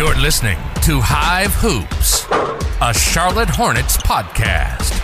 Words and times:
You're 0.00 0.16
listening 0.16 0.56
to 0.84 0.98
Hive 0.98 1.52
Hoops, 1.56 2.24
a 2.80 2.94
Charlotte 2.94 3.50
Hornets 3.50 3.98
podcast. 3.98 4.94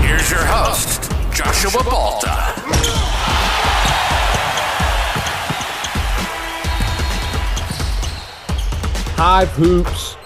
Here's 0.00 0.30
your 0.30 0.42
host, 0.42 1.12
Joshua 1.30 1.84
Balta. 1.84 2.30
Hive 9.18 9.50
Hoops. 9.50 10.16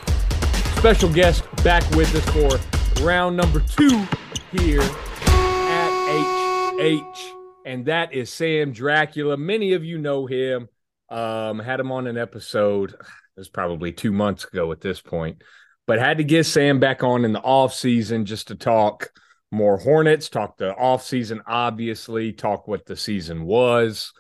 Special 0.79 1.13
guest 1.13 1.43
back 1.65 1.83
with 1.97 2.15
us 2.15 2.25
for 2.31 3.05
round 3.05 3.37
number 3.37 3.59
two 3.59 4.07
here 4.53 4.83
at 4.83 6.77
HH. 6.79 7.35
And 7.67 7.85
that 7.87 8.13
is 8.13 8.33
Sam 8.33 8.71
Dracula. 8.71 9.37
Many 9.37 9.73
of 9.73 9.85
you 9.85 9.99
know 9.99 10.27
him. 10.27 10.69
Um, 11.11 11.59
had 11.59 11.81
him 11.81 11.93
on 11.93 12.07
an 12.07 12.17
episode. 12.17 12.93
It 12.93 12.99
was 13.37 13.49
probably 13.49 13.93
two 13.93 14.13
months 14.13 14.45
ago 14.45 14.71
at 14.73 14.81
this 14.81 15.01
point, 15.01 15.43
but 15.87 15.99
had 15.99 16.19
to 16.19 16.25
get 16.25 16.45
Sam 16.45 16.79
back 16.79 17.03
on 17.03 17.25
in 17.25 17.33
the 17.33 17.41
off 17.41 17.75
season 17.75 18.25
just 18.25 18.49
to 18.49 18.55
talk 18.55 19.11
more 19.53 19.79
Hornets, 19.79 20.29
talk 20.29 20.57
the 20.57 20.75
off 20.75 21.05
season, 21.05 21.43
obviously, 21.47 22.33
talk 22.33 22.69
what 22.69 22.87
the 22.87 22.97
season 22.97 23.45
was, 23.45 24.13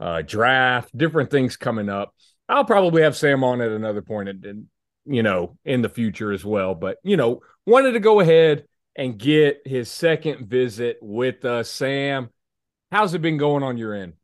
uh, 0.00 0.22
draft, 0.22 0.96
different 0.96 1.30
things 1.30 1.56
coming 1.56 1.88
up. 1.88 2.14
I'll 2.48 2.64
probably 2.64 3.02
have 3.02 3.16
Sam 3.16 3.42
on 3.42 3.60
at 3.60 3.70
another 3.70 4.02
point, 4.02 4.28
and 4.28 4.66
you 5.06 5.22
know, 5.22 5.56
in 5.64 5.82
the 5.82 5.88
future 5.88 6.32
as 6.32 6.44
well. 6.44 6.74
But 6.74 6.98
you 7.02 7.16
know, 7.16 7.40
wanted 7.66 7.92
to 7.92 8.00
go 8.00 8.20
ahead 8.20 8.66
and 8.96 9.18
get 9.18 9.62
his 9.64 9.90
second 9.90 10.48
visit 10.48 10.98
with 11.00 11.44
us. 11.44 11.70
Sam, 11.70 12.28
how's 12.92 13.14
it 13.14 13.22
been 13.22 13.38
going 13.38 13.62
on 13.62 13.78
your 13.78 13.94
end? 13.94 14.14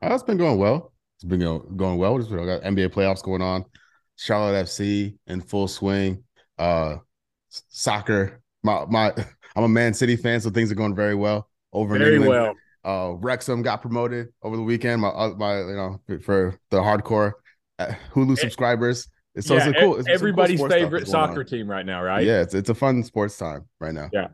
Oh, 0.00 0.14
it's 0.14 0.22
been 0.22 0.38
going 0.38 0.58
well. 0.58 0.92
It's 1.18 1.24
been 1.24 1.40
going, 1.40 1.76
going 1.76 1.98
well. 1.98 2.16
Just, 2.16 2.30
got 2.30 2.62
NBA 2.62 2.90
playoffs 2.90 3.24
going 3.24 3.42
on. 3.42 3.64
Charlotte 4.14 4.66
FC 4.66 5.16
in 5.26 5.40
full 5.40 5.66
swing. 5.66 6.22
Uh, 6.56 6.98
soccer. 7.48 8.40
My 8.62 8.84
my, 8.86 9.12
I'm 9.56 9.64
a 9.64 9.68
Man 9.68 9.94
City 9.94 10.14
fan, 10.14 10.40
so 10.40 10.50
things 10.50 10.70
are 10.70 10.76
going 10.76 10.94
very 10.94 11.16
well 11.16 11.48
over 11.72 11.98
Very 11.98 12.16
in 12.16 12.22
England. 12.22 12.54
well. 12.84 13.10
Uh, 13.10 13.14
Wrexham 13.16 13.62
got 13.62 13.82
promoted 13.82 14.28
over 14.42 14.56
the 14.56 14.62
weekend. 14.62 15.02
My 15.02 15.08
uh, 15.08 15.34
my 15.36 15.58
you 15.58 15.74
know 15.74 16.00
for 16.22 16.56
the 16.70 16.78
hardcore 16.78 17.32
uh, 17.80 17.92
Hulu 18.14 18.38
subscribers. 18.38 19.08
So 19.40 19.56
yeah, 19.56 19.68
it's 19.68 19.76
a 19.76 19.80
cool. 19.80 19.96
it's 19.96 20.06
some 20.06 20.06
cool 20.06 20.14
everybody's 20.14 20.60
favorite 20.60 21.08
soccer 21.08 21.40
on. 21.40 21.46
team 21.46 21.68
right 21.68 21.84
now, 21.84 22.00
right? 22.00 22.24
Yeah, 22.24 22.42
it's 22.42 22.54
it's 22.54 22.70
a 22.70 22.74
fun 22.74 23.02
sports 23.02 23.36
time 23.36 23.68
right 23.80 23.92
now. 23.92 24.08
Yeah. 24.12 24.28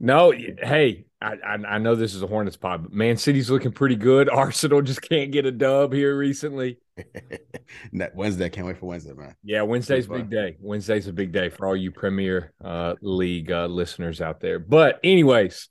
No, 0.00 0.30
hey, 0.30 1.04
I, 1.22 1.34
I 1.66 1.78
know 1.78 1.94
this 1.94 2.14
is 2.14 2.22
a 2.22 2.26
Hornets 2.26 2.58
pod, 2.58 2.82
but 2.84 2.92
Man 2.92 3.16
City's 3.16 3.50
looking 3.50 3.72
pretty 3.72 3.96
good. 3.96 4.28
Arsenal 4.30 4.82
just 4.82 5.00
can't 5.00 5.32
get 5.32 5.46
a 5.46 5.50
dub 5.50 5.92
here 5.92 6.16
recently. 6.16 6.78
Wednesday, 8.14 8.50
can't 8.50 8.66
wait 8.66 8.78
for 8.78 8.86
Wednesday, 8.86 9.14
man. 9.14 9.34
Yeah, 9.42 9.62
Wednesday's 9.62 10.06
a 10.06 10.10
big 10.10 10.30
day. 10.30 10.56
Wednesday's 10.60 11.08
a 11.08 11.12
big 11.12 11.32
day 11.32 11.48
for 11.48 11.66
all 11.66 11.76
you 11.76 11.90
Premier 11.90 12.52
uh, 12.62 12.94
League 13.00 13.50
uh, 13.50 13.66
listeners 13.66 14.20
out 14.20 14.40
there. 14.40 14.58
But 14.58 15.00
anyways, 15.02 15.68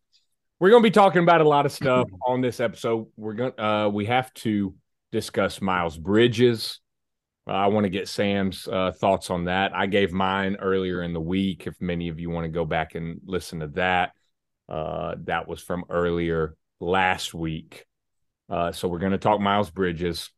we're 0.60 0.72
going 0.72 0.82
to 0.82 0.90
be 0.90 0.94
talking 0.94 1.22
about 1.22 1.42
a 1.42 1.48
lot 1.48 1.66
of 1.66 1.72
stuff 1.72 2.08
on 2.26 2.42
this 2.42 2.60
episode. 2.60 3.08
We're 3.16 3.34
going 3.34 3.60
uh, 3.60 3.90
we 3.90 4.06
have 4.06 4.34
to 4.36 4.74
discuss 5.12 5.62
Miles 5.62 5.98
Bridges. 5.98 6.80
Uh, 7.48 7.52
I 7.52 7.68
want 7.68 7.84
to 7.84 7.92
get 7.92 8.08
Sam's 8.08 8.68
uh, 8.68 8.92
thoughts 8.92 9.30
on 9.30 9.46
that. 9.46 9.76
I 9.76 9.86
gave 9.86 10.12
mine 10.12 10.58
earlier 10.60 11.04
in 11.04 11.14
the 11.14 11.22
week. 11.22 11.68
If 11.68 11.80
many 11.80 12.08
of 12.08 12.20
you 12.20 12.32
want 12.32 12.46
to 12.46 12.50
go 12.50 12.66
back 12.66 12.96
and 12.96 13.22
listen 13.26 13.60
to 13.60 13.68
that, 13.68 14.14
uh, 14.70 15.16
that 15.26 15.48
was 15.48 15.62
from 15.62 15.86
earlier 15.90 16.56
last 16.80 17.34
week. 17.34 17.86
Uh, 18.50 18.72
so 18.72 18.88
we're 18.88 19.00
going 19.00 19.12
to 19.12 19.18
talk 19.18 19.40
Miles 19.40 19.70
Bridges. 19.70 20.30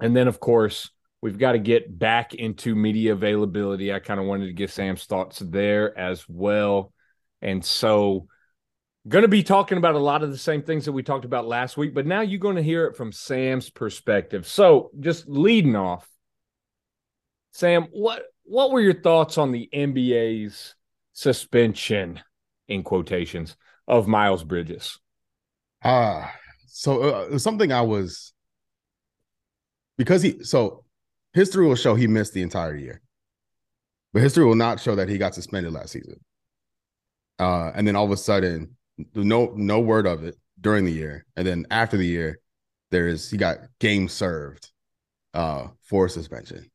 And 0.00 0.16
then, 0.16 0.28
of 0.28 0.40
course, 0.40 0.90
we've 1.22 1.38
got 1.38 1.52
to 1.52 1.58
get 1.58 1.98
back 1.98 2.34
into 2.34 2.74
media 2.74 3.12
availability. 3.12 3.92
I 3.92 3.98
kind 3.98 4.20
of 4.20 4.26
wanted 4.26 4.46
to 4.46 4.52
get 4.52 4.70
Sam's 4.70 5.04
thoughts 5.04 5.38
there 5.38 5.96
as 5.98 6.28
well. 6.28 6.92
And 7.42 7.64
so, 7.64 8.28
going 9.08 9.22
to 9.22 9.28
be 9.28 9.42
talking 9.42 9.78
about 9.78 9.94
a 9.94 10.00
lot 10.00 10.22
of 10.22 10.30
the 10.30 10.38
same 10.38 10.62
things 10.62 10.86
that 10.86 10.92
we 10.92 11.02
talked 11.02 11.24
about 11.24 11.46
last 11.46 11.76
week, 11.76 11.94
but 11.94 12.06
now 12.06 12.22
you're 12.22 12.40
going 12.40 12.56
to 12.56 12.62
hear 12.62 12.86
it 12.86 12.96
from 12.96 13.12
Sam's 13.12 13.70
perspective. 13.70 14.46
So, 14.46 14.90
just 14.98 15.28
leading 15.28 15.76
off, 15.76 16.08
Sam, 17.52 17.88
what 17.90 18.22
what 18.44 18.70
were 18.70 18.80
your 18.80 19.00
thoughts 19.00 19.38
on 19.38 19.52
the 19.52 19.68
NBA's 19.72 20.74
suspension 21.12 22.20
in 22.68 22.82
quotations 22.82 23.56
of 23.86 24.08
Miles 24.08 24.44
Bridges? 24.44 24.98
Ah, 25.84 26.34
so 26.66 27.02
uh, 27.02 27.38
something 27.38 27.72
I 27.72 27.82
was 27.82 28.32
because 29.98 30.22
he 30.22 30.42
so 30.44 30.84
history 31.32 31.66
will 31.66 31.76
show 31.76 31.94
he 31.94 32.06
missed 32.06 32.32
the 32.32 32.42
entire 32.42 32.76
year, 32.76 33.00
but 34.12 34.22
history 34.22 34.44
will 34.44 34.54
not 34.54 34.80
show 34.80 34.94
that 34.96 35.08
he 35.08 35.18
got 35.18 35.34
suspended 35.34 35.72
last 35.72 35.92
season. 35.92 36.20
Uh, 37.38 37.70
and 37.74 37.86
then 37.86 37.96
all 37.96 38.04
of 38.04 38.10
a 38.10 38.16
sudden, 38.16 38.76
no 39.14 39.52
no 39.56 39.80
word 39.80 40.06
of 40.06 40.24
it 40.24 40.36
during 40.60 40.84
the 40.84 40.92
year, 40.92 41.26
and 41.36 41.46
then 41.46 41.66
after 41.70 41.96
the 41.96 42.06
year, 42.06 42.40
there 42.90 43.08
is 43.08 43.30
he 43.30 43.36
got 43.36 43.58
game 43.78 44.08
served, 44.08 44.70
uh, 45.34 45.68
for 45.82 46.08
suspension, 46.08 46.70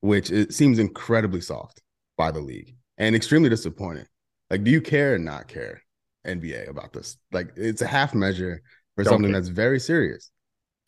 which 0.00 0.30
it 0.30 0.54
seems 0.54 0.78
incredibly 0.78 1.40
soft 1.40 1.82
by 2.16 2.30
the 2.30 2.40
league 2.40 2.74
and 2.96 3.14
extremely 3.14 3.48
disappointing. 3.48 4.06
Like, 4.50 4.64
do 4.64 4.70
you 4.70 4.80
care 4.80 5.14
or 5.14 5.18
not 5.18 5.48
care? 5.48 5.82
NBA 6.26 6.68
about 6.68 6.92
this. 6.92 7.16
Like 7.32 7.52
it's 7.56 7.82
a 7.82 7.86
half 7.86 8.14
measure 8.14 8.62
for 8.94 9.04
Don't 9.04 9.12
something 9.14 9.32
care. 9.32 9.40
that's 9.40 9.48
very 9.48 9.80
serious. 9.80 10.30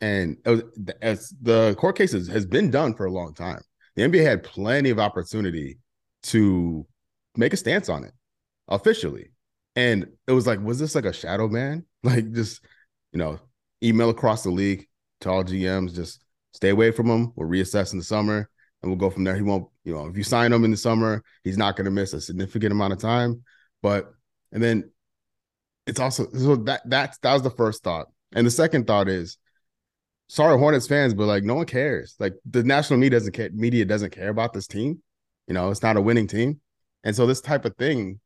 And 0.00 0.36
oh, 0.46 0.54
it 0.54 0.64
was, 0.64 0.94
as 1.02 1.34
the 1.42 1.74
court 1.78 1.96
cases 1.96 2.28
has 2.28 2.46
been 2.46 2.70
done 2.70 2.94
for 2.94 3.06
a 3.06 3.12
long 3.12 3.34
time. 3.34 3.60
The 3.96 4.02
NBA 4.02 4.24
had 4.24 4.42
plenty 4.42 4.90
of 4.90 4.98
opportunity 4.98 5.78
to 6.24 6.86
make 7.36 7.52
a 7.52 7.56
stance 7.56 7.88
on 7.88 8.04
it 8.04 8.12
officially. 8.68 9.30
And 9.76 10.06
it 10.26 10.32
was 10.32 10.46
like, 10.46 10.60
was 10.62 10.78
this 10.78 10.94
like 10.94 11.04
a 11.04 11.12
shadow 11.12 11.48
ban? 11.48 11.84
Like 12.02 12.32
just, 12.32 12.64
you 13.12 13.18
know, 13.18 13.38
email 13.84 14.08
across 14.08 14.42
the 14.42 14.50
league 14.50 14.86
to 15.20 15.28
all 15.30 15.44
GMs, 15.44 15.94
just 15.94 16.24
stay 16.54 16.70
away 16.70 16.92
from 16.92 17.10
him. 17.10 17.32
We'll 17.36 17.46
reassess 17.46 17.92
in 17.92 17.98
the 17.98 18.04
summer 18.04 18.48
and 18.80 18.90
we'll 18.90 18.98
go 18.98 19.10
from 19.10 19.24
there. 19.24 19.36
He 19.36 19.42
won't, 19.42 19.68
you 19.84 19.94
know, 19.94 20.06
if 20.06 20.16
you 20.16 20.22
sign 20.22 20.52
him 20.52 20.64
in 20.64 20.70
the 20.70 20.76
summer, 20.76 21.22
he's 21.42 21.56
not 21.58 21.76
going 21.76 21.86
to 21.86 21.90
miss 21.90 22.12
a 22.12 22.20
significant 22.20 22.72
amount 22.72 22.92
of 22.92 22.98
time. 22.98 23.42
But 23.82 24.12
and 24.52 24.62
then 24.62 24.90
it's 25.86 26.00
also 26.00 26.28
so 26.32 26.56
that 26.56 26.82
that's 26.84 27.18
that 27.18 27.32
was 27.32 27.42
the 27.42 27.50
first 27.50 27.82
thought. 27.82 28.06
And 28.32 28.46
the 28.46 28.50
second 28.50 28.86
thought 28.86 29.08
is 29.08 29.38
sorry, 30.28 30.56
Hornets 30.58 30.86
fans, 30.86 31.12
but 31.12 31.26
like 31.26 31.42
no 31.42 31.56
one 31.56 31.66
cares. 31.66 32.14
Like 32.18 32.34
the 32.48 32.62
national 32.62 32.98
media 32.98 33.18
doesn't 33.18 33.32
care, 33.32 33.50
media 33.52 33.84
doesn't 33.84 34.10
care 34.10 34.28
about 34.28 34.52
this 34.52 34.66
team. 34.66 35.02
You 35.48 35.54
know, 35.54 35.70
it's 35.70 35.82
not 35.82 35.96
a 35.96 36.00
winning 36.00 36.28
team. 36.28 36.60
And 37.02 37.16
so 37.16 37.26
this 37.26 37.40
type 37.40 37.64
of 37.64 37.74
thing, 37.76 38.20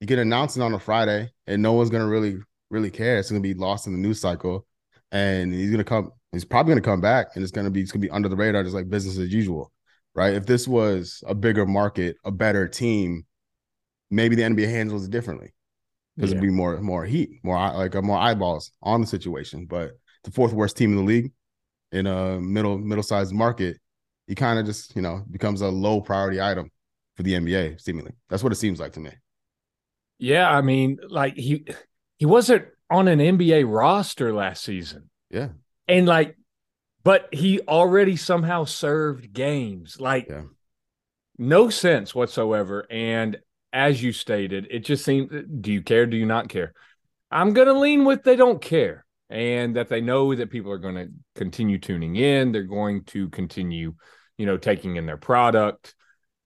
you 0.00 0.06
can 0.06 0.20
announce 0.20 0.56
it 0.56 0.62
on 0.62 0.74
a 0.74 0.78
Friday 0.78 1.30
and 1.46 1.60
no 1.60 1.72
one's 1.72 1.90
gonna 1.90 2.06
really, 2.06 2.36
really 2.70 2.90
care. 2.90 3.18
It's 3.18 3.30
gonna 3.30 3.40
be 3.40 3.54
lost 3.54 3.86
in 3.86 3.92
the 3.92 3.98
news 3.98 4.20
cycle. 4.20 4.66
And 5.10 5.52
he's 5.52 5.70
gonna 5.70 5.84
come, 5.84 6.12
he's 6.30 6.44
probably 6.44 6.72
gonna 6.72 6.82
come 6.82 7.00
back 7.00 7.28
and 7.34 7.42
it's 7.42 7.50
gonna 7.50 7.70
be 7.70 7.80
it's 7.80 7.90
gonna 7.90 8.02
be 8.02 8.10
under 8.10 8.28
the 8.28 8.36
radar, 8.36 8.62
just 8.62 8.74
like 8.74 8.88
business 8.88 9.18
as 9.18 9.32
usual. 9.32 9.72
Right. 10.14 10.34
If 10.34 10.46
this 10.46 10.66
was 10.66 11.22
a 11.26 11.34
bigger 11.34 11.66
market, 11.66 12.16
a 12.24 12.30
better 12.30 12.66
team, 12.68 13.24
maybe 14.10 14.36
the 14.36 14.44
NBA 14.44 14.66
handles 14.68 15.06
it 15.06 15.10
differently 15.10 15.54
because 16.18 16.30
Yeah. 16.30 16.36
it'd 16.36 16.42
be 16.42 16.50
more 16.50 16.80
more 16.82 17.04
heat, 17.06 17.40
more 17.44 17.56
like 17.58 17.94
more 18.02 18.18
eyeballs 18.18 18.72
on 18.82 19.00
the 19.02 19.06
situation. 19.06 19.66
But 19.66 19.92
the 20.24 20.30
fourth 20.32 20.52
worst 20.54 20.76
team 20.76 20.92
in 20.92 20.98
the 20.98 21.04
league 21.04 21.32
in 21.92 22.06
a 22.06 22.40
middle 22.40 22.78
middle 22.78 23.04
sized 23.04 23.34
market, 23.34 23.78
he 24.28 24.34
kind 24.36 24.58
of 24.58 24.66
just 24.66 24.96
you 24.96 25.02
know 25.02 25.24
becomes 25.30 25.62
a 25.62 25.68
low 25.68 26.00
priority 26.02 26.40
item 26.42 26.70
for 27.16 27.24
the 27.24 27.34
NBA. 27.36 27.76
Seemingly, 27.78 28.12
that's 28.30 28.42
what 28.44 28.52
it 28.52 28.56
seems 28.56 28.80
like 28.80 28.92
to 28.94 29.00
me. 29.00 29.12
Yeah, 30.18 30.50
I 30.50 30.62
mean, 30.62 30.98
like 31.08 31.34
he 31.36 31.64
he 32.18 32.26
wasn't 32.26 32.66
on 32.90 33.08
an 33.08 33.20
NBA 33.20 33.64
roster 33.64 34.32
last 34.32 34.64
season. 34.64 35.10
Yeah, 35.30 35.48
And 35.88 36.06
like 36.06 36.37
but 37.08 37.26
he 37.32 37.58
already 37.62 38.16
somehow 38.16 38.64
served 38.64 39.32
games. 39.32 39.98
Like 39.98 40.28
Yeah. 40.28 40.42
no 41.38 41.70
sense 41.70 42.14
whatsoever. 42.14 42.86
And 42.90 43.38
as 43.72 44.02
you 44.02 44.12
stated, 44.12 44.66
it 44.70 44.80
just 44.80 45.06
seems 45.06 45.32
do 45.62 45.72
you 45.72 45.80
care? 45.80 46.04
Do 46.04 46.18
you 46.18 46.26
not 46.26 46.50
care? 46.50 46.74
I'm 47.30 47.54
gonna 47.54 47.72
lean 47.72 48.04
with 48.04 48.24
they 48.24 48.36
don't 48.36 48.60
care. 48.60 49.06
And 49.30 49.76
that 49.76 49.88
they 49.88 50.02
know 50.02 50.34
that 50.34 50.50
people 50.50 50.70
are 50.70 50.76
going 50.76 50.96
to 50.96 51.08
continue 51.34 51.78
tuning 51.78 52.16
in. 52.16 52.52
They're 52.52 52.62
going 52.62 53.04
to 53.04 53.30
continue, 53.30 53.94
you 54.36 54.44
know, 54.44 54.58
taking 54.58 54.96
in 54.96 55.06
their 55.06 55.16
product. 55.16 55.94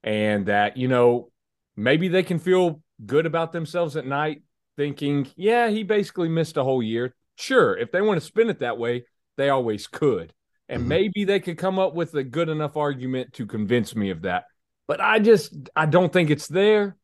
And 0.05 0.47
that, 0.47 0.77
you 0.77 0.87
know, 0.87 1.33
maybe 1.77 2.07
they 2.07 2.23
can 2.23 2.39
feel 2.39 2.83
good 3.05 3.27
about 3.27 3.51
themselves 3.51 3.97
at 3.97 4.07
night, 4.07 4.43
thinking, 4.77 5.29
yeah, 5.35 5.71
he 5.71 5.83
basically 5.83 6.29
missed 6.29 6.57
a 6.57 6.65
whole 6.65 6.85
year. 6.85 7.15
Sure, 7.37 7.77
if 7.77 7.91
they 7.91 8.01
want 8.01 8.21
to 8.21 8.27
spin 8.27 8.49
it 8.49 8.61
that 8.61 8.79
way, 8.79 9.05
they 9.37 9.49
always 9.49 9.89
could. 9.89 10.33
And 10.73 10.85
Mhm. 10.85 10.87
maybe 10.87 11.25
they 11.25 11.41
could 11.41 11.59
come 11.59 11.79
up 11.79 11.95
with 11.95 12.15
a 12.15 12.25
good 12.25 12.49
enough 12.49 12.77
argument 12.77 13.35
to 13.35 13.47
convince 13.47 13.95
me 13.95 14.11
of 14.11 14.23
that. 14.23 14.45
But 14.89 15.01
I 15.01 15.19
just 15.19 15.55
I 15.77 15.87
don't 15.87 16.13
think 16.13 16.31
it's 16.31 16.49
there. 16.49 16.97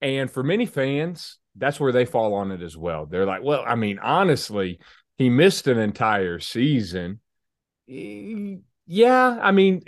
And 0.00 0.30
for 0.30 0.42
many 0.42 0.66
fans, 0.66 1.38
that's 1.56 1.78
where 1.78 1.92
they 1.92 2.04
fall 2.04 2.34
on 2.34 2.50
it 2.50 2.62
as 2.62 2.76
well. 2.76 3.06
They're 3.06 3.26
like, 3.26 3.42
well, 3.42 3.62
I 3.66 3.76
mean, 3.76 3.98
honestly, 3.98 4.80
he 5.16 5.30
missed 5.30 5.66
an 5.68 5.78
entire 5.78 6.40
season. 6.40 7.20
Yeah, 7.86 9.38
I 9.40 9.52
mean, 9.52 9.82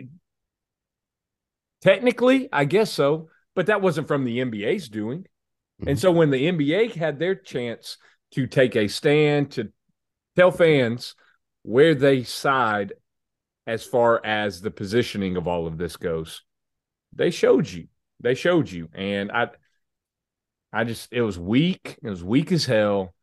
Technically, 1.81 2.49
I 2.51 2.65
guess 2.65 2.91
so, 2.91 3.29
but 3.55 3.67
that 3.67 3.83
wasn't 3.83 4.09
from 4.09 4.25
the 4.25 4.39
NBA's 4.41 4.89
doing. 4.89 5.21
Mm-hmm. 5.81 5.89
And 5.89 5.99
so 5.99 6.11
when 6.11 6.31
the 6.31 6.47
NBA 6.47 6.95
had 6.95 7.19
their 7.19 7.35
chance 7.35 7.99
to 8.33 8.47
take 8.47 8.75
a 8.75 8.89
stand 8.89 9.51
to 9.53 9.71
tell 10.35 10.51
fans 10.51 11.15
where 11.63 11.95
they 11.95 12.23
side 12.23 12.95
as 13.67 13.85
far 13.85 14.25
as 14.25 14.61
the 14.61 14.71
positioning 14.71 15.37
of 15.37 15.49
all 15.49 15.67
of 15.67 15.79
this 15.79 15.97
goes, 15.97 16.43
they 17.13 17.31
showed 17.31 17.69
you. 17.69 17.89
They 18.21 18.35
showed 18.35 18.71
you. 18.71 18.89
And 18.95 19.31
I 19.33 19.49
I 20.73 20.85
just 20.85 21.13
it 21.13 21.23
was 21.23 21.39
weak. 21.39 21.99
It 22.03 22.11
was 22.11 22.25
weak 22.25 22.53
as 22.53 22.65
hell 22.65 23.15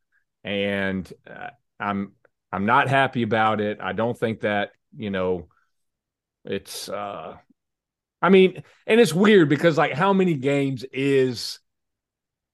and 0.43 1.11
uh, 1.29 1.49
I'm 1.79 2.13
I'm 2.51 2.65
not 2.65 2.89
happy 2.89 3.23
about 3.23 3.61
it. 3.61 3.79
I 3.81 3.93
don't 3.93 4.17
think 4.17 4.41
that, 4.41 4.71
you 4.95 5.09
know, 5.09 5.47
it's 6.45 6.89
uh 6.89 7.37
I 8.23 8.29
mean, 8.29 8.63
and 8.85 8.99
it's 8.99 9.13
weird 9.13 9.49
because 9.49 9.77
like 9.77 9.94
how 9.94 10.13
many 10.13 10.35
games 10.35 10.85
is 10.91 11.59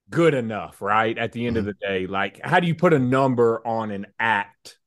good 0.10 0.34
enough, 0.34 0.82
right? 0.82 1.18
At 1.18 1.34
the 1.34 1.46
end 1.46 1.58
mm-hmm. 1.58 1.68
of 1.68 1.78
the 1.80 1.86
day, 1.86 2.08
like 2.08 2.40
how 2.44 2.60
do 2.60 2.68
you 2.68 2.76
put 2.76 2.94
a 2.94 3.00
number 3.00 3.66
on 3.66 3.92
an 3.92 4.08
act 4.20 4.78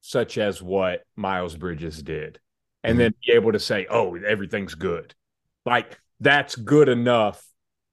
such 0.00 0.38
as 0.38 0.60
what 0.60 1.02
Miles 1.16 1.56
Bridges 1.56 2.02
did 2.02 2.40
and 2.82 2.92
mm-hmm. 2.92 2.98
then 2.98 3.14
be 3.24 3.32
able 3.32 3.52
to 3.52 3.60
say, 3.60 3.86
"Oh, 3.90 4.16
everything's 4.16 4.74
good." 4.74 5.14
Like 5.64 5.98
that's 6.20 6.56
good 6.56 6.88
enough 6.88 7.44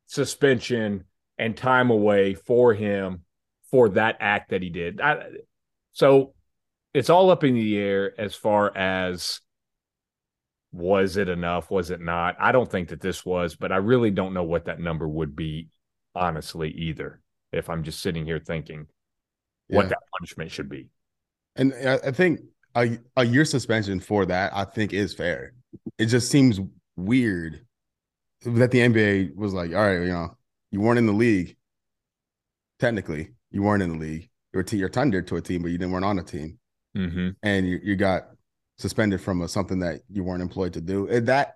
suspension 0.08 1.06
and 1.38 1.56
time 1.56 1.90
away 1.90 2.34
for 2.34 2.74
him 2.74 3.24
for 3.72 3.90
that 3.90 4.18
act 4.20 4.50
that 4.50 4.62
he 4.62 4.70
did. 4.70 5.00
I, 5.02 5.24
so 5.94 6.34
it's 6.94 7.10
all 7.10 7.30
up 7.30 7.44
in 7.44 7.54
the 7.54 7.78
air 7.78 8.20
as 8.20 8.36
far 8.36 8.76
as 8.76 9.42
was 10.72 11.18
it 11.18 11.30
enough? 11.30 11.72
Was 11.72 11.90
it 11.90 12.02
not? 12.02 12.36
I 12.40 12.52
don't 12.52 12.70
think 12.70 12.90
that 12.90 13.02
this 13.02 13.26
was, 13.26 13.56
but 13.56 13.72
I 13.72 13.78
really 13.78 14.12
don't 14.12 14.34
know 14.34 14.44
what 14.44 14.66
that 14.66 14.80
number 14.80 15.08
would 15.08 15.36
be, 15.36 15.70
honestly, 16.14 16.70
either. 16.72 17.22
If 17.52 17.70
I'm 17.70 17.84
just 17.84 18.02
sitting 18.02 18.26
here 18.26 18.40
thinking 18.40 18.86
yeah. 19.68 19.78
what 19.78 19.90
that 19.90 20.00
punishment 20.18 20.52
should 20.52 20.70
be. 20.70 20.90
And 21.56 21.74
I 21.74 22.12
think 22.12 22.42
a, 22.76 22.98
a 23.16 23.26
year 23.26 23.46
suspension 23.46 24.00
for 24.00 24.26
that, 24.26 24.56
I 24.56 24.66
think, 24.66 24.94
is 24.94 25.14
fair. 25.14 25.54
It 25.98 26.08
just 26.08 26.30
seems 26.30 26.60
weird 26.96 27.66
that 28.46 28.72
the 28.72 28.80
NBA 28.80 29.36
was 29.36 29.54
like, 29.54 29.74
all 29.74 29.86
right, 29.86 30.02
you 30.02 30.08
know, 30.08 30.38
you 30.72 30.82
weren't 30.82 31.00
in 31.00 31.06
the 31.06 31.14
league. 31.14 31.58
Technically, 32.80 33.32
you 33.52 33.64
weren't 33.64 33.84
in 33.84 33.90
the 33.90 33.98
league. 33.98 34.30
You 34.54 34.58
were 34.58 34.64
t- 34.64 34.78
you're 34.78 34.90
tendered 34.90 35.28
to 35.28 35.36
a 35.36 35.42
team, 35.42 35.62
but 35.62 35.72
you 35.72 35.78
didn't 35.78 35.92
weren't 35.92 36.06
on 36.06 36.20
a 36.20 36.24
team, 36.24 36.58
mm-hmm. 36.96 37.30
and 37.44 37.68
you, 37.68 37.80
you 37.84 37.96
got 37.96 38.30
suspended 38.78 39.22
from 39.22 39.42
a, 39.42 39.48
something 39.48 39.80
that 39.80 40.02
you 40.10 40.24
weren't 40.24 40.42
employed 40.42 40.74
to 40.74 40.82
do. 40.82 41.08
And 41.08 41.28
that 41.28 41.56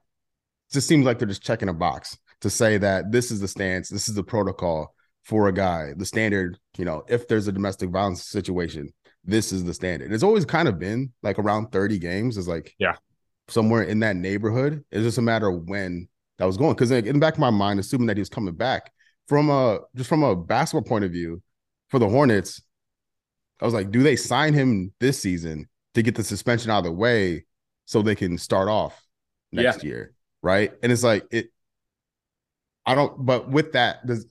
just 0.72 0.88
seems 0.88 1.06
like 1.06 1.20
they're 1.20 1.28
just 1.28 1.44
checking 1.44 1.70
a 1.70 1.74
box 1.74 2.18
to 2.42 2.50
say 2.50 2.78
that 2.78 3.12
this 3.12 3.32
is 3.32 3.40
the 3.40 3.48
stance, 3.48 3.90
this 3.90 4.10
is 4.10 4.16
the 4.16 4.24
protocol 4.24 4.94
for 5.24 5.48
a 5.48 5.54
guy, 5.54 5.94
the 5.96 6.06
standard. 6.06 6.60
You 6.78 6.86
know, 6.86 7.04
if 7.08 7.28
there's 7.28 7.48
a 7.48 7.52
domestic 7.52 7.90
violence 7.90 8.26
situation, 8.26 8.94
this 9.24 9.52
is 9.52 9.64
the 9.64 9.74
standard. 9.74 10.12
It's 10.12 10.24
always 10.24 10.46
kind 10.46 10.68
of 10.68 10.80
been 10.80 11.12
like 11.22 11.40
around 11.40 11.72
30 11.72 12.00
games. 12.00 12.38
Is 12.38 12.48
like 12.48 12.76
yeah, 12.80 12.96
somewhere 13.48 13.84
in 13.84 14.00
that 14.00 14.16
neighborhood. 14.16 14.84
It's 14.92 15.04
just 15.04 15.18
a 15.18 15.22
matter 15.22 15.48
of 15.50 15.68
when 15.68 16.08
that 16.38 16.46
was 16.46 16.58
going. 16.58 16.74
Because 16.74 16.92
in 16.92 17.06
the 17.06 17.20
back 17.20 17.34
of 17.34 17.40
my 17.40 17.50
mind, 17.50 17.80
assuming 17.80 18.08
that 18.08 18.18
he 18.18 18.22
was 18.22 18.30
coming 18.30 18.56
back 18.56 18.92
from 19.28 19.50
a 19.50 19.80
just 19.96 20.10
from 20.10 20.24
a 20.24 20.36
basketball 20.36 20.88
point 20.88 21.06
of 21.06 21.12
view, 21.12 21.42
for 21.90 22.00
the 22.00 22.10
Hornets, 22.10 22.62
I 23.62 23.66
was 23.66 23.74
like, 23.74 23.92
do 23.92 24.04
they 24.04 24.16
sign 24.16 24.54
him 24.54 24.92
this 25.00 25.20
season 25.20 25.70
to 25.94 26.02
get 26.02 26.16
the 26.16 26.24
suspension 26.24 26.72
out 26.72 26.80
of 26.80 26.86
the 26.86 26.92
way 26.92 27.46
so 27.86 28.02
they 28.02 28.16
can 28.16 28.38
start 28.38 28.68
off 28.68 29.00
next 29.52 29.84
yeah. 29.84 29.90
year? 29.90 30.14
Right. 30.42 30.74
And 30.82 30.92
it's 30.92 31.04
like 31.04 31.26
it 31.32 31.48
I 32.86 32.96
don't 32.96 33.26
but 33.26 33.50
with 33.50 33.74
that, 33.74 34.06
does 34.06 34.26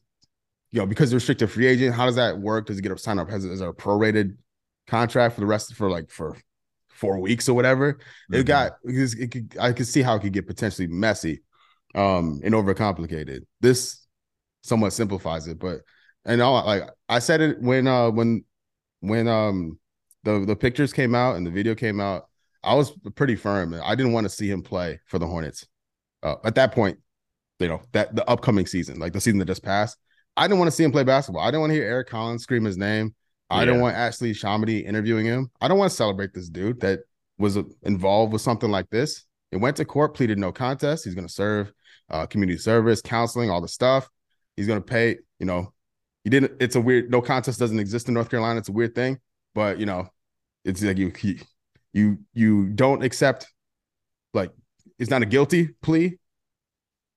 you 0.72 0.80
know, 0.80 0.86
because 0.86 1.10
they're 1.10 1.18
restricted 1.18 1.50
free 1.50 1.66
agent, 1.66 1.94
how 1.94 2.06
does 2.06 2.16
that 2.16 2.38
work? 2.38 2.66
Does 2.66 2.76
he 2.76 2.82
get 2.82 2.92
a 2.92 2.98
sign 2.98 3.18
up? 3.18 3.30
Has 3.30 3.44
is 3.44 3.60
there 3.60 3.68
a 3.68 3.74
prorated 3.74 4.36
contract 4.87 5.34
for 5.34 5.40
the 5.40 5.46
rest 5.46 5.75
for 5.75 5.90
like 5.90 6.11
for 6.11 6.37
four 6.88 7.20
weeks 7.20 7.49
or 7.49 7.55
whatever? 7.55 7.94
Mm-hmm. 7.94 8.34
It 8.34 8.46
got 8.46 8.73
it 8.84 9.31
could, 9.31 9.56
I 9.61 9.73
could 9.73 9.87
see 9.87 10.02
how 10.02 10.17
it 10.17 10.20
could 10.20 10.32
get 10.32 10.46
potentially 10.46 10.88
messy 10.88 11.43
um 11.94 12.40
and 12.44 12.55
overcomplicated. 12.55 13.40
This 13.61 14.06
somewhat 14.62 14.93
simplifies 14.93 15.46
it, 15.49 15.58
but 15.58 15.81
and 16.25 16.40
all 16.40 16.64
like 16.64 16.84
I 17.08 17.19
said 17.19 17.40
it 17.40 17.61
when 17.61 17.87
uh 17.87 18.11
when 18.11 18.44
when 19.00 19.29
um 19.29 19.79
the 20.25 20.44
the 20.46 20.56
pictures 20.56 20.93
came 20.93 21.14
out 21.14 21.37
and 21.37 21.46
the 21.46 21.50
video 21.50 21.75
came 21.75 22.00
out, 22.00 22.28
I 22.62 22.75
was 22.75 22.93
pretty 23.14 23.37
firm. 23.37 23.75
I 23.82 23.94
didn't 23.94 24.12
want 24.12 24.25
to 24.25 24.31
see 24.31 24.50
him 24.50 24.62
play 24.62 25.00
for 25.06 25.19
the 25.19 25.26
Hornets. 25.26 25.67
Uh, 26.23 26.37
at 26.44 26.55
that 26.55 26.73
point, 26.73 26.99
you 27.58 27.69
know 27.69 27.82
that 27.93 28.14
the 28.14 28.28
upcoming 28.31 28.67
season, 28.67 28.99
like 28.99 29.12
the 29.12 29.20
season 29.20 29.38
that 29.38 29.46
just 29.46 29.64
passed, 29.64 29.99
I 30.37 30.46
didn't 30.46 30.61
want 30.61 30.70
to 30.70 30.76
see 30.76 30.85
him 30.85 30.93
play 30.93 31.05
basketball. 31.05 31.43
I 31.43 31.46
didn't 31.46 31.62
want 31.62 31.70
to 31.70 31.75
hear 31.75 31.85
Eric 31.85 32.08
Collins 32.08 32.43
scream 32.43 32.64
his 32.64 32.78
name. 32.78 33.14
I 33.52 33.60
yeah. 33.60 33.64
didn't 33.66 33.81
want 33.81 33.96
Ashley 33.96 34.32
ShahAhmadi 34.32 34.87
interviewing 34.87 35.26
him. 35.26 35.50
I 35.60 35.69
don't 35.69 35.78
want 35.78 35.90
to 35.90 35.96
celebrate 35.96 36.32
this 36.32 36.49
dude 36.49 36.81
that 36.81 37.00
was 37.38 37.58
involved 37.82 38.32
with 38.32 38.43
something 38.43 38.70
like 38.70 38.88
this. 38.90 39.25
It 39.50 39.58
went 39.58 39.76
to 39.76 39.84
court, 39.84 40.14
pleaded 40.14 40.38
no 40.38 40.52
contest. 40.52 41.04
He's 41.04 41.14
going 41.14 41.26
to 41.26 41.32
serve 41.32 41.72
uh, 42.10 42.26
community 42.26 42.58
service, 42.58 43.02
counseling, 43.02 43.50
all 43.50 43.60
the 43.60 43.69
stuff. 43.69 44.08
He's 44.56 44.66
going 44.66 44.81
to 44.81 44.84
pay, 44.84 45.19
you 45.38 45.46
know, 45.46 45.72
he 46.25 46.31
didn't. 46.31 46.52
It's 46.60 46.76
a 46.76 46.81
weird. 46.81 47.10
No 47.10 47.20
contest 47.20 47.58
doesn't 47.58 47.78
exist 47.78 48.08
in 48.08 48.14
North 48.14 48.31
Carolina. 48.31 48.58
It's 48.58 48.69
a 48.69 48.72
weird 48.72 48.94
thing, 48.94 49.19
but 49.54 49.78
you 49.78 49.87
know, 49.87 50.08
it's 50.64 50.82
like 50.82 50.96
you 50.96 51.12
you 51.93 52.19
you 52.32 52.66
don't 52.69 53.02
accept 53.02 53.52
like 54.32 54.52
it's 54.99 55.10
not 55.10 55.22
a 55.22 55.26
guilty 55.26 55.70
plea, 55.82 56.19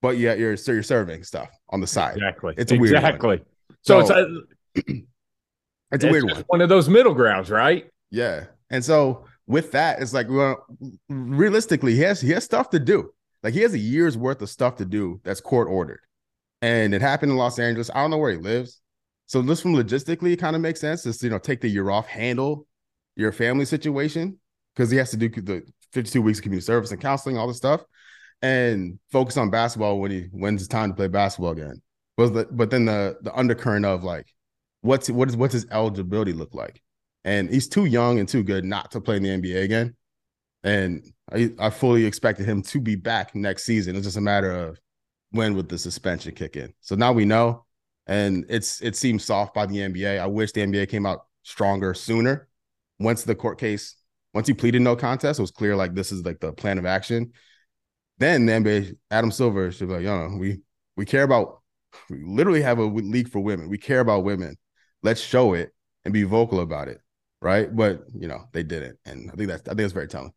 but 0.02 0.18
yet 0.18 0.40
you're 0.40 0.58
so 0.58 0.72
you're 0.72 0.84
serving 0.84 1.24
stuff 1.24 1.50
on 1.70 1.82
the 1.82 1.88
side. 1.88 2.18
Exactly. 2.18 2.56
It's 2.58 2.72
a 2.72 2.78
weird 2.78 2.96
exactly. 2.96 3.38
One. 3.38 3.46
So, 3.82 4.04
so, 4.04 4.40
it's 4.76 4.90
a 4.90 4.94
it's, 5.92 6.04
a 6.04 6.10
weird 6.10 6.26
one. 6.26 6.44
One 6.48 6.62
of 6.62 6.70
those 6.70 6.90
middle 6.90 7.14
grounds, 7.14 7.50
right? 7.50 7.90
Yeah. 8.12 8.46
And 8.70 8.84
so 8.84 9.26
with 9.48 9.72
that, 9.74 10.02
it's 10.02 10.14
like 10.14 10.28
well, 10.30 10.66
realistically, 11.10 11.96
he 11.96 12.02
has 12.02 12.22
he 12.22 12.32
has 12.32 12.44
stuff 12.44 12.70
to 12.72 12.80
do. 12.80 13.12
Like 13.44 13.54
he 13.54 13.62
has 13.62 13.74
a 13.74 13.80
year's 13.80 14.18
worth 14.18 14.42
of 14.42 14.50
stuff 14.50 14.78
to 14.78 14.86
do 14.86 15.22
that's 15.24 15.42
court 15.42 15.68
ordered. 15.68 16.02
And 16.62 16.96
it 16.96 17.02
happened 17.02 17.32
in 17.32 17.38
Los 17.38 17.60
Angeles. 17.60 17.92
I 17.94 18.02
don't 18.02 18.10
know 18.10 18.18
where 18.18 18.32
he 18.32 18.38
lives. 18.38 18.82
So 19.28 19.42
just 19.44 19.62
from 19.62 19.74
logistically, 19.74 20.34
it 20.34 20.38
kind 20.38 20.56
of 20.56 20.62
makes 20.62 20.82
sense. 20.82 21.04
Just 21.04 21.22
you 21.24 21.30
know, 21.30 21.38
take 21.38 21.62
the 21.62 21.68
year 21.68 21.90
off, 21.90 22.08
handle 22.08 22.68
your 23.16 23.32
family 23.32 23.66
situation 23.66 24.40
because 24.76 24.92
he 24.92 24.98
has 24.98 25.12
to 25.12 25.18
do 25.18 25.30
the 25.30 25.64
52 25.94 26.22
weeks 26.22 26.40
of 26.40 26.44
community 26.44 26.66
service 26.66 26.92
and 26.92 27.00
counseling, 27.00 27.38
all 27.38 27.48
this 27.48 27.58
stuff, 27.58 27.84
and 28.42 29.00
focus 29.12 29.38
on 29.38 29.50
basketball 29.50 30.00
when 30.00 30.12
he 30.12 30.28
when 30.32 30.56
it's 30.56 30.68
time 30.68 30.90
to 30.90 30.96
play 30.96 31.08
basketball 31.08 31.52
again. 31.52 31.82
But 32.18 32.34
the, 32.34 32.48
but 32.52 32.70
then 32.70 32.86
the 32.86 33.18
the 33.22 33.34
undercurrent 33.36 33.86
of 33.86 34.04
like 34.04 34.28
what's 34.86 35.10
what 35.10 35.28
is 35.30 35.36
what's 35.36 35.54
his 35.54 35.66
eligibility 35.72 36.34
look 36.34 36.54
like? 36.54 36.82
And 37.24 37.50
he's 37.50 37.68
too 37.68 37.86
young 37.86 38.20
and 38.20 38.30
too 38.30 38.44
good 38.44 38.64
not 38.64 38.92
to 38.92 39.02
play 39.02 39.18
in 39.18 39.24
the 39.24 39.30
NBA 39.30 39.64
again. 39.64 39.96
And 40.64 41.06
I, 41.32 41.52
I 41.60 41.70
fully 41.72 42.06
expected 42.06 42.46
him 42.46 42.62
to 42.64 42.80
be 42.80 42.96
back 42.96 43.36
next 43.36 43.64
season. 43.66 43.96
It's 43.96 44.06
just 44.06 44.18
a 44.18 44.22
matter 44.22 44.52
of 44.52 44.80
when 45.32 45.56
would 45.56 45.70
the 45.70 45.78
suspension 45.78 46.34
kick 46.34 46.56
in. 46.56 46.74
So 46.82 46.96
now 46.96 47.12
we 47.12 47.26
know 47.26 47.66
and 48.08 48.46
it's 48.48 48.82
it 48.82 48.96
seems 48.96 49.26
soft 49.26 49.54
by 49.54 49.66
the 49.66 49.82
NBA. 49.82 50.20
I 50.20 50.28
wish 50.28 50.52
the 50.52 50.62
NBA 50.62 50.90
came 50.90 51.06
out 51.06 51.26
stronger 51.44 51.94
sooner. 51.94 52.48
Once 53.00 53.24
the 53.24 53.36
court 53.36 53.60
case, 53.60 53.96
once 54.34 54.48
he 54.48 54.54
pleaded 54.54 54.82
no 54.82 54.96
contest, 54.96 55.40
it 55.40 55.44
was 55.44 55.52
clear 55.52 55.76
like 55.76 55.96
this 55.96 56.12
is 56.12 56.24
like 56.24 56.40
the 56.40 56.54
plan 56.54 56.78
of 56.78 56.86
action. 56.86 57.32
Then 58.18 58.46
the 58.46 58.54
NBA, 58.54 58.96
Adam 59.12 59.32
Silver 59.32 59.72
should 59.72 59.88
be 59.90 59.96
like, 59.96 60.04
yo, 60.04 60.38
we 60.40 60.62
we 60.96 61.06
care 61.06 61.24
about, 61.24 61.62
we 62.10 62.24
literally 62.24 62.62
have 62.62 62.78
a 62.78 62.84
league 62.84 63.30
for 63.30 63.40
women. 63.40 63.68
We 63.68 63.78
care 63.78 64.00
about 64.00 64.24
women. 64.24 64.56
Let's 65.06 65.22
show 65.22 65.54
it 65.54 65.74
and 66.04 66.14
be 66.14 66.24
vocal 66.24 66.60
about 66.60 66.88
it, 66.88 67.00
right? 67.42 67.74
But 67.74 68.04
you 68.14 68.28
know 68.28 68.50
they 68.52 68.64
didn't, 68.64 68.98
and 69.06 69.32
I 69.32 69.36
think 69.36 69.50
that's 69.50 69.62
I 69.68 69.72
think 69.72 69.82
it's 69.82 69.94
very 69.94 70.08
telling. 70.08 70.34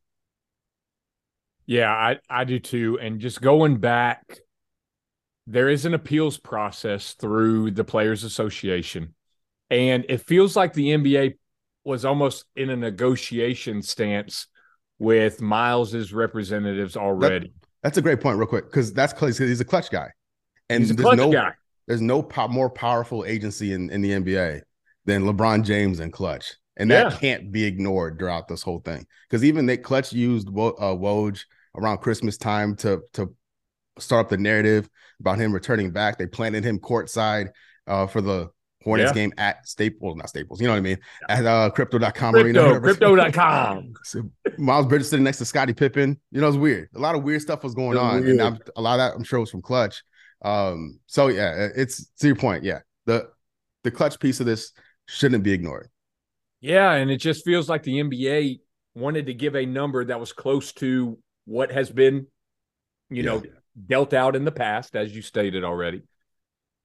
Yeah, 1.67 1.91
I 1.91 2.19
I 2.31 2.45
do 2.45 2.59
too. 2.59 2.99
And 3.01 3.21
just 3.21 3.41
going 3.41 3.79
back 3.79 4.41
there 5.49 5.71
is 5.71 5.87
an 5.87 5.95
appeals 5.95 6.37
process 6.37 7.15
through 7.15 7.71
the 7.71 7.83
Players 7.83 8.23
Association. 8.23 9.15
And 9.71 10.05
it 10.09 10.19
feels 10.19 10.55
like 10.55 10.75
the 10.75 10.91
NBA 10.91 11.39
was 11.85 12.05
almost 12.05 12.45
in 12.55 12.69
a 12.69 12.77
negotiation 12.77 13.81
stance 13.81 14.47
with 14.99 15.41
Miles's 15.41 16.13
representatives 16.13 16.99
already. 16.99 17.47
That, 17.47 17.69
that's 17.83 17.99
a 17.99 18.03
great 18.03 18.21
point, 18.21 18.37
real 18.37 18.47
quick, 18.47 18.67
because 18.67 18.93
that's 18.93 19.15
because 19.15 19.39
he's 19.39 19.61
a 19.61 19.65
clutch 19.65 19.91
guy. 19.91 20.11
And 20.69 20.83
he's 20.83 20.91
a 20.91 20.95
there's 20.95 21.17
no, 21.17 21.33
guy. 21.33 21.53
There's 21.89 22.01
no 22.01 22.23
po- 22.23 22.49
more 22.49 22.71
powerful 22.71 23.25
agency 23.25 23.73
in, 23.73 23.91
in 23.91 24.01
the 24.03 24.11
NBA 24.13 24.61
than 25.07 25.25
LeBron 25.25 25.65
James 25.65 25.99
and 26.01 26.13
Clutch. 26.13 26.55
And 26.77 26.91
that 26.93 27.13
yeah. 27.13 27.19
can't 27.19 27.51
be 27.51 27.65
ignored 27.65 28.19
throughout 28.19 28.47
this 28.47 28.63
whole 28.63 28.79
thing. 28.81 29.05
Because 29.29 29.45
even 29.45 29.67
they 29.67 29.77
Clutch 29.77 30.13
used 30.13 30.49
uh, 30.49 30.53
Woj 30.53 31.41
around 31.77 31.99
Christmas 31.99 32.37
time 32.37 32.77
to 32.77 33.01
to 33.15 33.35
start 33.99 34.27
up 34.27 34.31
the 34.31 34.37
narrative 34.39 34.89
about 35.19 35.39
him 35.39 35.53
returning 35.53 35.91
back. 35.91 36.19
They 36.19 36.27
planted 36.27 36.63
him 36.63 36.79
courtside 36.79 37.49
uh, 37.89 38.07
for 38.07 38.21
the 38.21 38.51
Hornets 38.85 39.11
Yeah. 39.11 39.15
game 39.23 39.33
at 39.39 39.67
Staples, 39.67 40.17
not 40.17 40.29
Staples, 40.29 40.61
you 40.61 40.69
know 40.69 40.73
what 40.75 40.79
I 40.79 40.83
mean? 40.83 40.99
At 41.29 41.45
uh, 41.45 41.71
crypto.com 41.71 42.33
Crypto, 42.35 42.69
arena. 42.69 42.81
crypto.com. 42.81 43.95
So 44.05 44.31
Miles 44.57 44.87
Bridges 44.87 45.11
sitting 45.11 45.25
next 45.25 45.39
to 45.39 45.45
Scottie 45.45 45.75
Pippen. 45.75 46.17
You 46.31 46.41
know, 46.41 46.49
it's 46.49 46.57
weird. 46.57 46.89
A 46.95 46.99
lot 47.01 47.17
of 47.17 47.25
weird 47.25 47.43
stuff 47.43 47.65
was 47.65 47.75
going 47.75 47.97
It 47.97 48.01
was 48.01 48.15
on. 48.15 48.21
weird. 48.21 48.29
And 48.39 48.43
I'm, 48.43 48.59
a 48.77 48.81
lot 48.81 49.01
of 49.01 49.11
that 49.11 49.17
I'm 49.17 49.25
sure 49.25 49.41
was 49.41 49.51
from 49.51 49.63
Clutch. 49.63 50.03
Um, 50.43 51.01
so 51.07 51.29
yeah, 51.29 51.69
it's 51.75 52.07
to 52.21 52.27
your 52.27 52.37
point. 52.37 52.65
Yeah. 52.65 52.81
The 53.07 53.29
the 53.85 53.91
clutch 53.91 54.19
piece 54.21 54.41
of 54.41 54.47
this 54.47 54.73
shouldn't 55.07 55.45
be 55.45 55.53
ignored. 55.53 55.89
Yeah, 56.61 56.93
and 56.93 57.11
it 57.11 57.19
just 57.19 57.45
feels 57.45 57.69
like 57.69 57.83
the 57.83 58.01
NBA 58.01 58.61
wanted 58.95 59.27
to 59.27 59.35
give 59.35 59.55
a 59.55 59.65
number 59.65 60.05
that 60.05 60.19
was 60.19 60.33
close 60.33 60.73
to 60.75 61.19
what 61.45 61.71
has 61.71 61.91
been, 61.91 62.27
you 63.11 63.23
know, 63.23 63.43
dealt 63.87 64.13
out 64.13 64.35
in 64.35 64.45
the 64.45 64.53
past, 64.53 64.97
as 64.97 65.15
you 65.15 65.23
stated 65.23 65.65
already. 65.65 66.03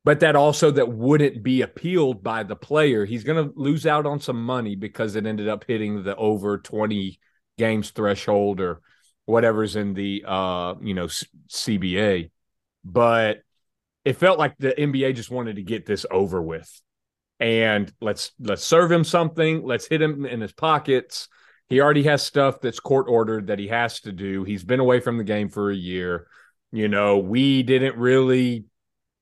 But 0.06 0.20
that 0.20 0.36
also 0.36 0.70
that 0.72 0.90
wouldn't 0.90 1.44
be 1.44 1.62
appealed 1.62 2.24
by 2.24 2.44
the 2.44 2.56
player. 2.56 3.06
He's 3.06 3.24
going 3.24 3.44
to 3.44 3.54
lose 3.56 3.88
out 3.88 4.06
on 4.06 4.20
some 4.20 4.44
money 4.44 4.76
because 4.76 5.16
it 5.16 5.26
ended 5.26 5.48
up 5.48 5.64
hitting 5.66 6.04
the 6.04 6.16
over 6.16 6.58
20 6.58 7.20
games 7.58 7.92
threshold 7.92 8.60
or 8.60 8.82
whatever's 9.26 9.76
in 9.76 9.94
the 9.94 10.24
uh, 10.28 10.76
you 10.82 10.94
know, 10.94 11.08
CBA. 11.08 12.32
But 12.84 13.44
it 14.06 14.18
felt 14.18 14.40
like 14.40 14.58
the 14.58 14.74
NBA 14.74 15.16
just 15.16 15.32
wanted 15.32 15.56
to 15.56 15.64
get 15.64 15.86
this 15.86 16.06
over 16.12 16.42
with. 16.42 16.70
And 17.40 17.92
let's 18.02 18.32
let's 18.40 18.64
serve 18.64 18.92
him 18.92 19.04
something. 19.04 19.64
Let's 19.64 19.88
hit 19.88 20.02
him 20.02 20.26
in 20.26 20.42
his 20.42 20.54
pockets. 20.54 21.28
He 21.68 21.82
already 21.82 22.04
has 22.04 22.22
stuff 22.22 22.62
that's 22.62 22.80
court 22.80 23.08
ordered 23.10 23.48
that 23.48 23.60
he 23.60 23.70
has 23.70 24.02
to 24.02 24.12
do. 24.12 24.44
He's 24.44 24.64
been 24.64 24.80
away 24.80 25.00
from 25.00 25.18
the 25.18 25.24
game 25.24 25.50
for 25.50 25.72
a 25.72 25.76
year. 25.76 26.28
You 26.72 26.88
know 26.88 27.18
we 27.18 27.64
didn't 27.64 27.98
really 27.98 28.66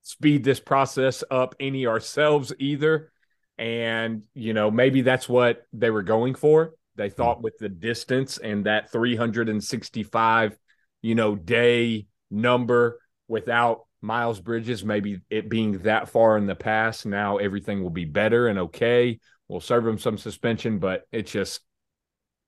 speed 0.04 0.44
this 0.44 0.60
process 0.60 1.24
up 1.30 1.56
any 1.60 1.88
ourselves 1.88 2.54
either. 2.60 3.12
And 3.58 4.24
you 4.34 4.54
know 4.54 4.72
maybe 4.72 5.02
that's 5.02 5.30
what 5.30 5.64
they 5.74 5.90
were 5.90 6.04
going 6.04 6.36
for. 6.36 6.74
They 6.96 7.08
mm-hmm. 7.08 7.16
thought 7.16 7.42
with 7.42 7.58
the 7.60 7.70
distance 7.70 8.38
and 8.38 8.66
that 8.66 8.92
365 8.92 10.58
you 11.02 11.16
know 11.16 11.36
day 11.36 12.08
number 12.30 13.01
without 13.32 13.86
Miles 14.02 14.40
Bridges, 14.40 14.84
maybe 14.84 15.22
it 15.30 15.50
being 15.50 15.80
that 15.80 16.10
far 16.10 16.38
in 16.38 16.46
the 16.46 16.56
past, 16.56 17.06
now 17.06 17.38
everything 17.38 17.82
will 17.82 17.90
be 17.90 18.06
better 18.06 18.48
and 18.48 18.60
okay. 18.60 19.20
We'll 19.48 19.62
serve 19.62 19.88
him 19.88 19.98
some 19.98 20.18
suspension, 20.18 20.80
but 20.80 21.04
it's 21.12 21.32
just, 21.32 21.62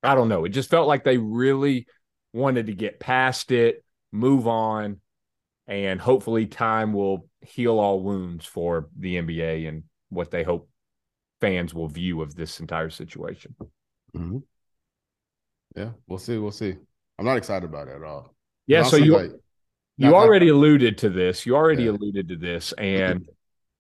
I 0.04 0.14
don't 0.14 0.30
know. 0.30 0.46
It 0.46 0.50
just 0.50 0.70
felt 0.70 0.88
like 0.88 1.04
they 1.04 1.18
really 1.18 1.88
wanted 2.34 2.68
to 2.68 2.74
get 2.74 3.00
past 3.00 3.52
it, 3.52 3.84
move 4.12 4.48
on, 4.48 5.00
and 5.68 6.02
hopefully 6.02 6.46
time 6.48 6.92
will 6.92 7.28
heal 7.42 7.80
all 7.80 8.02
wounds 8.02 8.46
for 8.46 8.90
the 8.98 9.16
NBA 9.16 9.68
and 9.68 9.84
what 10.10 10.32
they 10.32 10.44
hope 10.44 10.70
fans 11.40 11.74
will 11.74 11.88
view 11.88 12.22
of 12.22 12.36
this 12.36 12.60
entire 12.60 12.90
situation. 12.90 13.56
Mhm. 14.16 14.44
Yeah, 15.76 15.92
we'll 16.08 16.20
see. 16.20 16.38
We'll 16.38 16.52
see. 16.52 16.76
I'm 17.18 17.26
not 17.26 17.38
excited 17.38 17.70
about 17.70 17.88
it 17.88 17.96
at 17.96 18.04
all. 18.04 18.34
Yeah, 18.66 18.84
so 18.84 18.96
you 18.96 19.14
like, 19.14 19.32
you 19.98 20.16
already 20.16 20.50
alluded 20.50 21.00
to 21.00 21.10
this. 21.10 21.46
You 21.46 21.56
already 21.56 21.84
Yeah. 21.84 21.92
alluded 21.92 22.30
to 22.30 22.36
this, 22.36 22.74
and 22.74 23.28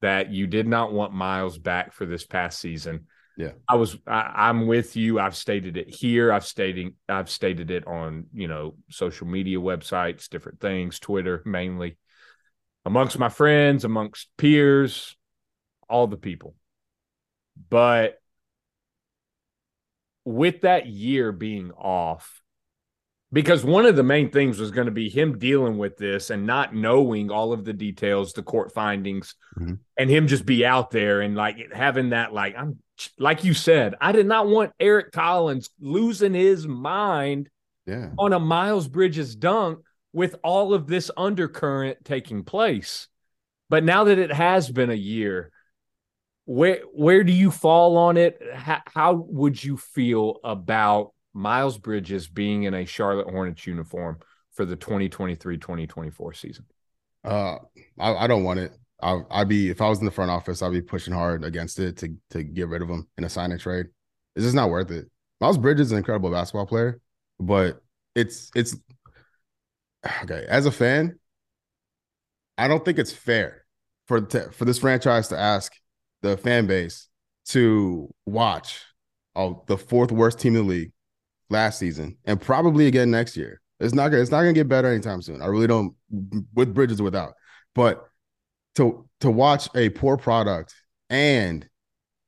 that 0.01 0.31
you 0.31 0.47
did 0.47 0.67
not 0.67 0.93
want 0.93 1.13
Miles 1.13 1.57
back 1.57 1.93
for 1.93 2.05
this 2.05 2.25
past 2.25 2.59
season. 2.59 3.07
Yeah. 3.35 3.53
I 3.67 3.75
was. 3.75 3.97
I, 4.05 4.31
I'm 4.49 4.67
with 4.67 4.95
you. 4.95 5.19
I've 5.19 5.35
stated 5.35 5.75
it 5.77 5.89
here. 5.89 6.31
I've 6.31 6.45
stating. 6.45 6.93
I've 7.09 7.29
stated 7.29 7.71
it 7.71 7.87
on 7.87 8.27
you 8.33 8.47
know 8.47 8.75
social 8.89 9.25
media 9.25 9.57
websites, 9.57 10.29
different 10.29 10.59
things, 10.59 10.99
Twitter 10.99 11.41
mainly, 11.45 11.97
amongst 12.85 13.17
my 13.17 13.29
friends, 13.29 13.85
amongst 13.85 14.29
peers, 14.37 15.15
all 15.89 16.05
the 16.05 16.17
people. 16.17 16.53
But 17.69 18.19
with 20.25 20.61
that 20.61 20.85
year 20.85 21.31
being 21.31 21.71
off, 21.71 22.42
because 23.33 23.65
one 23.65 23.87
of 23.87 23.95
the 23.95 24.03
main 24.03 24.29
things 24.29 24.59
was 24.59 24.69
going 24.71 24.85
to 24.85 24.91
be 24.91 25.09
him 25.09 25.39
dealing 25.39 25.77
with 25.79 25.97
this 25.97 26.29
and 26.29 26.45
not 26.45 26.75
knowing 26.75 27.31
all 27.31 27.51
of 27.51 27.65
the 27.65 27.73
details, 27.73 28.31
the 28.31 28.43
court 28.43 28.71
findings, 28.73 29.35
Mhm. 29.59 29.79
and 29.97 30.09
him 30.09 30.27
just 30.27 30.45
be 30.45 30.65
out 30.65 30.91
there 30.91 31.21
and 31.21 31.35
like 31.35 31.73
having 31.73 32.11
that, 32.11 32.31
like, 32.31 32.55
I'm 32.55 32.79
like 33.17 33.43
you 33.43 33.55
said, 33.55 33.95
I 33.99 34.11
did 34.11 34.27
not 34.27 34.47
want 34.47 34.71
Eric 34.79 35.11
Collins 35.11 35.71
losing 35.81 36.35
his 36.35 36.67
mind 36.67 37.49
yeah. 37.87 38.11
on 38.19 38.33
a 38.33 38.39
Miles 38.39 38.87
Bridges 38.87 39.35
dunk 39.35 39.79
with 40.13 40.35
all 40.43 40.75
of 40.75 40.85
this 40.85 41.09
undercurrent 41.17 42.05
taking 42.05 42.43
place. 42.43 43.07
But 43.67 43.83
now 43.83 44.03
that 44.03 44.19
it 44.19 44.31
has 44.31 44.69
been 44.69 44.91
a 44.91 44.93
year, 44.93 45.51
where 46.45 46.81
where 46.93 47.23
do 47.23 47.31
you 47.31 47.49
fall 47.49 47.97
on 47.97 48.17
it? 48.17 48.39
How, 48.53 48.81
how 48.85 49.13
would 49.13 49.61
you 49.61 49.77
feel 49.77 50.39
about 50.43 51.12
Miles 51.33 51.77
Bridges 51.77 52.27
being 52.27 52.63
in 52.63 52.73
a 52.73 52.85
Charlotte 52.85 53.29
Hornets 53.29 53.65
uniform 53.65 54.19
for 54.51 54.65
the 54.65 54.77
2023-2024 54.77 56.35
season? 56.35 56.65
Uh, 57.23 57.57
I, 57.99 58.15
I 58.15 58.27
don't 58.27 58.43
want 58.43 58.59
it. 58.59 58.71
I, 59.01 59.21
I'd 59.31 59.49
be 59.49 59.69
if 59.69 59.81
I 59.81 59.89
was 59.89 59.99
in 59.99 60.05
the 60.05 60.11
front 60.11 60.31
office, 60.31 60.61
I'd 60.61 60.71
be 60.71 60.81
pushing 60.81 61.13
hard 61.13 61.43
against 61.43 61.79
it 61.79 61.97
to 61.97 62.15
to 62.29 62.43
get 62.43 62.69
rid 62.69 62.81
of 62.81 62.89
him 62.89 63.07
in 63.17 63.23
a 63.23 63.29
sign 63.29 63.51
and 63.51 63.59
trade. 63.59 63.87
It's 64.35 64.45
just 64.45 64.55
not 64.55 64.69
worth 64.69 64.91
it. 64.91 65.09
Miles 65.41 65.57
Bridges 65.57 65.87
is 65.87 65.91
an 65.91 65.97
incredible 65.97 66.31
basketball 66.31 66.67
player, 66.67 67.01
but 67.39 67.81
it's 68.15 68.49
it's 68.55 68.75
okay. 70.23 70.45
As 70.47 70.65
a 70.65 70.71
fan, 70.71 71.19
I 72.57 72.67
don't 72.67 72.85
think 72.85 72.99
it's 72.99 73.11
fair 73.11 73.65
for 74.07 74.21
to, 74.21 74.51
for 74.51 74.65
this 74.65 74.79
franchise 74.79 75.27
to 75.29 75.37
ask 75.37 75.73
the 76.21 76.37
fan 76.37 76.65
base 76.67 77.09
to 77.45 78.13
watch 78.25 78.81
oh, 79.35 79.63
the 79.67 79.77
fourth 79.77 80.11
worst 80.11 80.39
team 80.39 80.55
in 80.55 80.65
the 80.65 80.73
league 80.73 80.92
last 81.53 81.79
season 81.79 82.17
and 82.25 82.41
probably 82.41 82.87
again 82.87 83.09
next 83.09 83.37
year. 83.37 83.61
It's 83.79 83.93
not 83.93 84.09
gonna 84.09 84.21
it's 84.21 84.31
not 84.31 84.41
gonna 84.41 84.53
get 84.53 84.67
better 84.67 84.89
anytime 84.89 85.21
soon. 85.21 85.41
I 85.41 85.45
really 85.45 85.67
don't 85.67 85.95
with 86.53 86.73
Bridges 86.73 87.01
without. 87.01 87.33
But 87.75 88.05
to 88.75 89.07
to 89.21 89.31
watch 89.31 89.69
a 89.75 89.89
poor 89.89 90.17
product 90.17 90.73
and 91.09 91.67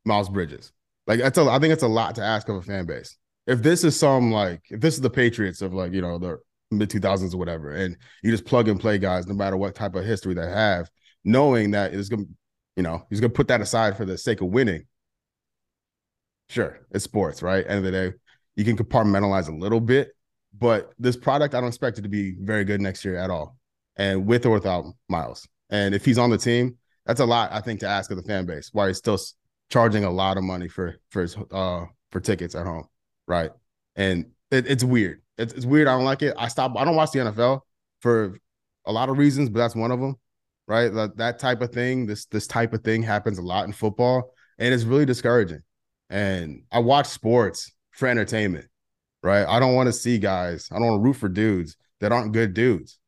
Miles 0.06 0.30
Bridges, 0.30 0.72
like 1.08 1.20
that's 1.20 1.38
a, 1.38 1.44
I 1.44 1.60
think 1.60 1.74
it's 1.74 1.84
a 1.84 1.88
lot 1.88 2.16
to 2.16 2.24
ask 2.24 2.48
of 2.50 2.56
a 2.56 2.62
fan 2.62 2.86
base. 2.86 3.18
If 3.48 3.62
this 3.62 3.84
is 3.84 3.98
some 3.98 4.32
like 4.32 4.62
if 4.70 4.82
this 4.82 4.96
is 4.96 5.02
the 5.02 5.10
Patriots 5.10 5.62
of 5.62 5.74
like 5.74 5.94
you 5.94 6.02
know 6.02 6.18
the 6.18 6.38
mid 6.72 6.90
two 6.90 7.00
thousands 7.00 7.34
or 7.34 7.38
whatever, 7.38 7.72
and 7.72 7.98
you 8.24 8.32
just 8.32 8.46
plug 8.46 8.68
and 8.68 8.80
play 8.80 8.98
guys 8.98 9.28
no 9.28 9.34
matter 9.34 9.58
what 9.58 9.76
type 9.76 9.96
of 9.96 10.06
history 10.06 10.34
they 10.34 10.50
have, 10.50 10.90
knowing 11.24 11.72
that 11.72 11.94
it's 11.94 12.10
gonna 12.10 12.24
you 12.76 12.84
know 12.84 13.06
he's 13.10 13.20
gonna 13.20 13.30
put 13.34 13.48
that 13.48 13.62
aside 13.62 13.98
for 13.98 14.06
the 14.06 14.18
sake 14.18 14.42
of 14.42 14.48
winning. 14.48 14.86
Sure, 16.50 16.80
it's 16.92 17.04
sports, 17.04 17.42
right? 17.42 17.66
End 17.68 17.80
of 17.80 17.84
the 17.84 17.92
day, 17.92 18.14
you 18.56 18.64
can 18.64 18.78
compartmentalize 18.78 19.48
a 19.48 19.56
little 19.56 19.82
bit, 19.82 20.10
but 20.58 20.92
this 21.00 21.18
product 21.18 21.54
I 21.54 21.60
don't 21.60 21.68
expect 21.68 21.98
it 21.98 22.04
to 22.04 22.10
be 22.10 22.36
very 22.40 22.64
good 22.64 22.82
next 22.82 23.04
year 23.04 23.18
at 23.18 23.30
all, 23.30 23.58
and 23.96 24.26
with 24.26 24.46
or 24.46 24.52
without 24.52 24.86
Miles. 25.10 25.48
And 25.70 25.96
if 25.96 26.06
he's 26.06 26.18
on 26.18 26.30
the 26.30 26.38
team, 26.38 26.78
that's 27.06 27.20
a 27.20 27.26
lot 27.26 27.52
I 27.52 27.62
think 27.62 27.80
to 27.82 27.88
ask 27.88 28.12
of 28.12 28.18
the 28.18 28.24
fan 28.24 28.46
base. 28.46 28.70
Why 28.72 28.88
he's 28.88 28.98
still 28.98 29.20
charging 29.70 30.04
a 30.04 30.12
lot 30.12 30.38
of 30.38 30.44
money 30.44 30.68
for 30.68 30.96
for 31.10 31.22
his 31.22 31.38
uh 31.52 31.86
for 32.12 32.20
tickets 32.20 32.56
at 32.56 32.66
home, 32.66 32.88
right? 33.28 33.52
And 33.96 34.28
it, 34.52 34.68
it's 34.68 34.84
weird. 34.84 35.22
It's, 35.38 35.54
it's 35.54 35.66
weird. 35.66 35.88
I 35.88 35.96
don't 35.96 36.06
like 36.06 36.22
it. 36.22 36.34
I 36.38 36.48
stop. 36.48 36.78
I 36.78 36.86
don't 36.86 36.96
watch 36.96 37.12
the 37.12 37.20
NFL 37.20 37.62
for 38.00 38.40
a 38.86 38.92
lot 38.92 39.10
of 39.10 39.18
reasons, 39.18 39.50
but 39.50 39.60
that's 39.60 39.76
one 39.76 39.92
of 39.92 40.00
them, 40.00 40.16
right? 40.68 40.94
That 40.94 41.18
that 41.18 41.40
type 41.40 41.62
of 41.62 41.72
thing. 41.72 42.06
This 42.06 42.26
this 42.26 42.48
type 42.48 42.74
of 42.74 42.84
thing 42.84 43.04
happens 43.04 43.38
a 43.38 43.42
lot 43.42 43.66
in 43.66 43.74
football, 43.74 44.34
and 44.58 44.74
it's 44.74 44.84
really 44.84 45.06
discouraging. 45.06 45.62
And 46.10 46.64
I 46.72 46.80
watch 46.80 47.08
sports 47.08 47.72
for 47.96 48.08
entertainment, 48.08 48.66
right? 49.24 49.46
I 49.48 49.60
don't 49.60 49.76
want 49.76 49.88
to 49.88 49.94
see 49.94 50.18
guys. 50.18 50.70
I 50.72 50.76
don't 50.76 50.88
want 50.88 51.00
to 51.00 51.04
root 51.04 51.16
for 51.16 51.30
dudes 51.30 51.78
that 52.02 52.12
aren't 52.12 52.34
good 52.34 52.54
dudes. 52.54 53.00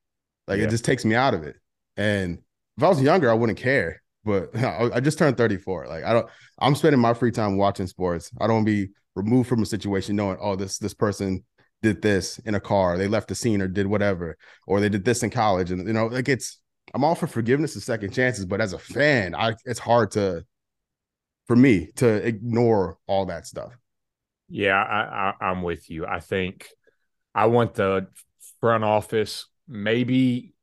Like 0.48 0.60
Yeah. 0.60 0.66
it 0.66 0.70
just 0.70 0.86
takes 0.86 1.06
me 1.06 1.16
out 1.16 1.34
of 1.34 1.44
it. 1.44 1.56
And 1.98 2.40
if 2.78 2.84
I 2.84 2.90
was 2.90 3.02
younger, 3.02 3.30
I 3.30 3.34
wouldn't 3.34 3.58
care. 3.60 4.02
But 4.24 4.56
I 4.56 5.00
just 5.00 5.18
turned 5.18 5.38
34. 5.38 5.88
Like 5.88 6.04
I 6.04 6.14
don't. 6.14 6.28
I'm 6.60 6.76
spending 6.76 7.00
my 7.02 7.14
free 7.14 7.32
time 7.32 7.58
watching 7.58 7.88
sports. 7.88 8.32
I 8.40 8.48
don't 8.48 8.66
be 8.66 8.90
removed 9.16 9.50
from 9.50 9.62
a 9.64 9.66
situation 9.66 10.16
knowing, 10.16 10.38
oh, 10.40 10.56
this 10.56 10.78
this 10.78 10.94
person 10.94 11.44
did 11.84 12.02
this 12.02 12.40
in 12.40 12.56
a 12.56 12.60
car, 12.60 12.98
they 12.98 13.08
left 13.08 13.28
the 13.28 13.36
scene 13.36 13.62
or 13.62 13.68
did 13.68 13.86
whatever, 13.88 14.36
or 14.66 14.80
they 14.80 14.90
did 14.90 15.06
this 15.06 15.22
in 15.22 15.30
college, 15.30 15.70
and 15.72 15.86
you 15.88 15.94
know, 15.94 16.08
like 16.08 16.28
it's. 16.30 16.60
I'm 16.94 17.04
all 17.04 17.16
for 17.16 17.28
forgiveness 17.28 17.76
and 17.76 17.84
second 17.84 18.14
chances, 18.14 18.46
but 18.46 18.62
as 18.62 18.72
a 18.74 18.80
fan, 18.80 19.36
I 19.36 19.54
it's 19.66 19.78
hard 19.80 20.12
to, 20.12 20.46
for 21.46 21.56
me, 21.56 21.92
to 21.98 22.08
ignore 22.26 22.98
all 23.08 23.26
that 23.26 23.46
stuff. 23.46 23.78
Yeah, 24.50 24.82
I, 24.82 25.34
I, 25.40 25.50
I'm 25.50 25.62
with 25.62 25.90
you. 25.90 26.06
I 26.06 26.20
think 26.20 26.68
I 27.36 27.48
want 27.48 27.74
the 27.76 28.08
front 28.62 28.84
office, 28.84 29.46
maybe, 29.68 30.54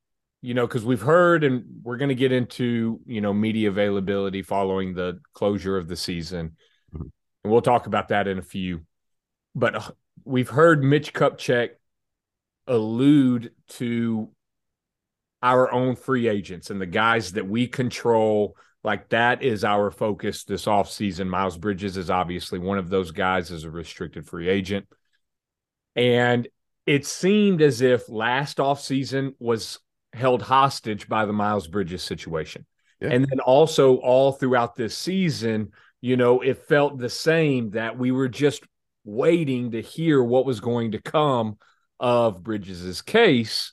you 0.43 0.55
know, 0.55 0.67
because 0.67 0.85
we've 0.85 1.03
heard 1.03 1.45
and 1.45 1.64
we're 1.83 1.97
going 1.97 2.09
to 2.09 2.14
get 2.14 2.33
into, 2.33 3.00
you 3.07 3.21
know, 3.21 3.33
media 3.33 3.69
availability 3.69 4.43
following 4.43 4.95
the 4.95 5.21
closure 5.33 5.76
of 5.76 5.88
the 5.88 5.97
season. 5.97 6.57
Mhm. 6.95 7.11
And 7.45 7.53
we'll 7.53 7.62
talk 7.62 7.87
about 7.87 8.09
that 8.09 8.26
in 8.26 8.38
a 8.38 8.43
few. 8.43 8.81
But 9.55 9.75
uh, 9.75 9.91
we've 10.25 10.49
heard 10.49 10.83
Mitch 10.83 11.12
Kupchak 11.12 11.71
allude 12.67 13.53
to 13.69 14.31
our 15.43 15.71
own 15.71 15.95
free 15.95 16.26
agents 16.26 16.71
and 16.71 16.81
the 16.81 16.87
guys 16.87 17.33
that 17.33 17.47
we 17.47 17.67
control 17.67 18.57
Like 18.85 19.09
that 19.09 19.43
is 19.43 19.64
our 19.64 19.91
focus 19.91 20.45
this 20.45 20.67
offseason. 20.67 21.26
Miles 21.26 21.57
Bridges 21.57 21.97
is 21.97 22.11
obviously 22.11 22.59
one 22.59 22.76
of 22.76 22.91
those 22.91 23.11
guys 23.11 23.50
as 23.50 23.64
a 23.64 23.71
restricted 23.71 24.26
free 24.26 24.49
agent. 24.49 24.87
And 25.97 26.47
it 26.87 27.07
seemed 27.07 27.62
as 27.62 27.81
if 27.81 28.11
last 28.11 28.59
offseason 28.59 29.33
was 29.38 29.79
held 30.12 30.43
hostage 30.43 31.09
by 31.09 31.25
the 31.25 31.33
Miles 31.33 31.67
Bridges 31.67 32.03
situation. 32.03 32.67
Yeah. 33.00 33.09
And 33.09 33.26
then 33.26 33.41
also 33.41 33.97
all 33.97 34.33
throughout 34.33 34.76
this 34.76 34.97
season, 34.97 35.73
you 36.03 36.19
know, 36.19 36.43
it 36.43 36.67
felt 36.67 36.99
the 36.99 37.09
same 37.09 37.71
that 37.71 37.97
we 37.97 38.11
were 38.11 38.29
just 38.29 38.62
waiting 39.05 39.71
to 39.71 39.81
hear 39.81 40.23
what 40.23 40.45
was 40.45 40.61
going 40.61 40.93
to 40.93 41.00
come 41.00 41.57
of 41.99 42.45
Bridges's 42.45 43.00
case 43.00 43.73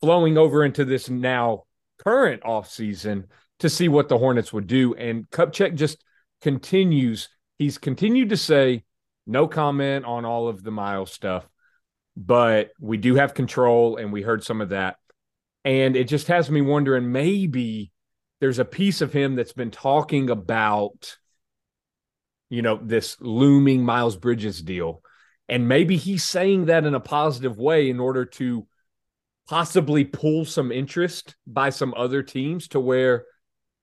flowing 0.00 0.38
over 0.38 0.64
into 0.64 0.86
this 0.86 1.10
now 1.10 1.64
current 1.98 2.42
offseason 2.42 3.24
to 3.60 3.70
see 3.70 3.88
what 3.88 4.08
the 4.08 4.18
Hornets 4.18 4.52
would 4.52 4.66
do. 4.66 4.94
And 4.94 5.28
Kupchak 5.30 5.74
just 5.74 6.04
continues. 6.42 7.28
He's 7.58 7.78
continued 7.78 8.30
to 8.30 8.36
say 8.36 8.84
no 9.26 9.46
comment 9.46 10.04
on 10.04 10.24
all 10.24 10.48
of 10.48 10.62
the 10.62 10.70
Miles 10.70 11.12
stuff, 11.12 11.48
but 12.16 12.70
we 12.80 12.96
do 12.96 13.14
have 13.14 13.34
control, 13.34 13.96
and 13.96 14.12
we 14.12 14.22
heard 14.22 14.42
some 14.42 14.60
of 14.60 14.70
that. 14.70 14.96
And 15.64 15.94
it 15.94 16.08
just 16.08 16.28
has 16.28 16.50
me 16.50 16.62
wondering 16.62 17.12
maybe 17.12 17.92
there's 18.40 18.58
a 18.58 18.64
piece 18.64 19.02
of 19.02 19.12
him 19.12 19.36
that's 19.36 19.52
been 19.52 19.70
talking 19.70 20.30
about, 20.30 21.16
you 22.48 22.62
know, 22.62 22.80
this 22.82 23.16
looming 23.20 23.84
Miles 23.84 24.16
Bridges 24.16 24.62
deal. 24.62 25.02
And 25.48 25.68
maybe 25.68 25.96
he's 25.96 26.24
saying 26.24 26.66
that 26.66 26.86
in 26.86 26.94
a 26.94 27.00
positive 27.00 27.58
way 27.58 27.90
in 27.90 28.00
order 28.00 28.24
to 28.24 28.66
possibly 29.48 30.04
pull 30.04 30.44
some 30.44 30.72
interest 30.72 31.36
by 31.46 31.70
some 31.70 31.92
other 31.96 32.22
teams 32.22 32.68
to 32.68 32.80
where 32.80 33.24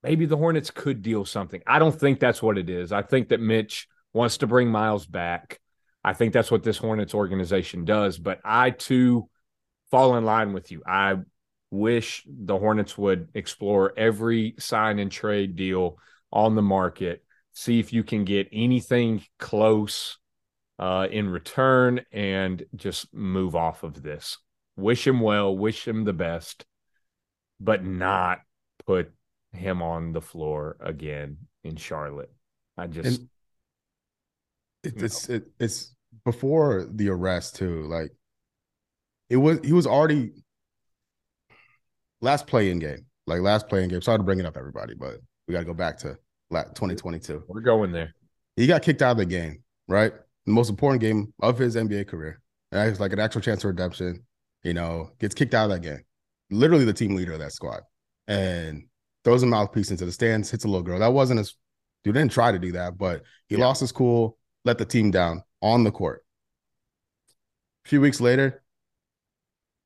maybe 0.08 0.26
the 0.26 0.38
Hornets 0.38 0.72
could 0.72 1.02
deal 1.02 1.26
something. 1.26 1.62
I 1.68 1.80
don't 1.80 1.98
think 1.98 2.20
that's 2.20 2.42
what 2.42 2.58
it 2.58 2.70
is. 2.70 2.94
I 2.94 3.02
think 3.02 3.28
that 3.30 3.42
Mitch 3.42 3.90
wants 4.14 4.38
to 4.38 4.48
bring 4.48 4.70
Miles 4.70 5.06
back. 5.06 5.60
I 6.02 6.14
think 6.14 6.32
that's 6.32 6.50
what 6.50 6.64
this 6.64 6.78
Hornets 6.78 7.14
organization 7.14 7.84
does. 7.84 8.18
But 8.18 8.40
I 8.46 8.70
too 8.70 9.30
fall 9.92 10.16
in 10.16 10.24
line 10.24 10.54
with 10.54 10.72
you. 10.72 10.82
I 10.88 11.18
wish 11.72 12.24
the 12.26 12.58
Hornets 12.58 12.98
would 12.98 13.28
explore 13.34 13.94
every 13.98 14.56
sign 14.60 15.00
and 15.00 15.12
trade 15.12 15.58
deal 15.58 15.98
on 16.32 16.56
the 16.56 16.62
market, 16.62 17.22
see 17.52 17.82
if 17.82 17.92
you 17.92 18.06
can 18.06 18.24
get 18.24 18.48
anything 18.54 19.26
close 19.40 20.20
uh, 20.80 21.08
in 21.12 21.28
return, 21.28 22.00
and 22.14 22.64
just 22.78 23.14
move 23.14 23.58
off 23.58 23.84
of 23.84 24.02
this. 24.02 24.38
Wish 24.78 25.06
him 25.06 25.20
well, 25.20 25.58
wish 25.58 25.86
him 25.86 26.06
the 26.06 26.14
best, 26.14 26.66
but 27.60 27.84
not 27.84 28.40
put 28.86 29.12
him 29.58 29.82
on 29.82 30.14
the 30.14 30.22
floor 30.22 30.78
again 30.80 31.38
in 31.64 31.76
Charlotte. 31.76 32.32
I 32.78 32.88
just 32.88 33.22
it, 34.84 35.02
it's 35.02 35.30
it, 35.30 35.48
it's 35.60 35.96
before 36.24 36.88
the 36.90 37.10
arrest 37.10 37.56
too. 37.56 37.84
Like 37.84 38.12
it 39.30 39.38
was 39.38 39.60
he 39.64 39.74
was 39.74 39.88
already 39.88 40.32
last 42.22 42.48
playing 42.48 42.80
game, 42.80 43.06
like 43.26 43.42
last 43.42 43.68
playing 43.68 43.90
game. 43.90 44.02
Sorry 44.02 44.18
to 44.18 44.24
bring 44.24 44.40
it 44.40 44.46
up, 44.46 44.58
everybody, 44.58 44.94
but 44.94 45.18
we 45.48 45.54
got 45.54 45.60
to 45.60 45.66
go 45.66 45.74
back 45.74 45.98
to 46.00 46.18
2022. 46.52 47.44
We're 47.48 47.62
going 47.62 47.92
there. 47.92 48.14
He 48.56 48.68
got 48.68 48.82
kicked 48.82 49.02
out 49.02 49.12
of 49.12 49.18
the 49.18 49.26
game, 49.26 49.64
right? 49.88 50.14
The 50.46 50.52
most 50.52 50.70
important 50.70 51.02
game 51.02 51.34
of 51.42 51.58
his 51.58 51.76
NBA 51.76 52.08
career. 52.08 52.42
And 52.72 52.90
it's 52.90 53.00
like 53.00 53.14
an 53.14 53.20
actual 53.20 53.42
chance 53.42 53.64
of 53.64 53.70
redemption. 53.70 54.26
You 54.64 54.74
know, 54.74 55.12
gets 55.20 55.36
kicked 55.36 55.54
out 55.54 55.66
of 55.66 55.72
that 55.72 55.82
game. 55.82 56.04
Literally 56.50 56.86
the 56.86 56.94
team 56.94 57.16
leader 57.16 57.34
of 57.34 57.40
that 57.40 57.52
squad, 57.52 57.82
and 58.28 58.88
throws 59.28 59.44
a 59.44 59.46
mouthpiece 59.46 59.92
into 59.92 60.06
the 60.06 60.12
stands, 60.14 60.50
hits 60.50 60.64
a 60.64 60.70
little 60.70 60.82
girl. 60.82 61.00
That 61.00 61.12
wasn't 61.12 61.40
his. 61.40 61.58
Dude 62.06 62.14
didn't 62.14 62.32
try 62.32 62.54
to 62.54 62.58
do 62.58 62.72
that, 62.72 62.98
but 62.98 63.24
he 63.50 63.58
yeah. 63.58 63.66
lost 63.66 63.82
his 63.82 63.92
cool, 63.92 64.38
let 64.64 64.78
the 64.78 64.86
team 64.86 65.12
down 65.12 65.44
on 65.62 65.84
the 65.84 65.92
court. 65.92 66.24
A 67.86 67.90
few 67.90 68.00
weeks 68.00 68.22
later, 68.22 68.64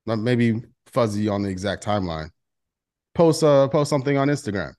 not 0.06 0.20
maybe 0.20 0.62
fuzzy 0.86 1.28
on 1.28 1.42
the 1.42 1.50
exact 1.50 1.84
timeline. 1.84 2.30
Post 3.16 3.44
uh 3.44 3.68
post 3.70 3.90
something 3.90 4.16
on 4.16 4.28
Instagram 4.28 4.74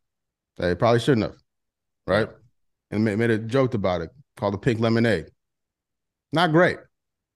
that 0.58 0.68
he 0.68 0.74
probably 0.76 1.00
shouldn't 1.00 1.24
have, 1.26 1.36
right? 2.06 2.28
And 2.92 3.04
made, 3.04 3.18
made 3.18 3.30
a 3.30 3.38
joke 3.38 3.74
about 3.74 4.00
it 4.02 4.10
called 4.36 4.54
the 4.54 4.58
pink 4.58 4.78
lemonade. 4.78 5.26
Not 6.32 6.52
great. 6.52 6.78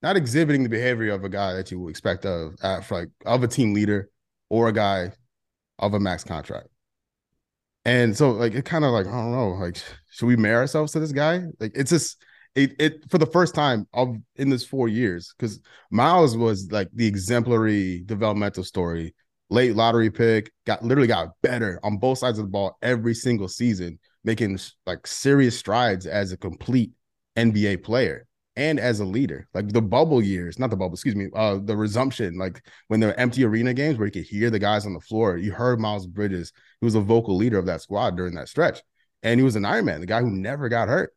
Not 0.00 0.16
exhibiting 0.16 0.62
the 0.62 0.68
behavior 0.68 1.12
of 1.12 1.24
a 1.24 1.28
guy 1.28 1.54
that 1.54 1.72
you 1.72 1.80
would 1.80 1.90
expect 1.90 2.24
of 2.24 2.54
uh, 2.62 2.82
like 2.88 3.08
of 3.24 3.42
a 3.42 3.48
team 3.48 3.74
leader 3.74 4.10
or 4.48 4.68
a 4.68 4.72
guy 4.72 5.10
of 5.80 5.94
a 5.94 5.98
max 5.98 6.22
contract. 6.22 6.68
And 7.86 8.16
so 8.16 8.32
like 8.32 8.52
it 8.52 8.64
kind 8.64 8.84
of 8.84 8.90
like 8.90 9.06
I 9.06 9.12
don't 9.12 9.30
know 9.30 9.50
like 9.50 9.80
should 10.10 10.26
we 10.26 10.34
marry 10.34 10.56
ourselves 10.56 10.90
to 10.92 10.98
this 10.98 11.12
guy? 11.12 11.42
Like 11.60 11.70
it's 11.76 11.90
just 11.90 12.20
it, 12.56 12.74
it 12.80 13.08
for 13.08 13.18
the 13.18 13.26
first 13.26 13.54
time 13.54 13.86
of 13.94 14.16
in 14.34 14.50
this 14.50 14.64
four 14.66 14.88
years 14.88 15.32
because 15.38 15.60
Miles 15.92 16.36
was 16.36 16.68
like 16.72 16.88
the 16.92 17.06
exemplary 17.06 18.02
developmental 18.04 18.64
story, 18.64 19.14
late 19.50 19.76
lottery 19.76 20.10
pick, 20.10 20.50
got 20.64 20.82
literally 20.82 21.06
got 21.06 21.28
better 21.44 21.78
on 21.84 21.98
both 21.98 22.18
sides 22.18 22.40
of 22.40 22.46
the 22.46 22.50
ball 22.50 22.76
every 22.82 23.14
single 23.14 23.46
season, 23.46 24.00
making 24.24 24.58
like 24.84 25.06
serious 25.06 25.56
strides 25.56 26.06
as 26.06 26.32
a 26.32 26.36
complete 26.36 26.90
NBA 27.36 27.84
player 27.84 28.26
and 28.56 28.80
as 28.80 29.00
a 29.00 29.04
leader. 29.04 29.46
Like 29.54 29.68
the 29.68 29.82
bubble 29.82 30.22
years, 30.22 30.58
not 30.58 30.70
the 30.70 30.76
bubble, 30.76 30.94
excuse 30.94 31.14
me, 31.14 31.28
uh, 31.34 31.58
the 31.62 31.76
resumption, 31.76 32.38
like 32.38 32.62
when 32.88 33.00
there 33.00 33.10
were 33.10 33.20
empty 33.20 33.44
arena 33.44 33.74
games 33.74 33.98
where 33.98 34.06
you 34.06 34.12
could 34.12 34.24
hear 34.24 34.50
the 34.50 34.58
guys 34.58 34.86
on 34.86 34.94
the 34.94 35.00
floor. 35.00 35.36
You 35.36 35.52
heard 35.52 35.78
Miles 35.78 36.06
Bridges. 36.06 36.52
He 36.80 36.84
was 36.84 36.94
a 36.94 37.00
vocal 37.00 37.36
leader 37.36 37.58
of 37.58 37.66
that 37.66 37.82
squad 37.82 38.16
during 38.16 38.34
that 38.34 38.48
stretch. 38.48 38.82
And 39.22 39.38
he 39.38 39.44
was 39.44 39.56
an 39.56 39.64
Iron 39.64 39.84
Man, 39.84 40.00
the 40.00 40.06
guy 40.06 40.20
who 40.20 40.30
never 40.30 40.68
got 40.68 40.88
hurt. 40.88 41.12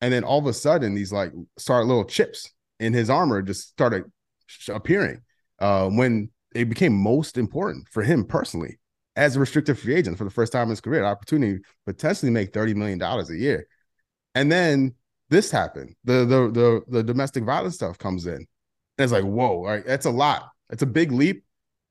And 0.00 0.12
then 0.12 0.24
all 0.24 0.38
of 0.38 0.46
a 0.46 0.52
sudden, 0.52 0.94
these 0.94 1.12
like 1.12 1.32
start 1.58 1.86
little 1.86 2.04
chips 2.04 2.50
in 2.80 2.92
his 2.92 3.08
armor 3.08 3.42
just 3.42 3.68
started 3.68 4.04
appearing 4.68 5.22
uh, 5.60 5.88
when 5.88 6.30
it 6.54 6.68
became 6.68 6.92
most 6.92 7.38
important 7.38 7.88
for 7.88 8.02
him 8.02 8.24
personally 8.24 8.78
as 9.14 9.36
a 9.36 9.40
restricted 9.40 9.78
free 9.78 9.94
agent 9.94 10.18
for 10.18 10.24
the 10.24 10.30
first 10.30 10.52
time 10.52 10.64
in 10.64 10.70
his 10.70 10.80
career, 10.80 11.04
opportunity 11.04 11.62
potentially 11.86 12.32
make 12.32 12.52
$30 12.52 12.74
million 12.74 13.00
a 13.00 13.34
year. 13.34 13.66
And 14.34 14.50
then 14.50 14.94
this 15.32 15.50
happened. 15.50 15.94
The 16.04 16.24
the 16.24 16.50
the 16.50 16.82
the 16.88 17.02
domestic 17.02 17.44
violence 17.44 17.74
stuff 17.74 17.98
comes 17.98 18.26
in. 18.26 18.34
And 18.34 18.46
it's 18.98 19.12
like, 19.12 19.24
whoa, 19.24 19.64
right? 19.64 19.84
That's 19.84 20.06
a 20.06 20.10
lot. 20.10 20.50
It's 20.70 20.82
a 20.82 20.86
big 20.86 21.12
leap 21.12 21.44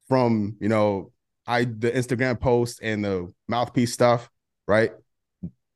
from 0.07 0.55
you 0.59 0.69
know, 0.69 1.11
I 1.45 1.65
the 1.65 1.91
Instagram 1.91 2.39
post 2.39 2.79
and 2.81 3.03
the 3.03 3.33
mouthpiece 3.47 3.93
stuff, 3.93 4.29
right? 4.67 4.91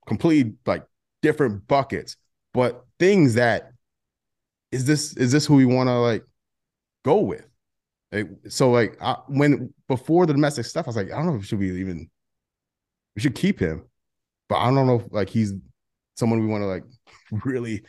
Completely 0.08 0.54
like 0.66 0.86
different 1.22 1.68
buckets 1.68 2.18
but 2.56 2.86
things 3.00 3.34
that 3.34 3.74
is 4.72 4.86
this 4.86 5.16
is 5.18 5.34
this 5.34 5.46
who 5.46 5.56
we 5.56 5.66
want 5.66 5.90
to 5.90 6.00
like 6.00 6.24
go 7.04 7.20
with? 7.20 7.46
Like, 8.14 8.30
so 8.48 8.72
like 8.72 8.98
I, 9.02 9.18
when 9.28 9.74
before 9.90 10.26
the 10.26 10.32
domestic 10.32 10.66
stuff, 10.66 10.88
I 10.88 10.90
was 10.90 10.96
like, 10.96 11.12
I 11.12 11.18
don't 11.18 11.26
know 11.26 11.36
if 11.36 11.42
we 11.42 11.46
should 11.46 11.60
we 11.60 11.78
even 11.82 12.10
we 13.14 13.22
should 13.22 13.36
keep 13.36 13.60
him, 13.60 13.84
but 14.48 14.56
I 14.56 14.72
don't 14.72 14.88
know 14.88 15.02
if 15.02 15.12
like 15.12 15.30
he's 15.30 15.54
someone 16.16 16.40
we 16.40 16.48
want 16.48 16.62
to 16.62 16.68
like 16.68 16.86
really 17.32 17.84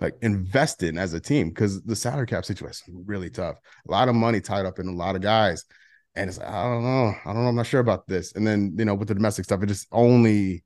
like 0.00 0.14
invest 0.22 0.82
in 0.82 0.98
as 0.98 1.14
a 1.14 1.20
team 1.20 1.48
because 1.48 1.82
the 1.82 1.96
salary 1.96 2.26
cap 2.26 2.44
situation 2.44 2.94
is 2.94 3.02
really 3.06 3.30
tough. 3.30 3.56
A 3.88 3.90
lot 3.90 4.08
of 4.08 4.14
money 4.14 4.40
tied 4.40 4.66
up 4.66 4.78
in 4.78 4.88
a 4.88 4.92
lot 4.92 5.16
of 5.16 5.22
guys. 5.22 5.64
And 6.16 6.28
it's 6.28 6.38
like, 6.38 6.48
I 6.48 6.62
don't 6.64 6.82
know. 6.82 7.14
I 7.24 7.32
don't 7.32 7.42
know. 7.42 7.48
I'm 7.48 7.56
not 7.56 7.66
sure 7.66 7.80
about 7.80 8.06
this. 8.06 8.34
And 8.34 8.46
then, 8.46 8.74
you 8.78 8.84
know, 8.84 8.94
with 8.94 9.08
the 9.08 9.14
domestic 9.14 9.44
stuff, 9.44 9.62
it 9.62 9.66
just 9.66 9.88
only 9.90 10.64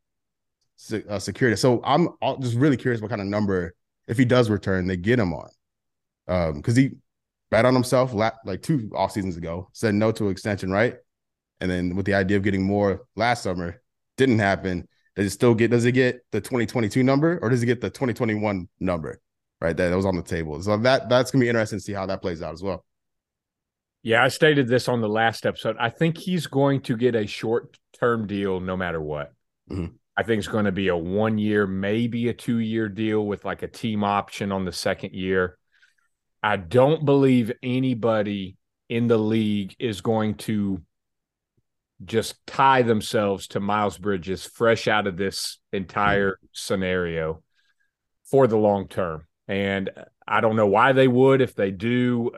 uh, 1.09 1.18
security. 1.18 1.57
So 1.57 1.81
I'm 1.85 2.09
just 2.40 2.57
really 2.57 2.77
curious 2.77 3.01
what 3.01 3.09
kind 3.09 3.20
of 3.20 3.27
number, 3.27 3.74
if 4.07 4.18
he 4.18 4.24
does 4.24 4.51
return, 4.51 4.87
they 4.87 4.96
get 4.96 5.18
him 5.18 5.33
on. 5.33 5.48
Um, 6.27 6.55
because 6.55 6.77
he 6.77 6.92
bet 7.51 7.64
on 7.64 7.74
himself 7.74 8.12
like 8.12 8.62
two 8.62 8.90
off 8.94 9.12
seasons 9.12 9.37
ago, 9.37 9.68
said 9.72 9.94
no 9.94 10.12
to 10.12 10.29
extension, 10.29 10.70
right? 10.70 10.96
And 11.61 11.70
then 11.70 11.96
with 11.96 12.07
the 12.07 12.14
idea 12.14 12.37
of 12.37 12.42
getting 12.42 12.62
more 12.62 13.07
last 13.16 13.42
summer, 13.42 13.81
didn't 14.16 14.38
happen. 14.38 14.87
Does 15.18 15.26
it 15.26 15.31
still 15.31 15.52
get? 15.52 15.72
Does 15.72 15.85
it 15.85 15.92
get 15.92 16.24
the 16.31 16.40
2022 16.40 17.02
number 17.02 17.40
or 17.42 17.50
does 17.50 17.61
it 17.61 17.66
get 17.66 17.81
the 17.81 17.90
2021 17.90 18.68
number? 18.78 19.20
Right, 19.61 19.76
that, 19.76 19.88
that 19.88 19.96
was 19.96 20.07
on 20.07 20.14
the 20.14 20.22
table. 20.22 20.62
So 20.62 20.76
that 20.76 21.09
that's 21.09 21.33
gonna 21.33 21.42
be 21.42 21.48
interesting 21.48 21.81
to 21.81 21.85
see 21.85 21.92
how 21.92 22.07
that 22.07 22.22
plays 22.22 22.40
out 22.40 22.54
as 22.54 22.62
well. 22.62 22.85
Yeah, 24.04 24.22
I 24.22 24.28
stated 24.28 24.68
this 24.68 24.88
on 24.88 25.00
the 25.00 25.09
last 25.09 25.44
episode. 25.44 25.74
I 25.81 25.90
think 25.90 26.16
he's 26.16 26.46
going 26.46 26.83
to 26.83 26.96
get 26.96 27.16
a 27.16 27.26
short 27.26 27.76
term 27.98 28.28
deal 28.28 28.61
no 28.61 28.76
matter 28.76 29.00
what. 29.00 29.33
Mm-hmm. 29.68 29.96
I 30.16 30.22
think 30.22 30.38
it's 30.38 30.46
going 30.46 30.66
to 30.66 30.72
be 30.72 30.87
a 30.87 30.96
one 30.96 31.37
year, 31.37 31.66
maybe 31.66 32.28
a 32.28 32.33
two 32.33 32.59
year 32.59 32.88
deal 32.88 33.26
with 33.26 33.44
like 33.44 33.62
a 33.64 33.68
team 33.68 34.04
option 34.04 34.52
on 34.52 34.64
the 34.64 34.72
second 34.72 35.14
year. 35.14 35.59
I 36.44 36.59
don't 36.59 37.04
believe 37.04 37.50
anybody 37.61 38.57
in 38.88 39.09
the 39.09 39.18
league 39.18 39.74
is 39.81 40.00
going 40.00 40.37
to 40.37 40.81
just 42.05 42.47
tie 42.47 42.83
themselves 42.83 43.49
to 43.49 43.61
Miles 43.61 43.99
Bridges 43.99 44.45
fresh 44.45 44.87
out 44.87 45.07
of 45.07 45.17
this 45.17 45.59
entire 45.73 46.33
mm-hmm. 46.33 46.47
scenario 46.53 47.43
for 48.31 48.47
the 48.47 48.57
long 48.57 48.89
term. 48.89 49.27
And 49.47 49.91
I 50.27 50.41
don't 50.41 50.57
know 50.57 50.67
why 50.67 50.93
they 50.93 51.09
would. 51.09 51.41
If 51.41 51.55
they 51.55 51.71
do, 51.71 52.33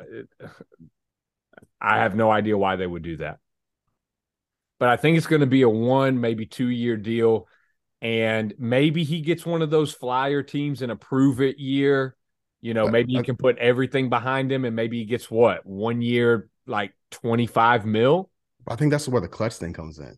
I 1.81 1.99
have 1.99 2.14
no 2.14 2.31
idea 2.31 2.57
why 2.57 2.77
they 2.77 2.87
would 2.87 3.03
do 3.03 3.16
that. 3.18 3.38
but 4.79 4.88
I 4.88 4.96
think 4.96 5.16
it's 5.16 5.27
going 5.27 5.40
to 5.40 5.46
be 5.46 5.62
a 5.62 5.68
one, 5.68 6.20
maybe 6.20 6.46
two 6.46 6.68
year 6.68 6.96
deal. 6.96 7.46
And 8.01 8.55
maybe 8.59 9.05
he 9.05 9.20
gets 9.20 9.44
one 9.44 9.61
of 9.61 9.70
those 9.70 9.92
flyer 9.92 10.42
teams 10.42 10.81
in 10.81 10.90
a 10.90 10.96
prove 10.96 11.40
it 11.40 11.59
year. 11.59 12.16
You 12.62 12.75
know, 12.75 12.88
maybe 12.88 13.12
he 13.12 13.23
can 13.23 13.37
put 13.37 13.59
everything 13.59 14.09
behind 14.09 14.51
him 14.51 14.64
and 14.64 14.75
maybe 14.75 14.99
he 14.99 15.05
gets 15.05 15.31
what 15.31 15.66
one 15.66 16.01
year, 16.01 16.49
like 16.66 16.94
25 17.11 17.85
mil. 17.87 18.29
I 18.68 18.77
think 18.77 18.90
that's 18.90 19.09
where 19.09 19.20
the 19.20 19.29
clutch 19.29 19.55
thing 19.55 19.73
comes 19.73 19.99
in. 19.99 20.16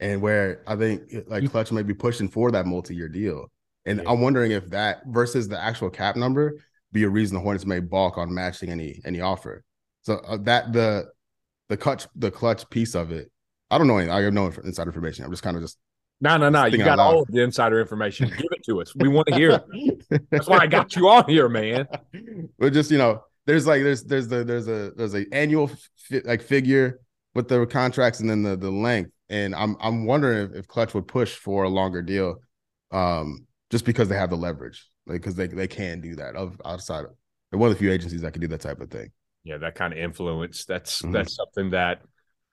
And 0.00 0.20
where 0.20 0.62
I 0.66 0.74
think 0.74 1.02
like 1.28 1.48
Clutch 1.50 1.70
may 1.70 1.82
be 1.82 1.94
pushing 1.94 2.28
for 2.28 2.50
that 2.50 2.66
multi 2.66 2.94
year 2.94 3.08
deal. 3.08 3.50
And 3.86 4.00
yeah. 4.02 4.10
I'm 4.10 4.20
wondering 4.20 4.50
if 4.50 4.68
that 4.70 5.02
versus 5.06 5.48
the 5.48 5.60
actual 5.60 5.90
cap 5.90 6.16
number 6.16 6.56
be 6.92 7.04
a 7.04 7.08
reason 7.08 7.36
the 7.36 7.40
Hornets 7.40 7.64
may 7.64 7.80
balk 7.80 8.18
on 8.18 8.34
matching 8.34 8.68
any 8.68 9.00
any 9.04 9.20
offer. 9.20 9.62
So 10.02 10.16
uh, 10.16 10.38
that 10.42 10.72
the 10.72 11.08
the 11.68 11.76
clutch 11.76 12.06
the 12.16 12.30
clutch 12.30 12.68
piece 12.68 12.94
of 12.94 13.12
it, 13.12 13.30
I 13.70 13.78
don't 13.78 13.86
know. 13.86 13.98
I 13.98 14.22
have 14.22 14.32
no 14.32 14.46
inside 14.64 14.88
information. 14.88 15.24
I'm 15.24 15.30
just 15.30 15.42
kind 15.42 15.56
of 15.56 15.62
just 15.62 15.78
no, 16.20 16.36
no, 16.36 16.48
no. 16.50 16.66
You 16.66 16.78
got 16.78 17.00
all 17.00 17.22
of 17.22 17.28
the 17.28 17.42
insider 17.42 17.80
information. 17.80 18.28
Give 18.28 18.46
it 18.52 18.64
to 18.66 18.80
us. 18.80 18.94
We 18.94 19.08
want 19.08 19.26
to 19.26 19.34
hear 19.34 19.60
it. 19.72 20.22
That's 20.30 20.46
why 20.46 20.58
I 20.58 20.66
got 20.68 20.94
you 20.94 21.08
on 21.08 21.28
here, 21.28 21.48
man. 21.48 21.88
But 22.60 22.72
just 22.72 22.92
you 22.92 22.98
know, 22.98 23.24
there's 23.44 23.66
like 23.66 23.82
there's 23.82 24.04
there's 24.04 24.28
the 24.28 24.44
there's 24.44 24.68
a 24.68 24.92
there's 24.96 25.14
a 25.14 25.24
annual 25.32 25.68
fi- 25.96 26.22
like 26.24 26.42
figure 26.42 27.00
with 27.34 27.48
the 27.48 27.66
contracts 27.66 28.20
and 28.20 28.28
then 28.28 28.42
the 28.42 28.56
the 28.56 28.70
length. 28.70 29.10
And 29.28 29.54
I'm 29.54 29.76
I'm 29.80 30.06
wondering 30.06 30.50
if, 30.50 30.56
if 30.56 30.68
Clutch 30.68 30.94
would 30.94 31.08
push 31.08 31.34
for 31.34 31.64
a 31.64 31.68
longer 31.68 32.02
deal, 32.02 32.36
um, 32.90 33.46
just 33.70 33.84
because 33.84 34.08
they 34.08 34.16
have 34.16 34.30
the 34.30 34.36
leverage 34.36 34.86
like 35.06 35.20
because 35.20 35.34
they 35.34 35.46
they 35.46 35.68
can 35.68 36.00
do 36.00 36.16
that 36.16 36.36
of 36.36 36.60
outside. 36.64 37.04
Of, 37.04 37.12
they're 37.50 37.58
one 37.58 37.70
of 37.70 37.74
the 37.74 37.78
few 37.78 37.92
agencies 37.92 38.22
that 38.22 38.32
can 38.32 38.40
do 38.40 38.48
that 38.48 38.60
type 38.60 38.80
of 38.80 38.90
thing. 38.90 39.10
Yeah, 39.44 39.58
that 39.58 39.74
kind 39.74 39.92
of 39.92 39.98
influence. 39.98 40.64
That's 40.64 41.02
mm-hmm. 41.02 41.12
that's 41.12 41.36
something 41.36 41.70
that. 41.70 42.02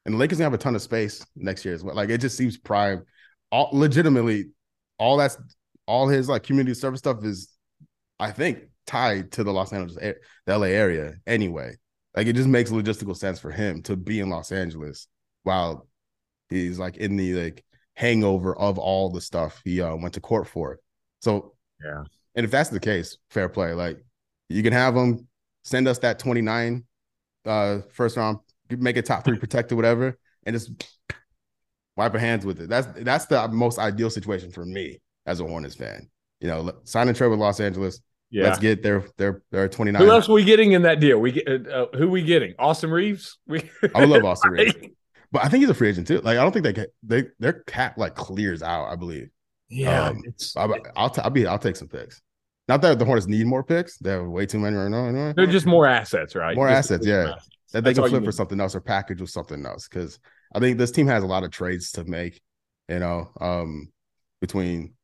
And 0.06 0.15
the 0.15 0.20
Lakers 0.20 0.38
gonna 0.38 0.46
have 0.46 0.54
a 0.54 0.58
ton 0.58 0.76
of 0.76 0.82
space 0.82 1.26
next 1.36 1.65
year 1.65 1.74
as 1.74 1.84
well. 1.84 1.96
Like 1.96 2.10
it 2.10 2.20
just 2.20 2.38
seems 2.38 2.58
prime. 2.58 3.04
All 3.52 3.70
legitimately, 3.74 4.46
all 4.98 5.18
that's 5.18 5.38
all 5.86 6.08
his 6.08 6.30
like 6.30 6.44
community 6.44 6.74
service 6.74 7.00
stuff 7.00 7.24
is, 7.24 7.50
I 8.20 8.32
think, 8.32 8.60
tied 8.88 9.32
to 9.34 9.44
the 9.44 9.52
Los 9.52 9.74
Angeles, 9.74 9.96
the 10.46 10.58
LA 10.58 10.68
area 10.68 11.13
anyway. 11.28 11.76
Like 12.15 12.28
it 12.28 12.34
just 12.34 12.48
makes 12.50 12.72
logistical 12.72 13.15
sense 13.15 13.39
for 13.39 13.52
him 13.52 13.82
to 13.84 13.95
be 13.95 14.19
in 14.19 14.30
Los 14.30 14.52
Angeles 14.52 15.08
while 15.43 15.88
he's 16.50 16.80
like 16.80 16.98
in 16.98 17.15
the 17.15 17.34
like 17.34 17.63
hangover 17.95 18.56
of 18.58 18.78
all 18.80 19.10
the 19.10 19.22
stuff 19.22 19.62
he 19.63 19.82
uh, 19.82 19.95
went 19.95 20.13
to 20.15 20.22
court 20.22 20.48
for. 20.48 20.80
So 21.22 21.54
yeah, 21.84 22.04
and 22.36 22.45
if 22.45 22.52
that's 22.52 22.69
the 22.69 22.80
case, 22.80 23.17
fair 23.30 23.50
play. 23.50 23.74
Like 23.74 24.04
you 24.50 24.63
can 24.63 24.74
have 24.74 24.95
them 24.95 25.28
send 25.63 25.88
us 25.88 26.00
that 26.00 26.19
29 26.19 26.84
uh 27.45 27.80
first 27.91 28.17
round, 28.17 28.39
make 28.69 28.98
it 28.98 29.06
top 29.06 29.24
three 29.24 29.38
protected, 29.38 29.76
whatever, 29.76 30.17
and 30.45 30.56
just 30.56 30.72
wipe 31.95 32.13
our 32.13 32.19
hands 32.19 32.45
with 32.45 32.62
it. 32.62 32.69
That's 32.69 32.88
that's 33.04 33.26
the 33.26 33.48
most 33.50 33.78
ideal 33.78 34.10
situation 34.10 34.52
for 34.52 34.65
me 34.65 35.00
as 35.26 35.39
a 35.39 35.45
Hornets 35.45 35.76
fan. 35.76 36.10
You 36.39 36.48
know, 36.48 36.72
sign 36.86 37.10
a 37.10 37.13
trade 37.13 37.28
with 37.28 37.39
Los 37.39 37.60
Angeles. 37.60 38.02
Yeah. 38.32 38.44
Let's 38.46 38.60
get 38.60 38.84
their 38.84 39.04
their 39.18 39.42
their 39.52 39.68
29. 39.68 40.02
Who 40.02 40.12
else 40.12 40.30
are 40.30 40.34
we 40.34 40.44
getting 40.44 40.74
in 40.74 40.84
that 40.84 41.00
deal? 41.00 41.20
We 41.20 41.32
get 41.32 41.48
uh, 41.48 41.70
uh 41.70 41.98
who 41.98 42.10
we 42.10 42.22
getting? 42.22 42.54
Austin 42.60 42.92
Reaves? 42.92 43.39
We 43.48 43.70
I 43.96 44.02
would 44.02 44.10
love 44.10 44.24
Austin 44.24 44.52
Reaves. 44.52 44.76
But 45.32 45.46
I 45.46 45.50
think 45.50 45.62
he's 45.62 45.70
a 45.70 45.74
free 45.74 45.89
agent 45.89 46.08
too. 46.08 46.22
Like 46.22 46.38
I 46.38 46.44
don't 46.44 46.52
think 46.52 46.63
they 46.63 46.74
get 46.74 46.94
they 47.04 47.26
their 47.39 47.54
cap 47.54 47.98
like 47.98 48.15
clears 48.15 48.62
out, 48.62 48.86
I 48.86 48.96
believe. 48.96 49.30
Yeah, 49.70 50.08
um, 50.08 50.22
it's, 50.26 50.56
I, 50.58 50.65
will 50.65 50.80
t- 51.10 51.22
I'll 51.22 51.30
be 51.30 51.46
I'll 51.46 51.60
take 51.60 51.76
some 51.76 51.88
picks. 51.88 52.22
Not 52.68 52.82
that 52.82 52.98
the 52.98 53.06
Hornets 53.06 53.28
need 53.28 53.46
more 53.46 53.63
picks; 53.63 53.98
they 53.98 54.12
have 54.12 54.26
way 54.26 54.46
too 54.46 54.60
many 54.60 54.76
right 54.76 54.89
now. 54.89 55.06
Anyway. 55.06 55.34
They're 55.36 55.46
just 55.46 55.68
more 55.68 55.86
assets, 55.86 56.36
right? 56.36 56.56
More 56.56 56.68
just 56.68 56.92
assets, 56.92 57.06
yeah. 57.06 57.32
Assets. 57.32 57.50
That 57.74 57.84
they 57.84 57.94
That's 57.94 58.00
can 58.00 58.10
flip 58.10 58.26
for 58.26 58.32
something 58.32 58.60
else 58.60 58.74
or 58.74 58.82
package 58.82 59.22
with 59.22 59.30
something 59.30 59.63
else. 59.63 59.88
Because 59.88 60.20
I 60.56 60.60
think 60.60 60.80
this 60.80 60.89
team 60.89 61.06
has 61.06 61.24
a 61.24 61.28
lot 61.28 61.44
of 61.44 61.52
trades 61.52 61.92
to 61.94 62.04
make. 62.04 62.42
You 62.88 62.98
know, 62.98 63.30
um, 63.39 63.92
between 64.42 64.96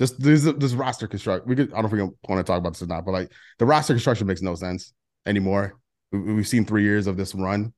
just 0.00 0.18
this 0.18 0.44
this 0.56 0.72
roster 0.72 1.06
construct. 1.06 1.46
We 1.46 1.54
could 1.54 1.70
I 1.74 1.82
don't 1.82 1.92
know 1.92 1.98
if 1.98 2.10
we 2.10 2.16
want 2.26 2.38
to 2.38 2.42
talk 2.42 2.58
about 2.58 2.72
this 2.72 2.82
or 2.82 2.86
not, 2.86 3.04
but 3.04 3.12
like 3.12 3.30
the 3.58 3.66
roster 3.66 3.92
construction 3.92 4.26
makes 4.26 4.40
no 4.40 4.54
sense 4.54 4.94
anymore. 5.26 5.78
We, 6.10 6.36
have 6.36 6.48
seen 6.48 6.64
three 6.64 6.84
years 6.84 7.06
of 7.06 7.18
this 7.18 7.34
run, 7.34 7.74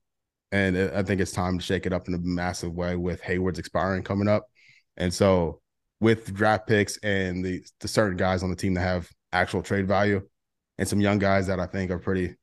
and 0.53 0.79
I 0.79 1.03
think 1.03 1.21
it's 1.21 1.33
time 1.33 1.59
to 1.59 1.65
shake 1.65 1.85
it 1.85 1.93
up 1.93 2.07
in 2.07 2.15
a 2.15 2.19
massive 2.19 2.73
way 2.73 2.95
with 2.95 3.21
Hayward's 3.23 3.59
expiring 3.59 4.05
coming 4.05 4.29
up, 4.29 4.45
and 4.97 5.13
so 5.13 5.61
with 5.99 6.33
draft 6.33 6.69
picks 6.69 6.97
and 6.99 7.45
the 7.45 7.61
the 7.81 7.89
certain 7.89 8.17
guys 8.17 8.45
on 8.45 8.51
the 8.51 8.57
team 8.57 8.75
that 8.75 8.83
have 8.83 9.11
actual 9.33 9.61
trade 9.61 9.89
value, 9.89 10.23
and 10.79 10.87
some 10.87 11.01
young 11.01 11.19
guys 11.19 11.49
that 11.49 11.59
I 11.59 11.67
think 11.67 11.91
are 11.91 11.99
pretty 11.99 12.37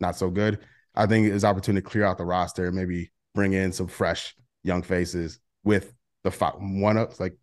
not 0.00 0.16
so 0.16 0.28
good. 0.28 0.58
I 0.96 1.06
think 1.06 1.28
it's 1.28 1.44
opportunity 1.44 1.84
to 1.84 1.88
clear 1.88 2.04
out 2.04 2.18
the 2.18 2.24
roster 2.24 2.66
and 2.66 2.74
maybe 2.74 3.12
bring 3.36 3.52
in 3.52 3.70
some 3.70 3.86
fresh 3.86 4.34
young 4.64 4.82
faces 4.82 5.38
with 5.62 5.94
the 6.24 6.32
five, 6.32 6.54
one 6.58 6.98
ups, 6.98 7.20
like 7.20 7.36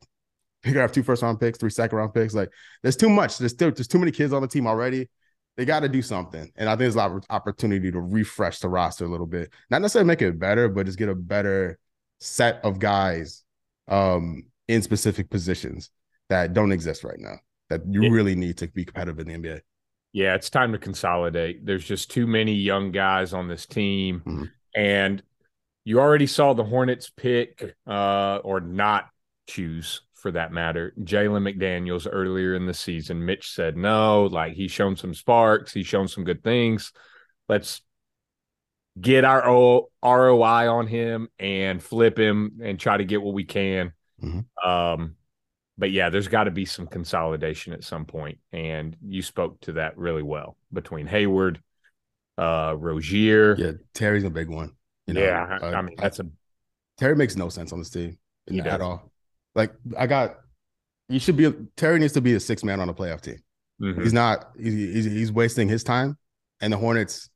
figure 0.63 0.81
out 0.81 0.93
two 0.93 1.03
first 1.03 1.23
round 1.23 1.39
picks, 1.39 1.57
three 1.57 1.69
second 1.69 1.97
round 1.97 2.13
picks. 2.13 2.33
Like 2.33 2.49
there's 2.83 2.97
too 2.97 3.09
much. 3.09 3.37
There's 3.37 3.51
still 3.51 3.71
there's 3.71 3.87
too 3.87 3.99
many 3.99 4.11
kids 4.11 4.33
on 4.33 4.41
the 4.41 4.47
team 4.47 4.67
already. 4.67 5.09
They 5.55 5.65
got 5.65 5.79
to 5.79 5.89
do 5.89 6.03
something, 6.03 6.51
and 6.55 6.69
I 6.69 6.73
think 6.73 6.79
there's 6.79 6.95
a 6.95 6.99
lot 6.99 7.11
of 7.11 7.23
opportunity 7.31 7.91
to 7.91 7.99
refresh 7.99 8.59
the 8.59 8.69
roster 8.69 9.05
a 9.05 9.09
little 9.09 9.25
bit. 9.25 9.51
Not 9.71 9.81
necessarily 9.81 10.07
make 10.07 10.21
it 10.21 10.39
better, 10.39 10.69
but 10.69 10.85
just 10.85 10.99
get 10.99 11.09
a 11.09 11.15
better 11.15 11.79
set 12.19 12.63
of 12.63 12.77
guys 12.77 13.43
um, 13.87 14.43
in 14.67 14.81
specific 14.83 15.29
positions 15.29 15.89
that 16.29 16.53
don't 16.53 16.71
exist 16.71 17.03
right 17.03 17.19
now 17.19 17.37
that 17.69 17.81
you 17.89 18.03
yeah. 18.03 18.09
really 18.09 18.35
need 18.35 18.57
to 18.57 18.67
be 18.67 18.85
competitive 18.85 19.19
in 19.19 19.27
the 19.27 19.49
NBA. 19.49 19.61
Yeah, 20.13 20.35
it's 20.35 20.49
time 20.49 20.71
to 20.71 20.77
consolidate. 20.77 21.65
There's 21.65 21.85
just 21.85 22.11
too 22.11 22.27
many 22.27 22.53
young 22.53 22.91
guys 22.91 23.33
on 23.33 23.47
this 23.47 23.65
team. 23.65 24.21
Mm-hmm. 24.25 24.43
And 24.75 25.23
you 25.85 25.99
already 25.99 26.27
saw 26.27 26.53
the 26.53 26.63
Hornets 26.63 27.09
pick 27.09 27.75
uh, 27.85 28.39
or 28.43 28.59
not 28.59 29.09
choose 29.47 30.01
for 30.17 30.31
that 30.31 30.51
matter, 30.51 30.93
Jalen 30.99 31.51
McDaniels 31.51 32.07
earlier 32.11 32.55
in 32.55 32.65
the 32.65 32.73
season. 32.73 33.25
Mitch 33.25 33.51
said 33.51 33.77
no, 33.77 34.25
like 34.25 34.53
he's 34.53 34.71
shown 34.71 34.95
some 34.95 35.13
sparks, 35.13 35.73
he's 35.73 35.87
shown 35.87 36.07
some 36.07 36.23
good 36.23 36.43
things. 36.43 36.91
Let's 37.47 37.81
get 38.99 39.23
our 39.23 39.47
o- 39.47 39.89
ROI 40.03 40.71
on 40.71 40.87
him 40.87 41.29
and 41.39 41.81
flip 41.81 42.17
him 42.17 42.59
and 42.61 42.79
try 42.79 42.97
to 42.97 43.05
get 43.05 43.21
what 43.21 43.33
we 43.33 43.43
can. 43.43 43.93
Mm-hmm. 44.21 44.69
Um, 44.69 45.15
but 45.77 45.91
yeah, 45.91 46.09
there's 46.09 46.27
got 46.27 46.45
to 46.45 46.51
be 46.51 46.65
some 46.65 46.87
consolidation 46.87 47.73
at 47.73 47.83
some 47.83 48.05
point, 48.05 48.39
and 48.51 48.95
you 49.05 49.21
spoke 49.21 49.61
to 49.61 49.73
that 49.73 49.97
really 49.97 50.23
well 50.23 50.57
between 50.73 51.05
Hayward, 51.05 51.61
uh, 52.37 52.73
Rozier. 52.75 53.55
Yeah, 53.57 53.71
Terry's 53.93 54.23
a 54.23 54.29
big 54.31 54.49
one. 54.49 54.71
You 55.05 55.13
know, 55.13 55.21
yeah, 55.21 55.59
uh, 55.61 55.67
I 55.67 55.81
mean 55.81 55.95
that's 55.97 56.19
a 56.19 56.27
Terry 56.97 57.15
makes 57.15 57.35
no 57.35 57.49
sense 57.49 57.71
on 57.71 57.79
this 57.79 57.91
team 57.91 58.17
at 58.65 58.81
all. 58.81 59.11
Like 59.57 59.73
I 59.97 60.07
got, 60.07 60.37
you 61.09 61.19
should 61.19 61.35
be 61.35 61.51
Terry 61.75 61.99
needs 61.99 62.13
to 62.13 62.21
be 62.21 62.35
a 62.35 62.39
six 62.39 62.63
man 62.63 62.79
on 62.79 62.87
a 62.87 62.93
playoff 62.93 63.19
team. 63.19 63.39
Mm-hmm. 63.81 64.03
He's 64.03 64.13
not. 64.13 64.51
He's, 64.57 65.03
he's 65.03 65.31
wasting 65.31 65.67
his 65.67 65.83
time, 65.83 66.17
and 66.61 66.71
the 66.71 66.77
Hornets. 66.77 67.29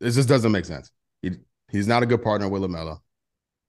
This 0.00 0.16
just 0.16 0.28
doesn't 0.28 0.50
make 0.50 0.64
sense. 0.64 0.90
He, 1.22 1.32
he's 1.70 1.86
not 1.86 2.02
a 2.02 2.06
good 2.06 2.22
partner 2.22 2.48
with 2.48 2.62
LaMelo. 2.62 2.98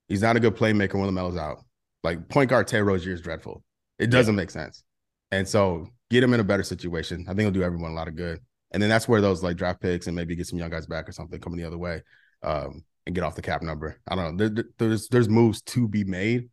He's 0.08 0.22
not 0.22 0.36
a 0.36 0.40
good 0.40 0.56
playmaker 0.56 0.96
when 0.96 1.10
LaMelo's 1.10 1.38
out. 1.38 1.64
Like 2.04 2.28
point 2.30 2.50
guard 2.50 2.68
Terry 2.68 2.84
Rozier 2.84 3.14
is 3.14 3.22
dreadful. 3.22 3.64
It 4.00 4.08
doesn't 4.08 4.36
yeah. 4.36 4.42
make 4.42 4.52
sense. 4.52 4.84
And 5.32 5.48
so 5.48 5.88
get 6.10 6.24
him 6.24 6.34
in 6.34 6.40
a 6.40 6.44
better 6.44 6.64
situation. 6.64 7.26
I 7.28 7.32
think 7.32 7.42
it'll 7.42 7.52
do 7.52 7.64
everyone 7.64 7.92
a 7.92 7.96
lot 7.96 8.08
of 8.08 8.16
good. 8.16 8.40
And 8.72 8.82
then 8.82 8.90
that's 8.90 9.08
where 9.08 9.22
those 9.22 9.44
like 9.44 9.58
draft 9.58 9.82
picks 9.82 10.08
and 10.08 10.16
maybe 10.16 10.36
get 10.36 10.48
some 10.48 10.60
young 10.60 10.70
guys 10.70 10.86
back 10.86 11.08
or 11.08 11.12
something 11.12 11.40
coming 11.40 11.58
the 11.58 11.66
other 11.66 11.78
way 11.78 12.04
um, 12.44 12.84
and 13.06 13.16
get 13.16 13.24
off 13.24 13.36
the 13.36 13.42
cap 13.42 13.62
number. 13.62 14.00
I 14.08 14.16
don't 14.16 14.38
know. 14.38 14.50
There, 14.50 14.66
there's 14.78 15.08
there's 15.10 15.30
moves 15.30 15.62
to 15.64 15.88
be 15.88 16.04
made. 16.04 16.50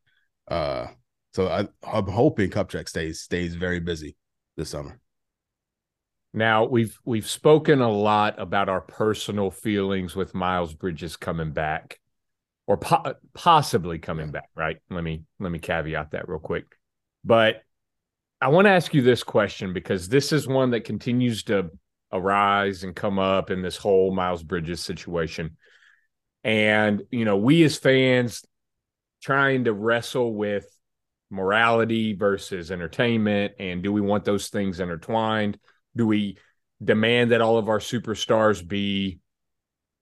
Uh, 0.48 0.86
so 1.34 1.48
I, 1.48 1.68
I'm 1.86 2.06
hoping 2.06 2.50
Kupchak 2.50 2.88
stays 2.88 3.20
stays 3.20 3.54
very 3.54 3.80
busy 3.80 4.16
this 4.56 4.70
summer. 4.70 4.98
Now 6.32 6.64
we've 6.64 6.98
we've 7.04 7.28
spoken 7.28 7.80
a 7.80 7.90
lot 7.90 8.40
about 8.40 8.68
our 8.68 8.80
personal 8.80 9.50
feelings 9.50 10.16
with 10.16 10.34
Miles 10.34 10.74
Bridges 10.74 11.16
coming 11.16 11.52
back 11.52 12.00
or 12.66 12.76
po- 12.76 13.14
possibly 13.34 13.98
coming 13.98 14.30
back, 14.30 14.48
right? 14.54 14.78
Let 14.90 15.04
me 15.04 15.24
let 15.38 15.52
me 15.52 15.58
caveat 15.58 16.12
that 16.12 16.28
real 16.28 16.38
quick. 16.38 16.64
But 17.24 17.62
I 18.40 18.48
want 18.48 18.66
to 18.66 18.70
ask 18.70 18.92
you 18.92 19.02
this 19.02 19.22
question 19.22 19.72
because 19.72 20.08
this 20.08 20.32
is 20.32 20.46
one 20.46 20.70
that 20.70 20.84
continues 20.84 21.44
to 21.44 21.70
arise 22.12 22.84
and 22.84 22.94
come 22.94 23.18
up 23.18 23.50
in 23.50 23.62
this 23.62 23.76
whole 23.76 24.14
Miles 24.14 24.42
Bridges 24.42 24.80
situation. 24.80 25.56
And, 26.42 27.02
you 27.10 27.24
know, 27.24 27.38
we 27.38 27.64
as 27.64 27.78
fans 27.78 28.44
trying 29.22 29.64
to 29.64 29.72
wrestle 29.72 30.34
with 30.34 30.66
morality 31.34 32.14
versus 32.14 32.70
entertainment 32.70 33.54
and 33.58 33.82
do 33.82 33.92
we 33.92 34.00
want 34.00 34.24
those 34.24 34.48
things 34.48 34.80
intertwined? 34.80 35.58
Do 35.96 36.06
we 36.06 36.38
demand 36.82 37.32
that 37.32 37.40
all 37.40 37.58
of 37.58 37.68
our 37.68 37.78
superstars 37.78 38.66
be 38.66 39.18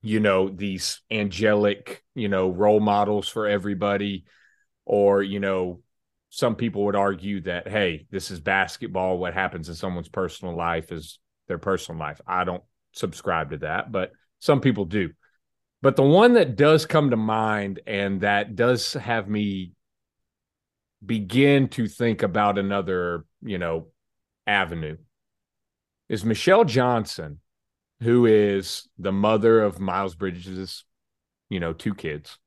you 0.05 0.19
know 0.19 0.49
these 0.49 1.01
angelic 1.11 2.03
you 2.15 2.29
know 2.29 2.51
role 2.51 2.81
models 2.81 3.29
for 3.29 3.47
everybody? 3.47 4.25
Or 4.85 5.23
you 5.23 5.41
know 5.41 5.81
some 6.29 6.57
people 6.57 6.85
would 6.87 6.97
argue 6.97 7.41
that 7.43 7.69
hey 7.69 8.07
this 8.11 8.31
is 8.31 8.41
basketball. 8.41 9.19
What 9.19 9.35
happens 9.35 9.69
in 9.69 9.75
someone's 9.75 10.09
personal 10.09 10.57
life 10.57 10.93
is 10.93 11.19
their 11.49 11.59
personal 11.59 12.01
life. 12.01 12.21
I 12.27 12.45
don't 12.45 12.63
subscribe 12.93 13.51
to 13.51 13.59
that 13.59 13.91
but 13.91 14.13
some 14.39 14.61
people 14.61 14.85
do. 14.85 15.11
But 15.83 15.97
the 15.97 16.03
one 16.03 16.35
that 16.35 16.57
does 16.57 16.85
come 16.85 17.11
to 17.11 17.17
mind 17.17 17.81
and 17.87 18.21
that 18.21 18.55
does 18.55 18.93
have 18.95 19.29
me 19.29 19.73
begin 21.05 21.69
to 21.69 21.87
think 21.89 22.23
about 22.23 22.59
another, 22.59 23.25
you 23.43 23.59
know, 23.59 23.89
avenue 24.47 24.97
is 26.09 26.25
Mychelle 26.25 26.67
Johnson, 26.67 27.41
who 28.01 28.27
is 28.27 28.89
the 28.99 29.13
mother 29.13 29.63
of 29.63 29.81
Miles 29.81 30.15
Bridges' 30.15 30.85
you 31.53 31.61
know, 31.61 31.75
two 31.75 31.95
kids. 31.95 32.39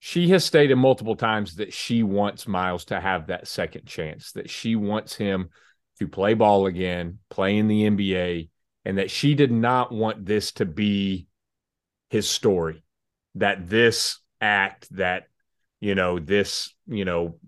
She 0.00 0.28
has 0.30 0.44
stated 0.44 0.74
multiple 0.74 1.14
times 1.14 1.56
that 1.56 1.72
she 1.72 2.02
wants 2.02 2.48
Miles 2.48 2.86
to 2.86 3.00
have 3.00 3.28
that 3.28 3.46
second 3.46 3.86
chance, 3.86 4.32
that 4.32 4.50
she 4.50 4.74
wants 4.74 5.14
him 5.14 5.50
to 6.00 6.08
play 6.08 6.34
ball 6.34 6.66
again, 6.66 7.20
play 7.30 7.56
in 7.56 7.68
the 7.68 7.88
NBA, 7.88 8.48
and 8.84 8.98
that 8.98 9.12
she 9.12 9.34
did 9.34 9.52
not 9.52 9.92
want 9.92 10.26
this 10.26 10.50
to 10.52 10.66
be 10.66 11.28
his 12.10 12.28
story. 12.28 12.82
That 13.36 13.68
this 13.70 14.18
act, 14.40 14.88
that, 14.96 15.28
you 15.80 15.94
know, 15.94 16.18
this, 16.18 16.74
you 16.86 17.04
know, 17.04 17.38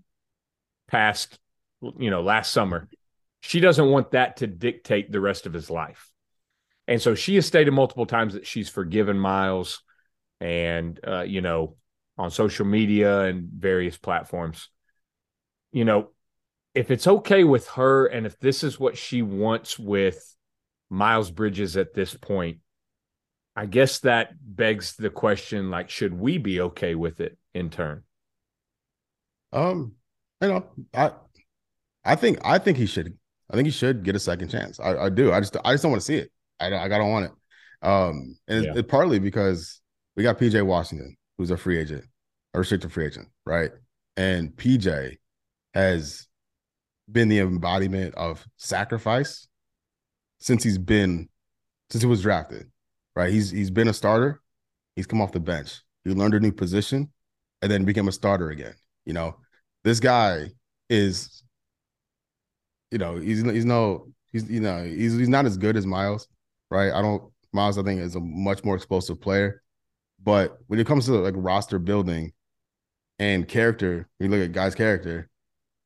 past, 0.87 1.39
you 1.81 2.09
know, 2.09 2.21
last 2.21 2.51
summer, 2.51 2.87
she 3.41 3.59
doesn't 3.59 3.89
want 3.89 4.11
that 4.11 4.37
to 4.37 4.47
dictate 4.47 5.11
the 5.11 5.19
rest 5.19 5.45
of 5.45 5.53
his 5.53 5.69
life. 5.69 6.11
And 6.87 7.01
so 7.01 7.15
she 7.15 7.35
has 7.35 7.45
stated 7.45 7.71
multiple 7.71 8.05
times 8.05 8.33
that 8.33 8.47
she's 8.47 8.69
forgiven 8.69 9.19
Miles 9.19 9.81
and 10.39 10.99
uh, 11.05 11.21
you 11.21 11.41
know 11.41 11.75
on 12.17 12.31
social 12.31 12.65
media 12.65 13.21
and 13.21 13.49
various 13.51 13.97
platforms 13.97 14.69
you 15.71 15.85
know 15.85 16.09
if 16.73 16.91
it's 16.91 17.07
okay 17.07 17.43
with 17.43 17.67
her 17.69 18.05
and 18.05 18.25
if 18.25 18.37
this 18.39 18.63
is 18.63 18.79
what 18.79 18.97
she 18.97 19.21
wants 19.21 19.79
with 19.79 20.35
miles 20.89 21.31
bridges 21.31 21.75
at 21.75 21.93
this 21.93 22.13
point 22.13 22.59
i 23.55 23.65
guess 23.65 23.99
that 23.99 24.31
begs 24.41 24.95
the 24.95 25.09
question 25.09 25.69
like 25.69 25.89
should 25.89 26.13
we 26.13 26.37
be 26.37 26.61
okay 26.61 26.95
with 26.95 27.19
it 27.19 27.37
in 27.53 27.69
turn 27.69 28.03
um 29.53 29.93
you 30.41 30.47
know 30.47 30.65
i 30.93 31.11
i 32.05 32.15
think 32.15 32.39
i 32.43 32.57
think 32.57 32.77
he 32.77 32.85
should 32.85 33.17
i 33.49 33.55
think 33.55 33.65
he 33.65 33.71
should 33.71 34.03
get 34.03 34.15
a 34.15 34.19
second 34.19 34.49
chance 34.49 34.79
i, 34.79 34.95
I 34.97 35.09
do 35.09 35.31
i 35.31 35.39
just 35.39 35.55
i 35.63 35.73
just 35.73 35.83
don't 35.83 35.91
want 35.91 36.01
to 36.01 36.05
see 36.05 36.17
it 36.17 36.31
i, 36.59 36.67
I 36.67 36.87
don't 36.87 37.11
want 37.11 37.25
it 37.25 37.31
um 37.87 38.37
and 38.47 38.65
yeah. 38.65 38.71
it, 38.71 38.77
it 38.77 38.87
partly 38.87 39.19
because 39.19 39.81
we 40.17 40.23
got 40.23 40.39
PJ 40.39 40.65
Washington, 40.65 41.15
who's 41.37 41.51
a 41.51 41.57
free 41.57 41.77
agent, 41.77 42.03
a 42.53 42.59
restricted 42.59 42.91
free 42.91 43.05
agent, 43.05 43.27
right? 43.45 43.71
And 44.17 44.49
PJ 44.49 45.17
has 45.75 46.27
been 47.09 47.29
the 47.29 47.39
embodiment 47.39 48.15
of 48.15 48.45
sacrifice 48.57 49.47
since 50.39 50.63
he's 50.63 50.79
been 50.79 51.29
since 51.91 52.01
he 52.01 52.07
was 52.07 52.23
drafted, 52.23 52.69
right? 53.15 53.31
He's 53.31 53.51
he's 53.51 53.69
been 53.69 53.87
a 53.87 53.93
starter, 53.93 54.41
he's 54.95 55.05
come 55.05 55.21
off 55.21 55.31
the 55.31 55.39
bench, 55.39 55.81
he 56.03 56.11
learned 56.11 56.33
a 56.33 56.39
new 56.39 56.51
position, 56.51 57.11
and 57.61 57.71
then 57.71 57.85
became 57.85 58.07
a 58.07 58.11
starter 58.11 58.49
again. 58.49 58.73
You 59.07 59.13
know, 59.13 59.37
this 59.85 60.01
guy 60.01 60.49
is, 60.89 61.41
you 62.91 62.97
know, 62.97 63.15
he's 63.15 63.41
he's 63.41 63.63
no 63.65 64.07
he's 64.33 64.49
you 64.51 64.59
know 64.59 64.83
he's 64.83 65.15
he's 65.15 65.29
not 65.29 65.45
as 65.45 65.57
good 65.57 65.77
as 65.77 65.85
Miles, 65.85 66.27
right? 66.69 66.91
I 66.91 67.01
don't 67.01 67.23
Miles 67.53 67.77
I 67.77 67.83
think 67.83 68.01
is 68.01 68.15
a 68.15 68.19
much 68.19 68.65
more 68.65 68.75
explosive 68.75 69.21
player. 69.21 69.63
But 70.21 70.57
when 70.67 70.79
it 70.79 70.87
comes 70.87 71.05
to 71.05 71.13
like 71.13 71.35
roster 71.37 71.79
building 71.79 72.33
and 73.17 73.47
character, 73.47 74.09
you 74.19 74.27
look 74.27 74.41
at 74.41 74.51
guys' 74.51 74.75
character, 74.75 75.29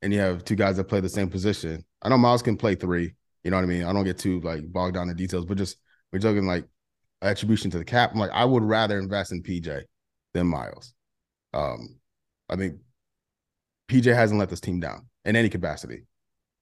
and 0.02 0.12
you 0.12 0.20
have 0.20 0.44
two 0.44 0.56
guys 0.56 0.78
that 0.78 0.86
play 0.86 1.00
the 1.00 1.08
same 1.08 1.30
position. 1.30 1.86
I 2.02 2.10
know 2.10 2.18
Miles 2.18 2.42
can 2.42 2.58
play 2.58 2.74
three. 2.74 3.14
You 3.44 3.52
know 3.52 3.58
what 3.58 3.64
I 3.64 3.68
mean? 3.68 3.84
I 3.84 3.94
don't 3.94 4.04
get 4.04 4.18
too 4.18 4.42
like 4.42 4.64
bogged 4.72 4.96
down 4.96 5.10
in 5.10 5.16
details, 5.16 5.46
but 5.46 5.58
just 5.58 5.78
we're 6.12 6.20
talking 6.20 6.48
like 6.48 6.66
attribution 7.22 7.70
to 7.72 7.78
the 7.78 7.86
cap. 7.86 8.14
I'm 8.14 8.20
like, 8.20 8.32
I 8.32 8.46
would 8.46 8.64
rather 8.64 8.98
invest 8.98 9.32
in 9.32 9.44
PJ 9.44 9.84
than 10.34 10.48
Miles. 10.48 10.96
Um, 11.54 12.00
I 12.50 12.56
think 12.56 12.78
PJ 13.92 14.14
hasn't 14.16 14.40
let 14.40 14.50
this 14.50 14.62
team 14.62 14.80
down 14.80 15.08
in 15.26 15.36
any 15.36 15.50
capacity, 15.50 16.06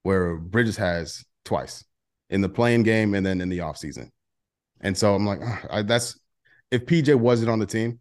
where 0.02 0.36
Bridges 0.36 0.76
has 0.76 1.24
twice 1.44 1.84
in 2.28 2.40
the 2.40 2.48
playing 2.48 2.82
game 2.82 3.14
and 3.14 3.24
then 3.24 3.40
in 3.40 3.48
the 3.48 3.58
offseason. 3.58 4.10
And 4.80 4.98
so 4.98 5.14
I'm 5.14 5.24
like, 5.24 5.40
I, 5.70 5.82
that's 5.82 6.18
if 6.72 6.86
PJ 6.86 7.14
wasn't 7.14 7.50
on 7.50 7.60
the 7.60 7.66
team, 7.66 8.00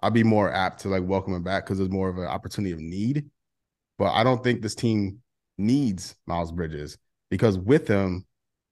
I'd 0.00 0.14
be 0.14 0.24
more 0.24 0.52
apt 0.52 0.80
to 0.80 0.88
like 0.88 1.04
welcome 1.04 1.32
him 1.32 1.44
back 1.44 1.64
because 1.64 1.78
there's 1.78 1.90
more 1.90 2.08
of 2.08 2.18
an 2.18 2.26
opportunity 2.26 2.72
of 2.72 2.80
need. 2.80 3.26
But 3.98 4.12
I 4.12 4.24
don't 4.24 4.42
think 4.42 4.62
this 4.62 4.74
team 4.74 5.20
needs 5.58 6.16
Miles 6.26 6.50
Bridges 6.50 6.98
because 7.30 7.56
with 7.56 7.86
him 7.86 8.26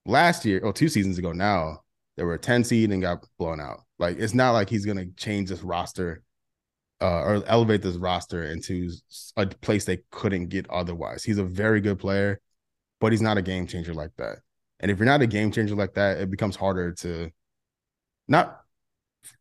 last 0.06 0.44
year 0.44 0.60
or 0.64 0.72
two 0.72 0.88
seasons 0.88 1.18
ago 1.18 1.30
now, 1.30 1.82
they 2.16 2.24
were 2.24 2.34
a 2.34 2.38
10 2.38 2.64
seed 2.64 2.90
and 2.90 3.00
got 3.00 3.24
blown 3.38 3.60
out. 3.60 3.82
Like 4.00 4.18
it's 4.18 4.34
not 4.34 4.52
like 4.52 4.68
he's 4.68 4.86
gonna 4.86 5.06
change 5.16 5.50
this 5.50 5.62
roster 5.62 6.24
uh, 7.00 7.20
or 7.22 7.44
elevate 7.46 7.82
this 7.82 7.96
roster 7.96 8.44
into 8.44 8.90
a 9.36 9.46
place 9.46 9.84
they 9.84 10.00
couldn't 10.10 10.48
get 10.48 10.68
otherwise. 10.70 11.24
He's 11.24 11.38
a 11.38 11.44
very 11.44 11.80
good 11.80 11.98
player, 11.98 12.40
but 13.00 13.12
he's 13.12 13.22
not 13.22 13.38
a 13.38 13.42
game 13.42 13.66
changer 13.66 13.94
like 13.94 14.10
that. 14.18 14.38
And 14.80 14.90
if 14.90 14.98
you're 14.98 15.06
not 15.06 15.22
a 15.22 15.26
game 15.26 15.50
changer 15.50 15.74
like 15.74 15.94
that, 15.94 16.18
it 16.18 16.30
becomes 16.30 16.56
harder 16.56 16.92
to 16.92 17.30
not 18.28 18.60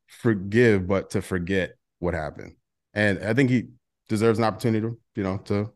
forgive, 0.08 0.88
but 0.88 1.12
to 1.12 1.22
forget 1.22 1.76
what 2.00 2.14
happened. 2.14 2.56
And 2.94 3.20
I 3.20 3.34
think 3.34 3.50
he 3.50 3.70
deserves 4.08 4.40
an 4.40 4.46
opportunity 4.46 4.88
to, 4.88 4.98
you 5.16 5.24
know, 5.24 5.38
to 5.46 5.72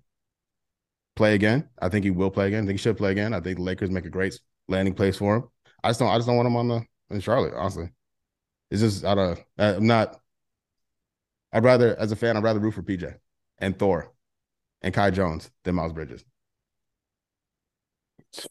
play 1.15 1.35
again. 1.35 1.69
I 1.79 1.89
think 1.89 2.03
he 2.03 2.11
will 2.11 2.31
play 2.31 2.47
again. 2.47 2.63
I 2.63 2.67
think 2.67 2.79
he 2.79 2.83
should 2.83 2.97
play 2.97 3.11
again. 3.11 3.33
I 3.33 3.39
think 3.39 3.57
the 3.57 3.63
Lakers 3.63 3.91
make 3.91 4.05
a 4.05 4.09
great 4.09 4.37
landing 4.67 4.95
place 4.95 5.17
for 5.17 5.35
him. 5.35 5.43
I 5.83 5.89
just 5.89 5.99
don't 5.99 6.09
I 6.09 6.17
just 6.17 6.27
don't 6.27 6.37
want 6.37 6.47
him 6.47 6.55
on 6.55 6.67
the 6.67 6.85
in 7.09 7.19
Charlotte, 7.19 7.53
honestly. 7.55 7.89
It's 8.71 8.81
just 8.81 9.03
out 9.05 9.17
of 9.17 9.39
I'm 9.57 9.85
not 9.85 10.19
I'd 11.53 11.63
rather 11.63 11.95
as 11.97 12.11
a 12.11 12.15
fan, 12.15 12.35
I'd 12.35 12.43
rather 12.43 12.59
root 12.59 12.73
for 12.73 12.81
PJ 12.81 13.15
and 13.59 13.77
Thor 13.77 14.11
and 14.81 14.93
Kai 14.93 15.11
Jones 15.11 15.51
than 15.63 15.75
Miles 15.75 15.93
Bridges. 15.93 16.25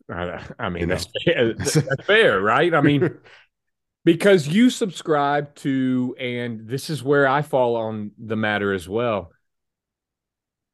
I 0.09 0.69
mean, 0.69 0.83
you 0.83 0.87
that's, 0.87 1.09
fair. 1.25 1.55
that's 1.59 1.77
fair, 2.07 2.41
right? 2.41 2.73
I 2.73 2.81
mean, 2.81 3.19
because 4.05 4.47
you 4.47 4.71
subscribe 4.71 5.55
to, 5.57 6.15
and 6.19 6.69
this 6.69 6.89
is 6.89 7.03
where 7.03 7.27
I 7.27 7.43
fall 7.43 7.77
on 7.77 8.13
the 8.17 8.37
matter 8.37 8.73
as 8.73 8.89
well. 8.89 9.33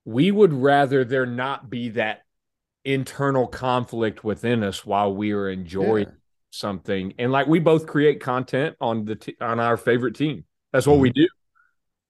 We 0.05 0.31
would 0.31 0.53
rather 0.53 1.05
there 1.05 1.27
not 1.27 1.69
be 1.71 1.91
that 1.91 2.23
internal 2.85 3.47
conflict 3.47 4.25
within 4.25 4.63
us 4.63 4.85
while 4.85 5.15
we 5.15 5.33
are 5.33 5.49
enjoying 5.49 6.07
yeah. 6.07 6.15
something. 6.51 7.15
And 7.19 7.33
like 7.33 7.47
we 7.47 7.59
both 7.59 7.87
create 7.87 8.21
content 8.21 8.77
on 8.81 9.05
the 9.05 9.17
t- 9.17 9.37
on 9.41 9.61
our 9.61 9.77
favorite 9.77 10.15
team. 10.15 10.45
That's 10.73 10.87
what 10.87 10.95
mm-hmm. 10.95 11.03
we 11.03 11.11
do. 11.11 11.29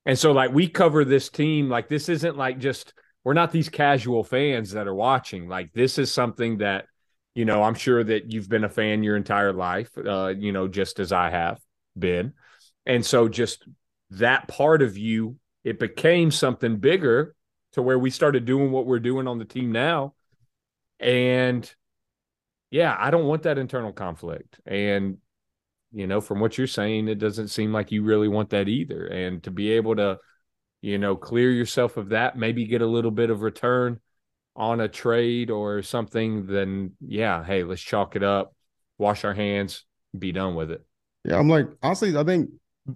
And 0.09 0.19
so 0.19 0.33
like 0.33 0.53
we 0.53 0.69
cover 0.69 1.05
this 1.05 1.29
team 1.29 1.69
like 1.69 1.87
this 1.87 2.09
isn't 2.09 2.39
like 2.39 2.59
just 2.59 2.95
we're 3.25 3.35
not 3.35 3.53
these 3.53 3.69
casual 3.69 4.25
fans 4.25 4.71
that 4.71 4.89
are 4.89 4.95
watching. 4.95 5.49
Like 5.49 5.71
this 5.75 5.99
is 5.99 6.11
something 6.11 6.59
that 6.59 6.87
you 7.35 7.45
know, 7.45 7.63
I'm 7.63 7.75
sure 7.75 8.03
that 8.03 8.33
you've 8.33 8.49
been 8.49 8.65
a 8.65 8.71
fan 8.71 9.03
your 9.03 9.17
entire 9.17 9.53
life, 9.53 9.91
uh, 9.99 10.33
you 10.37 10.51
know, 10.51 10.67
just 10.67 10.99
as 10.99 11.13
I 11.13 11.29
have 11.29 11.61
been. 11.97 12.33
And 12.87 13.05
so 13.05 13.29
just 13.29 13.69
that 14.11 14.49
part 14.49 14.81
of 14.81 14.97
you, 14.97 15.37
it 15.63 15.79
became 15.79 16.31
something 16.31 16.79
bigger 16.79 17.37
to 17.73 17.83
where 17.83 17.99
we 17.99 18.09
started 18.09 18.47
doing 18.47 18.73
what 18.73 18.87
we're 18.87 18.99
doing 18.99 19.29
on 19.29 19.39
the 19.39 19.45
team 19.45 19.73
now. 19.73 20.15
And 20.99 21.71
yeah, 22.71 22.97
I 22.99 23.11
don't 23.11 23.27
want 23.27 23.43
that 23.43 23.59
internal 23.59 23.93
conflict. 23.93 24.59
And, 24.65 25.19
you 25.93 26.07
know, 26.07 26.21
from 26.21 26.41
what 26.41 26.59
you're 26.59 26.67
saying, 26.67 27.09
it 27.09 27.19
doesn't 27.19 27.49
seem 27.49 27.73
like 27.73 27.93
you 27.93 28.03
really 28.03 28.29
want 28.29 28.51
that 28.51 28.69
either. 28.69 29.07
And 29.07 29.43
to 29.45 29.51
be 29.51 29.73
able 29.73 29.97
to, 29.97 30.19
you 30.83 30.99
know, 30.99 31.17
clear 31.17 31.51
yourself 31.51 31.97
of 31.97 32.11
that, 32.11 32.37
maybe 32.37 32.67
get 32.67 32.83
a 32.83 32.87
little 32.87 33.11
bit 33.11 33.31
of 33.31 33.43
return 33.43 34.01
on 34.55 34.81
a 34.81 34.89
trade 34.89 35.51
or 35.51 35.83
something, 35.83 36.47
then 36.47 36.93
yeah, 37.01 37.45
hey, 37.45 37.63
let's 37.63 37.81
chalk 37.81 38.17
it 38.17 38.23
up, 38.23 38.55
wash 38.99 39.25
our 39.25 39.35
hands, 39.35 39.85
be 40.19 40.33
done 40.33 40.55
with 40.55 40.71
it. 40.71 40.85
Yeah, 41.25 41.39
I'm 41.39 41.49
like, 41.49 41.69
honestly, 41.83 42.17
I 42.17 42.25
think 42.25 42.51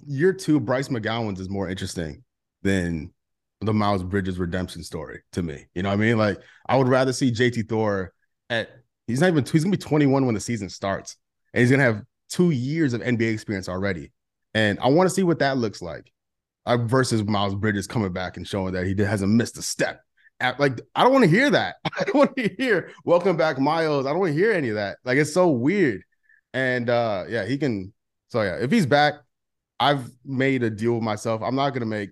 year 0.07 0.33
two, 0.33 0.61
Bryce 0.61 0.89
McGowens 0.89 1.39
is 1.39 1.49
more 1.49 1.69
interesting 1.69 2.25
than 2.63 3.13
the 3.61 3.73
Miles 3.73 4.03
Bridges 4.03 4.39
redemption 4.39 4.83
story 4.83 5.21
to 5.33 5.43
me. 5.43 5.67
You 5.75 5.83
know 5.83 5.91
what 5.91 5.95
I 5.95 5.99
mean? 5.99 6.19
Like, 6.19 6.39
I 6.67 6.77
would 6.77 6.89
rather 6.89 7.13
see 7.13 7.31
JT 7.31 7.69
Thor 7.69 8.13
at 8.51 8.71
he's 9.07 9.21
not 9.21 9.29
even 9.29 9.45
he's 9.45 9.65
gonna 9.65 9.77
be 9.77 9.83
21 9.83 10.27
when 10.27 10.35
the 10.35 10.41
season 10.41 10.69
starts, 10.69 11.17
and 11.55 11.61
he's 11.61 11.71
gonna 11.71 11.83
have 11.85 12.03
two 12.33 12.51
years 12.51 12.95
of 12.95 13.01
NBA 13.01 13.33
experience 13.33 13.69
already. 13.69 14.11
And 14.55 14.79
I 14.81 14.89
want 14.89 15.09
to 15.09 15.15
see 15.15 15.23
what 15.23 15.39
that 15.39 15.59
looks 15.59 15.83
like 15.83 16.11
uh, 16.67 16.77
versus 16.77 17.25
Miles 17.25 17.55
Bridges 17.55 17.87
coming 17.87 18.13
back 18.13 18.37
and 18.37 18.47
showing 18.47 18.75
that 18.75 18.87
he 18.87 18.95
hasn't 19.03 19.33
missed 19.33 19.59
a 19.59 19.63
step 19.63 20.01
like 20.59 20.81
I 20.95 21.03
don't 21.03 21.13
want 21.13 21.25
to 21.25 21.31
hear 21.31 21.51
that. 21.51 21.77
I 21.85 22.05
don't 22.05 22.17
want 22.17 22.37
to 22.37 22.49
hear 22.59 22.91
welcome 23.05 23.37
back 23.37 23.59
Miles. 23.59 24.07
I 24.07 24.11
don't 24.11 24.21
want 24.21 24.33
to 24.33 24.39
hear 24.39 24.53
any 24.53 24.71
of 24.71 24.75
that. 24.77 24.99
Like 25.05 25.19
it's 25.19 25.33
so 25.33 25.49
weird. 25.49 26.03
And 26.53 26.91
uh 26.91 27.25
yeah, 27.29 27.45
he 27.47 27.59
can 27.59 27.93
so 28.29 28.43
yeah, 28.43 28.57
if 28.57 28.71
he's 28.71 28.87
back, 28.87 29.15
I've 29.79 30.11
made 30.25 30.63
a 30.63 30.71
deal 30.71 30.95
with 30.95 31.03
myself. 31.03 31.43
I'm 31.43 31.55
not 31.55 31.71
gonna 31.71 31.87
make 31.87 32.11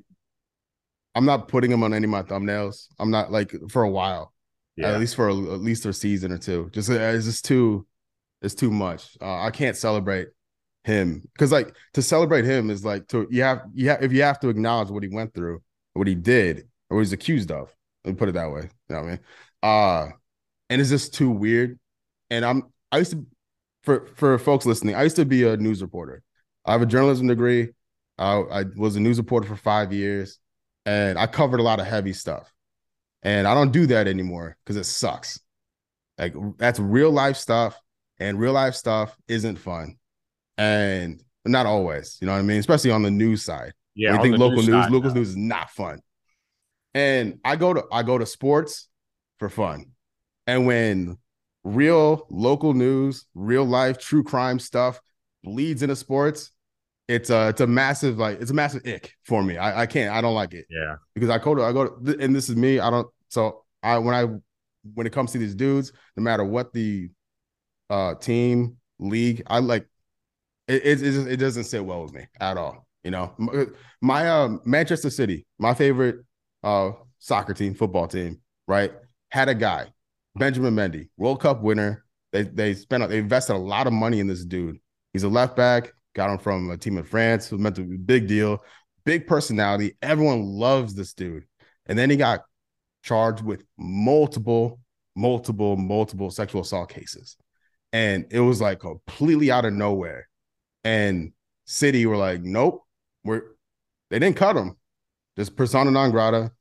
I'm 1.14 1.24
not 1.24 1.48
putting 1.48 1.70
him 1.70 1.82
on 1.82 1.92
any 1.92 2.04
of 2.04 2.10
my 2.10 2.22
thumbnails. 2.22 2.86
I'm 2.98 3.10
not 3.10 3.32
like 3.32 3.52
for 3.70 3.82
a 3.82 3.90
while. 3.90 4.32
Yeah. 4.76 4.92
At 4.92 5.00
least 5.00 5.16
for 5.16 5.28
a, 5.28 5.34
at 5.34 5.60
least 5.60 5.84
a 5.86 5.92
season 5.92 6.32
or 6.32 6.38
two. 6.38 6.70
Just 6.72 6.88
uh, 6.88 6.94
it's 6.94 7.26
just 7.26 7.44
too 7.44 7.86
it's 8.42 8.54
too 8.54 8.70
much. 8.70 9.16
Uh, 9.20 9.40
I 9.40 9.50
can't 9.50 9.76
celebrate 9.76 10.28
him 10.84 11.22
because 11.34 11.52
like 11.52 11.74
to 11.94 12.02
celebrate 12.02 12.44
him 12.44 12.70
is 12.70 12.84
like 12.84 13.06
to 13.08 13.26
you 13.30 13.42
have 13.42 13.62
you 13.74 13.90
have 13.90 14.02
if 14.02 14.12
you 14.12 14.22
have 14.22 14.40
to 14.40 14.48
acknowledge 14.48 14.90
what 14.90 15.02
he 15.02 15.08
went 15.08 15.34
through, 15.34 15.62
what 15.92 16.06
he 16.06 16.14
did, 16.14 16.68
or 16.88 16.96
what 16.96 17.00
he's 17.00 17.12
accused 17.12 17.50
of. 17.50 17.74
Let 18.04 18.12
me 18.12 18.16
put 18.16 18.28
it 18.30 18.32
that 18.32 18.50
way. 18.50 18.62
You 18.62 18.96
know 18.96 19.02
what 19.02 19.06
I 19.06 19.10
mean? 19.10 19.20
Uh 19.62 20.08
and 20.70 20.80
it's 20.80 20.90
just 20.90 21.14
too 21.14 21.30
weird. 21.30 21.78
And 22.30 22.44
I'm 22.44 22.62
I 22.92 22.98
used 22.98 23.12
to 23.12 23.26
for 23.82 24.06
for 24.16 24.38
folks 24.38 24.66
listening, 24.66 24.94
I 24.94 25.02
used 25.02 25.16
to 25.16 25.24
be 25.24 25.44
a 25.44 25.56
news 25.56 25.82
reporter. 25.82 26.22
I 26.64 26.72
have 26.72 26.82
a 26.82 26.86
journalism 26.86 27.26
degree. 27.26 27.70
Uh, 28.18 28.42
I 28.50 28.64
was 28.76 28.96
a 28.96 29.00
news 29.00 29.18
reporter 29.18 29.48
for 29.48 29.56
five 29.56 29.92
years, 29.92 30.38
and 30.84 31.18
I 31.18 31.26
covered 31.26 31.60
a 31.60 31.62
lot 31.62 31.80
of 31.80 31.86
heavy 31.86 32.12
stuff. 32.12 32.52
And 33.22 33.46
I 33.46 33.54
don't 33.54 33.72
do 33.72 33.86
that 33.86 34.06
anymore 34.06 34.56
because 34.64 34.76
it 34.76 34.84
sucks. 34.84 35.40
Like 36.18 36.34
that's 36.58 36.78
real 36.78 37.10
life 37.10 37.36
stuff, 37.36 37.80
and 38.20 38.38
real 38.38 38.52
life 38.52 38.74
stuff 38.74 39.16
isn't 39.28 39.56
fun, 39.56 39.96
and 40.58 41.22
not 41.44 41.66
always. 41.66 42.18
You 42.20 42.26
know 42.26 42.32
what 42.34 42.38
I 42.38 42.42
mean? 42.42 42.58
Especially 42.58 42.90
on 42.90 43.02
the 43.02 43.10
news 43.10 43.42
side. 43.42 43.72
Yeah, 43.94 44.16
I 44.16 44.22
think 44.22 44.38
local 44.38 44.58
news, 44.58 44.66
side, 44.66 44.90
local 44.92 45.12
news 45.12 45.30
is 45.30 45.36
not 45.36 45.70
fun. 45.70 46.00
And 46.94 47.38
I 47.44 47.56
go 47.56 47.72
to 47.74 47.84
I 47.92 48.02
go 48.02 48.18
to 48.18 48.26
sports 48.26 48.88
for 49.38 49.48
fun. 49.48 49.86
And 50.46 50.66
when 50.66 51.18
real 51.64 52.26
local 52.30 52.74
news, 52.74 53.26
real 53.34 53.64
life 53.64 53.98
true 53.98 54.22
crime 54.24 54.58
stuff 54.58 55.00
bleeds 55.42 55.82
into 55.82 55.96
sports, 55.96 56.50
it's 57.08 57.30
a 57.30 57.48
it's 57.48 57.60
a 57.60 57.66
massive 57.66 58.18
like 58.18 58.40
it's 58.40 58.50
a 58.50 58.54
massive 58.54 58.82
ick 58.86 59.12
for 59.24 59.42
me. 59.42 59.56
I, 59.56 59.82
I 59.82 59.86
can't 59.86 60.12
I 60.14 60.20
don't 60.20 60.34
like 60.34 60.54
it 60.54 60.66
Yeah. 60.70 60.96
because 61.14 61.30
I 61.30 61.38
go 61.38 61.54
to 61.54 61.62
I 61.64 61.72
go 61.72 61.88
to 61.88 62.18
and 62.20 62.34
this 62.34 62.48
is 62.48 62.56
me. 62.56 62.78
I 62.80 62.90
don't 62.90 63.08
so 63.28 63.64
I 63.82 63.98
when 63.98 64.14
I 64.14 64.26
when 64.94 65.06
it 65.06 65.12
comes 65.12 65.32
to 65.32 65.38
these 65.38 65.54
dudes, 65.54 65.92
no 66.16 66.22
matter 66.22 66.44
what 66.44 66.72
the 66.72 67.10
uh 67.90 68.14
team 68.14 68.76
league, 68.98 69.42
I 69.46 69.58
like 69.58 69.86
it. 70.68 70.82
It, 70.84 71.28
it, 71.28 71.36
doesn't 71.36 71.64
sit 71.64 71.84
well 71.84 72.02
with 72.02 72.12
me 72.12 72.26
at 72.40 72.56
all. 72.56 72.86
You 73.02 73.10
know, 73.10 73.32
my, 73.38 73.66
my 74.00 74.28
uh, 74.28 74.56
Manchester 74.64 75.10
City, 75.10 75.46
my 75.58 75.74
favorite 75.74 76.24
uh 76.62 76.92
soccer 77.18 77.54
team, 77.54 77.74
football 77.74 78.08
team, 78.08 78.40
right, 78.68 78.92
had 79.30 79.48
a 79.48 79.54
guy, 79.54 79.86
Benjamin 80.36 80.74
Mendy, 80.74 81.08
World 81.16 81.40
Cup 81.40 81.62
winner. 81.62 82.04
They 82.32 82.44
they 82.44 82.74
spent 82.74 83.08
they 83.08 83.18
invested 83.18 83.54
a 83.54 83.58
lot 83.58 83.86
of 83.86 83.92
money 83.92 84.20
in 84.20 84.26
this 84.26 84.44
dude. 84.44 84.78
He's 85.12 85.24
a 85.24 85.28
left 85.28 85.56
back. 85.56 85.92
Got 86.14 86.30
him 86.30 86.38
from 86.38 86.70
a 86.70 86.76
team 86.76 86.98
in 86.98 87.04
France. 87.04 87.50
Was 87.50 87.60
meant 87.60 87.76
to 87.76 87.82
be 87.82 87.96
a 87.96 87.98
big 87.98 88.26
deal, 88.26 88.64
big 89.04 89.26
personality. 89.26 89.96
Everyone 90.02 90.42
loves 90.42 90.94
this 90.94 91.14
dude. 91.14 91.44
And 91.86 91.98
then 91.98 92.10
he 92.10 92.16
got 92.16 92.42
charged 93.02 93.42
with 93.42 93.64
multiple, 93.78 94.80
multiple, 95.16 95.76
multiple 95.76 96.30
sexual 96.30 96.62
assault 96.62 96.90
cases. 96.90 97.36
And 97.92 98.26
it 98.30 98.40
was 98.40 98.60
like 98.60 98.80
completely 98.80 99.50
out 99.50 99.64
of 99.64 99.72
nowhere. 99.72 100.28
And 100.84 101.32
City 101.66 102.06
were 102.06 102.16
like, 102.16 102.42
nope, 102.42 102.82
we're 103.24 103.42
they 104.10 104.18
didn't 104.18 104.36
cut 104.36 104.56
him. 104.56 104.76
Just 105.36 105.56
persona 105.56 105.90
non 105.90 106.10
grata, 106.10 106.52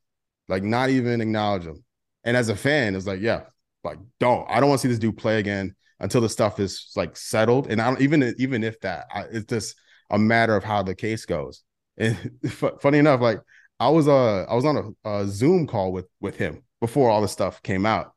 like 0.48 0.62
not 0.62 0.90
even 0.90 1.20
acknowledge 1.20 1.64
him. 1.64 1.84
And 2.24 2.36
as 2.36 2.48
a 2.48 2.56
fan, 2.56 2.94
it's 2.94 3.06
like, 3.06 3.20
yeah, 3.20 3.42
like 3.84 3.98
don't. 4.18 4.46
I 4.48 4.60
don't 4.60 4.68
want 4.68 4.80
to 4.80 4.86
see 4.86 4.92
this 4.92 4.98
dude 4.98 5.16
play 5.16 5.38
again 5.38 5.74
until 6.00 6.20
the 6.20 6.28
stuff 6.28 6.60
is 6.60 6.92
like 6.96 7.16
settled. 7.16 7.68
And 7.68 7.80
I 7.80 7.86
don't 7.88 8.00
even 8.00 8.34
even 8.38 8.64
if 8.64 8.80
that, 8.80 9.06
I, 9.12 9.22
it's 9.30 9.46
just 9.46 9.76
a 10.10 10.18
matter 10.18 10.56
of 10.56 10.64
how 10.64 10.82
the 10.82 10.94
case 10.94 11.24
goes. 11.26 11.62
And 11.96 12.16
fu- 12.48 12.78
funny 12.80 12.98
enough, 12.98 13.20
like 13.20 13.40
I 13.78 13.88
was 13.88 14.08
uh 14.08 14.44
I 14.44 14.54
was 14.54 14.64
on 14.64 14.94
a, 15.04 15.10
a 15.10 15.26
Zoom 15.28 15.66
call 15.66 15.92
with 15.92 16.06
with 16.20 16.36
him 16.36 16.62
before 16.80 17.10
all 17.10 17.22
the 17.22 17.28
stuff 17.28 17.62
came 17.62 17.86
out, 17.86 18.12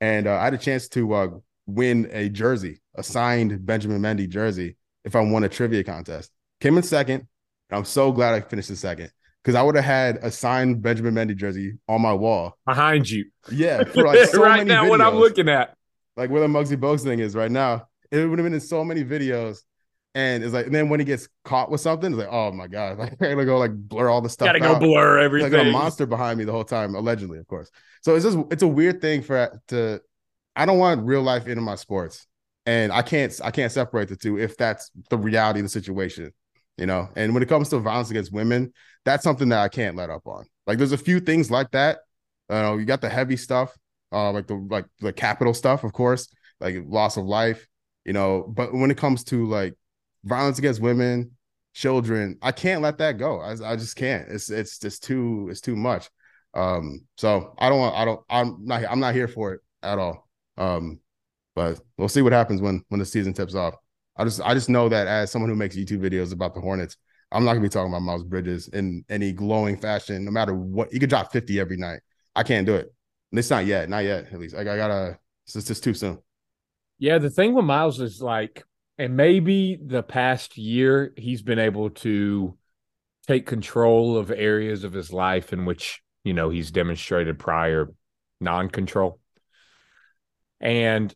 and 0.00 0.26
uh, 0.26 0.36
I 0.36 0.44
had 0.44 0.54
a 0.54 0.58
chance 0.58 0.88
to 0.88 1.12
uh, 1.14 1.28
win 1.66 2.08
a 2.12 2.28
jersey, 2.28 2.80
a 2.94 3.02
signed 3.02 3.64
Benjamin 3.64 4.00
Mendy 4.00 4.28
jersey, 4.28 4.76
if 5.04 5.16
I 5.16 5.20
won 5.20 5.44
a 5.44 5.48
trivia 5.48 5.84
contest. 5.84 6.30
Came 6.60 6.76
in 6.76 6.82
second, 6.82 7.26
and 7.70 7.78
I'm 7.78 7.84
so 7.84 8.12
glad 8.12 8.34
I 8.34 8.40
finished 8.40 8.70
in 8.70 8.76
second 8.76 9.10
because 9.42 9.54
I 9.54 9.62
would 9.62 9.74
have 9.74 9.84
had 9.84 10.18
a 10.22 10.30
signed 10.30 10.82
Benjamin 10.82 11.14
Mendy 11.14 11.36
jersey 11.36 11.78
on 11.88 12.00
my 12.00 12.12
wall. 12.12 12.56
Behind 12.66 13.08
you. 13.08 13.26
Yeah, 13.50 13.84
for 13.92 14.04
like 14.04 14.28
so 14.28 14.42
right 14.42 14.66
now, 14.66 14.88
what 14.88 15.00
I'm 15.00 15.16
looking 15.16 15.48
at. 15.48 15.76
like 16.16 16.30
where 16.30 16.40
the 16.40 16.46
Muggsy 16.46 16.76
Bogues 16.76 17.02
thing 17.02 17.18
is 17.18 17.34
right 17.34 17.50
now. 17.50 17.88
It 18.10 18.28
would 18.28 18.38
have 18.38 18.44
been 18.44 18.54
in 18.54 18.60
so 18.60 18.84
many 18.84 19.04
videos. 19.04 19.60
And 20.14 20.44
it's 20.44 20.52
like, 20.52 20.66
and 20.66 20.74
then 20.74 20.90
when 20.90 21.00
he 21.00 21.06
gets 21.06 21.26
caught 21.42 21.70
with 21.70 21.80
something, 21.80 22.12
it's 22.12 22.18
like, 22.18 22.28
oh 22.30 22.52
my 22.52 22.66
God, 22.66 22.98
like, 22.98 23.14
I 23.22 23.30
gotta 23.30 23.46
go 23.46 23.58
like 23.58 23.72
blur 23.74 24.10
all 24.10 24.20
the 24.20 24.28
stuff. 24.28 24.46
Gotta 24.46 24.60
go 24.60 24.74
out. 24.74 24.80
blur 24.80 25.20
Like 25.42 25.52
a 25.54 25.70
monster 25.70 26.06
behind 26.06 26.38
me 26.38 26.44
the 26.44 26.52
whole 26.52 26.64
time, 26.64 26.94
allegedly, 26.94 27.38
of 27.38 27.46
course. 27.46 27.70
So 28.02 28.14
it's 28.14 28.24
just, 28.24 28.38
it's 28.50 28.62
a 28.62 28.68
weird 28.68 29.00
thing 29.00 29.22
for 29.22 29.58
to, 29.68 30.02
I 30.56 30.66
don't 30.66 30.78
want 30.78 31.04
real 31.06 31.22
life 31.22 31.46
into 31.46 31.62
my 31.62 31.74
sports. 31.76 32.26
And 32.64 32.92
I 32.92 33.02
can't, 33.02 33.38
I 33.42 33.50
can't 33.50 33.72
separate 33.72 34.08
the 34.08 34.16
two 34.16 34.38
if 34.38 34.56
that's 34.56 34.90
the 35.10 35.18
reality 35.18 35.60
of 35.60 35.64
the 35.64 35.70
situation, 35.70 36.30
you 36.78 36.86
know? 36.86 37.08
And 37.16 37.34
when 37.34 37.42
it 37.42 37.48
comes 37.48 37.68
to 37.70 37.78
violence 37.78 38.10
against 38.10 38.32
women, 38.32 38.72
that's 39.04 39.24
something 39.24 39.48
that 39.48 39.58
I 39.58 39.68
can't 39.68 39.96
let 39.96 40.10
up 40.10 40.26
on. 40.26 40.44
Like 40.66 40.78
there's 40.78 40.92
a 40.92 40.98
few 40.98 41.20
things 41.20 41.50
like 41.50 41.70
that. 41.72 41.98
You 42.50 42.56
know, 42.56 42.76
you 42.76 42.84
got 42.84 43.00
the 43.00 43.08
heavy 43.08 43.36
stuff, 43.36 43.76
uh, 44.12 44.30
like 44.30 44.46
the 44.46 44.54
like 44.54 44.86
the 45.00 45.12
capital 45.12 45.54
stuff, 45.54 45.84
of 45.84 45.92
course, 45.92 46.28
like 46.60 46.76
loss 46.86 47.16
of 47.16 47.24
life, 47.24 47.66
you 48.04 48.12
know. 48.12 48.44
But 48.48 48.72
when 48.72 48.90
it 48.90 48.98
comes 48.98 49.24
to 49.24 49.46
like 49.46 49.74
violence 50.24 50.58
against 50.58 50.80
women, 50.80 51.32
children, 51.74 52.38
I 52.42 52.52
can't 52.52 52.82
let 52.82 52.98
that 52.98 53.18
go. 53.18 53.40
I, 53.40 53.52
I 53.72 53.76
just 53.76 53.96
can't. 53.96 54.28
It's 54.28 54.50
it's 54.50 54.78
just 54.78 55.02
too 55.02 55.48
it's 55.50 55.60
too 55.60 55.76
much. 55.76 56.10
Um, 56.54 57.06
so 57.16 57.54
I 57.58 57.68
don't 57.68 57.78
want 57.78 57.96
I 57.96 58.04
don't 58.04 58.20
I'm 58.28 58.64
not 58.64 58.84
I'm 58.84 59.00
not 59.00 59.14
here 59.14 59.28
for 59.28 59.54
it 59.54 59.60
at 59.82 59.98
all. 59.98 60.28
Um, 60.56 61.00
but 61.54 61.80
we'll 61.98 62.08
see 62.08 62.22
what 62.22 62.32
happens 62.32 62.60
when 62.60 62.82
when 62.88 62.98
the 62.98 63.06
season 63.06 63.32
tips 63.32 63.54
off. 63.54 63.74
I 64.16 64.24
just 64.24 64.40
I 64.42 64.54
just 64.54 64.68
know 64.68 64.88
that 64.88 65.06
as 65.06 65.30
someone 65.30 65.50
who 65.50 65.56
makes 65.56 65.76
YouTube 65.76 66.00
videos 66.00 66.32
about 66.32 66.54
the 66.54 66.60
Hornets, 66.60 66.96
I'm 67.30 67.44
not 67.44 67.52
gonna 67.52 67.62
be 67.62 67.68
talking 67.68 67.90
about 67.92 68.02
Miles 68.02 68.24
Bridges 68.24 68.68
in 68.68 69.04
any 69.08 69.32
glowing 69.32 69.76
fashion, 69.76 70.24
no 70.24 70.30
matter 70.30 70.54
what. 70.54 70.92
You 70.92 71.00
could 71.00 71.10
drop 71.10 71.32
50 71.32 71.58
every 71.60 71.76
night. 71.76 72.00
I 72.34 72.42
can't 72.42 72.66
do 72.66 72.74
it. 72.74 72.92
And 73.30 73.38
it's 73.38 73.50
not 73.50 73.66
yet, 73.66 73.88
not 73.88 74.04
yet. 74.04 74.26
At 74.32 74.38
least 74.38 74.54
like 74.54 74.66
I 74.66 74.76
gotta. 74.76 75.18
It's 75.44 75.66
just, 75.66 75.82
too 75.82 75.92
soon. 75.92 76.18
Yeah, 76.98 77.18
the 77.18 77.28
thing 77.28 77.52
with 77.52 77.64
Miles 77.64 78.00
is 78.00 78.22
like, 78.22 78.62
and 78.96 79.16
maybe 79.16 79.76
the 79.84 80.04
past 80.04 80.56
year 80.56 81.12
he's 81.16 81.42
been 81.42 81.58
able 81.58 81.90
to 81.90 82.56
take 83.26 83.44
control 83.44 84.16
of 84.16 84.30
areas 84.30 84.84
of 84.84 84.92
his 84.92 85.12
life 85.12 85.52
in 85.52 85.64
which, 85.64 86.00
you 86.22 86.32
know, 86.32 86.48
he's 86.48 86.70
demonstrated 86.70 87.40
prior 87.40 87.92
non 88.40 88.68
control. 88.68 89.18
And, 90.62 91.14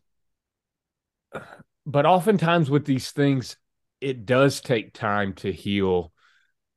but 1.85 2.05
oftentimes 2.05 2.69
with 2.69 2.85
these 2.85 3.11
things, 3.11 3.57
it 4.01 4.25
does 4.25 4.61
take 4.61 4.93
time 4.93 5.33
to 5.35 5.51
heal. 5.51 6.11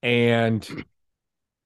And 0.02 0.68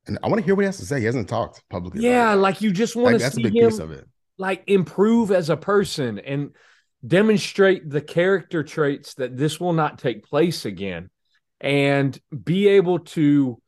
And 0.06 0.18
I 0.22 0.28
want 0.28 0.40
to 0.40 0.44
hear 0.44 0.54
what 0.54 0.62
he 0.62 0.66
has 0.66 0.78
to 0.78 0.86
say. 0.86 1.00
He 1.00 1.06
hasn't 1.06 1.28
talked 1.28 1.62
publicly. 1.70 2.02
yeah, 2.02 2.34
like 2.34 2.60
you 2.60 2.72
just 2.72 2.96
want 2.96 3.06
Like, 3.06 3.18
to 3.18 3.22
that's 3.22 3.36
a 3.36 3.40
see 3.40 3.42
big 3.42 3.54
him 3.54 3.70
piece 3.70 3.78
of 3.78 3.90
it. 3.90 4.06
like 4.38 4.64
improve 4.66 5.30
as 5.30 5.50
a 5.50 5.56
person 5.56 6.18
and 6.18 6.50
demonstrate 7.06 7.88
the 7.88 8.00
character 8.00 8.62
traits 8.62 9.14
that 9.14 9.36
this 9.36 9.60
will 9.60 9.72
not 9.74 9.98
take 9.98 10.24
place 10.24 10.64
again 10.64 11.10
and 11.60 12.18
be 12.44 12.68
able 12.68 12.98
to 13.00 13.60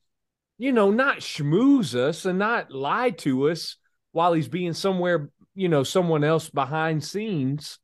you 0.59 0.72
know 0.72 0.90
not 0.90 1.18
schmooze 1.18 1.94
us 1.94 2.25
and 2.25 2.38
not 2.38 2.70
lie 2.72 3.11
to 3.11 3.49
us 3.51 3.77
while 4.12 4.33
he's 4.33 4.49
being 4.49 4.72
somewhere 4.72 5.31
you 5.57 5.69
know 5.69 5.83
someone 5.83 6.23
else 6.23 6.49
behind 6.49 7.03
scenes 7.03 7.79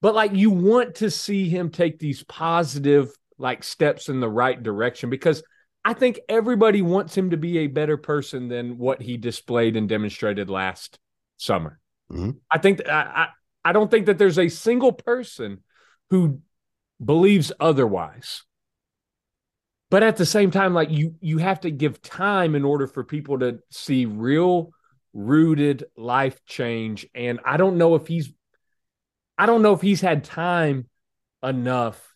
but 0.00 0.14
like 0.14 0.34
you 0.34 0.50
want 0.50 0.96
to 0.96 1.10
see 1.10 1.48
him 1.48 1.70
take 1.70 1.98
these 1.98 2.22
positive 2.24 3.10
like 3.38 3.64
steps 3.64 4.08
in 4.08 4.20
the 4.20 4.28
right 4.28 4.62
direction 4.62 5.10
because 5.10 5.42
I 5.84 5.94
think 5.94 6.20
everybody 6.28 6.82
wants 6.82 7.16
him 7.16 7.30
to 7.30 7.36
be 7.36 7.58
a 7.58 7.66
better 7.66 7.96
person 7.96 8.48
than 8.48 8.78
what 8.78 9.02
he 9.02 9.16
displayed 9.16 9.76
and 9.76 9.88
demonstrated 9.88 10.48
last 10.48 10.98
summer. 11.36 11.80
Mhm. 12.10 12.36
I 12.50 12.58
think 12.58 12.86
I, 12.88 12.92
I 12.92 13.28
I 13.70 13.72
don't 13.72 13.90
think 13.90 14.06
that 14.06 14.18
there's 14.18 14.38
a 14.38 14.48
single 14.48 14.92
person 14.92 15.62
who 16.10 16.40
believes 17.02 17.50
otherwise. 17.58 18.42
But 19.90 20.02
at 20.02 20.16
the 20.16 20.26
same 20.26 20.50
time, 20.50 20.74
like 20.74 20.90
you 20.90 21.14
you 21.20 21.38
have 21.38 21.60
to 21.60 21.70
give 21.70 22.02
time 22.02 22.54
in 22.54 22.64
order 22.64 22.86
for 22.86 23.04
people 23.04 23.38
to 23.38 23.60
see 23.70 24.06
real 24.06 24.70
rooted 25.14 25.84
life 25.96 26.44
change. 26.44 27.06
And 27.14 27.40
I 27.44 27.56
don't 27.56 27.78
know 27.78 27.94
if 27.94 28.06
he's 28.06 28.32
I 29.38 29.46
don't 29.46 29.62
know 29.62 29.72
if 29.72 29.80
he's 29.80 30.00
had 30.00 30.24
time 30.24 30.88
enough 31.42 32.14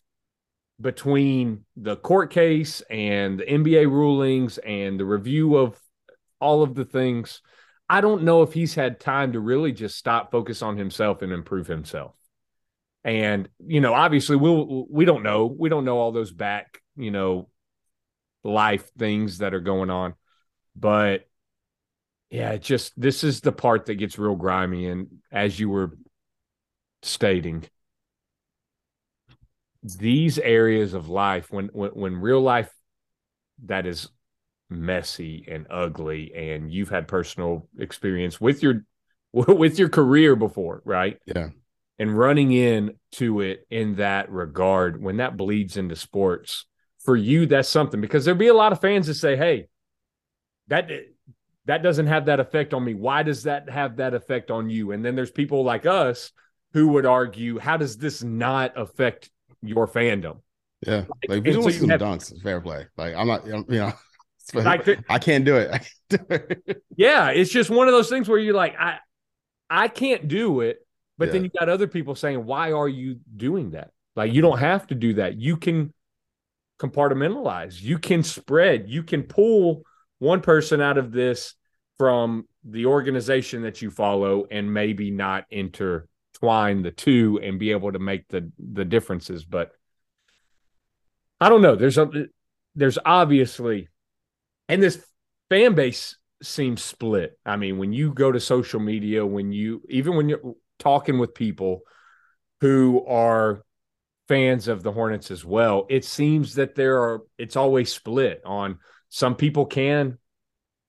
between 0.79 1.65
the 1.75 1.97
court 1.97 2.31
case 2.31 2.81
and 2.89 3.39
the 3.39 3.43
NBA 3.43 3.89
rulings 3.89 4.57
and 4.59 4.99
the 4.99 5.05
review 5.05 5.57
of 5.57 5.77
all 6.39 6.63
of 6.63 6.75
the 6.75 6.85
things. 6.85 7.41
I 7.89 8.01
don't 8.01 8.23
know 8.23 8.43
if 8.43 8.53
he's 8.53 8.75
had 8.75 8.99
time 8.99 9.33
to 9.33 9.39
really 9.39 9.71
just 9.71 9.97
stop, 9.97 10.31
focus 10.31 10.61
on 10.61 10.77
himself, 10.77 11.21
and 11.21 11.33
improve 11.33 11.67
himself. 11.67 12.15
And 13.03 13.49
you 13.65 13.81
know, 13.81 13.93
obviously, 13.93 14.35
we'll 14.35 14.85
we 14.89 15.05
don't 15.05 15.23
know. 15.23 15.45
We 15.45 15.69
don't 15.69 15.85
know 15.85 15.97
all 15.97 16.11
those 16.11 16.31
back, 16.31 16.81
you 16.95 17.11
know, 17.11 17.49
life 18.43 18.89
things 18.97 19.39
that 19.39 19.53
are 19.53 19.59
going 19.59 19.89
on. 19.89 20.13
But 20.75 21.28
yeah, 22.29 22.51
it 22.51 22.61
just 22.61 22.99
this 22.99 23.23
is 23.23 23.41
the 23.41 23.51
part 23.51 23.87
that 23.87 23.95
gets 23.95 24.19
real 24.19 24.35
grimy. 24.35 24.87
And 24.87 25.07
as 25.31 25.59
you 25.59 25.69
were 25.69 25.97
stating, 27.01 27.65
these 29.83 30.37
areas 30.37 30.93
of 30.93 31.09
life 31.09 31.51
when 31.51 31.69
when 31.73 31.91
when 31.91 32.15
real 32.15 32.41
life 32.41 32.71
that 33.65 33.85
is 33.85 34.09
messy 34.69 35.45
and 35.49 35.65
ugly 35.71 36.31
and 36.35 36.71
you've 36.71 36.89
had 36.89 37.07
personal 37.07 37.67
experience 37.79 38.39
with 38.39 38.61
your 38.61 38.85
with 39.33 39.79
your 39.79 39.89
career 39.89 40.35
before, 40.35 40.81
right? 40.85 41.17
Yeah. 41.25 41.49
And 41.97 42.17
running 42.17 42.53
in 42.53 42.93
to 43.13 43.41
it 43.41 43.65
in 43.69 43.95
that 43.95 44.31
regard 44.31 45.01
when 45.01 45.17
that 45.17 45.35
bleeds 45.35 45.75
into 45.75 45.95
sports 45.95 46.65
for 46.99 47.15
you 47.15 47.45
that's 47.45 47.67
something 47.67 47.99
because 47.99 48.23
there'll 48.23 48.37
be 48.37 48.47
a 48.47 48.53
lot 48.53 48.71
of 48.71 48.79
fans 48.79 49.07
that 49.07 49.15
say, 49.15 49.35
"Hey, 49.35 49.67
that 50.67 50.89
that 51.65 51.83
doesn't 51.83 52.07
have 52.07 52.25
that 52.25 52.39
effect 52.39 52.73
on 52.73 52.83
me. 52.83 52.93
Why 52.93 53.23
does 53.23 53.43
that 53.43 53.69
have 53.69 53.97
that 53.97 54.13
effect 54.13 54.51
on 54.51 54.69
you?" 54.69 54.91
And 54.91 55.03
then 55.03 55.15
there's 55.15 55.31
people 55.31 55.63
like 55.63 55.85
us 55.85 56.31
who 56.73 56.89
would 56.89 57.05
argue, 57.05 57.59
"How 57.59 57.77
does 57.77 57.97
this 57.97 58.23
not 58.23 58.73
affect 58.75 59.29
your 59.61 59.87
fandom?" 59.87 60.39
Yeah, 60.85 61.05
like 61.27 61.45
And 61.45 61.57
want 61.57 61.73
so 61.73 61.79
some 61.81 61.89
have- 61.89 62.01
dunks, 62.01 62.41
fair 62.41 62.61
play. 62.61 62.87
Like 62.97 63.13
I'm 63.15 63.27
not, 63.27 63.45
you 63.45 63.65
know, 63.67 63.93
Like 64.53 64.85
the- 64.85 65.03
I 65.09 65.19
can't 65.19 65.45
do 65.45 65.57
it. 65.57 65.69
I 65.73 65.77
can't 65.79 66.09
do 66.09 66.45
it. 66.65 66.83
Yeah, 66.95 67.29
it's 67.29 67.51
just 67.51 67.69
one 67.69 67.87
of 67.87 67.93
those 67.93 68.09
things 68.09 68.27
where 68.29 68.39
you're 68.39 68.55
like, 68.55 68.75
I 68.79 68.97
I 69.69 69.87
can't 69.89 70.27
do 70.27 70.61
it, 70.61 70.79
but 71.17 71.31
then 71.31 71.43
you 71.43 71.51
got 71.59 71.69
other 71.69 71.85
people 71.87 72.15
saying, 72.15 72.45
Why 72.45 72.71
are 72.71 72.87
you 72.87 73.19
doing 73.35 73.71
that? 73.71 73.91
Like 74.15 74.33
you 74.33 74.41
don't 74.41 74.57
have 74.57 74.87
to 74.87 74.95
do 74.95 75.15
that. 75.15 75.35
You 75.37 75.57
can 75.57 75.93
compartmentalize, 76.81 77.81
you 77.81 77.99
can 77.99 78.23
spread, 78.23 78.89
you 78.89 79.03
can 79.03 79.23
pull 79.23 79.83
one 80.19 80.41
person 80.41 80.81
out 80.81 80.97
of 80.97 81.11
this 81.11 81.55
from 81.97 82.47
the 82.63 82.85
organization 82.85 83.63
that 83.63 83.81
you 83.81 83.89
follow 83.89 84.45
and 84.49 84.73
maybe 84.73 85.11
not 85.11 85.45
intertwine 85.49 86.81
the 86.81 86.91
two 86.91 87.39
and 87.43 87.59
be 87.59 87.71
able 87.71 87.91
to 87.91 87.99
make 87.99 88.27
the 88.29 88.51
the 88.57 88.85
differences. 88.85 89.43
But 89.43 89.71
I 91.41 91.49
don't 91.49 91.61
know. 91.61 91.75
There's 91.75 91.97
a 91.97 92.27
there's 92.75 92.99
obviously 93.05 93.89
and 94.67 94.83
this 94.83 95.03
fan 95.49 95.73
base 95.73 96.15
seems 96.41 96.81
split. 96.83 97.37
I 97.45 97.57
mean, 97.57 97.77
when 97.77 97.91
you 97.91 98.13
go 98.13 98.31
to 98.31 98.39
social 98.39 98.79
media, 98.79 99.25
when 99.25 99.51
you 99.51 99.81
even 99.89 100.15
when 100.15 100.29
you're 100.29 100.55
talking 100.77 101.19
with 101.19 101.33
people 101.33 101.81
who 102.61 103.05
are 103.05 103.63
fans 104.27 104.67
of 104.67 104.83
the 104.83 104.91
Hornets 104.91 105.31
as 105.31 105.43
well, 105.43 105.85
it 105.89 106.05
seems 106.05 106.55
that 106.55 106.75
there 106.75 107.01
are 107.01 107.21
it's 107.37 107.55
always 107.55 107.91
split 107.91 108.41
on 108.45 108.79
some 109.09 109.35
people 109.35 109.65
can, 109.65 110.17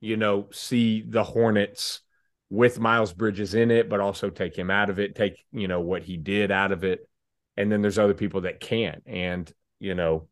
you 0.01 0.16
know, 0.16 0.49
see 0.53 1.03
the 1.07 1.25
Hornets 1.25 2.01
with 2.49 2.81
Miles 2.81 3.12
Bridges 3.12 3.55
in 3.55 3.71
it, 3.71 3.89
but 3.89 4.01
also 4.01 4.31
take 4.31 4.57
him 4.57 4.71
out 4.71 4.91
of 4.91 4.99
it, 4.99 5.14
take, 5.14 5.45
you 5.53 5.68
know, 5.68 5.81
what 5.81 6.03
he 6.03 6.16
did 6.16 6.51
out 6.51 6.73
of 6.73 6.85
it. 6.85 7.09
And 7.57 7.71
then 7.71 7.83
there's 7.83 7.99
other 7.99 8.14
people 8.14 8.43
that 8.43 8.61
can't. 8.61 9.03
And, 9.07 9.53
you 9.79 9.95
know, 9.95 10.29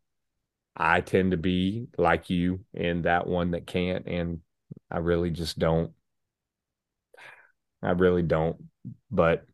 I 0.76 1.00
tend 1.00 1.32
to 1.32 1.36
be 1.36 1.88
like 1.96 2.30
you 2.30 2.64
in 2.72 3.02
that 3.02 3.26
one 3.26 3.52
that 3.52 3.66
can't. 3.66 4.06
And 4.06 4.40
I 4.90 4.98
really 4.98 5.30
just 5.30 5.58
don't. 5.58 5.92
I 7.82 7.90
really 7.90 8.22
don't. 8.22 8.56
But 9.10 9.44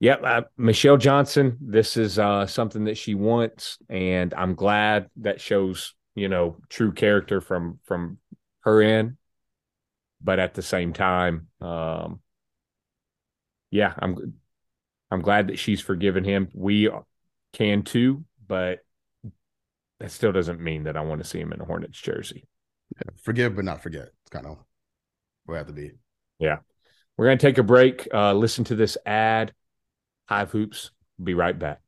yep, 0.00 0.22
uh, 0.24 0.42
Mychelle 0.58 0.98
Johnson, 0.98 1.58
this 1.60 1.96
is 1.96 2.18
uh, 2.18 2.46
something 2.46 2.84
that 2.84 2.98
she 2.98 3.14
wants. 3.14 3.78
And 3.88 4.34
I'm 4.34 4.54
glad 4.54 5.08
that 5.18 5.40
shows, 5.40 5.94
you 6.14 6.28
know, 6.28 6.56
true 6.68 6.92
character 6.92 7.40
from 7.40 7.78
from 7.84 8.18
her 8.60 8.82
end. 8.82 9.16
But 10.20 10.38
at 10.38 10.54
the 10.54 10.62
same 10.62 10.92
time, 10.92 11.48
um, 11.60 12.20
yeah, 13.70 13.94
I'm 13.98 14.34
I'm 15.10 15.22
glad 15.22 15.48
that 15.48 15.58
she's 15.58 15.80
forgiven 15.80 16.24
him. 16.24 16.48
We 16.54 16.88
can 17.52 17.82
too, 17.82 18.24
but 18.46 18.80
that 20.00 20.10
still 20.10 20.32
doesn't 20.32 20.60
mean 20.60 20.84
that 20.84 20.96
I 20.96 21.02
want 21.02 21.22
to 21.22 21.28
see 21.28 21.40
him 21.40 21.52
in 21.52 21.60
a 21.60 21.64
Hornets 21.64 22.00
jersey. 22.00 22.46
Forgive 23.22 23.56
but 23.56 23.64
not 23.64 23.82
forget. 23.82 24.08
It's 24.22 24.30
kind 24.30 24.46
of 24.46 24.58
where 25.44 25.56
I 25.56 25.60
have 25.60 25.66
to 25.68 25.72
be. 25.72 25.92
Yeah. 26.38 26.58
We're 27.16 27.26
going 27.26 27.38
to 27.38 27.46
take 27.46 27.58
a 27.58 27.62
break, 27.62 28.08
uh, 28.12 28.32
listen 28.34 28.64
to 28.64 28.74
this 28.74 28.98
ad. 29.06 29.52
Hive 30.26 30.50
Hoops. 30.50 30.90
Be 31.22 31.34
right 31.34 31.56
back. 31.56 31.80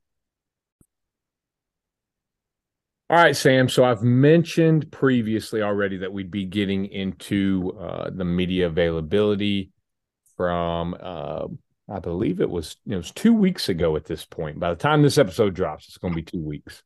All 3.09 3.15
right, 3.15 3.35
Sam. 3.35 3.69
So 3.69 3.85
I've 3.85 4.03
mentioned 4.03 4.91
previously 4.91 5.61
already 5.61 5.97
that 5.99 6.11
we'd 6.11 6.29
be 6.29 6.43
getting 6.43 6.87
into 6.87 7.73
uh, 7.79 8.09
the 8.13 8.25
media 8.25 8.67
availability 8.67 9.71
from, 10.35 10.93
uh, 10.99 11.47
I 11.89 11.99
believe 11.99 12.41
it 12.41 12.49
was, 12.49 12.75
it 12.85 12.97
was 12.97 13.11
two 13.11 13.33
weeks 13.33 13.69
ago 13.69 13.95
at 13.95 14.03
this 14.03 14.25
point. 14.25 14.59
By 14.59 14.71
the 14.71 14.75
time 14.75 15.03
this 15.03 15.17
episode 15.17 15.55
drops, 15.55 15.87
it's 15.87 15.97
going 15.97 16.11
to 16.11 16.21
be 16.21 16.23
two 16.23 16.43
weeks, 16.43 16.83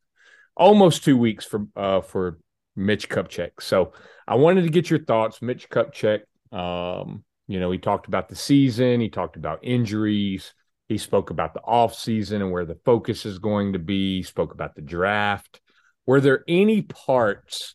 almost 0.56 1.02
two 1.02 1.16
weeks 1.16 1.44
for 1.44 1.66
uh, 1.74 2.02
for 2.02 2.38
Mitch 2.76 3.08
Kupchak. 3.08 3.60
So 3.60 3.92
I 4.28 4.36
wanted 4.36 4.62
to 4.62 4.70
get 4.70 4.90
your 4.90 5.04
thoughts, 5.04 5.42
Mitch 5.42 5.68
Kupchak. 5.68 6.20
Um, 6.52 7.24
you 7.48 7.58
know, 7.58 7.72
he 7.72 7.78
talked 7.78 8.06
about 8.06 8.28
the 8.28 8.36
season, 8.36 9.00
he 9.00 9.08
talked 9.08 9.34
about 9.34 9.64
injuries, 9.64 10.54
he 10.88 10.98
spoke 10.98 11.30
about 11.30 11.52
the 11.52 11.62
off 11.62 11.96
season 11.96 12.42
and 12.42 12.52
where 12.52 12.64
the 12.64 12.78
focus 12.84 13.26
is 13.26 13.40
going 13.40 13.72
to 13.72 13.80
be, 13.80 14.18
he 14.18 14.22
spoke 14.22 14.54
about 14.54 14.76
the 14.76 14.82
draft. 14.82 15.60
Were 16.06 16.20
there 16.20 16.44
any 16.48 16.82
parts 16.82 17.74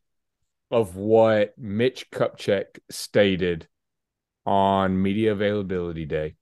of 0.69 0.95
what 0.95 1.57
Mitch 1.57 2.09
Kupchak 2.11 2.79
stated 2.89 3.67
on 4.45 5.01
media 5.01 5.31
availability 5.31 6.05
day 6.05 6.35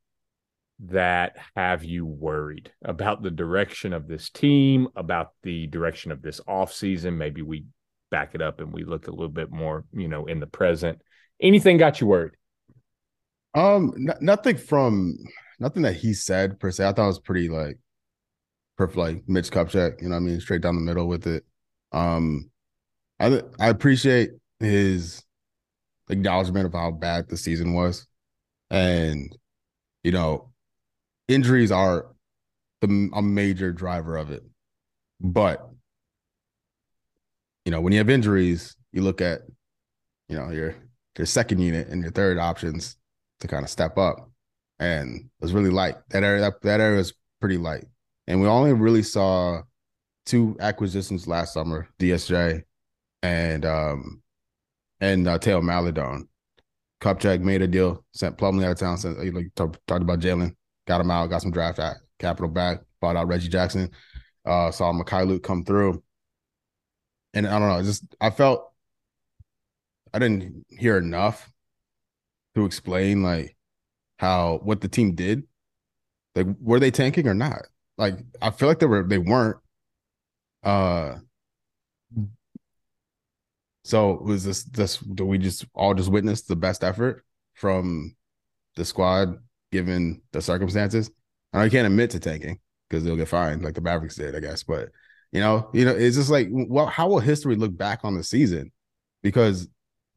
that 0.79 1.37
have 1.55 1.83
you 1.83 2.05
worried 2.05 2.71
about 2.83 3.21
the 3.21 3.31
direction 3.31 3.93
of 3.93 4.07
this 4.07 4.29
team, 4.29 4.87
about 4.95 5.31
the 5.43 5.67
direction 5.67 6.11
of 6.11 6.21
this 6.21 6.41
offseason? 6.41 7.15
Maybe 7.15 7.41
we 7.41 7.65
back 8.11 8.35
it 8.35 8.41
up 8.41 8.59
and 8.59 8.73
we 8.73 8.83
look 8.83 9.07
a 9.07 9.11
little 9.11 9.29
bit 9.29 9.51
more, 9.51 9.85
you 9.93 10.07
know, 10.07 10.25
in 10.25 10.39
the 10.39 10.47
present. 10.47 10.99
Anything 11.39 11.77
got 11.77 12.01
you 12.01 12.07
worried? 12.07 12.33
Um, 13.53 13.93
n- 13.97 14.17
nothing 14.21 14.57
from 14.57 15.17
nothing 15.59 15.83
that 15.83 15.95
he 15.95 16.13
said 16.13 16.59
per 16.59 16.71
se. 16.71 16.87
I 16.87 16.91
thought 16.91 17.03
it 17.03 17.07
was 17.07 17.19
pretty 17.19 17.47
like 17.47 17.77
perfect, 18.77 18.97
like 18.97 19.23
Mitch 19.27 19.51
Kupchak. 19.51 20.01
You 20.01 20.09
know, 20.09 20.15
I 20.15 20.19
mean, 20.19 20.39
straight 20.39 20.61
down 20.61 20.75
the 20.75 20.81
middle 20.81 21.07
with 21.07 21.27
it. 21.27 21.45
Um, 21.95 22.51
I 23.19 23.41
I 23.59 23.69
appreciate 23.69 24.31
his 24.59 25.23
acknowledgement 26.09 26.65
of 26.65 26.73
how 26.73 26.91
bad 26.91 27.29
the 27.29 27.37
season 27.37 27.73
was, 27.73 28.05
and 28.69 29.35
you 30.03 30.11
know, 30.11 30.51
injuries 31.27 31.71
are 31.71 32.07
the 32.81 33.09
a 33.13 33.21
major 33.21 33.71
driver 33.71 34.17
of 34.17 34.29
it. 34.29 34.43
But 35.21 35.67
you 37.63 37.71
know, 37.71 37.79
when 37.79 37.93
you 37.93 37.99
have 37.99 38.09
injuries, 38.09 38.75
you 38.91 39.01
look 39.01 39.21
at 39.21 39.41
you 40.27 40.35
know 40.35 40.51
your 40.51 40.75
your 41.17 41.25
second 41.25 41.59
unit 41.59 41.87
and 41.87 42.01
your 42.01 42.11
third 42.11 42.37
options 42.37 42.97
to 43.39 43.47
kind 43.47 43.63
of 43.63 43.69
step 43.69 43.97
up. 43.97 44.29
And 44.79 45.21
it 45.21 45.41
was 45.41 45.53
really 45.53 45.69
light. 45.69 45.95
That 46.09 46.23
area 46.23 46.41
that, 46.41 46.61
that 46.63 46.81
area 46.81 46.97
was 46.97 47.13
pretty 47.39 47.57
light. 47.57 47.85
And 48.27 48.41
we 48.41 48.47
only 48.47 48.73
really 48.73 49.03
saw 49.03 49.61
two 50.25 50.55
acquisitions 50.59 51.27
last 51.27 51.53
summer, 51.53 51.87
DSJ 51.99 52.63
and 53.23 53.65
um 53.65 54.21
and 55.01 55.27
uh 55.27 55.37
Theo 55.37 55.61
Maledon. 55.61 56.27
Kupchak 57.01 57.41
made 57.41 57.61
a 57.61 57.67
deal, 57.67 58.03
sent 58.13 58.37
Plumlee 58.37 58.63
out 58.63 58.71
of 58.71 58.79
town, 58.79 58.97
sent, 58.97 59.35
like 59.35 59.53
talk, 59.55 59.77
talked 59.85 60.01
about 60.01 60.19
Jalen, 60.19 60.55
got 60.87 61.01
him 61.01 61.11
out, 61.11 61.29
got 61.29 61.41
some 61.41 61.51
draft 61.51 61.79
capital 62.19 62.49
back, 62.49 62.79
bought 63.01 63.15
out 63.15 63.27
Reggie 63.27 63.49
Jackson, 63.49 63.91
uh 64.45 64.71
saw 64.71 64.91
Mykhailiuk 64.91 65.43
come 65.43 65.63
through. 65.63 66.01
And 67.33 67.45
I 67.45 67.59
don't 67.59 67.67
know, 67.67 67.83
just 67.83 68.03
I 68.21 68.29
felt 68.29 68.71
I 70.13 70.19
didn't 70.19 70.65
hear 70.69 70.97
enough 70.97 71.51
to 72.55 72.65
explain 72.65 73.21
like 73.21 73.55
how 74.17 74.59
what 74.63 74.81
the 74.81 74.87
team 74.87 75.13
did. 75.15 75.43
Like 76.35 76.47
were 76.59 76.79
they 76.79 76.91
tanking 76.91 77.27
or 77.27 77.33
not? 77.33 77.63
Like 77.97 78.15
I 78.41 78.51
feel 78.51 78.67
like 78.67 78.79
they 78.79 78.85
were 78.85 79.03
they 79.03 79.17
weren't. 79.17 79.57
Uh 80.65 81.19
so 83.85 84.13
was 84.13 84.43
this 84.43 84.63
this 84.63 84.97
do 84.97 85.25
we 85.25 85.37
just 85.37 85.65
all 85.75 85.93
just 85.93 86.11
witness 86.11 86.41
the 86.41 86.55
best 86.55 86.83
effort 86.83 87.23
from 87.53 88.15
the 88.75 88.83
squad 88.83 89.37
given 89.71 90.21
the 90.31 90.41
circumstances? 90.41 91.11
I 91.53 91.69
can't 91.69 91.87
admit 91.87 92.09
to 92.11 92.19
tanking 92.19 92.59
because 92.89 93.03
they'll 93.03 93.15
get 93.15 93.27
fined 93.27 93.63
like 93.63 93.75
the 93.75 93.81
Mavericks 93.81 94.15
did, 94.15 94.35
I 94.35 94.39
guess. 94.39 94.63
But 94.63 94.89
you 95.31 95.39
know, 95.39 95.69
you 95.71 95.85
know, 95.85 95.91
it's 95.91 96.15
just 96.15 96.31
like 96.31 96.47
well, 96.51 96.87
how 96.87 97.07
will 97.07 97.19
history 97.19 97.55
look 97.55 97.77
back 97.77 97.99
on 98.03 98.15
the 98.15 98.23
season? 98.23 98.71
Because 99.21 99.67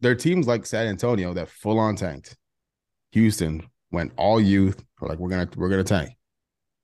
there 0.01 0.13
are 0.13 0.17
teams 0.17 0.47
like 0.47 0.65
San 0.65 0.87
Antonio 0.87 1.35
that 1.35 1.51
full 1.51 1.79
on 1.79 1.95
tanked. 1.95 2.37
Houston 3.13 3.69
went 3.91 4.13
all 4.17 4.41
youth, 4.41 4.83
like 5.01 5.19
we're 5.19 5.29
gonna 5.29 5.49
we're 5.57 5.69
gonna 5.69 5.85
tank, 5.85 6.17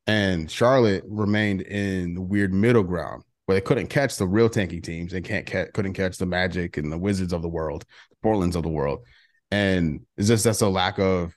and 0.06 0.50
Charlotte 0.50 1.04
remained 1.06 1.62
in 1.62 2.14
the 2.14 2.20
weird 2.20 2.52
middle 2.52 2.82
ground 2.82 3.22
where 3.46 3.56
they 3.56 3.60
couldn't 3.60 3.88
catch 3.88 4.16
the 4.16 4.26
real 4.26 4.48
tanking 4.48 4.82
teams. 4.82 5.12
They 5.12 5.20
can't 5.20 5.46
catch 5.46 5.72
couldn't 5.72 5.94
catch 5.94 6.18
the 6.18 6.26
Magic 6.26 6.76
and 6.76 6.90
the 6.90 6.98
Wizards 6.98 7.32
of 7.32 7.42
the 7.42 7.48
world, 7.48 7.84
the 8.10 8.28
Portlands 8.28 8.56
of 8.56 8.62
the 8.62 8.68
world, 8.68 9.04
and 9.50 10.00
is 10.16 10.28
this 10.28 10.42
that's 10.42 10.60
a 10.62 10.68
lack 10.68 10.98
of 10.98 11.36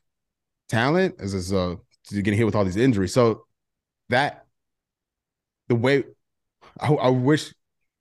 talent? 0.70 1.16
Is 1.20 1.34
this 1.34 1.52
uh, 1.52 1.76
a 1.76 1.78
you're 2.10 2.22
getting 2.22 2.38
hit 2.38 2.46
with 2.46 2.56
all 2.56 2.66
these 2.66 2.78
injuries? 2.78 3.14
So 3.14 3.46
that 4.10 4.46
the 5.68 5.76
way 5.76 6.04
I, 6.80 6.94
I 6.94 7.10
wish 7.10 7.54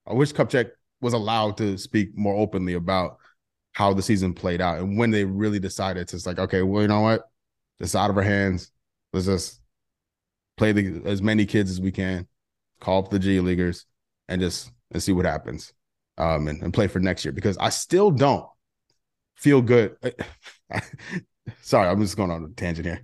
I 0.07 0.13
wish 0.13 0.33
Kupchak 0.33 0.71
was 1.01 1.13
allowed 1.13 1.57
to 1.57 1.77
speak 1.77 2.17
more 2.17 2.35
openly 2.35 2.73
about 2.73 3.17
how 3.73 3.93
the 3.93 4.01
season 4.01 4.33
played 4.33 4.61
out 4.61 4.79
and 4.79 4.97
when 4.97 5.11
they 5.11 5.23
really 5.23 5.59
decided 5.59 6.07
to 6.07 6.19
like, 6.25 6.39
okay, 6.39 6.63
well, 6.63 6.81
you 6.81 6.87
know 6.87 7.01
what? 7.01 7.29
It's 7.79 7.93
out 7.93 8.09
of 8.09 8.17
our 8.17 8.23
hands. 8.23 8.71
Let's 9.13 9.27
just 9.27 9.61
play 10.55 10.71
the, 10.71 11.03
as 11.05 11.21
many 11.21 11.45
kids 11.45 11.69
as 11.69 11.79
we 11.79 11.91
can, 11.91 12.27
call 12.79 13.03
up 13.03 13.11
the 13.11 13.19
G 13.19 13.39
Leaguers 13.39 13.85
and 14.27 14.41
just 14.41 14.71
and 14.91 15.01
see 15.01 15.11
what 15.11 15.25
happens. 15.25 15.73
Um, 16.19 16.47
and, 16.47 16.63
and 16.63 16.73
play 16.73 16.87
for 16.87 16.99
next 16.99 17.23
year 17.25 17.31
because 17.31 17.59
I 17.59 17.69
still 17.69 18.09
don't 18.09 18.47
feel 19.35 19.61
good. 19.61 19.95
Sorry, 21.61 21.87
I'm 21.87 22.01
just 22.01 22.17
going 22.17 22.31
on 22.31 22.43
a 22.43 22.49
tangent 22.49 22.87
here. 22.87 23.01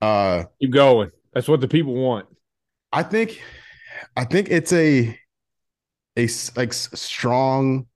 Uh 0.00 0.44
keep 0.60 0.72
going. 0.72 1.10
That's 1.32 1.48
what 1.48 1.60
the 1.60 1.68
people 1.68 1.94
want. 1.94 2.26
I 2.92 3.02
think 3.02 3.42
I 4.16 4.24
think 4.24 4.50
it's 4.50 4.72
a 4.72 5.18
a 6.16 6.28
like 6.56 6.72
strong 6.72 7.86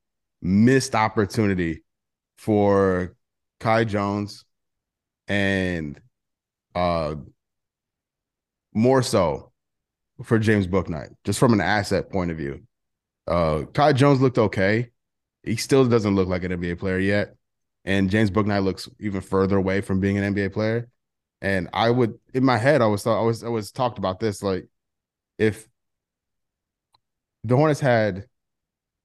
missed 0.42 0.94
opportunity 0.94 1.82
for 2.38 3.16
Kai 3.60 3.84
Jones 3.84 4.44
and 5.28 6.00
uh 6.74 7.14
more 8.74 9.02
so 9.02 9.52
for 10.22 10.38
James 10.38 10.66
Bouknight, 10.66 11.14
just 11.24 11.38
from 11.38 11.52
an 11.52 11.60
asset 11.60 12.10
point 12.10 12.30
of 12.30 12.36
view. 12.36 12.62
Uh 13.26 13.64
Kai 13.72 13.92
Jones 13.92 14.20
looked 14.20 14.38
okay. 14.38 14.90
He 15.42 15.56
still 15.56 15.86
doesn't 15.86 16.14
look 16.14 16.28
like 16.28 16.44
an 16.44 16.52
NBA 16.52 16.78
player 16.78 16.98
yet. 16.98 17.34
And 17.84 18.10
James 18.10 18.30
Bouknight 18.30 18.64
looks 18.64 18.88
even 18.98 19.20
further 19.20 19.56
away 19.56 19.80
from 19.80 20.00
being 20.00 20.16
an 20.18 20.34
NBA 20.34 20.52
player. 20.52 20.88
And 21.42 21.68
I 21.72 21.90
would 21.90 22.14
in 22.32 22.44
my 22.44 22.56
head, 22.56 22.80
I 22.80 22.86
was 22.86 23.02
thought 23.02 23.20
I 23.20 23.24
was 23.24 23.44
I 23.44 23.48
was 23.48 23.70
talked 23.70 23.98
about 23.98 24.20
this 24.20 24.42
like 24.42 24.68
if 25.38 25.68
the 27.44 27.56
Hornets 27.56 27.80
had 27.80 28.24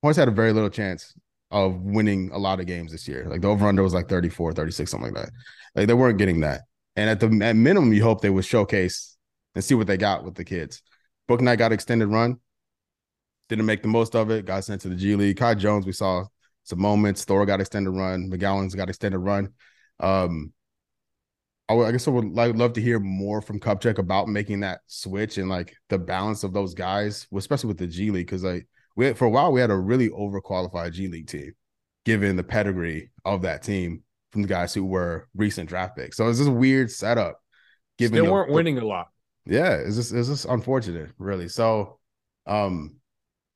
Hornets 0.01 0.17
had 0.17 0.27
a 0.27 0.31
very 0.31 0.53
little 0.53 0.69
chance 0.69 1.13
of 1.51 1.81
winning 1.81 2.29
a 2.31 2.37
lot 2.37 2.59
of 2.59 2.67
games 2.67 2.91
this 2.91 3.07
year. 3.07 3.25
Like 3.27 3.41
the 3.41 3.47
over 3.47 3.67
under 3.67 3.83
was 3.83 3.93
like 3.93 4.07
34, 4.07 4.53
36, 4.53 4.89
something 4.89 5.13
like 5.13 5.25
that. 5.25 5.33
Like 5.75 5.87
they 5.87 5.93
weren't 5.93 6.17
getting 6.17 6.41
that. 6.41 6.61
And 6.95 7.09
at 7.09 7.19
the 7.19 7.27
at 7.43 7.55
minimum, 7.55 7.93
you 7.93 8.03
hope 8.03 8.21
they 8.21 8.29
would 8.29 8.45
showcase 8.45 9.17
and 9.55 9.63
see 9.63 9.75
what 9.75 9.87
they 9.87 9.97
got 9.97 10.23
with 10.23 10.35
the 10.35 10.45
kids. 10.45 10.81
Bouknight 11.29 11.59
got 11.59 11.71
extended 11.71 12.07
run, 12.07 12.37
didn't 13.49 13.65
make 13.65 13.83
the 13.83 13.87
most 13.87 14.15
of 14.15 14.31
it, 14.31 14.45
got 14.45 14.63
sent 14.63 14.81
to 14.81 14.89
the 14.89 14.95
G 14.95 15.15
League. 15.15 15.37
Kai 15.37 15.53
Jones, 15.53 15.85
we 15.85 15.91
saw 15.91 16.25
some 16.63 16.81
moments. 16.81 17.23
Thor 17.23 17.45
got 17.45 17.61
extended 17.61 17.91
run. 17.91 18.31
McGowens 18.31 18.75
got 18.75 18.89
extended 18.89 19.19
run. 19.19 19.49
Um, 19.99 20.53
I, 21.69 21.75
I 21.75 21.91
guess 21.91 22.07
I 22.07 22.11
would 22.11 22.33
like 22.33 22.55
love 22.55 22.73
to 22.73 22.81
hear 22.81 22.99
more 22.99 23.41
from 23.41 23.59
Kupchak 23.59 23.99
about 23.99 24.27
making 24.27 24.61
that 24.61 24.81
switch 24.87 25.37
and 25.37 25.49
like 25.49 25.75
the 25.89 25.99
balance 25.99 26.43
of 26.43 26.51
those 26.51 26.73
guys, 26.73 27.27
especially 27.35 27.67
with 27.67 27.77
the 27.77 27.87
G 27.87 28.09
League, 28.09 28.25
because 28.25 28.43
like 28.43 28.67
we 28.95 29.05
had, 29.05 29.17
for 29.17 29.25
a 29.25 29.29
while 29.29 29.51
we 29.51 29.61
had 29.61 29.69
a 29.69 29.77
really 29.77 30.09
overqualified 30.09 30.93
G 30.93 31.07
League 31.07 31.27
team, 31.27 31.53
given 32.05 32.35
the 32.37 32.43
pedigree 32.43 33.11
of 33.23 33.43
that 33.43 33.61
team 33.61 34.03
from 34.31 34.41
the 34.41 34.47
guys 34.47 34.73
who 34.73 34.83
were 34.83 35.27
recent 35.35 35.69
draft 35.69 35.95
picks. 35.95 36.17
So 36.17 36.27
it's 36.27 36.39
just 36.39 36.49
a 36.49 36.53
weird 36.53 36.89
setup. 36.89 37.39
Given 37.99 38.15
they 38.15 38.29
weren't 38.29 38.49
the, 38.49 38.55
winning 38.55 38.79
a 38.79 38.85
lot. 38.85 39.09
Yeah, 39.49 39.73
it's 39.75 39.95
just 39.95 40.13
it's 40.13 40.27
just 40.27 40.45
unfortunate, 40.45 41.11
really. 41.17 41.49
So, 41.49 41.99
um, 42.45 42.97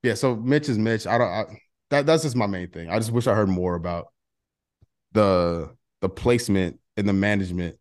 yeah. 0.02 0.16
So 0.16 0.36
Mitch 0.36 0.70
is 0.70 0.78
Mitch. 0.78 1.06
I 1.08 1.18
don't. 1.18 1.30
I, 1.30 1.44
that 1.92 2.06
that's 2.06 2.24
just 2.24 2.36
my 2.36 2.48
main 2.48 2.70
thing. 2.70 2.90
I 2.90 2.98
just 2.98 3.12
wish 3.12 3.28
I 3.28 3.36
heard 3.36 3.50
more 3.50 3.76
about 3.76 4.08
the 5.12 5.76
the 6.02 6.10
placement 6.10 6.80
and 6.98 7.08
the 7.08 7.14
management 7.14 7.78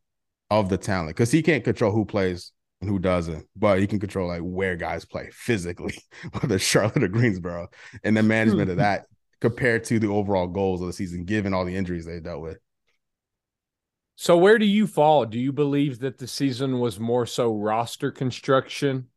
of 0.51 0.69
the 0.69 0.79
talent 0.79 1.09
because 1.09 1.33
he 1.33 1.43
can't 1.43 1.65
control 1.65 1.93
who 1.93 2.05
plays 2.05 2.53
and 2.83 2.91
who 2.91 2.99
doesn't, 2.99 3.47
but 3.57 3.79
he 3.79 3.87
can 3.87 3.99
control 3.99 4.29
like 4.29 4.43
where 4.43 4.77
guys 4.77 5.05
play 5.05 5.31
physically, 5.33 5.95
whether 6.33 6.59
Charlotte 6.59 7.03
or 7.03 7.09
Greensboro, 7.09 7.69
and 8.05 8.17
the 8.17 8.23
management 8.23 8.71
of 8.71 8.77
that 8.77 9.07
compared 9.41 9.85
to 9.85 9.99
the 9.99 10.09
overall 10.09 10.47
goals 10.47 10.81
of 10.81 10.89
the 10.89 10.93
season, 10.93 11.25
given 11.25 11.55
all 11.55 11.65
the 11.65 11.75
injuries 11.75 12.05
they 12.05 12.21
dealt 12.21 12.43
with. 12.43 12.59
So, 14.17 14.37
where 14.37 14.59
do 14.59 14.67
you 14.67 14.87
fall? 14.87 15.25
Do 15.27 15.39
you 15.39 15.53
believe 15.53 16.01
that 16.01 16.19
the 16.19 16.27
season 16.27 16.81
was 16.81 17.01
more 17.01 17.27
so 17.27 17.55
roster 17.55 18.11
construction 18.11 19.09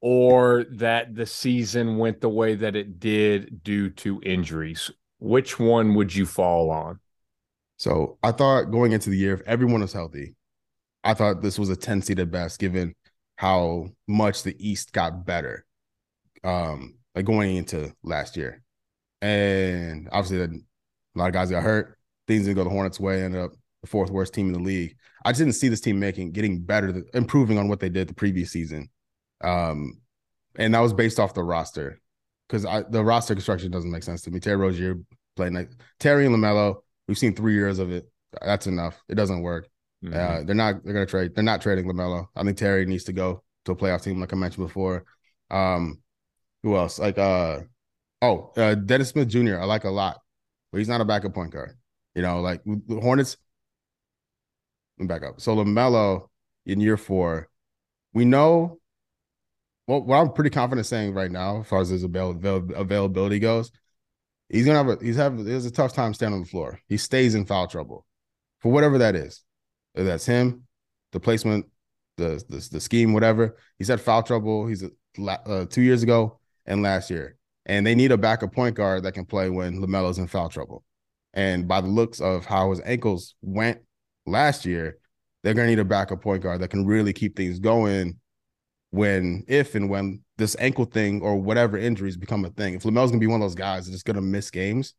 or 0.00 0.64
that 0.70 1.14
the 1.14 1.26
season 1.26 1.98
went 1.98 2.20
the 2.20 2.28
way 2.28 2.54
that 2.54 2.76
it 2.76 3.00
did 3.00 3.62
due 3.62 3.90
to 3.90 4.20
injuries? 4.22 4.90
Which 5.18 5.58
one 5.58 5.94
would 5.94 6.14
you 6.14 6.24
fall 6.24 6.70
on? 6.70 7.00
So, 7.76 8.18
I 8.22 8.32
thought 8.32 8.70
going 8.70 8.92
into 8.92 9.10
the 9.10 9.18
year, 9.18 9.34
if 9.34 9.42
everyone 9.46 9.80
was 9.80 9.92
healthy, 9.92 10.36
I 11.04 11.14
thought 11.14 11.42
this 11.42 11.58
was 11.58 11.68
a 11.68 11.76
10 11.76 12.02
seed 12.02 12.20
at 12.20 12.30
best, 12.30 12.58
given 12.60 12.94
how 13.36 13.88
much 14.06 14.42
the 14.42 14.56
East 14.58 14.92
got 14.92 15.26
better, 15.26 15.64
um, 16.44 16.98
like 17.14 17.24
going 17.24 17.56
into 17.56 17.94
last 18.02 18.36
year. 18.36 18.62
And 19.20 20.08
obviously, 20.12 20.42
a 20.44 21.18
lot 21.18 21.26
of 21.26 21.32
guys 21.32 21.50
got 21.50 21.62
hurt. 21.62 21.97
Things 22.28 22.44
didn't 22.44 22.56
go 22.56 22.64
the 22.64 22.70
Hornets' 22.70 23.00
way. 23.00 23.22
Ended 23.24 23.40
up 23.40 23.52
the 23.82 23.88
fourth 23.88 24.10
worst 24.10 24.34
team 24.34 24.46
in 24.46 24.52
the 24.52 24.60
league. 24.60 24.96
I 25.24 25.30
just 25.30 25.40
didn't 25.40 25.54
see 25.54 25.68
this 25.68 25.80
team 25.80 25.98
making 25.98 26.32
getting 26.32 26.62
better, 26.62 27.02
improving 27.14 27.58
on 27.58 27.68
what 27.68 27.80
they 27.80 27.88
did 27.88 28.08
the 28.08 28.14
previous 28.14 28.52
season. 28.52 28.88
Um, 29.42 30.00
and 30.56 30.74
that 30.74 30.80
was 30.80 30.92
based 30.92 31.18
off 31.18 31.34
the 31.34 31.42
roster 31.42 32.00
because 32.48 32.62
the 32.90 33.04
roster 33.04 33.34
construction 33.34 33.70
doesn't 33.70 33.90
make 33.90 34.02
sense 34.02 34.22
to 34.22 34.30
me. 34.30 34.40
Terry 34.40 34.56
Rozier 34.56 34.96
playing 35.36 35.54
like 35.54 35.70
Terry 35.98 36.26
and 36.26 36.34
Lamelo. 36.34 36.82
We've 37.06 37.18
seen 37.18 37.34
three 37.34 37.54
years 37.54 37.78
of 37.78 37.90
it. 37.90 38.10
That's 38.42 38.66
enough. 38.66 39.00
It 39.08 39.14
doesn't 39.14 39.40
work. 39.40 39.68
Mm-hmm. 40.04 40.14
Uh, 40.14 40.44
they're 40.44 40.54
not. 40.54 40.84
They're 40.84 40.92
gonna 40.92 41.06
trade. 41.06 41.34
They're 41.34 41.44
not 41.44 41.62
trading 41.62 41.86
Lamelo. 41.86 42.26
I 42.36 42.44
think 42.44 42.56
Terry 42.56 42.86
needs 42.86 43.04
to 43.04 43.12
go 43.12 43.42
to 43.64 43.72
a 43.72 43.76
playoff 43.76 44.02
team, 44.02 44.20
like 44.20 44.32
I 44.32 44.36
mentioned 44.36 44.66
before. 44.66 45.04
Um, 45.50 46.00
who 46.62 46.76
else? 46.76 46.98
Like 46.98 47.18
uh, 47.18 47.60
oh, 48.22 48.52
uh, 48.56 48.74
Dennis 48.74 49.10
Smith 49.10 49.28
Jr. 49.28 49.58
I 49.58 49.64
like 49.64 49.84
a 49.84 49.90
lot, 49.90 50.20
but 50.70 50.78
he's 50.78 50.88
not 50.88 51.00
a 51.00 51.04
backup 51.04 51.34
point 51.34 51.52
guard. 51.52 51.76
You 52.18 52.22
know, 52.22 52.40
like 52.40 52.64
the 52.64 52.98
Hornets. 53.00 53.36
Let 54.98 55.04
me 55.04 55.06
back 55.06 55.22
up. 55.22 55.40
So 55.40 55.54
Lamelo 55.54 56.26
in 56.66 56.80
year 56.80 56.96
four, 56.96 57.48
we 58.12 58.24
know. 58.24 58.80
Well, 59.86 60.02
what 60.02 60.16
I'm 60.16 60.32
pretty 60.32 60.50
confident 60.50 60.88
saying 60.88 61.14
right 61.14 61.30
now, 61.30 61.60
as 61.60 61.68
far 61.68 61.80
as 61.80 61.90
his 61.90 62.02
avail- 62.02 62.30
avail- 62.30 62.74
availability 62.74 63.38
goes, 63.38 63.70
he's 64.48 64.66
gonna 64.66 64.78
have 64.78 64.88
a 64.88 64.98
he's 65.00 65.14
have 65.14 65.38
he 65.38 65.52
has 65.52 65.64
a 65.64 65.70
tough 65.70 65.92
time 65.92 66.12
standing 66.12 66.34
on 66.34 66.42
the 66.42 66.50
floor. 66.50 66.80
He 66.88 66.96
stays 66.96 67.36
in 67.36 67.46
foul 67.46 67.68
trouble 67.68 68.04
for 68.58 68.72
whatever 68.72 68.98
that 68.98 69.14
is 69.14 69.44
If 69.94 70.04
that's 70.04 70.26
him, 70.26 70.66
the 71.12 71.20
placement, 71.20 71.66
the 72.16 72.42
the, 72.48 72.68
the 72.72 72.80
scheme, 72.80 73.12
whatever. 73.12 73.56
He's 73.78 73.86
had 73.86 74.00
foul 74.00 74.24
trouble. 74.24 74.66
He's 74.66 74.82
uh, 74.82 75.66
two 75.66 75.82
years 75.82 76.02
ago 76.02 76.40
and 76.66 76.82
last 76.82 77.10
year, 77.10 77.36
and 77.64 77.86
they 77.86 77.94
need 77.94 78.10
a 78.10 78.18
backup 78.18 78.52
point 78.52 78.74
guard 78.74 79.04
that 79.04 79.12
can 79.12 79.24
play 79.24 79.50
when 79.50 79.80
Lamelo's 79.80 80.18
in 80.18 80.26
foul 80.26 80.48
trouble. 80.48 80.82
And 81.38 81.68
by 81.68 81.80
the 81.80 81.86
looks 81.86 82.20
of 82.20 82.46
how 82.46 82.70
his 82.70 82.80
ankles 82.84 83.36
went 83.42 83.78
last 84.26 84.66
year, 84.66 84.98
they're 85.44 85.54
gonna 85.54 85.68
need 85.68 85.78
a 85.78 85.84
backup 85.84 86.20
point 86.20 86.42
guard 86.42 86.60
that 86.62 86.70
can 86.70 86.84
really 86.84 87.12
keep 87.12 87.36
things 87.36 87.60
going 87.60 88.18
when, 88.90 89.44
if 89.46 89.76
and 89.76 89.88
when 89.88 90.22
this 90.36 90.56
ankle 90.58 90.84
thing 90.84 91.22
or 91.22 91.36
whatever 91.36 91.78
injuries 91.78 92.16
become 92.16 92.44
a 92.44 92.50
thing. 92.50 92.74
If 92.74 92.82
Lamelo's 92.82 93.12
gonna 93.12 93.20
be 93.20 93.28
one 93.28 93.40
of 93.40 93.44
those 93.44 93.54
guys 93.54 93.84
that's 93.84 93.94
just 93.94 94.04
gonna 94.04 94.20
miss 94.20 94.50
games, 94.50 94.94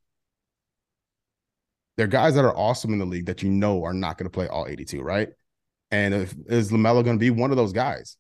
they're 1.97 2.07
guys 2.07 2.35
that 2.35 2.45
are 2.45 2.55
awesome 2.55 2.93
in 2.93 2.99
the 2.99 3.05
league 3.05 3.25
that 3.25 3.43
you 3.43 3.49
know 3.49 3.83
are 3.83 3.93
not 3.93 4.17
going 4.17 4.23
to 4.23 4.33
play 4.33 4.47
all 4.47 4.65
82, 4.65 5.01
right? 5.01 5.27
And 5.91 6.13
if, 6.13 6.33
is 6.45 6.71
Lamelo 6.71 7.03
going 7.03 7.17
to 7.17 7.19
be 7.19 7.29
one 7.29 7.51
of 7.51 7.57
those 7.57 7.73
guys? 7.73 8.15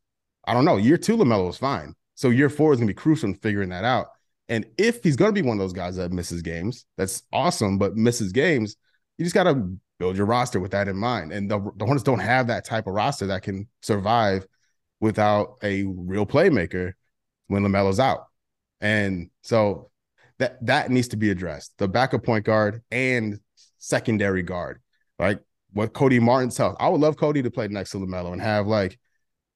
I 0.45 0.53
don't 0.53 0.65
know. 0.65 0.75
Year 0.75 0.97
two, 0.97 1.15
Lamelo 1.15 1.49
is 1.49 1.55
fine. 1.55 1.93
So 2.15 2.29
year 2.29 2.49
four 2.49 2.73
is 2.73 2.79
going 2.79 2.89
to 2.89 2.93
be 2.93 2.97
crucial 2.97 3.29
in 3.29 3.35
figuring 3.35 3.69
that 3.69 3.85
out. 3.85 4.07
And 4.49 4.65
if 4.77 5.03
he's 5.03 5.15
going 5.15 5.33
to 5.33 5.41
be 5.41 5.47
one 5.47 5.57
of 5.57 5.59
those 5.59 5.73
guys 5.73 5.95
that 5.95 6.11
misses 6.11 6.41
games, 6.41 6.85
that's 6.97 7.23
awesome, 7.31 7.77
but 7.77 7.95
misses 7.95 8.31
games, 8.31 8.75
you 9.17 9.25
just 9.25 9.35
got 9.35 9.43
to 9.43 9.77
build 9.99 10.17
your 10.17 10.25
roster 10.25 10.59
with 10.59 10.71
that 10.71 10.87
in 10.87 10.97
mind. 10.97 11.31
And 11.31 11.49
the, 11.49 11.59
the 11.77 11.85
Hornets 11.85 12.03
don't 12.03 12.19
have 12.19 12.47
that 12.47 12.65
type 12.65 12.87
of 12.87 12.93
roster 12.93 13.27
that 13.27 13.43
can 13.43 13.67
survive 13.81 14.47
without 14.99 15.57
a 15.63 15.83
real 15.83 16.25
playmaker 16.25 16.93
when 17.47 17.63
LaMelo's 17.63 17.99
out. 17.99 18.25
And 18.81 19.29
so 19.43 19.91
that 20.39 20.65
that 20.65 20.89
needs 20.89 21.09
to 21.09 21.17
be 21.17 21.29
addressed. 21.29 21.77
The 21.77 21.87
backup 21.87 22.23
point 22.23 22.45
guard 22.45 22.81
and 22.91 23.39
secondary 23.77 24.41
guard. 24.41 24.81
Like 25.19 25.41
what 25.73 25.93
Cody 25.93 26.19
Martin 26.19 26.49
tells. 26.49 26.75
I 26.79 26.89
would 26.89 27.01
love 27.01 27.17
Cody 27.17 27.43
to 27.43 27.51
play 27.51 27.67
next 27.67 27.91
to 27.91 27.97
LaMelo 27.97 28.31
and 28.33 28.41
have 28.41 28.67
like 28.67 28.97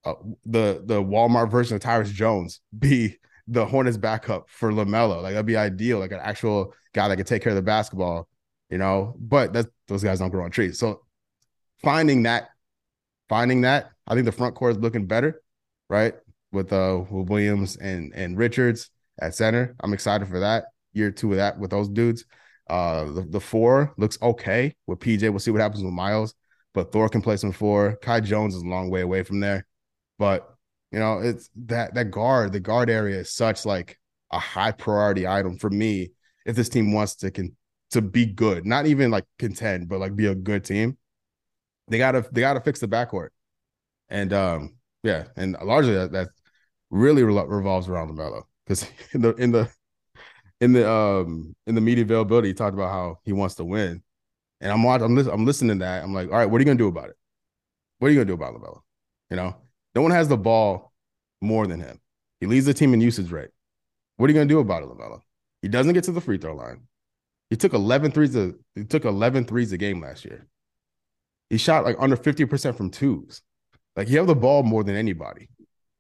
uh, 0.06 0.14
the 0.46 0.84
the 0.86 1.02
Walmart 1.02 1.50
version 1.50 1.76
of 1.76 1.82
Tyus 1.82 2.14
Jones 2.14 2.60
be 2.78 3.18
the 3.48 3.66
Hornets 3.66 3.98
backup 3.98 4.50
for 4.50 4.72
LaMelo. 4.72 5.22
Like 5.22 5.34
that'd 5.34 5.46
be 5.46 5.58
ideal, 5.58 6.00
like 6.00 6.12
an 6.12 6.20
actual 6.22 6.74
guy 6.94 7.08
that 7.08 7.18
could 7.18 7.28
take 7.28 7.44
care 7.44 7.52
of 7.52 7.56
the 7.56 7.62
basketball, 7.62 8.28
you 8.70 8.78
know. 8.78 9.16
But 9.20 9.54
that 9.54 9.68
those 9.88 10.04
guys 10.04 10.20
don't 10.20 10.30
grow 10.30 10.46
on 10.46 10.52
trees. 10.52 10.80
So 10.80 11.02
finding 11.82 12.24
that, 12.24 12.50
finding 13.30 13.62
that, 13.62 13.92
I 14.08 14.14
think 14.14 14.26
the 14.26 14.32
front 14.32 14.56
court 14.56 14.74
is 14.74 14.82
looking 14.82 15.08
better, 15.08 15.42
right? 15.90 16.14
With 16.52 16.72
uh 16.72 17.04
with 17.10 17.30
Williams 17.30 17.78
and 17.78 18.14
and 18.16 18.38
Richards 18.38 18.90
at 19.20 19.36
center. 19.36 19.76
I'm 19.82 19.94
excited 19.94 20.28
for 20.28 20.40
that. 20.40 20.66
Year 20.94 21.12
two 21.12 21.32
of 21.32 21.38
that 21.38 21.60
with 21.60 21.72
those 21.72 21.90
dudes. 21.90 22.26
Uh, 22.70 23.06
the, 23.12 23.22
the 23.30 23.40
four 23.40 23.94
looks 23.98 24.18
okay 24.22 24.74
with 24.88 25.00
PJ. 25.00 25.30
We'll 25.30 25.40
see 25.40 25.52
what 25.52 25.62
happens 25.62 25.84
with 25.84 25.94
Miles, 25.94 26.34
but 26.74 26.92
Thor 26.92 27.10
can 27.10 27.22
play 27.22 27.36
some 27.36 27.52
four. 27.52 27.98
Kai 28.02 28.22
Jones 28.22 28.56
is 28.56 28.64
a 28.64 28.68
long 28.68 28.90
way 28.90 29.02
away 29.02 29.24
from 29.24 29.40
there, 29.40 29.66
but 30.18 30.53
You 30.94 31.00
know, 31.00 31.20
it's 31.20 31.50
that 31.66 31.96
that 31.96 32.12
guard, 32.12 32.54
the 32.54 32.62
guard 32.62 32.90
area 32.92 33.22
is 33.22 33.34
such 33.34 33.66
like 33.66 34.00
a 34.32 34.40
high 34.40 34.72
priority 34.74 35.28
item 35.28 35.58
for 35.58 35.72
me 35.72 36.12
if 36.46 36.56
this 36.56 36.70
team 36.70 36.94
wants 36.94 37.16
to 37.18 37.32
can 37.32 37.58
to 37.92 38.02
be 38.02 38.28
good, 38.28 38.66
not 38.66 38.86
even 38.86 39.12
like 39.12 39.26
contend, 39.40 39.90
but 39.90 40.00
like 40.00 40.16
be 40.16 40.28
a 40.28 40.36
good 40.36 40.64
team. 40.64 40.98
They 41.90 41.98
gotta 41.98 42.26
they 42.32 42.42
gotta 42.42 42.62
fix 42.62 42.80
the 42.80 42.88
backcourt, 42.88 43.30
and 44.10 44.34
um 44.34 44.76
yeah, 45.04 45.26
and 45.36 45.58
largely 45.64 45.96
that, 45.96 46.12
that 46.14 46.30
really 46.92 47.24
re- 47.24 47.46
revolves 47.48 47.90
around 47.90 48.10
LaMelo 48.10 48.44
because 48.66 48.88
in 49.14 49.22
the 49.22 49.34
in 49.36 49.52
the 49.52 49.70
in 50.62 50.74
the 50.74 50.90
um 50.90 51.56
in 51.68 51.76
the 51.76 51.82
media 51.82 52.04
availability, 52.04 52.50
he 52.50 52.54
talked 52.54 52.76
about 52.76 52.92
how 52.92 53.20
he 53.26 53.34
wants 53.34 53.56
to 53.56 53.66
win, 53.66 54.04
and 54.62 54.72
I'm 54.72 54.84
watching, 54.84 55.06
I'm, 55.06 55.16
li- 55.16 55.32
I'm 55.32 55.46
listening 55.46 55.80
to 55.80 55.86
that. 55.86 56.04
I'm 56.04 56.14
like, 56.14 56.30
all 56.30 56.38
right, 56.38 56.46
what 56.46 56.60
are 56.60 56.62
you 56.62 56.66
gonna 56.66 56.78
do 56.78 56.88
about 56.88 57.10
it? 57.10 57.18
What 58.00 58.10
are 58.10 58.12
you 58.12 58.20
gonna 58.20 58.28
do 58.28 58.34
about 58.34 58.56
LaMelo? 58.56 58.82
You 59.32 59.38
know, 59.38 59.56
no 59.96 60.02
one 60.02 60.12
has 60.12 60.28
the 60.28 60.38
ball 60.38 60.92
more 61.42 61.68
than 61.68 61.80
him. 61.80 62.00
He 62.40 62.48
leads 62.48 62.66
the 62.66 62.74
team 62.74 62.94
in 62.94 63.02
usage 63.02 63.32
rate. 63.32 63.50
What 64.18 64.28
are 64.28 64.34
you 64.34 64.36
going 64.36 64.48
to 64.48 64.54
do 64.54 64.60
about 64.60 64.84
it, 64.84 64.90
LaMelo? 64.90 65.22
He 65.62 65.68
doesn't 65.68 65.94
get 65.94 66.04
to 66.06 66.12
the 66.12 66.22
free 66.22 66.38
throw 66.38 66.56
line. 66.56 66.82
He 67.50 67.56
took 67.56 67.74
11 67.74 68.12
threes 68.12 68.36
a, 68.36 68.54
he 68.76 68.84
took 68.84 69.06
11 69.06 69.46
threes 69.46 69.72
a 69.72 69.78
game 69.78 70.02
last 70.02 70.26
year. 70.26 70.48
He 71.50 71.58
shot 71.58 71.86
like 71.86 71.96
under 72.00 72.18
50% 72.18 72.76
from 72.76 72.90
twos. 72.90 73.42
Like 73.96 74.08
he 74.08 74.16
have 74.16 74.28
the 74.28 74.36
ball 74.36 74.64
more 74.64 74.84
than 74.84 74.96
anybody. 74.96 75.50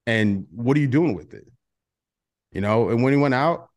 And 0.07 0.47
what 0.51 0.75
are 0.77 0.79
you 0.79 0.87
doing 0.87 1.13
with 1.13 1.33
it? 1.33 1.45
You 2.51 2.61
know, 2.61 2.89
and 2.89 3.03
when 3.03 3.13
he 3.13 3.19
went 3.19 3.33
out, 3.33 3.69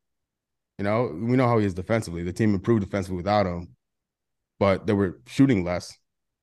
you 0.78 0.84
know, 0.84 1.10
we 1.12 1.36
know 1.36 1.46
how 1.46 1.58
he 1.58 1.66
is 1.66 1.74
defensively. 1.74 2.22
The 2.22 2.32
team 2.32 2.54
improved 2.54 2.82
defensively 2.82 3.16
without 3.16 3.46
him, 3.46 3.68
but 4.58 4.86
they 4.86 4.92
were 4.92 5.20
shooting 5.26 5.64
less. 5.64 5.96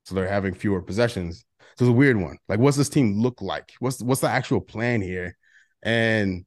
So 0.06 0.16
they're 0.16 0.28
having 0.28 0.54
fewer 0.54 0.82
possessions. 0.82 1.46
So 1.78 1.86
it's 1.86 1.90
a 1.90 1.94
weird 1.94 2.18
one. 2.18 2.38
Like, 2.48 2.60
what's 2.60 2.78
this 2.78 2.90
team 2.90 3.20
look 3.20 3.42
like? 3.42 3.74
What's 3.80 4.02
what's 4.02 4.22
the 4.22 4.30
actual 4.30 4.62
plan 4.62 5.02
here? 5.02 5.38
And 5.82 6.46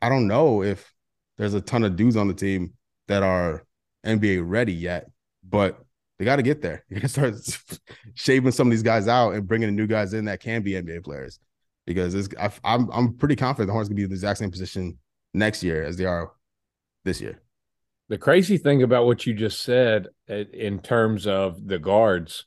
I 0.00 0.08
don't 0.08 0.26
know 0.26 0.62
if 0.62 0.92
there's 1.38 1.54
a 1.54 1.60
ton 1.60 1.84
of 1.84 1.96
dudes 1.96 2.16
on 2.16 2.28
the 2.28 2.34
team 2.34 2.72
that 3.08 3.22
are 3.22 3.64
NBA 4.04 4.42
ready 4.44 4.72
yet, 4.72 5.10
but 5.48 5.78
they 6.18 6.24
got 6.24 6.36
to 6.36 6.42
get 6.42 6.62
there. 6.62 6.84
You 6.90 6.96
got 6.96 7.02
to 7.02 7.08
start 7.08 7.80
shaving 8.14 8.52
some 8.52 8.68
of 8.68 8.70
these 8.70 8.82
guys 8.82 9.08
out 9.08 9.34
and 9.34 9.46
bringing 9.46 9.68
the 9.68 9.74
new 9.74 9.86
guys 9.86 10.14
in 10.14 10.26
that 10.26 10.40
can 10.40 10.62
be 10.62 10.72
NBA 10.72 11.04
players. 11.04 11.38
Because 11.86 12.14
it's, 12.14 12.28
I, 12.38 12.50
I'm 12.64 12.88
I'm 12.92 13.16
pretty 13.16 13.34
confident 13.34 13.66
the 13.66 13.72
Hornets 13.72 13.88
gonna 13.88 13.96
be 13.96 14.04
in 14.04 14.10
the 14.10 14.14
exact 14.14 14.38
same 14.38 14.52
position 14.52 14.98
next 15.34 15.64
year 15.64 15.82
as 15.82 15.96
they 15.96 16.04
are 16.04 16.30
this 17.04 17.20
year. 17.20 17.42
The 18.08 18.18
crazy 18.18 18.56
thing 18.56 18.82
about 18.82 19.06
what 19.06 19.26
you 19.26 19.34
just 19.34 19.62
said 19.62 20.08
eh, 20.28 20.44
in 20.52 20.78
terms 20.78 21.26
of 21.26 21.66
the 21.66 21.78
guards 21.78 22.44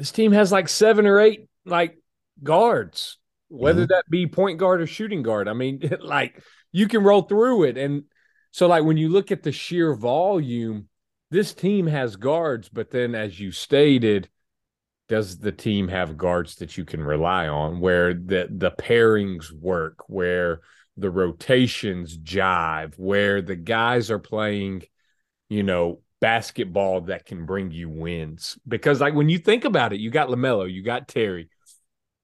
this 0.00 0.12
team 0.12 0.32
has 0.32 0.50
like 0.50 0.66
seven 0.66 1.06
or 1.06 1.20
eight 1.20 1.46
like 1.66 1.98
guards, 2.42 3.18
whether 3.48 3.82
mm-hmm. 3.82 3.92
that 3.92 4.08
be 4.08 4.26
point 4.26 4.58
guard 4.58 4.80
or 4.80 4.86
shooting 4.86 5.22
guard. 5.22 5.46
I 5.46 5.52
mean, 5.52 5.92
like 6.00 6.42
you 6.72 6.88
can 6.88 7.04
roll 7.04 7.20
through 7.20 7.64
it. 7.64 7.76
And 7.76 8.04
so, 8.50 8.66
like, 8.66 8.82
when 8.82 8.96
you 8.96 9.10
look 9.10 9.30
at 9.30 9.42
the 9.42 9.52
sheer 9.52 9.94
volume, 9.94 10.88
this 11.30 11.52
team 11.52 11.86
has 11.86 12.16
guards, 12.16 12.70
but 12.70 12.90
then 12.90 13.14
as 13.14 13.38
you 13.38 13.52
stated, 13.52 14.30
does 15.06 15.38
the 15.38 15.52
team 15.52 15.88
have 15.88 16.16
guards 16.16 16.54
that 16.56 16.78
you 16.78 16.86
can 16.86 17.04
rely 17.04 17.46
on 17.46 17.78
where 17.80 18.14
the 18.14 18.48
the 18.50 18.70
pairings 18.70 19.52
work, 19.52 19.98
where 20.06 20.62
the 20.96 21.10
rotations 21.10 22.16
jive, 22.16 22.94
where 22.96 23.42
the 23.42 23.56
guys 23.56 24.10
are 24.10 24.18
playing, 24.18 24.82
you 25.50 25.62
know, 25.62 26.00
basketball 26.20 27.02
that 27.02 27.26
can 27.26 27.46
bring 27.46 27.70
you 27.70 27.88
wins. 27.88 28.58
Because 28.66 29.00
like 29.00 29.14
when 29.14 29.28
you 29.28 29.38
think 29.38 29.64
about 29.64 29.92
it, 29.92 30.00
you 30.00 30.10
got 30.10 30.28
LaMelo, 30.28 30.72
you 30.72 30.82
got 30.82 31.08
Terry. 31.08 31.48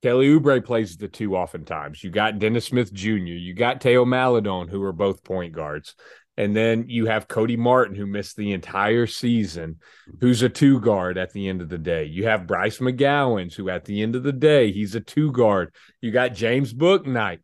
Kelly 0.03 0.28
Oubre 0.28 0.64
plays 0.64 0.97
the 0.97 1.09
two 1.09 1.36
oftentimes. 1.36 2.05
You 2.05 2.11
got 2.11 2.38
Dennis 2.38 2.66
Smith 2.66 2.92
Jr., 2.92 3.16
you 3.16 3.55
got 3.55 3.82
Theo 3.82 4.05
Maledon, 4.05 4.68
who 4.68 4.82
are 4.82 4.92
both 4.92 5.24
point 5.24 5.53
guards. 5.53 5.94
And 6.36 6.55
then 6.55 6.84
you 6.88 7.07
have 7.07 7.28
Cody 7.28 7.57
Martin, 7.57 7.97
who 7.97 8.07
missed 8.07 8.36
the 8.36 8.53
entire 8.53 9.07
season, 9.07 9.76
who's 10.20 10.42
a 10.42 10.51
two 10.51 10.80
guard 10.80 11.16
at 11.16 11.32
the 11.32 11.49
end 11.49 11.62
of 11.62 11.70
the 11.70 11.78
day. 11.78 12.05
You 12.05 12.26
have 12.26 12.47
Bryce 12.47 12.78
McGowens, 12.78 13.55
who 13.55 13.70
at 13.70 13.86
the 13.86 14.03
end 14.03 14.14
of 14.14 14.22
the 14.22 14.34
day, 14.34 14.70
he's 14.70 14.94
a 14.94 15.01
two 15.01 15.32
guard. 15.32 15.74
You 16.03 16.11
got 16.11 16.34
James 16.34 16.74
Bouknight, 16.74 17.38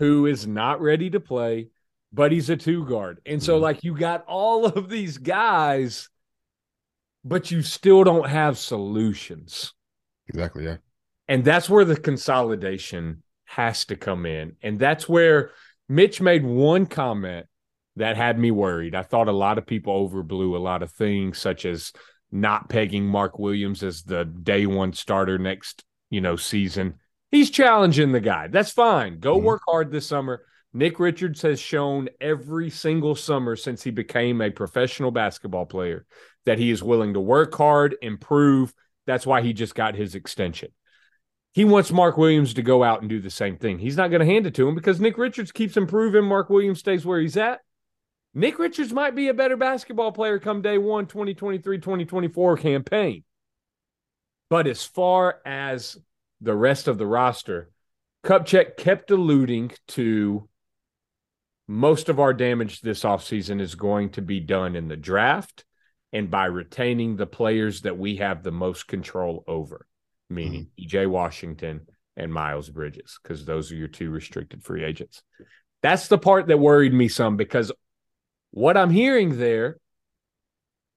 who 0.00 0.26
is 0.26 0.44
not 0.44 0.80
ready 0.80 1.08
to 1.10 1.20
play 1.20 1.68
but 2.12 2.32
he's 2.32 2.50
a 2.50 2.56
two 2.56 2.84
guard. 2.84 3.20
And 3.26 3.42
so, 3.42 3.54
mm-hmm. 3.54 3.62
like, 3.62 3.84
you 3.84 3.96
got 3.96 4.24
all 4.26 4.66
of 4.66 4.88
these 4.88 5.18
guys, 5.18 6.08
but 7.24 7.50
you 7.50 7.62
still 7.62 8.04
don't 8.04 8.28
have 8.28 8.58
solutions. 8.58 9.72
Exactly. 10.28 10.64
Yeah. 10.64 10.76
And 11.28 11.44
that's 11.44 11.70
where 11.70 11.84
the 11.84 11.96
consolidation 11.96 13.22
has 13.44 13.84
to 13.86 13.96
come 13.96 14.26
in. 14.26 14.56
And 14.62 14.78
that's 14.78 15.08
where 15.08 15.52
Mitch 15.88 16.20
made 16.20 16.44
one 16.44 16.86
comment 16.86 17.46
that 17.96 18.16
had 18.16 18.38
me 18.38 18.50
worried. 18.50 18.94
I 18.94 19.02
thought 19.02 19.28
a 19.28 19.32
lot 19.32 19.58
of 19.58 19.66
people 19.66 20.08
overblew 20.08 20.56
a 20.56 20.58
lot 20.58 20.82
of 20.82 20.90
things, 20.92 21.38
such 21.38 21.64
as 21.64 21.92
not 22.30 22.68
pegging 22.68 23.04
Mark 23.06 23.38
Williams 23.38 23.82
as 23.82 24.02
the 24.02 24.24
day 24.24 24.66
one 24.66 24.94
starter 24.94 25.38
next, 25.38 25.84
you 26.10 26.20
know, 26.20 26.36
season. 26.36 26.94
He's 27.30 27.50
challenging 27.50 28.12
the 28.12 28.20
guy. 28.20 28.48
That's 28.48 28.72
fine. 28.72 29.18
Go 29.20 29.36
mm-hmm. 29.36 29.46
work 29.46 29.62
hard 29.66 29.90
this 29.90 30.06
summer. 30.06 30.42
Nick 30.74 30.98
Richards 30.98 31.42
has 31.42 31.60
shown 31.60 32.08
every 32.20 32.70
single 32.70 33.14
summer 33.14 33.56
since 33.56 33.82
he 33.82 33.90
became 33.90 34.40
a 34.40 34.50
professional 34.50 35.10
basketball 35.10 35.66
player 35.66 36.06
that 36.46 36.58
he 36.58 36.70
is 36.70 36.82
willing 36.82 37.14
to 37.14 37.20
work 37.20 37.54
hard, 37.54 37.94
improve. 38.00 38.72
That's 39.06 39.26
why 39.26 39.42
he 39.42 39.52
just 39.52 39.74
got 39.74 39.94
his 39.94 40.14
extension. 40.14 40.70
He 41.52 41.66
wants 41.66 41.92
Mark 41.92 42.16
Williams 42.16 42.54
to 42.54 42.62
go 42.62 42.82
out 42.82 43.02
and 43.02 43.10
do 43.10 43.20
the 43.20 43.30
same 43.30 43.58
thing. 43.58 43.78
He's 43.78 43.98
not 43.98 44.08
going 44.08 44.20
to 44.20 44.26
hand 44.26 44.46
it 44.46 44.54
to 44.54 44.66
him 44.66 44.74
because 44.74 45.00
Nick 45.00 45.18
Richards 45.18 45.52
keeps 45.52 45.76
improving. 45.76 46.24
Mark 46.24 46.48
Williams 46.48 46.78
stays 46.78 47.04
where 47.04 47.20
he's 47.20 47.36
at. 47.36 47.60
Nick 48.32 48.58
Richards 48.58 48.94
might 48.94 49.14
be 49.14 49.28
a 49.28 49.34
better 49.34 49.58
basketball 49.58 50.12
player 50.12 50.38
come 50.38 50.62
day 50.62 50.78
one, 50.78 51.06
2023 51.06 51.78
2024 51.78 52.56
campaign. 52.56 53.24
But 54.48 54.66
as 54.66 54.82
far 54.82 55.40
as 55.44 55.98
the 56.40 56.54
rest 56.54 56.88
of 56.88 56.96
the 56.96 57.06
roster, 57.06 57.70
Kupchak 58.24 58.78
kept 58.78 59.10
alluding 59.10 59.72
to 59.88 60.48
most 61.68 62.08
of 62.08 62.20
our 62.20 62.34
damage 62.34 62.80
this 62.80 63.02
offseason 63.04 63.60
is 63.60 63.74
going 63.74 64.10
to 64.10 64.22
be 64.22 64.40
done 64.40 64.76
in 64.76 64.88
the 64.88 64.96
draft 64.96 65.64
and 66.12 66.30
by 66.30 66.44
retaining 66.44 67.16
the 67.16 67.26
players 67.26 67.82
that 67.82 67.96
we 67.96 68.16
have 68.16 68.42
the 68.42 68.52
most 68.52 68.86
control 68.86 69.44
over, 69.46 69.86
meaning 70.28 70.70
mm-hmm. 70.78 70.96
PJ 70.96 71.08
Washington 71.08 71.86
and 72.16 72.32
Miles 72.32 72.68
Bridges, 72.68 73.18
because 73.22 73.44
those 73.44 73.72
are 73.72 73.76
your 73.76 73.88
two 73.88 74.10
restricted 74.10 74.62
free 74.62 74.84
agents. 74.84 75.22
That's 75.82 76.08
the 76.08 76.18
part 76.18 76.48
that 76.48 76.58
worried 76.58 76.92
me 76.92 77.08
some 77.08 77.36
because 77.36 77.72
what 78.50 78.76
I'm 78.76 78.90
hearing 78.90 79.38
there 79.38 79.78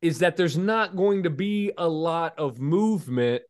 is 0.02 0.20
that 0.20 0.36
there's 0.36 0.58
not 0.58 0.96
going 0.96 1.24
to 1.24 1.30
be 1.30 1.72
a 1.78 1.88
lot 1.88 2.38
of 2.38 2.60
movement 2.60 3.44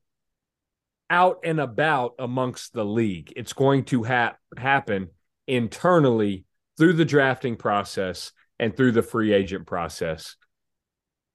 out 1.09 1.39
and 1.43 1.59
about 1.59 2.13
amongst 2.20 2.74
the 2.74 2.86
league. 2.86 3.34
It's 3.36 3.53
going 3.53 3.86
to 3.86 4.03
ha- 4.03 4.36
happen 4.55 5.09
internally 5.47 6.45
through 6.78 6.93
the 6.93 7.05
drafting 7.05 7.55
process 7.55 8.32
and 8.59 8.76
through 8.76 8.91
the 8.91 9.01
free 9.01 9.34
agent 9.34 9.65
process. 9.67 10.36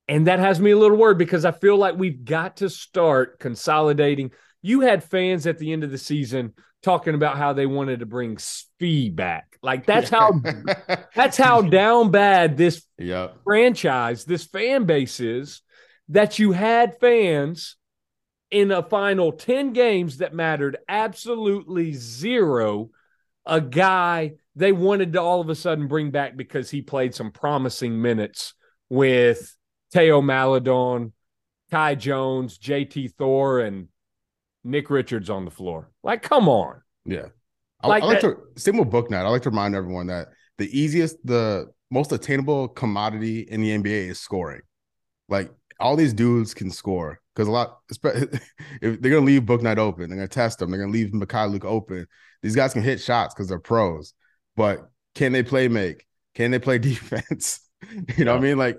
And 0.09 0.26
that 0.26 0.41
has 0.41 0.61
me 0.61 0.72
a 0.72 0.78
little 0.78 0.97
worried 0.97 1.18
because 1.18 1.45
I 1.45 1.53
feel 1.53 1.76
like 1.76 1.97
we've 1.97 2.24
got 2.24 2.57
to 2.59 2.68
start 2.68 3.38
consolidating. 3.38 4.32
You 4.61 4.80
had 4.80 5.05
fans 5.05 5.47
at 5.47 5.59
the 5.59 5.72
end 5.72 5.84
of 5.84 5.91
the 5.91 5.99
season 5.99 6.55
talking 6.82 7.14
about 7.14 7.36
how 7.36 7.53
they 7.53 7.66
wanted 7.66 8.01
to 8.01 8.07
bring 8.07 8.38
speed 8.38 9.14
back. 9.14 9.59
Like 9.62 9.86
that's 9.86 10.11
how 10.11 10.32
that's 11.14 11.36
how 11.36 11.62
down 11.62 12.11
bad 12.11 12.57
this 12.57 12.84
yep. 12.99 13.36
franchise, 13.45 14.24
this 14.24 14.45
fan 14.45 14.84
base 14.84 15.20
is 15.20 15.62
that 16.09 16.38
you 16.38 16.53
had 16.53 16.99
fans 16.99 17.76
in 18.51 18.72
a 18.72 18.82
final 18.82 19.32
10 19.32 19.72
games 19.72 20.18
that 20.18 20.34
mattered 20.34 20.78
absolutely 20.88 21.93
zero 21.93 22.91
a 23.47 23.61
guy 23.61 24.32
they 24.57 24.72
wanted 24.72 25.12
to 25.14 25.20
all 25.20 25.41
of 25.41 25.49
a 25.49 25.55
sudden 25.55 25.88
bring 25.88 26.11
back 26.11 26.36
because 26.36 26.70
he 26.70 26.82
played 26.82 27.14
some 27.14 27.30
promising 27.30 28.01
minutes 28.01 28.55
with 28.88 29.57
Theo 29.93 30.20
Maledon, 30.20 31.12
Kai 31.70 31.95
Jones, 31.95 32.59
JT 32.59 33.14
Thor, 33.14 33.61
and 33.61 33.88
Nick 34.64 34.91
Richards 34.91 35.30
on 35.30 35.45
the 35.45 35.51
floor. 35.51 35.91
Like, 36.03 36.22
come 36.22 36.49
on. 36.49 36.82
Yeah. 37.05 37.26
I 37.82 37.88
like, 37.88 38.03
I 38.03 38.07
like 38.07 38.20
to 38.20 38.36
same 38.57 38.76
with 38.76 38.91
Bouknight. 38.91 39.24
I 39.24 39.28
like 39.28 39.43
to 39.43 39.51
remind 39.51 39.74
everyone 39.74 40.09
that 40.09 40.28
the 40.59 40.68
easiest, 40.78 41.16
the 41.24 41.70
most 41.91 42.12
attainable 42.12 42.68
commodity 42.68 43.41
in 43.41 43.62
the 43.62 43.70
NBA 43.70 44.11
is 44.11 44.20
scoring. 44.20 44.61
Like 45.28 45.51
all 45.78 45.97
these 45.97 46.12
dudes 46.12 46.53
can 46.53 46.70
score 46.70 47.20
because 47.41 47.49
a 47.49 47.53
lot 47.53 47.78
if 48.80 49.01
they're 49.01 49.12
gonna 49.12 49.24
leave 49.24 49.43
Bouknight 49.43 49.78
open, 49.78 50.11
they're 50.11 50.18
gonna 50.18 50.28
test 50.28 50.59
them, 50.59 50.70
they're 50.70 50.80
gonna 50.80 50.93
leave 50.93 51.12
Mykhailiuk 51.12 51.64
open. 51.64 52.07
These 52.43 52.57
guys 52.57 52.72
can 52.72 52.82
hit 52.82 53.01
shots 53.01 53.34
because 53.34 53.49
they're 53.49 53.59
pros 53.59 54.14
but 54.57 54.91
can 55.14 55.32
they 55.32 55.43
play 55.43 55.68
make? 55.68 56.07
Can 56.34 56.51
they 56.51 56.59
play 56.59 56.78
defense? 56.91 57.61
you 58.16 58.24
know 58.24 58.32
yeah. 58.32 58.36
what 58.36 58.36
I 58.36 58.41
mean? 58.41 58.59
Like 58.59 58.78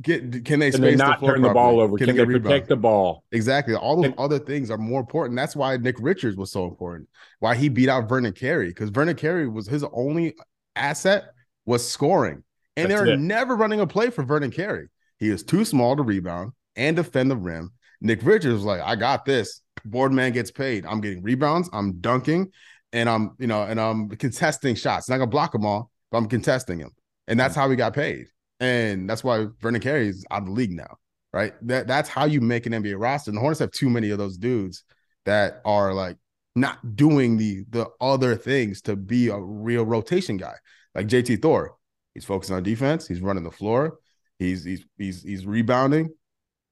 get 0.00 0.44
can 0.44 0.60
they 0.60 0.68
and 0.68 0.76
space 0.76 0.80
then 0.80 0.98
the 0.98 1.04
not 1.04 1.18
floor 1.18 1.32
turn 1.32 1.42
the 1.42 1.50
ball 1.50 1.80
over? 1.80 1.98
Can, 1.98 2.06
they 2.06 2.12
they 2.12 2.24
protect 2.24 2.68
the 2.68 2.76
ball? 2.76 3.24
Exactly. 3.30 3.74
All 3.74 4.00
those 4.00 4.14
other 4.16 4.38
things 4.38 4.70
are 4.70 4.78
more 4.78 5.00
important. 5.00 5.36
That's 5.36 5.54
why 5.54 5.76
Nick 5.76 5.96
Richards 5.98 6.36
was 6.36 6.50
so 6.50 6.64
important. 6.64 7.08
Why 7.40 7.54
he 7.54 7.68
beat 7.68 7.90
out 7.90 8.08
Vernon 8.08 8.32
Carey 8.32 8.68
because 8.68 8.88
Vernon 8.88 9.16
Carey 9.16 9.46
was 9.46 9.66
his 9.66 9.84
only 9.92 10.34
asset 10.74 11.24
was 11.66 11.86
scoring, 11.86 12.42
and 12.76 12.90
they're 12.90 13.16
never 13.16 13.54
running 13.54 13.80
a 13.80 13.86
play 13.86 14.08
for 14.08 14.22
Vernon 14.22 14.50
Carey. 14.50 14.88
He 15.18 15.28
is 15.28 15.42
too 15.42 15.64
small 15.64 15.96
to 15.96 16.02
rebound 16.02 16.52
and 16.76 16.96
defend 16.96 17.30
the 17.30 17.36
rim. 17.36 17.72
Nick 18.00 18.22
Richards 18.22 18.54
was 18.54 18.64
like, 18.64 18.80
"I 18.80 18.96
got 18.96 19.24
this. 19.24 19.60
Boardman 19.84 20.32
gets 20.32 20.50
paid. 20.50 20.86
I'm 20.86 21.00
getting 21.00 21.22
rebounds. 21.22 21.68
I'm 21.72 22.00
dunking, 22.00 22.52
and 22.92 23.08
I'm 23.08 23.36
you 23.38 23.46
know, 23.46 23.62
and 23.62 23.80
I'm 23.80 24.08
contesting 24.10 24.74
shots. 24.74 25.08
Not 25.08 25.18
gonna 25.18 25.30
block 25.30 25.52
them 25.52 25.66
all, 25.66 25.90
but 26.10 26.18
I'm 26.18 26.28
contesting 26.28 26.78
them, 26.78 26.90
and 27.26 27.38
that's 27.38 27.54
mm. 27.54 27.60
how 27.60 27.70
he 27.70 27.76
got 27.76 27.94
paid. 27.94 28.26
And 28.60 29.08
that's 29.08 29.22
why 29.22 29.46
Vernon 29.60 29.80
Carey 29.80 30.08
is 30.08 30.24
out 30.30 30.42
of 30.42 30.46
the 30.46 30.52
league 30.52 30.72
now." 30.72 30.96
right? 31.32 31.52
That 31.62 31.86
that's 31.86 32.08
how 32.08 32.24
you 32.24 32.40
make 32.40 32.66
an 32.66 32.72
NBA 32.72 32.98
roster. 32.98 33.30
And 33.30 33.36
the 33.36 33.40
Hornets 33.40 33.60
have 33.60 33.70
too 33.70 33.90
many 33.90 34.10
of 34.10 34.18
those 34.18 34.36
dudes 34.36 34.84
that 35.24 35.60
are 35.64 35.92
like 35.92 36.16
not 36.54 36.96
doing 36.96 37.36
the 37.36 37.64
the 37.70 37.86
other 38.00 38.36
things 38.36 38.82
to 38.82 38.96
be 38.96 39.28
a 39.28 39.38
real 39.38 39.84
rotation 39.84 40.36
guy. 40.36 40.54
Like 40.94 41.06
JT 41.06 41.42
Thor, 41.42 41.76
he's 42.14 42.24
focusing 42.24 42.56
on 42.56 42.62
defense, 42.62 43.06
he's 43.06 43.20
running 43.20 43.44
the 43.44 43.50
floor, 43.50 43.98
he's 44.38 44.64
he's 44.64 44.84
he's 44.96 45.22
he's 45.22 45.46
rebounding, 45.46 46.10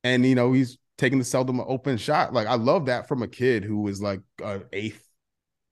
and 0.03 0.25
you 0.25 0.35
know 0.35 0.53
he's 0.53 0.79
taking 0.99 1.19
the 1.19 1.25
seldom 1.25 1.61
open 1.61 1.97
shot. 1.97 2.33
Like 2.33 2.47
I 2.47 2.55
love 2.55 2.87
that 2.87 3.09
from 3.09 3.23
a 3.23 3.29
kid 3.29 3.65
who 3.65 3.83
was 3.83 4.01
like 4.01 4.21
an 4.43 4.65
eighth 4.73 5.03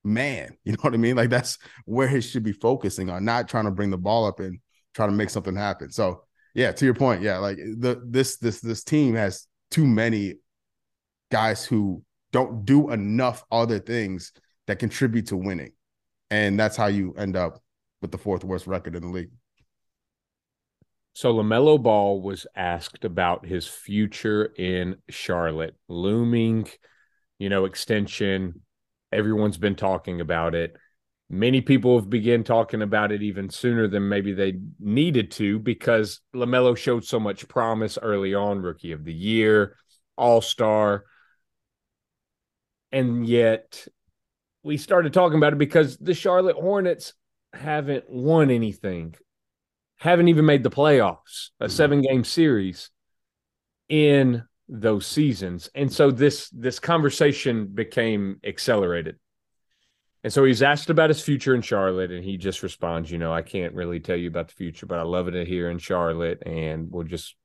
man. 0.02 0.56
You 0.64 0.72
know 0.72 0.78
what 0.80 0.94
I 0.94 0.98
mean? 0.98 1.16
Like 1.16 1.30
that's 1.30 1.58
where 1.86 2.08
he 2.08 2.20
should 2.20 2.42
be 2.42 2.52
focusing 2.52 3.10
on, 3.10 3.24
not 3.24 3.48
trying 3.48 3.64
to 3.64 3.70
bring 3.70 3.90
the 3.90 3.98
ball 3.98 4.26
up 4.26 4.40
and 4.40 4.58
trying 4.94 5.10
to 5.10 5.14
make 5.16 5.30
something 5.30 5.56
happen. 5.56 5.90
So 5.90 6.24
yeah, 6.54 6.72
to 6.72 6.84
your 6.84 6.94
point, 6.94 7.22
yeah, 7.22 7.38
like 7.38 7.56
the 7.56 8.02
this 8.06 8.36
this 8.36 8.60
this 8.60 8.84
team 8.84 9.14
has 9.14 9.46
too 9.70 9.86
many 9.86 10.34
guys 11.32 11.64
who 11.64 12.02
don't 12.32 12.64
do 12.64 12.90
enough 12.90 13.44
other 13.50 13.78
things 13.78 14.32
that 14.66 14.78
contribute 14.78 15.26
to 15.28 15.36
winning. 15.36 15.72
And 16.30 16.58
that's 16.58 16.76
how 16.76 16.86
you 16.86 17.14
end 17.14 17.36
up 17.36 17.60
with 18.00 18.12
the 18.12 18.18
fourth 18.18 18.44
worst 18.44 18.66
record 18.66 18.94
in 18.94 19.02
the 19.02 19.08
league. 19.08 19.30
So 21.14 21.32
LaMelo 21.32 21.80
Ball 21.80 22.20
was 22.20 22.44
asked 22.56 23.04
about 23.04 23.46
his 23.46 23.68
future 23.68 24.46
in 24.58 24.96
Charlotte, 25.08 25.76
looming, 25.88 26.66
you 27.38 27.48
know, 27.48 27.66
extension. 27.66 28.62
Everyone's 29.12 29.56
been 29.56 29.76
talking 29.76 30.20
about 30.20 30.56
it. 30.56 30.76
Many 31.30 31.60
people 31.60 31.96
have 31.98 32.10
begun 32.10 32.42
talking 32.42 32.82
about 32.82 33.12
it 33.12 33.22
even 33.22 33.48
sooner 33.48 33.86
than 33.86 34.08
maybe 34.08 34.32
they 34.32 34.54
needed 34.80 35.30
to 35.32 35.60
because 35.60 36.20
LaMelo 36.34 36.76
showed 36.76 37.04
so 37.04 37.20
much 37.20 37.46
promise 37.46 37.96
early 38.02 38.34
on, 38.34 38.60
rookie 38.60 38.92
of 38.92 39.04
the 39.04 39.14
year, 39.14 39.76
all-star. 40.18 41.04
And 42.90 43.24
yet 43.24 43.86
we 44.64 44.78
started 44.78 45.12
talking 45.12 45.38
about 45.38 45.52
it 45.52 45.58
because 45.60 45.96
the 45.96 46.14
Charlotte 46.14 46.56
Hornets 46.56 47.14
haven't 47.52 48.10
won 48.10 48.50
anything 48.50 49.14
haven't 49.99 50.28
even 50.28 50.45
made 50.45 50.62
the 50.62 50.70
playoffs, 50.70 51.51
a 51.61 51.66
Mhm. 51.66 51.70
seven 51.70 52.01
game 52.03 52.24
series 52.24 52.90
in 53.88 54.42
those 54.68 55.07
seasons. 55.07 55.70
And 55.74 55.92
so 55.92 56.11
this 56.11 56.49
this 56.51 56.78
conversation 56.78 57.66
became 57.66 58.40
accelerated. 58.45 59.18
And 60.22 60.32
so 60.32 60.42
he's 60.45 60.62
asked 60.62 60.88
about 60.88 61.11
his 61.11 61.22
future 61.22 61.55
in 61.55 61.61
Charlotte, 61.61 62.11
and 62.11 62.24
he 62.24 62.38
just 62.38 62.62
responds, 62.62 63.11
you 63.11 63.18
know, 63.18 63.32
I 63.32 63.42
can't 63.42 63.74
really 63.74 64.01
tell 64.01 64.16
you 64.16 64.28
about 64.28 64.49
the 64.49 64.55
future, 64.55 64.86
but 64.86 64.99
I 64.99 65.03
love 65.03 65.28
it 65.28 65.47
here 65.47 65.68
in 65.68 65.78
Charlotte, 65.78 66.42
and 66.47 66.90
we'll 66.90 67.05
just 67.05 67.36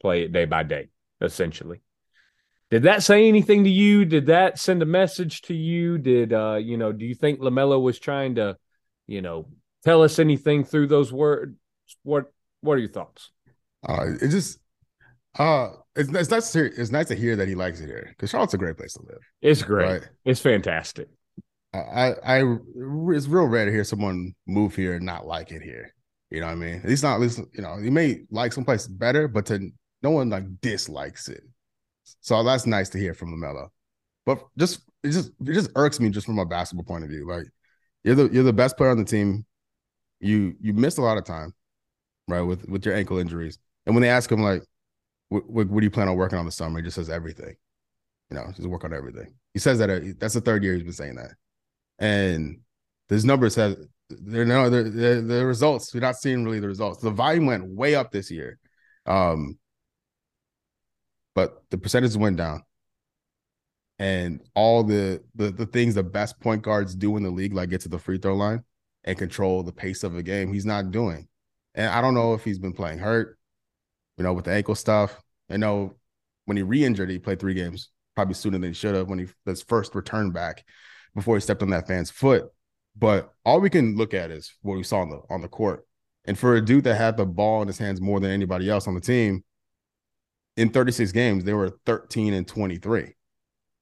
play 0.00 0.22
it 0.22 0.32
day 0.32 0.46
by 0.46 0.62
day, 0.62 0.88
essentially. 1.20 1.82
Did 2.70 2.84
that 2.84 3.02
say 3.02 3.28
anything 3.28 3.64
to 3.64 3.70
you? 3.70 4.06
Did 4.06 4.26
that 4.26 4.58
send 4.58 4.80
a 4.80 4.86
message 4.86 5.42
to 5.42 5.54
you? 5.54 5.98
Did 5.98 6.32
uh, 6.32 6.54
you 6.54 6.78
know, 6.78 6.90
do 6.90 7.04
you 7.04 7.14
think 7.14 7.40
LaMelo 7.40 7.82
was 7.82 7.98
trying 7.98 8.36
to, 8.36 8.56
you 9.06 9.20
know, 9.20 9.48
tell 9.84 10.02
us 10.02 10.18
anything 10.18 10.64
through 10.64 10.86
those 10.86 11.12
words? 11.12 11.54
What 12.02 12.32
what 12.60 12.74
are 12.74 12.78
your 12.78 12.90
thoughts? 12.90 13.30
Uh 13.88 14.14
it 14.20 14.28
just 14.28 14.58
uh 15.38 15.70
it's, 15.94 16.08
it's 16.10 16.30
nice 16.30 16.52
to 16.52 16.58
hear, 16.58 16.66
it's 16.76 16.90
nice 16.90 17.08
to 17.08 17.14
hear 17.14 17.36
that 17.36 17.48
he 17.48 17.54
likes 17.54 17.80
it 17.80 17.86
here 17.86 18.06
because 18.10 18.30
Charlotte's 18.30 18.54
a 18.54 18.58
great 18.58 18.76
place 18.76 18.94
to 18.94 19.02
live. 19.02 19.20
It's 19.42 19.62
great. 19.62 19.86
Right. 19.86 20.08
It's 20.24 20.40
fantastic. 20.40 21.08
I, 21.74 21.78
I, 21.78 22.38
I, 22.38 22.56
it's 23.14 23.26
real 23.26 23.46
rare 23.46 23.64
to 23.64 23.70
hear 23.70 23.84
someone 23.84 24.34
move 24.46 24.74
here 24.74 24.94
and 24.94 25.06
not 25.06 25.26
like 25.26 25.52
it 25.52 25.62
here. 25.62 25.94
You 26.30 26.40
know 26.40 26.46
what 26.46 26.52
I 26.52 26.56
mean? 26.56 26.76
At 26.76 26.88
least 26.88 27.02
not, 27.02 27.14
at 27.14 27.20
least, 27.20 27.40
you 27.52 27.62
know, 27.62 27.78
you 27.78 27.90
may 27.90 28.22
like 28.30 28.52
someplace 28.52 28.86
better, 28.86 29.28
but 29.28 29.46
to 29.46 29.70
no 30.02 30.10
one 30.10 30.30
like 30.30 30.44
dislikes 30.60 31.28
it. 31.28 31.42
So 32.20 32.42
that's 32.42 32.66
nice 32.66 32.88
to 32.90 32.98
hear 32.98 33.14
from 33.14 33.34
Lamelo. 33.34 33.68
But 34.24 34.42
just 34.56 34.80
it 35.02 35.10
just 35.10 35.32
it 35.46 35.52
just 35.52 35.70
irks 35.76 36.00
me 36.00 36.10
just 36.10 36.26
from 36.26 36.38
a 36.38 36.46
basketball 36.46 36.84
point 36.84 37.04
of 37.04 37.10
view. 37.10 37.28
Like 37.28 37.46
you're 38.04 38.14
the 38.14 38.28
you're 38.28 38.44
the 38.44 38.52
best 38.52 38.76
player 38.76 38.90
on 38.90 38.98
the 38.98 39.04
team. 39.04 39.44
You 40.20 40.54
you 40.60 40.72
missed 40.72 40.98
a 40.98 41.02
lot 41.02 41.18
of 41.18 41.24
time, 41.24 41.52
right? 42.28 42.42
With 42.42 42.68
with 42.68 42.84
your 42.84 42.94
ankle 42.94 43.18
injuries. 43.18 43.58
And 43.86 43.94
when 43.94 44.02
they 44.02 44.10
ask 44.10 44.30
him 44.30 44.42
like, 44.42 44.62
what, 45.28 45.48
what, 45.48 45.80
do 45.80 45.84
you 45.84 45.90
plan 45.90 46.08
on 46.08 46.16
working 46.16 46.38
on 46.38 46.44
this 46.44 46.56
summer? 46.56 46.78
He 46.78 46.84
just 46.84 46.94
says 46.94 47.10
everything. 47.10 47.56
You 48.30 48.36
know, 48.36 48.46
just 48.54 48.68
work 48.68 48.84
on 48.84 48.94
everything. 48.94 49.34
He 49.54 49.60
says 49.60 49.78
that 49.78 49.90
uh, 49.90 50.00
that's 50.18 50.34
the 50.34 50.40
third 50.40 50.62
year 50.62 50.74
he's 50.74 50.84
been 50.84 50.92
saying 50.92 51.16
that 51.16 51.32
and 52.02 52.58
his 53.08 53.24
numbers 53.24 53.54
have 53.54 53.76
they're 54.10 54.44
no 54.44 54.68
the 54.68 55.44
results 55.46 55.94
we're 55.94 56.00
not 56.00 56.16
seeing 56.16 56.44
really 56.44 56.60
the 56.60 56.66
results 56.66 57.00
the 57.00 57.10
volume 57.10 57.46
went 57.46 57.64
way 57.64 57.94
up 57.94 58.10
this 58.10 58.30
year 58.30 58.58
um 59.06 59.58
but 61.34 61.62
the 61.70 61.78
percentages 61.78 62.18
went 62.18 62.36
down 62.36 62.62
and 63.98 64.40
all 64.54 64.82
the, 64.82 65.22
the 65.34 65.50
the 65.50 65.66
things 65.66 65.94
the 65.94 66.02
best 66.02 66.38
point 66.40 66.60
guards 66.60 66.94
do 66.94 67.16
in 67.16 67.22
the 67.22 67.30
league 67.30 67.54
like 67.54 67.70
get 67.70 67.80
to 67.80 67.88
the 67.88 67.98
free 67.98 68.18
throw 68.18 68.34
line 68.34 68.62
and 69.04 69.16
control 69.16 69.62
the 69.62 69.72
pace 69.72 70.02
of 70.02 70.16
a 70.16 70.22
game 70.22 70.52
he's 70.52 70.66
not 70.66 70.90
doing 70.90 71.26
and 71.74 71.88
i 71.90 72.00
don't 72.00 72.14
know 72.14 72.34
if 72.34 72.44
he's 72.44 72.58
been 72.58 72.72
playing 72.72 72.98
hurt 72.98 73.38
you 74.16 74.24
know 74.24 74.32
with 74.32 74.44
the 74.44 74.52
ankle 74.52 74.74
stuff 74.74 75.20
i 75.50 75.56
know 75.56 75.94
when 76.44 76.56
he 76.56 76.62
re-injured 76.62 77.10
he 77.10 77.18
played 77.18 77.38
three 77.38 77.54
games 77.54 77.90
probably 78.14 78.34
sooner 78.34 78.58
than 78.58 78.70
he 78.70 78.74
should 78.74 78.94
have 78.94 79.08
when 79.08 79.18
he 79.18 79.26
his 79.46 79.62
first 79.62 79.94
return 79.94 80.30
back 80.30 80.64
before 81.14 81.36
he 81.36 81.40
stepped 81.40 81.62
on 81.62 81.70
that 81.70 81.86
fan's 81.86 82.10
foot. 82.10 82.50
But 82.96 83.32
all 83.44 83.60
we 83.60 83.70
can 83.70 83.96
look 83.96 84.14
at 84.14 84.30
is 84.30 84.54
what 84.62 84.76
we 84.76 84.82
saw 84.82 85.00
on 85.00 85.10
the 85.10 85.20
on 85.30 85.40
the 85.40 85.48
court. 85.48 85.86
And 86.24 86.38
for 86.38 86.54
a 86.54 86.64
dude 86.64 86.84
that 86.84 86.96
had 86.96 87.16
the 87.16 87.26
ball 87.26 87.62
in 87.62 87.68
his 87.68 87.78
hands 87.78 88.00
more 88.00 88.20
than 88.20 88.30
anybody 88.30 88.70
else 88.70 88.86
on 88.86 88.94
the 88.94 89.00
team, 89.00 89.42
in 90.56 90.68
36 90.68 91.10
games, 91.12 91.44
they 91.44 91.54
were 91.54 91.78
13 91.86 92.34
and 92.34 92.46
23. 92.46 93.14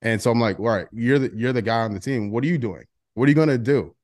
And 0.02 0.22
so 0.22 0.30
I'm 0.30 0.40
like, 0.40 0.58
all 0.58 0.66
right, 0.66 0.86
you're 0.92 1.18
the 1.18 1.32
you're 1.34 1.52
the 1.52 1.62
guy 1.62 1.80
on 1.80 1.92
the 1.92 2.00
team. 2.00 2.30
What 2.30 2.44
are 2.44 2.48
you 2.48 2.58
doing? 2.58 2.84
What 3.14 3.24
are 3.26 3.28
you 3.28 3.34
gonna 3.34 3.58
do 3.58 3.94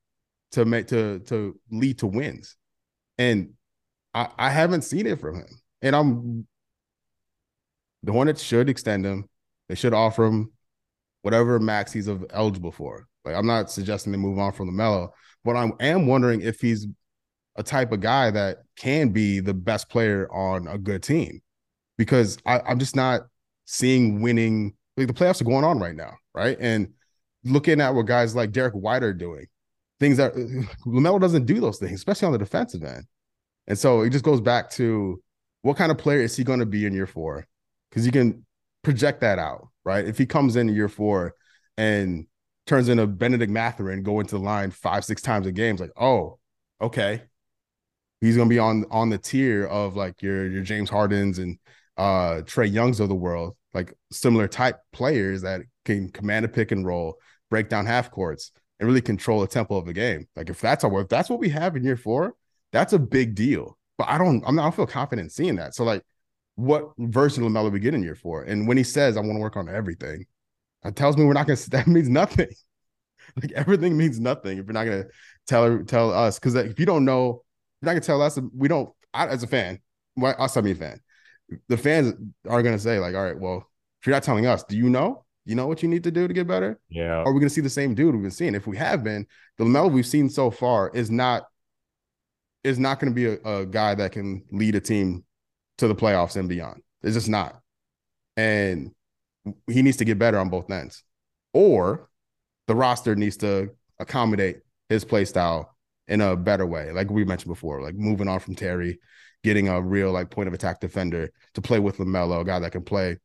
to 0.53 0.65
make 0.65 0.89
to 0.89 1.21
to 1.21 1.59
lead 1.71 1.99
to 2.01 2.07
wins? 2.07 2.57
And 3.19 3.51
I, 4.17 4.29
I 4.39 4.51
haven't 4.51 4.83
seen 4.83 5.07
it 5.07 5.21
from 5.21 5.37
him. 5.37 5.61
And 5.83 5.95
I'm 5.95 6.47
the 8.03 8.13
Hornets 8.13 8.43
should 8.43 8.71
extend 8.71 9.05
him. 9.05 9.29
They 9.69 9.75
should 9.75 9.93
offer 9.93 10.25
him 10.25 10.53
whatever 11.23 11.61
max 11.61 11.93
he's 11.93 12.09
eligible 12.31 12.73
for. 12.73 13.07
Like 13.25 13.37
I'm 13.37 13.47
not 13.47 13.71
suggesting 13.71 14.13
they 14.13 14.19
move 14.19 14.39
on 14.39 14.53
from 14.53 14.71
LaMelo, 14.71 15.11
but 15.45 15.57
I 15.57 15.71
am 15.81 16.07
wondering 16.07 16.41
if 16.41 16.61
he's 16.61 16.87
a 17.57 17.63
type 17.63 17.93
of 17.93 18.01
guy 18.01 18.31
that 18.31 18.59
can 18.77 19.11
be 19.11 19.41
the 19.41 19.55
best 19.55 19.89
player 19.89 20.29
on 20.33 20.67
a 20.67 20.79
good 20.79 21.03
team, 21.03 21.41
because 21.99 22.39
I, 22.47 22.61
I'm 22.61 22.79
just 22.79 22.97
not 22.97 23.23
seeing 23.67 24.23
winning. 24.23 24.75
Like 24.97 25.09
the 25.09 25.13
playoffs 25.13 25.43
are 25.43 25.45
going 25.45 25.65
on 25.65 25.79
right 25.79 25.95
now, 25.95 26.15
right? 26.35 26.57
And 26.59 26.95
looking 27.45 27.81
at 27.83 27.95
what 27.95 28.07
guys 28.07 28.35
like 28.35 28.53
Derrick 28.53 28.75
White 28.75 29.03
are 29.03 29.13
doing, 29.13 29.47
things 30.01 30.17
that 30.17 30.35
LaMelo 30.87 31.21
doesn't 31.21 31.45
do 31.45 31.61
those 31.61 31.79
things, 31.79 31.95
especially 31.95 32.27
on 32.27 32.33
the 32.33 32.39
defensive 32.39 32.83
end. 32.83 33.05
And 33.67 33.79
so 33.79 34.03
it 34.03 34.11
just 34.11 34.25
goes 34.25 34.41
back 34.41 34.71
to 34.73 35.23
what 35.63 35.77
kind 35.77 35.91
of 35.91 35.99
player 35.99 36.21
is 36.21 36.37
he 36.37 36.45
going 36.45 36.61
to 36.61 36.67
be 36.67 36.87
in 36.87 36.95
year 36.95 37.07
four? 37.07 37.47
Because 37.91 38.07
you 38.07 38.13
can 38.13 38.45
project 38.83 39.21
that 39.21 39.39
out, 39.39 39.69
right? 39.85 40.07
If 40.07 40.19
he 40.19 40.27
comes 40.27 40.57
in 40.57 40.69
year 40.69 40.89
four 40.89 41.35
and 41.77 42.27
turns 42.67 42.89
into 42.89 43.07
Bennedict 43.07 43.51
Mathurin, 43.51 44.03
go 44.03 44.21
into 44.21 44.37
the 44.37 44.45
line 44.45 44.71
five, 44.71 45.05
six 45.05 45.23
times 45.23 45.47
a 45.47 45.53
game, 45.53 45.75
it's 45.75 45.81
like, 45.81 45.91
oh, 45.97 46.39
okay. 46.81 47.23
He's 48.21 48.37
gonna 48.37 48.49
be 48.49 48.59
on 48.59 48.87
on 48.91 49.11
the 49.11 49.19
tier 49.19 49.67
of 49.67 49.95
like 49.95 50.23
your 50.23 50.47
your 50.47 50.63
James 50.63 50.89
Hardens 50.89 51.39
and 51.39 51.59
uh 51.99 52.43
Trey 52.47 52.67
Youngs 52.67 52.99
of 52.99 53.09
the 53.09 53.15
world, 53.15 53.57
like 53.75 53.93
similar 54.11 54.49
type 54.49 54.81
players 54.93 55.43
that 55.43 55.63
can 55.85 56.11
command 56.11 56.45
a 56.45 56.49
pick 56.49 56.73
and 56.73 56.87
roll, 56.87 57.17
break 57.51 57.69
down 57.69 57.87
half 57.87 58.11
courts, 58.11 58.53
and 58.81 58.89
really 58.89 59.03
control 59.03 59.41
the 59.41 59.47
tempo 59.47 59.77
of 59.77 59.85
the 59.85 59.93
game. 59.93 60.27
Like 60.35 60.49
if 60.49 60.61
that's 60.61 60.83
our 60.83 61.01
if 61.03 61.09
that's 61.09 61.29
what 61.29 61.41
we 61.41 61.51
have 61.51 61.77
in 61.77 61.85
year 61.85 61.97
four, 61.97 62.35
that's 62.73 62.93
a 62.93 62.99
big 62.99 63.35
deal. 63.35 63.79
But 63.99 64.09
I 64.09 64.19
don't 64.19 64.43
I'm 64.47 64.57
not 64.57 64.63
I 64.63 64.65
don't 64.67 64.77
feel 64.77 64.87
confident 64.87 65.33
seeing 65.33 65.57
that. 65.57 65.75
So 65.75 65.85
like 65.85 66.03
what 66.57 66.91
version 66.99 67.45
of 67.45 67.53
LaMelo 67.53 67.71
we 67.71 67.81
get 67.81 67.95
in 67.95 68.03
year 68.03 68.15
four? 68.15 68.45
And 68.45 68.67
when 68.67 68.77
he 68.77 68.83
says 68.83 69.17
I 69.17 69.21
want 69.21 69.35
to 69.35 69.41
work 69.41 69.57
on 69.57 69.69
everything, 69.69 70.27
that 70.83 70.97
tells 70.97 71.17
me 71.17 71.25
we're 71.25 71.33
not 71.33 71.47
gonna 71.47 71.59
that 71.71 71.87
means 71.87 72.09
nothing. 72.09 72.49
like 73.43 73.53
everything 73.53 73.97
means 73.97 74.21
nothing 74.21 74.59
if 74.59 74.67
you're 74.67 74.73
not 74.73 74.85
gonna 74.85 75.05
tell 75.47 75.83
tell 75.85 76.13
us 76.13 76.39
because 76.39 76.55
if 76.55 76.79
you 76.79 76.87
don't 76.87 77.05
know, 77.05 77.43
you're 77.81 77.87
not 77.87 77.93
gonna 77.93 78.01
tell 78.01 78.23
us. 78.23 78.39
We 78.55 78.69
don't. 78.69 78.91
I, 79.13 79.27
as 79.29 79.43
a 79.43 79.47
fan, 79.47 79.81
us 80.23 80.57
I 80.57 80.61
mean 80.61 80.77
fan, 80.77 81.01
the 81.69 81.77
fans 81.77 82.15
are 82.49 82.63
gonna 82.63 82.79
say, 82.79 82.99
like, 82.99 83.15
all 83.15 83.25
right, 83.25 83.39
well, 83.39 83.69
if 84.01 84.07
you're 84.07 84.15
not 84.15 84.23
telling 84.23 84.47
us, 84.47 84.63
do 84.65 84.77
you 84.77 84.91
know? 84.91 85.25
You 85.45 85.55
know 85.55 85.69
what 85.69 85.83
you 85.83 85.89
need 85.89 86.03
to 86.05 86.11
do 86.11 86.27
to 86.27 86.35
get 86.35 86.49
better? 86.49 86.79
Yeah. 86.89 87.23
Are 87.23 87.33
we 87.33 87.41
gonna 87.41 87.51
see 87.51 87.61
the 87.61 87.71
same 87.71 87.95
dude 87.95 88.15
we've 88.15 88.23
been 88.23 88.31
seeing? 88.31 88.55
If 88.55 88.67
we 88.67 88.77
have 88.77 89.05
been, 89.05 89.27
the 89.59 89.65
LaMelo 89.65 89.91
we've 89.91 90.07
seen 90.07 90.29
so 90.29 90.51
far 90.51 90.91
is 90.93 91.11
not 91.11 91.45
is 92.67 92.79
not 92.81 92.99
going 92.99 93.13
to 93.13 93.15
be 93.15 93.27
a, 93.27 93.61
a, 93.61 93.65
guy 93.65 93.95
that 93.95 94.11
can 94.11 94.43
lead 94.51 94.75
a 94.75 94.81
team 94.81 95.25
to 95.79 95.87
the 95.87 95.95
playoffs 95.95 96.37
and 96.37 96.49
beyond. 96.49 96.83
It's 97.03 97.15
just 97.15 97.29
not. 97.29 97.61
And 98.37 98.91
he 99.69 99.83
needs 99.83 99.99
to 99.99 100.05
get 100.05 100.19
better 100.19 100.39
on 100.39 100.49
both 100.49 100.69
ends. 100.71 101.05
Or 101.55 102.11
the 102.67 102.75
roster 102.75 103.15
needs 103.15 103.37
to 103.39 103.71
accommodate 104.01 104.59
his 104.89 105.05
play 105.05 105.25
style 105.25 105.77
in 106.09 106.21
a 106.21 106.37
better 106.37 106.67
way, 106.67 106.91
like 106.93 107.11
we 107.11 107.25
mentioned 107.25 107.53
before, 107.53 107.83
like 107.83 107.95
moving 107.95 108.29
on 108.29 108.41
from 108.41 108.55
Terry, 108.55 108.99
getting 109.43 109.69
a 109.69 109.81
real 109.81 110.13
like 110.13 110.31
point 110.31 110.49
of 110.49 110.55
attack 110.55 110.81
defender 110.81 111.31
to 111.55 111.63
play 111.63 111.79
with 111.79 111.99
LaMelo, 111.99 112.41
a 112.41 112.45
guy 112.45 112.59
that 112.59 112.73
can 112.73 112.83
play 112.83 113.17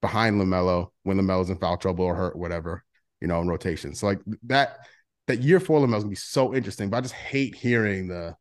behind 0.00 0.40
LaMelo 0.40 0.88
when 1.04 1.18
LaMelo's 1.18 1.50
in 1.50 1.58
foul 1.58 1.76
trouble 1.76 2.04
or 2.04 2.14
hurt, 2.14 2.36
whatever, 2.36 2.84
you 3.20 3.28
know, 3.28 3.40
in 3.40 3.48
rotation. 3.48 3.94
So 3.94 4.06
like 4.06 4.20
that 4.44 4.78
that 5.26 5.40
year 5.40 5.60
four 5.60 5.80
LaMelo's 5.80 6.02
gonna 6.04 6.10
be 6.10 6.16
so 6.16 6.54
interesting, 6.54 6.90
but 6.90 6.98
I 6.98 7.00
just 7.00 7.14
hate 7.14 7.54
hearing 7.54 8.08
the 8.08 8.36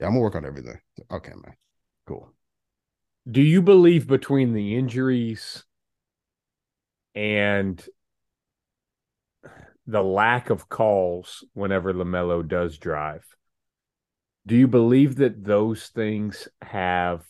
yeah, 0.00 0.06
I'm 0.06 0.12
gonna 0.12 0.22
work 0.22 0.34
on 0.34 0.46
everything. 0.46 0.80
Okay, 1.10 1.32
man. 1.32 1.54
Cool. 2.06 2.32
Do 3.30 3.42
you 3.42 3.60
believe 3.60 4.06
between 4.06 4.54
the 4.54 4.76
injuries 4.76 5.64
and 7.14 7.84
the 9.86 10.02
lack 10.02 10.48
of 10.48 10.68
calls 10.68 11.44
whenever 11.52 11.92
LaMelo 11.92 12.46
does 12.46 12.78
drive, 12.78 13.24
do 14.46 14.56
you 14.56 14.66
believe 14.66 15.16
that 15.16 15.44
those 15.44 15.88
things 15.88 16.48
have, 16.62 17.24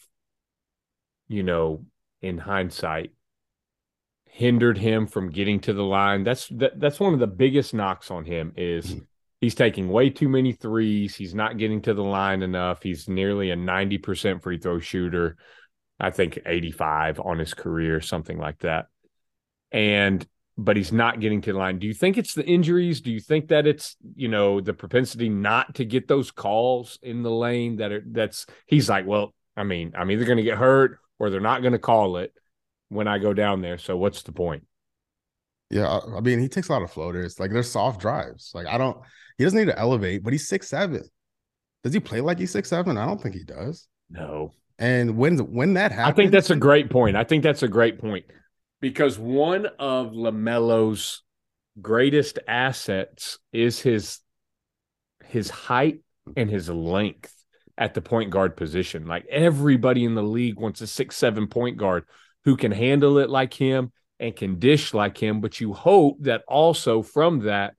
you 1.27 1.43
know, 1.43 1.85
in 2.23 2.39
hindsight, 2.39 3.13
hindered 4.27 4.79
him 4.79 5.09
from 5.09 5.31
getting 5.31 5.59
to 5.61 5.73
the 5.73 5.83
line? 5.83 6.23
That's 6.23 6.47
that, 6.49 6.79
that's 6.79 7.01
one 7.01 7.15
of 7.15 7.21
the 7.21 7.27
biggest 7.27 7.75
knocks 7.75 8.13
on 8.13 8.25
him 8.25 8.53
is 8.57 8.87
mm-hmm 8.87 9.05
he's 9.41 9.55
taking 9.55 9.89
way 9.89 10.11
too 10.11 10.29
many 10.29 10.53
threes. 10.53 11.17
He's 11.17 11.35
not 11.35 11.59
getting 11.59 11.83
to 11.83 11.95
the 11.95 12.05
line 12.05 12.43
enough. 12.43 12.83
He's 12.83 13.09
nearly 13.09 13.51
a 13.51 13.57
90% 13.57 14.43
free 14.43 14.59
throw 14.59 14.79
shooter. 14.79 15.37
I 15.99 16.11
think 16.11 16.39
85 16.47 17.21
on 17.21 17.39
his 17.39 17.55
career, 17.55 18.01
something 18.01 18.39
like 18.39 18.61
that. 18.61 18.87
And 19.73 20.27
but 20.57 20.77
he's 20.77 20.93
not 20.93 21.21
getting 21.21 21.41
to 21.41 21.53
the 21.53 21.59
line. 21.59 21.79
Do 21.79 21.87
you 21.87 21.95
think 21.95 22.19
it's 22.19 22.35
the 22.35 22.45
injuries? 22.45 23.01
Do 23.01 23.11
you 23.11 23.21
think 23.21 23.49
that 23.49 23.67
it's, 23.67 23.97
you 24.15 24.29
know, 24.29 24.61
the 24.61 24.75
propensity 24.75 25.31
not 25.31 25.77
to 25.77 25.87
get 25.87 26.07
those 26.07 26.31
calls 26.31 26.99
in 27.03 27.23
the 27.23 27.31
lane 27.31 27.77
that 27.77 27.93
are 27.93 28.03
that's 28.05 28.47
he's 28.67 28.89
like, 28.89 29.07
well, 29.07 29.35
I 29.57 29.65
mean, 29.65 29.93
I'm 29.97 30.11
either 30.11 30.25
going 30.25 30.37
to 30.37 30.43
get 30.43 30.59
hurt 30.59 30.99
or 31.19 31.31
they're 31.31 31.41
not 31.41 31.63
going 31.63 31.73
to 31.73 31.79
call 31.79 32.19
it 32.19 32.35
when 32.89 33.09
I 33.09 33.19
go 33.19 33.33
down 33.33 33.63
there. 33.63 33.79
So 33.79 33.97
what's 33.97 34.23
the 34.23 34.33
point? 34.33 34.67
Yeah, 35.71 36.01
I 36.15 36.21
mean, 36.21 36.41
he 36.41 36.49
takes 36.49 36.69
a 36.69 36.73
lot 36.73 36.83
of 36.83 36.91
floaters. 36.91 37.41
Like 37.41 37.53
they're 37.53 37.63
soft 37.63 38.01
drives. 38.01 38.51
Like 38.55 38.67
I 38.67 38.77
don't 38.77 38.99
he 39.41 39.45
doesn't 39.45 39.59
need 39.59 39.73
to 39.73 39.79
elevate, 39.79 40.23
but 40.23 40.35
he's 40.35 40.47
six 40.47 40.69
seven. 40.69 41.03
Does 41.83 41.95
he 41.95 42.01
play 42.01 42.21
like 42.21 42.39
he's 42.39 42.51
six 42.51 42.69
seven? 42.69 42.99
I 42.99 43.07
don't 43.07 43.23
think 43.23 43.35
he 43.35 43.43
does. 43.43 43.89
No. 44.11 44.53
And 44.79 45.17
when 45.17 45.39
when 45.39 45.73
that 45.75 45.93
happens, 45.93 46.13
I 46.13 46.15
think 46.15 46.31
that's 46.31 46.51
a 46.51 46.57
great 46.57 46.91
point. 46.91 47.17
I 47.17 47.25
think 47.25 47.43
that's 47.43 47.63
a 47.63 47.69
great 47.69 47.99
point 47.99 48.27
because 48.83 49.19
one 49.19 49.65
of 49.79 50.13
Lamelo's 50.13 51.23
greatest 51.81 52.39
assets 52.47 53.39
is 53.51 53.81
his 53.81 54.19
his 55.25 55.49
height 55.49 56.01
and 56.37 56.51
his 56.51 56.69
length 56.69 57.35
at 57.79 57.95
the 57.95 58.03
point 58.03 58.29
guard 58.29 58.59
position. 58.59 59.07
Like 59.07 59.25
everybody 59.31 60.05
in 60.05 60.15
the 60.15 60.23
league 60.23 60.61
wants 60.61 60.83
a 60.83 60.87
six 60.87 61.17
seven 61.17 61.47
point 61.47 61.79
guard 61.79 62.05
who 62.45 62.59
can 62.59 62.73
handle 62.73 63.17
it 63.17 63.31
like 63.31 63.55
him 63.55 63.91
and 64.19 64.37
can 64.37 64.59
dish 64.59 64.93
like 64.93 65.17
him. 65.17 65.41
But 65.41 65.63
you 65.63 65.73
hope 65.73 66.19
that 66.25 66.43
also 66.47 67.01
from 67.01 67.47
that 67.47 67.73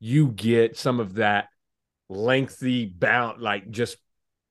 you 0.00 0.28
get 0.28 0.76
some 0.76 1.00
of 1.00 1.14
that 1.14 1.48
lengthy 2.08 2.86
bound, 2.86 3.42
like 3.42 3.70
just 3.70 3.96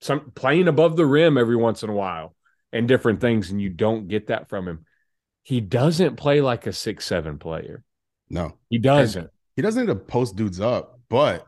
some 0.02 0.32
playing 0.36 0.68
above 0.68 0.96
the 0.96 1.06
rim 1.06 1.38
every 1.38 1.56
once 1.56 1.84
in 1.84 1.90
a 1.90 1.94
while 1.94 2.36
and 2.72 2.88
different 2.88 3.22
things, 3.22 3.50
and 3.50 3.62
you 3.62 3.70
don't 3.70 4.08
get 4.08 4.28
that 4.28 4.50
from 4.50 4.68
him. 4.68 4.86
He 5.44 5.62
doesn't 5.62 6.18
play 6.18 6.42
like 6.42 6.68
a 6.68 6.74
six 6.74 7.06
seven 7.06 7.40
player. 7.40 7.84
No, 8.30 8.58
he 8.70 8.78
doesn't. 8.78 9.22
And 9.22 9.30
he 9.56 9.62
doesn't 9.62 9.86
need 9.86 9.94
to 9.94 10.00
post 10.00 10.36
dudes 10.36 10.60
up, 10.60 11.00
but 11.10 11.46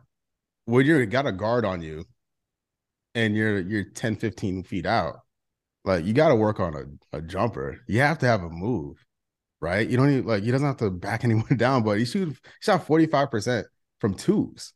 when 0.66 0.86
you 0.86 1.06
got 1.06 1.28
a 1.28 1.32
guard 1.32 1.66
on 1.66 1.82
you 1.82 2.06
and 3.16 3.36
you're 3.36 3.60
you're 3.60 3.84
10, 3.84 4.16
15 4.16 4.64
feet 4.64 4.86
out, 4.86 5.18
like 5.84 6.06
you 6.06 6.14
got 6.14 6.30
to 6.30 6.36
work 6.36 6.60
on 6.60 6.76
a, 6.76 7.18
a 7.18 7.22
jumper. 7.22 7.80
You 7.88 8.00
have 8.02 8.20
to 8.20 8.26
have 8.26 8.43
a 8.43 8.50
move, 8.50 9.04
right? 9.60 9.88
You 9.88 9.97
don't 9.97 10.16
need 10.16 10.26
like 10.26 10.43
he 10.43 10.52
doesn't 10.52 10.68
have 10.68 10.78
to 10.78 10.89
back 10.89 11.24
anyone 11.26 11.58
down, 11.58 11.84
but 11.84 11.97
he 11.97 12.06
shoot 12.06 12.30
he 12.30 12.36
shot 12.62 12.88
45% 12.88 13.66
from 14.00 14.14
twos. 14.14 14.74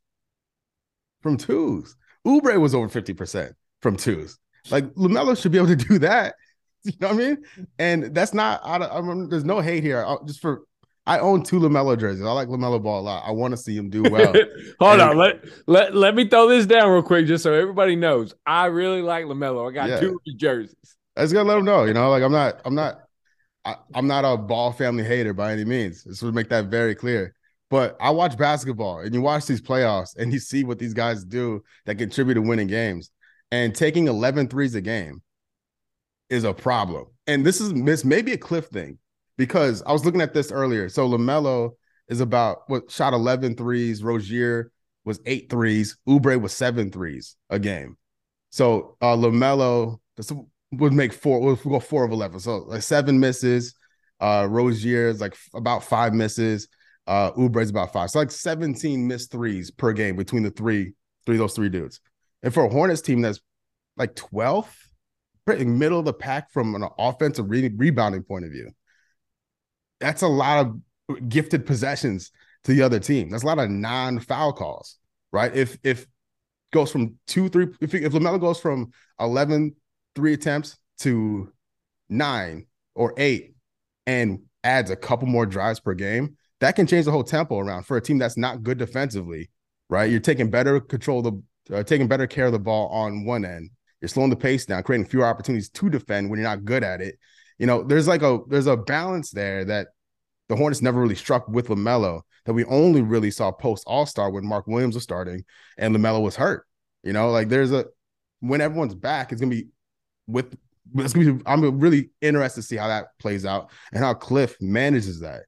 From 1.22 1.38
twos. 1.38 1.96
Oubre 2.26 2.60
was 2.60 2.76
over 2.76 2.88
50% 2.88 3.54
from 3.82 3.96
twos. 3.96 4.38
Like 4.70 4.86
LaMelo 4.96 5.40
should 5.40 5.52
be 5.52 5.58
able 5.58 5.68
to 5.68 5.76
do 5.90 6.00
that. 6.00 6.36
You 6.84 6.94
know 7.00 7.08
what 7.10 7.16
I 7.16 7.18
mean? 7.18 7.38
And 7.80 8.16
that's 8.16 8.34
not, 8.34 8.62
I, 8.64 8.76
I 8.76 9.02
mean, 9.02 9.30
there's 9.30 9.46
no 9.46 9.62
hate 9.62 9.84
here. 9.84 10.04
I, 10.06 10.18
just 10.26 10.42
for, 10.42 10.64
I 11.06 11.20
own 11.20 11.44
two 11.44 11.60
LaMelo 11.60 11.98
jerseys. 11.98 12.26
I 12.26 12.32
like 12.32 12.48
LaMelo 12.48 12.82
ball 12.82 13.02
a 13.02 13.04
lot. 13.04 13.24
I 13.26 13.32
want 13.32 13.52
to 13.52 13.58
see 13.58 13.76
him 13.76 13.90
do 13.90 14.04
well. 14.10 14.34
Hold 14.80 15.00
and, 15.00 15.02
on. 15.02 15.18
Let, 15.18 15.46
let, 15.68 15.96
let 15.96 16.16
me 16.16 16.28
throw 16.28 16.48
this 16.48 16.66
down 16.66 16.90
real 16.92 17.04
quick 17.04 17.26
just 17.26 17.44
so 17.44 17.54
everybody 17.54 17.96
knows. 17.96 18.34
I 18.46 18.66
really 18.66 19.02
like 19.02 19.26
LaMelo. 19.26 19.70
I 19.70 19.74
got 19.74 19.90
yeah. 19.90 20.00
two 20.00 20.20
jerseys. 20.38 20.76
I 21.16 21.22
just 21.22 21.34
gotta 21.34 21.48
let 21.48 21.58
him 21.60 21.66
know, 21.66 21.84
you 21.84 21.94
know, 21.94 22.10
like 22.10 22.24
I'm 22.24 22.32
not, 22.32 22.60
I'm 22.66 22.74
not, 22.74 23.02
I, 23.66 23.76
am 23.94 24.08
not 24.08 24.26
a 24.26 24.36
ball 24.36 24.72
family 24.72 25.04
hater 25.04 25.34
by 25.34 25.54
any 25.54 25.64
means. 25.64 26.04
This 26.04 26.22
would 26.22 26.34
make 26.34 26.50
that 26.50 26.66
very 26.66 26.96
clear. 26.96 27.36
But 27.74 27.98
I 28.00 28.12
watch 28.12 28.38
basketball 28.38 29.00
and 29.00 29.16
you 29.16 29.22
watch 29.22 29.48
these 29.48 29.60
playoffs 29.60 30.16
and 30.16 30.32
you 30.32 30.38
see 30.38 30.64
what 30.64 30.78
these 30.78 30.94
guys 30.94 31.26
do 31.26 31.64
that 31.88 31.96
contribute 31.96 32.36
to 32.36 32.42
winning 32.44 32.68
games. 32.68 33.10
And 33.52 33.74
taking 33.74 34.08
11 34.08 34.50
threes 34.50 34.76
a 34.76 34.82
game 34.82 35.24
is 36.30 36.44
a 36.44 36.54
problem. 36.54 37.08
And 37.26 37.44
this 37.44 37.60
is 37.60 37.74
this 37.74 38.06
a 38.06 38.38
cliff 38.38 38.68
thing 38.68 39.00
because 39.40 39.82
I 39.88 39.92
was 39.92 40.06
looking 40.06 40.22
at 40.22 40.36
this 40.36 40.52
earlier. 40.52 40.88
So 40.88 41.10
LaMelo 41.10 41.72
is 42.10 42.20
about 42.20 42.60
what 42.68 42.92
shot 42.92 43.16
11 43.16 43.56
threes. 43.56 44.04
Rozier 44.04 44.72
was 45.04 45.20
eight 45.26 45.50
threes. 45.50 45.98
Oubre 46.08 46.40
was 46.40 46.54
seven 46.54 46.92
threes 46.92 47.38
a 47.50 47.58
game. 47.58 47.98
So 48.52 48.98
uh 49.02 49.16
LaMelo 49.16 50.00
would 50.74 50.94
make 50.94 51.12
four, 51.12 51.42
would 51.42 51.64
go 51.64 51.80
four 51.80 52.06
of 52.06 52.12
11. 52.12 52.40
So 52.42 52.58
like 52.58 52.84
seven 52.84 53.20
misses. 53.20 53.74
Uh 54.20 54.46
Rozier 54.48 55.08
is 55.08 55.20
like 55.20 55.36
about 55.56 55.84
five 55.84 56.14
misses. 56.14 56.68
Uh, 57.06 57.32
Oubre's 57.38 57.70
about 57.70 57.92
five. 57.92 58.10
So 58.10 58.20
like 58.20 58.32
17 58.32 59.08
missed 59.08 59.32
threes 59.32 59.72
per 59.72 59.92
game 59.94 60.16
between 60.16 60.44
the 60.44 60.52
three, 60.52 60.94
three 61.26 61.38
those 61.38 61.54
three 61.54 61.70
dudes. 61.70 62.00
And 62.42 62.54
for 62.54 62.66
a 62.66 62.70
Hornets 62.70 63.02
team 63.02 63.22
that's 63.22 63.40
like 63.98 64.16
12th, 64.16 64.74
pretty 65.46 65.66
middle 65.66 66.00
of 66.00 66.06
the 66.06 66.14
pack 66.14 66.52
from 66.52 66.76
an 66.76 66.88
offensive 66.98 67.50
re- 67.50 67.74
rebounding 67.76 68.24
point 68.24 68.46
of 68.46 68.52
view, 68.52 68.72
that's 70.00 70.22
a 70.22 70.28
lot 70.28 70.66
of 70.66 71.30
gifted 71.30 71.66
possessions 71.66 72.32
to 72.64 72.74
the 72.74 72.82
other 72.82 73.00
team. 73.00 73.30
That's 73.30 73.44
a 73.44 73.48
lot 73.48 73.60
of 73.60 73.70
non-foul 73.70 74.54
calls, 74.54 74.98
right? 75.32 75.54
If 75.54 75.78
if 75.84 76.08
goes 76.72 76.92
from 76.92 77.16
two, 77.28 77.50
three, 77.50 77.68
if 77.82 77.94
if 77.94 78.14
goes 78.14 78.60
from 78.60 78.92
11 79.20 79.76
three 80.16 80.34
attempts 80.34 80.78
to 81.00 81.52
nine 82.10 82.68
or 82.96 83.14
eight 83.18 83.56
and 84.06 84.42
adds 84.64 84.92
a 84.92 84.96
couple 84.96 85.28
more 85.28 85.46
drives 85.46 85.80
per 85.80 85.94
game, 85.94 86.38
that 86.64 86.78
can 86.78 86.88
change 86.88 87.04
the 87.04 87.12
whole 87.12 87.26
tempo 87.26 87.60
around 87.60 87.84
for 87.84 87.98
a 87.98 88.02
team 88.02 88.18
that's 88.18 88.38
not 88.38 88.64
good 88.64 88.78
defensively, 88.78 89.50
right? 89.90 90.10
You're 90.10 90.22
taking 90.22 90.50
better 90.50 90.80
control 90.80 91.20
of 91.28 91.42
the, 91.68 91.78
uh, 91.78 91.84
taking 91.84 92.08
better 92.08 92.26
care 92.26 92.46
of 92.46 92.54
the 92.54 92.60
ball 92.60 92.88
on 92.88 93.26
one 93.26 93.44
end. 93.44 93.70
You're 94.00 94.08
slowing 94.08 94.30
the 94.30 94.38
pace 94.38 94.66
down, 94.66 94.82
creating 94.84 95.08
fewer 95.08 95.26
opportunities 95.26 95.70
to 95.70 95.90
defend 95.90 96.30
when 96.30 96.40
you're 96.40 96.48
not 96.48 96.64
good 96.64 96.82
at 96.82 97.02
it. 97.02 97.16
You 97.58 97.68
know, 97.68 97.84
there's 97.84 98.08
like 98.08 98.22
a 98.22 98.40
there's 98.48 98.68
a 98.68 98.78
balance 98.78 99.32
there 99.32 99.66
that 99.66 99.88
the 100.48 100.56
Hornets 100.56 100.82
never 100.82 101.02
really 101.02 101.16
struck 101.16 101.48
with 101.50 101.68
Lamelo 101.68 102.22
that 102.46 102.54
we 102.54 102.64
only 102.66 103.02
really 103.02 103.32
saw 103.32 103.52
post 103.52 103.84
All 103.86 104.06
Star 104.06 104.30
when 104.30 104.46
Mark 104.46 104.66
Williams 104.66 104.96
was 104.96 105.04
starting 105.04 105.44
and 105.78 105.94
Lamelo 105.94 106.22
was 106.22 106.38
hurt. 106.38 106.66
You 107.04 107.12
know, 107.12 107.30
like 107.30 107.50
there's 107.50 107.74
a 107.74 107.88
when 108.40 108.62
everyone's 108.62 108.96
back, 108.96 109.34
it's 109.34 109.42
gonna 109.42 109.54
be 109.54 109.68
with. 110.28 110.56
It's 110.96 111.14
gonna 111.14 111.34
be. 111.34 111.44
I'm 111.46 111.80
really 111.80 112.12
interested 112.22 112.62
to 112.62 112.68
see 112.68 112.78
how 112.78 112.88
that 112.88 113.08
plays 113.20 113.46
out 113.46 113.70
and 113.92 114.02
how 114.02 114.14
Cliff 114.14 114.56
manages 114.62 115.20
that 115.22 115.44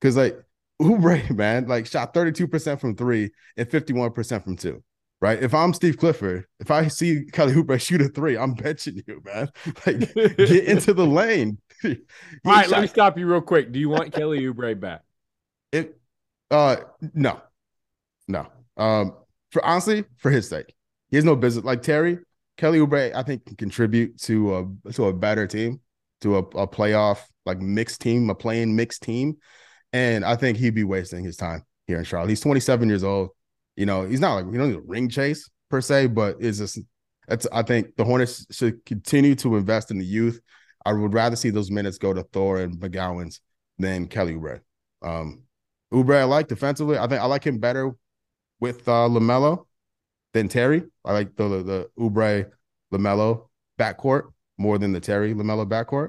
because 0.00 0.16
like 0.16 0.38
Oubre, 0.82 1.30
man, 1.36 1.66
like 1.66 1.86
shot 1.86 2.14
32% 2.14 2.80
from 2.80 2.96
three 2.96 3.30
and 3.56 3.68
51% 3.68 4.44
from 4.44 4.56
two. 4.56 4.82
Right. 5.20 5.42
If 5.42 5.54
I'm 5.54 5.72
Steve 5.72 5.96
Clifford, 5.96 6.44
if 6.60 6.70
I 6.70 6.88
see 6.88 7.24
Kelly 7.32 7.54
Oubre 7.54 7.80
shoot 7.80 8.02
a 8.02 8.08
three, 8.08 8.36
I'm 8.36 8.54
benching 8.56 9.02
you, 9.06 9.22
man. 9.24 9.48
Like 9.86 10.00
get 10.14 10.64
into 10.66 10.92
the 10.92 11.06
lane. 11.06 11.58
All 11.84 11.92
right, 12.44 12.64
shot- 12.64 12.70
let 12.70 12.80
me 12.82 12.88
stop 12.88 13.18
you 13.18 13.26
real 13.26 13.40
quick. 13.40 13.72
Do 13.72 13.78
you 13.78 13.88
want 13.88 14.12
Kelly 14.12 14.40
Oubre 14.42 14.78
back? 14.78 15.02
It 15.72 15.98
uh 16.50 16.76
no. 17.14 17.40
No. 18.28 18.46
Um 18.76 19.14
for 19.50 19.64
honestly, 19.64 20.04
for 20.18 20.30
his 20.30 20.48
sake. 20.48 20.74
He 21.10 21.16
has 21.16 21.24
no 21.24 21.36
business. 21.36 21.64
Like 21.64 21.82
Terry, 21.82 22.18
Kelly 22.58 22.80
Oubre, 22.80 23.14
I 23.14 23.22
think 23.22 23.46
can 23.46 23.56
contribute 23.56 24.20
to 24.22 24.56
a 24.86 24.92
to 24.92 25.06
a 25.06 25.12
better 25.12 25.46
team. 25.46 25.80
to 26.20 26.36
a, 26.36 26.40
a 26.40 26.68
playoff 26.68 27.20
like 27.46 27.60
mixed 27.60 28.00
team, 28.00 28.28
a 28.30 28.34
playing 28.34 28.76
mixed 28.76 29.02
team. 29.02 29.36
And 29.94 30.24
I 30.24 30.34
think 30.34 30.58
he'd 30.58 30.74
be 30.74 30.82
wasting 30.82 31.24
his 31.24 31.36
time 31.36 31.62
here 31.86 31.98
in 31.98 32.04
Charlotte. 32.04 32.28
He's 32.28 32.40
27 32.40 32.88
years 32.88 33.04
old. 33.04 33.30
You 33.76 33.86
know, 33.86 34.04
he's 34.04 34.18
not 34.18 34.34
like 34.34 34.46
you 34.46 34.58
don't 34.58 34.70
need 34.70 34.78
a 34.78 34.80
ring 34.80 35.08
chase 35.08 35.48
per 35.70 35.80
se, 35.80 36.08
but 36.08 36.36
it's 36.40 36.58
just 36.58 36.80
that's 37.28 37.46
I 37.52 37.62
think 37.62 37.94
the 37.94 38.04
Hornets 38.04 38.44
should 38.50 38.84
continue 38.84 39.36
to 39.36 39.56
invest 39.56 39.92
in 39.92 39.98
the 39.98 40.04
youth. 40.04 40.40
I 40.84 40.92
would 40.92 41.14
rather 41.14 41.36
see 41.36 41.50
those 41.50 41.70
minutes 41.70 41.98
go 41.98 42.12
to 42.12 42.24
Thor 42.24 42.58
and 42.58 42.76
McGowens 42.76 43.38
than 43.78 44.08
Kelly 44.08 44.34
Oubre. 44.34 44.60
Um 45.00 45.44
Oubre 45.92 46.18
I 46.18 46.24
like 46.24 46.48
defensively. 46.48 46.98
I 46.98 47.06
think 47.06 47.22
I 47.22 47.26
like 47.26 47.46
him 47.46 47.58
better 47.58 47.92
with 48.58 48.88
uh 48.88 49.08
LaMelo 49.08 49.64
than 50.32 50.48
Terry. 50.48 50.82
I 51.04 51.12
like 51.12 51.36
the 51.36 51.62
the 51.62 51.88
Oubre 51.96 52.50
LaMelo 52.92 53.46
backcourt 53.78 54.32
more 54.58 54.76
than 54.76 54.90
the 54.90 55.00
Terry 55.00 55.34
LaMelo 55.34 55.68
backcourt. 55.68 56.08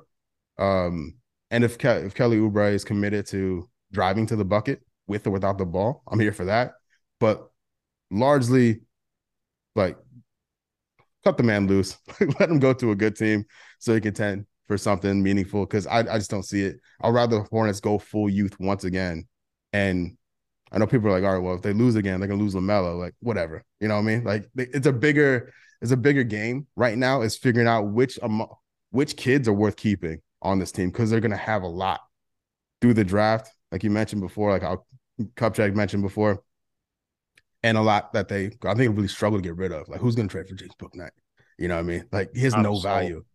Um 0.58 1.18
and 1.52 1.64
if 1.64 1.78
Ke- 1.78 2.04
if 2.04 2.16
Kelly 2.16 2.38
Oubre 2.38 2.74
is 2.74 2.84
committed 2.84 3.28
to 3.28 3.70
driving 3.92 4.26
to 4.28 4.36
the 4.36 4.46
bucket 4.46 4.82
with 5.08 5.28
or 5.28 5.32
without 5.32 5.58
the 5.58 5.66
ball, 5.66 6.04
I'm 6.08 6.20
here 6.20 6.34
for 6.34 6.46
that. 6.46 6.74
But 7.20 7.50
largely, 8.12 8.82
like, 9.76 9.98
cut 11.24 11.38
the 11.38 11.44
man 11.44 11.68
loose, 11.68 11.98
let 12.40 12.50
him 12.50 12.60
go 12.60 12.74
to 12.74 12.92
a 12.92 12.96
good 12.96 13.16
team 13.16 13.46
so 13.80 13.94
he 13.94 14.02
can 14.02 14.14
tend 14.14 14.46
for 14.68 14.78
something 14.78 15.22
meaningful. 15.22 15.66
Because 15.66 15.88
I, 15.88 16.00
I 16.00 16.18
just 16.18 16.32
don't 16.32 16.44
see 16.44 16.62
it. 16.62 16.78
I'd 17.02 17.14
rather 17.14 17.38
the 17.38 17.48
Hornets 17.52 17.80
go 17.80 17.98
full 17.98 18.30
youth 18.30 18.60
once 18.60 18.84
again. 18.84 19.28
And 19.74 20.18
I 20.72 20.78
know 20.78 20.88
people 20.88 21.10
are 21.10 21.12
like, 21.12 21.24
all 21.24 21.34
right, 21.34 21.44
well, 21.44 21.56
if 21.56 21.62
they 21.62 21.74
lose 21.74 21.96
again, 21.96 22.20
they're 22.20 22.30
gonna 22.30 22.42
lose 22.42 22.56
Lamelo. 22.56 22.98
Like, 22.98 23.14
whatever, 23.20 23.64
you 23.80 23.88
know 23.88 23.96
what 23.96 24.02
I 24.02 24.06
mean? 24.06 24.24
Like, 24.24 24.50
it's 24.56 24.88
a 24.88 24.94
bigger, 24.94 25.54
it's 25.82 25.92
a 25.92 25.98
bigger 25.98 26.24
game 26.24 26.68
right 26.76 26.98
now. 26.98 27.22
Is 27.22 27.38
figuring 27.38 27.68
out 27.68 27.88
which 27.88 28.18
um, 28.22 28.46
which 28.92 29.16
kids 29.16 29.48
are 29.48 29.54
worth 29.54 29.76
keeping 29.76 30.22
on 30.42 30.60
this 30.60 30.72
team 30.72 30.90
because 30.90 31.10
they're 31.10 31.20
gonna 31.20 31.38
have 31.38 31.64
a 31.64 31.68
lot 31.68 32.02
through 32.82 32.94
the 32.94 33.04
draft, 33.04 33.52
like 33.76 33.84
you 33.84 33.90
mentioned 33.90 34.22
before, 34.22 34.52
like 34.52 34.62
how 34.62 34.86
Kupchak 35.36 35.76
mentioned 35.76 36.02
before 36.02 36.42
and 37.62 37.78
a 37.78 37.82
lot 37.82 38.14
that 38.14 38.30
they 38.30 38.52
I 38.64 38.74
think 38.74 38.96
really 38.96 39.10
struggle 39.10 39.38
to 39.38 39.44
get 39.44 39.58
rid 39.58 39.74
of. 39.74 39.90
Like 39.90 40.00
who's 40.00 40.16
going 40.16 40.30
to 40.30 40.32
trade 40.32 40.48
for 40.48 40.56
James 40.56 40.76
Bouknight? 40.80 41.10
You 41.58 41.68
know 41.68 41.76
what 41.76 41.82
I 41.82 41.84
mean? 41.84 42.06
Like 42.10 42.30
he 42.34 42.40
has 42.44 42.54
I'm 42.54 42.62
no 42.62 42.80
value. 42.80 43.26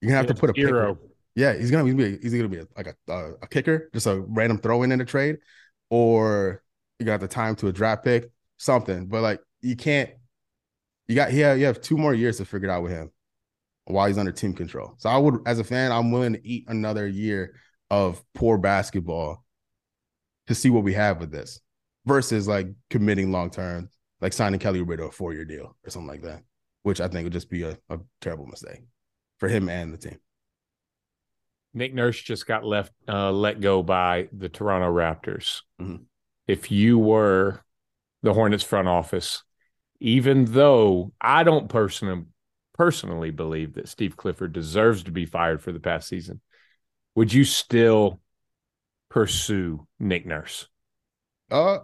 You're 0.00 0.08
gonna 0.08 0.16
have 0.16 0.26
to 0.28 0.34
put 0.34 0.48
a 0.48 0.52
hero. 0.54 0.94
Picker. 0.94 1.08
Yeah, 1.34 1.52
he's 1.52 1.70
gonna 1.70 1.92
be 1.92 2.16
he's 2.16 2.32
gonna 2.32 2.48
be 2.48 2.60
a, 2.60 2.66
like 2.74 2.86
a, 2.86 3.12
a, 3.12 3.32
a 3.42 3.46
kicker, 3.46 3.90
just 3.92 4.06
a 4.06 4.20
random 4.20 4.56
throw 4.56 4.84
in 4.84 4.90
in 4.92 5.02
a 5.02 5.04
trade, 5.04 5.36
or 5.90 6.62
you 6.98 7.04
got 7.04 7.20
the 7.20 7.28
time 7.28 7.56
to 7.56 7.66
a 7.68 7.72
draft 7.72 8.04
pick, 8.04 8.30
something. 8.56 9.06
But 9.06 9.20
like 9.20 9.40
you 9.60 9.76
can't. 9.76 10.08
You 11.08 11.14
got 11.14 11.34
yeah, 11.34 11.52
you 11.52 11.66
have 11.66 11.82
two 11.82 11.98
more 11.98 12.14
years 12.14 12.38
to 12.38 12.46
figure 12.46 12.70
it 12.70 12.72
out 12.72 12.82
with 12.82 12.92
him 12.92 13.10
while 13.84 14.06
he's 14.06 14.16
under 14.16 14.32
team 14.32 14.54
control. 14.54 14.94
So 14.96 15.10
I 15.10 15.18
would, 15.18 15.40
as 15.44 15.58
a 15.58 15.64
fan, 15.64 15.92
I'm 15.92 16.10
willing 16.10 16.32
to 16.32 16.48
eat 16.48 16.64
another 16.68 17.06
year 17.06 17.54
of 17.90 18.24
poor 18.34 18.56
basketball 18.56 19.43
to 20.46 20.54
see 20.54 20.70
what 20.70 20.84
we 20.84 20.94
have 20.94 21.20
with 21.20 21.30
this 21.30 21.60
versus 22.06 22.46
like 22.46 22.68
committing 22.90 23.32
long 23.32 23.50
term, 23.50 23.88
like 24.20 24.32
signing 24.32 24.60
Kelly 24.60 24.80
Oubre 24.80 24.96
to 24.96 25.04
a 25.04 25.10
four 25.10 25.32
year 25.32 25.44
deal 25.44 25.76
or 25.84 25.90
something 25.90 26.08
like 26.08 26.22
that, 26.22 26.42
which 26.82 27.00
I 27.00 27.08
think 27.08 27.24
would 27.24 27.32
just 27.32 27.50
be 27.50 27.62
a, 27.62 27.76
a 27.90 27.98
terrible 28.20 28.46
mistake 28.46 28.82
for 29.38 29.48
him 29.48 29.68
and 29.68 29.92
the 29.92 29.98
team. 29.98 30.18
Nick 31.72 31.92
Nurse 31.92 32.20
just 32.20 32.46
got 32.46 32.64
left 32.64 32.92
uh, 33.08 33.32
let 33.32 33.60
go 33.60 33.82
by 33.82 34.28
the 34.32 34.48
Toronto 34.48 34.92
Raptors. 34.92 35.62
Mm-hmm. 35.80 36.04
If 36.46 36.70
you 36.70 36.98
were 36.98 37.64
the 38.22 38.32
Hornets 38.32 38.62
front 38.62 38.86
office, 38.86 39.42
even 39.98 40.44
though 40.44 41.12
I 41.20 41.42
don't 41.42 41.68
personally 41.68 42.24
personally 42.74 43.30
believe 43.30 43.74
that 43.74 43.88
Steve 43.88 44.16
Clifford 44.16 44.52
deserves 44.52 45.04
to 45.04 45.12
be 45.12 45.26
fired 45.26 45.62
for 45.62 45.72
the 45.72 45.80
past 45.80 46.08
season, 46.08 46.40
would 47.14 47.32
you 47.32 47.44
still 47.44 48.20
pursue 49.14 49.86
Nick 50.00 50.26
Nurse? 50.26 50.66
Uh, 51.48 51.78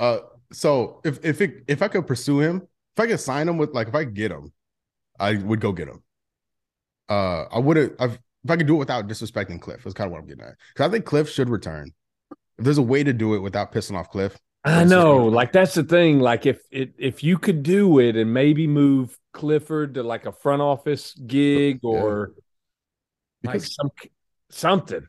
uh, 0.00 0.18
so 0.50 1.02
if 1.04 1.22
if 1.22 1.42
it, 1.42 1.62
if 1.68 1.82
I 1.82 1.88
could 1.88 2.06
pursue 2.06 2.40
him, 2.40 2.66
if 2.96 3.00
I 3.00 3.06
could 3.06 3.20
sign 3.20 3.48
him 3.48 3.58
with 3.58 3.74
like 3.74 3.88
if 3.88 3.94
I 3.94 4.04
could 4.04 4.14
get 4.14 4.32
him, 4.32 4.52
I 5.20 5.36
would 5.36 5.60
go 5.60 5.72
get 5.72 5.88
him. 5.88 6.02
Uh, 7.08 7.44
I 7.52 7.58
wouldn't. 7.58 7.92
I've, 8.00 8.18
if 8.44 8.50
I 8.50 8.56
could 8.56 8.66
do 8.66 8.76
it 8.76 8.78
without 8.78 9.06
disrespecting 9.06 9.60
Cliff, 9.60 9.84
that's 9.84 9.94
kind 9.94 10.06
of 10.06 10.12
what 10.12 10.22
I'm 10.22 10.26
getting 10.26 10.44
at. 10.44 10.54
Because 10.72 10.88
I 10.88 10.90
think 10.90 11.04
Cliff 11.04 11.28
should 11.28 11.50
return. 11.50 11.90
If 12.30 12.64
there's 12.64 12.78
a 12.78 12.82
way 12.82 13.04
to 13.04 13.12
do 13.12 13.34
it 13.34 13.40
without 13.40 13.70
pissing 13.70 13.96
off 13.96 14.10
Cliff, 14.10 14.38
I 14.64 14.84
know. 14.84 15.26
Like 15.26 15.52
that's 15.52 15.74
the 15.74 15.84
thing. 15.84 16.18
Like 16.18 16.46
if 16.46 16.62
it 16.70 16.94
if 16.96 17.22
you 17.22 17.36
could 17.36 17.62
do 17.62 17.98
it 17.98 18.16
and 18.16 18.32
maybe 18.32 18.66
move 18.66 19.18
Clifford 19.34 19.94
to 19.94 20.02
like 20.02 20.24
a 20.24 20.32
front 20.32 20.62
office 20.62 21.12
gig 21.12 21.80
or 21.82 22.32
yeah. 23.42 23.50
like 23.50 23.60
some 23.60 23.90
something. 24.50 25.06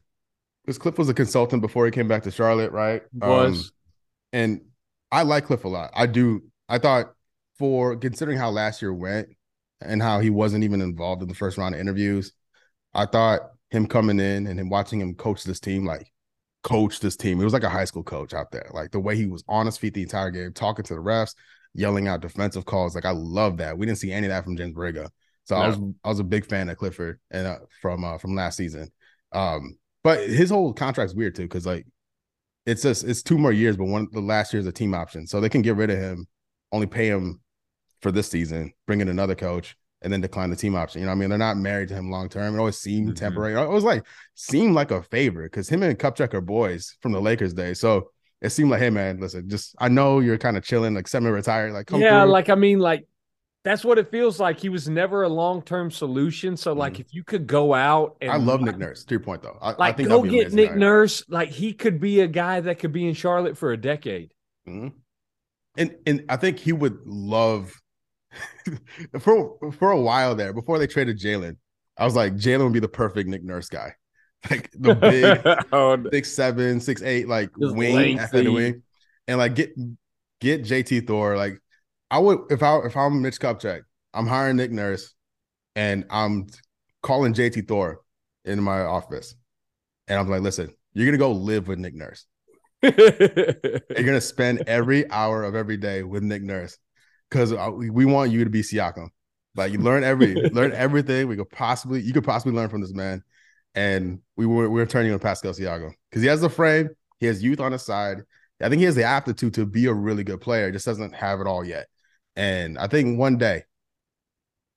Because 0.70 0.78
Cliff 0.78 1.00
was 1.00 1.10
a 1.10 1.16
consultant 1.16 1.64
before 1.64 1.86
he 1.86 1.92
came 1.92 2.08
back 2.08 2.22
to 2.22 2.30
Charlotte, 2.30 2.72
right? 2.72 3.02
Was 3.12 3.58
um, 3.58 3.70
and 4.34 4.62
I 5.12 5.24
like 5.24 5.48
Cliff 5.48 5.64
a 5.64 5.68
lot. 5.68 5.90
I 5.96 6.06
do. 6.06 6.44
I 6.68 6.78
thought 6.78 7.12
for 7.58 7.96
considering 7.96 8.38
how 8.38 8.52
last 8.52 8.80
year 8.80 8.94
went 8.94 9.30
and 9.82 10.00
how 10.00 10.20
he 10.20 10.30
wasn't 10.30 10.64
even 10.64 10.80
involved 10.80 11.24
in 11.24 11.28
the 11.28 11.34
first 11.34 11.58
round 11.58 11.74
of 11.74 11.82
interviews, 11.82 12.34
I 12.94 13.08
thought 13.08 13.50
him 13.72 13.88
coming 13.88 14.20
in 14.20 14.46
and 14.46 14.60
him 14.60 14.70
watching 14.70 15.02
him 15.02 15.16
coach 15.16 15.44
this 15.44 15.60
team, 15.60 15.86
like 15.86 16.14
coach 16.62 17.00
this 17.00 17.16
team. 17.16 17.42
It 17.42 17.46
was 17.46 17.54
like 17.54 17.64
a 17.64 17.70
high 17.70 17.86
school 17.86 18.04
coach 18.04 18.36
out 18.36 18.52
there. 18.52 18.70
Like 18.72 18.92
the 18.92 19.00
way 19.00 19.16
he 19.16 19.26
was 19.26 19.44
on 19.48 19.66
his 19.66 19.76
feet 19.80 19.96
the 19.96 20.04
entire 20.04 20.30
game, 20.30 20.54
talking 20.54 20.86
to 20.86 20.94
the 20.94 21.02
refs, 21.02 21.34
yelling 21.74 22.08
out 22.08 22.22
defensive 22.22 22.66
calls. 22.66 22.94
Like 22.94 23.06
I 23.06 23.12
love 23.14 23.58
that. 23.58 23.76
We 23.76 23.88
didn't 23.88 23.98
see 23.98 24.12
any 24.12 24.28
of 24.28 24.34
that 24.34 24.44
from 24.44 24.56
James 24.56 24.76
Borrego. 24.76 25.10
So 25.46 25.56
no. 25.56 25.62
I 25.64 25.68
was 25.70 25.80
I 26.04 26.10
was 26.10 26.20
a 26.20 26.24
big 26.24 26.46
fan 26.46 26.70
of 26.70 26.78
Clifford 26.78 27.20
and 27.32 27.48
uh, 27.48 27.58
from 27.82 28.04
uh, 28.04 28.20
from 28.20 28.36
last 28.36 28.56
season. 28.56 28.92
Um, 29.32 29.80
but 30.04 30.20
his 30.30 30.50
whole 30.50 30.74
contract's 30.74 31.16
weird 31.16 31.36
too, 31.36 31.44
because 31.44 31.66
like 31.66 31.86
it's 32.66 32.84
just 32.84 33.04
it's 33.04 33.24
two 33.24 33.38
more 33.38 33.52
years, 33.52 33.78
but 33.78 33.86
one 33.86 34.08
the 34.12 34.22
last 34.22 34.54
year 34.54 34.60
is 34.60 34.68
a 34.68 34.72
team 34.72 34.94
option, 34.94 35.28
so 35.28 35.42
they 35.42 35.50
can 35.50 35.62
get 35.62 35.76
rid 35.76 35.90
of 35.90 35.98
him, 35.98 36.28
only 36.72 36.88
pay 36.88 37.08
him 37.08 37.42
for 38.02 38.12
this 38.12 38.30
season, 38.30 38.72
bring 38.88 39.02
in 39.02 39.10
another 39.10 39.36
coach, 39.36 39.76
and 40.02 40.12
then 40.14 40.22
decline 40.22 40.50
the 40.50 40.56
team 40.56 40.76
option. 40.76 41.02
You 41.02 41.08
know, 41.08 41.12
I 41.12 41.16
mean, 41.16 41.30
they're 41.30 41.38
not 41.38 41.58
married 41.58 41.90
to 41.90 41.96
him 41.96 42.10
long 42.10 42.30
term. 42.30 42.56
It 42.56 42.60
always 42.60 42.78
seemed 42.78 43.10
mm-hmm. 43.10 43.16
temporary. 43.16 43.62
It 43.62 43.70
was 43.70 43.84
like 43.84 44.06
seemed 44.36 44.76
like 44.76 44.92
a 44.92 45.04
favor 45.04 45.44
because 45.44 45.68
him 45.68 45.84
and 45.84 45.98
Kupchak 45.98 46.34
are 46.34 46.42
boys 46.42 46.96
from 47.02 47.12
the 47.12 47.22
Lakers 47.22 47.54
day, 47.54 47.74
So 47.74 48.12
it 48.42 48.52
seemed 48.52 48.72
like, 48.72 48.80
hey 48.80 48.90
man, 48.90 49.20
listen, 49.20 49.50
just 49.50 49.76
I 49.80 49.90
know 49.90 50.20
you're 50.20 50.38
kind 50.38 50.56
of 50.56 50.64
chilling, 50.64 50.94
like 50.94 51.08
semi-retired, 51.08 51.74
like 51.74 51.90
yeah, 51.92 52.24
through. 52.24 52.32
like 52.32 52.50
I 52.50 52.56
mean, 52.56 52.80
like 52.80 53.06
that's 53.64 53.84
what 53.84 53.98
it 53.98 54.10
feels 54.10 54.40
like. 54.40 54.60
He 54.60 54.70
was 54.70 54.88
never 54.88 55.24
a 55.24 55.30
long 55.30 55.62
term 55.62 55.92
solution. 55.92 56.56
So, 56.56 56.74
like, 56.74 56.94
mm 56.94 57.00
if 57.00 57.14
you 57.14 57.24
could 57.24 57.48
go 57.48 57.74
out 57.74 58.18
and 58.22 58.32
I 58.32 58.38
love 58.38 58.62
Nick 58.62 58.78
Nurse. 58.78 59.04
To 59.06 59.14
your 59.14 59.20
point, 59.20 59.42
though, 59.42 59.58
I, 59.62 59.72
like 59.72 59.80
I 59.80 59.92
think 59.94 60.10
go 60.10 60.24
get 60.24 60.54
Nick 60.54 60.76
Nurse. 60.76 61.24
Like, 61.30 61.50
he 61.50 61.74
could 61.74 62.00
be 62.00 62.22
a 62.22 62.28
guy 62.28 62.60
that 62.60 62.80
could 62.80 62.92
be 62.92 63.08
in 63.08 63.14
Charlotte 63.14 63.58
for 63.58 63.72
a 63.72 63.78
decade. 63.78 64.34
Mm-hmm. 64.68 64.90
And 65.78 65.96
and 66.06 66.26
I 66.30 66.36
think 66.36 66.60
he 66.60 66.74
would 66.74 67.00
love 67.06 67.74
for 69.20 69.58
for 69.78 69.92
a 69.92 70.00
while 70.00 70.36
there 70.36 70.54
before 70.54 70.80
they 70.80 70.88
traded 70.88 71.20
Jalen. 71.20 71.58
I 71.98 72.06
was 72.06 72.16
like, 72.16 72.36
Jalen 72.36 72.64
would 72.64 72.74
be 72.74 72.80
the 72.80 72.88
perfect 72.88 73.30
Nick 73.30 73.44
Nurse 73.44 73.70
guy, 73.70 73.94
like 74.50 74.70
the 74.72 74.96
big 74.96 75.66
oh, 75.72 75.98
six 76.12 76.32
seven, 76.32 76.80
six 76.80 77.02
eight, 77.02 77.28
like 77.28 77.50
wing 77.58 78.20
wing, 78.34 78.84
and 79.28 79.38
like 79.38 79.56
get 79.56 79.74
get 80.40 80.64
JT 80.64 81.08
Thor 81.08 81.36
like 81.38 81.62
I 82.12 82.20
would 82.20 82.40
if 82.50 82.64
I 82.64 82.80
if 82.80 82.98
I'm 82.98 83.22
Mitch 83.22 83.40
Kupchak, 83.40 83.82
I'm 84.14 84.28
hiring 84.28 84.58
Nick 84.58 84.72
Nurse, 84.72 85.14
and 85.76 86.06
I'm 86.10 86.48
calling 87.02 87.34
JT 87.34 87.68
Thor 87.68 88.02
in 88.46 88.62
my 88.62 88.82
office, 88.82 89.36
and 90.08 90.20
I'm 90.20 90.28
like, 90.28 90.42
listen, 90.42 90.74
you're 90.94 91.06
gonna 91.06 91.18
go 91.18 91.32
live 91.32 91.68
with 91.68 91.80
Nick 91.80 91.94
Nurse. 91.94 92.26
you're 92.82 92.94
gonna 93.90 94.22
spend 94.22 94.64
every 94.68 95.10
hour 95.12 95.44
of 95.44 95.56
every 95.56 95.78
day 95.78 96.04
with 96.04 96.24
Nick 96.24 96.42
Nurse 96.42 96.78
because 97.30 97.54
uh, 97.54 97.70
we 97.72 98.06
want 98.06 98.32
you 98.32 98.44
to 98.44 98.50
be 98.50 98.62
Siakam. 98.62 99.10
Like 99.56 99.72
you 99.72 99.80
learn 99.80 100.04
every 100.04 100.34
learn 100.54 100.72
everything 100.72 101.28
we 101.28 101.36
could 101.36 101.50
possibly 101.50 102.02
you 102.02 102.14
could 102.14 102.24
possibly 102.24 102.54
learn 102.54 102.70
from 102.70 102.82
this 102.82 102.94
man, 102.94 103.24
and 103.76 104.20
we 104.36 104.48
were 104.48 104.70
we're 104.70 104.88
turning 104.88 105.14
on 105.14 105.20
Pascal 105.20 105.54
Siakam 105.54 105.92
because 106.10 106.24
he 106.24 106.28
has 106.28 106.42
the 106.42 106.50
frame, 106.50 106.90
he 107.20 107.28
has 107.28 107.44
youth 107.44 107.60
on 107.60 107.72
his 107.72 107.84
side. 107.84 108.24
I 108.62 108.68
think 108.68 108.80
he 108.80 108.86
has 108.86 108.96
the 108.96 109.04
aptitude 109.04 109.54
to 109.54 109.66
be 109.66 109.86
a 109.86 109.94
really 109.94 110.24
good 110.24 110.42
player, 110.42 110.72
just 110.72 110.86
doesn't 110.86 111.14
have 111.14 111.40
it 111.40 111.48
all 111.48 111.64
yet. 111.64 111.88
And 112.40 112.78
I 112.78 112.88
think 112.88 113.20
one 113.20 113.38
day, 113.38 113.66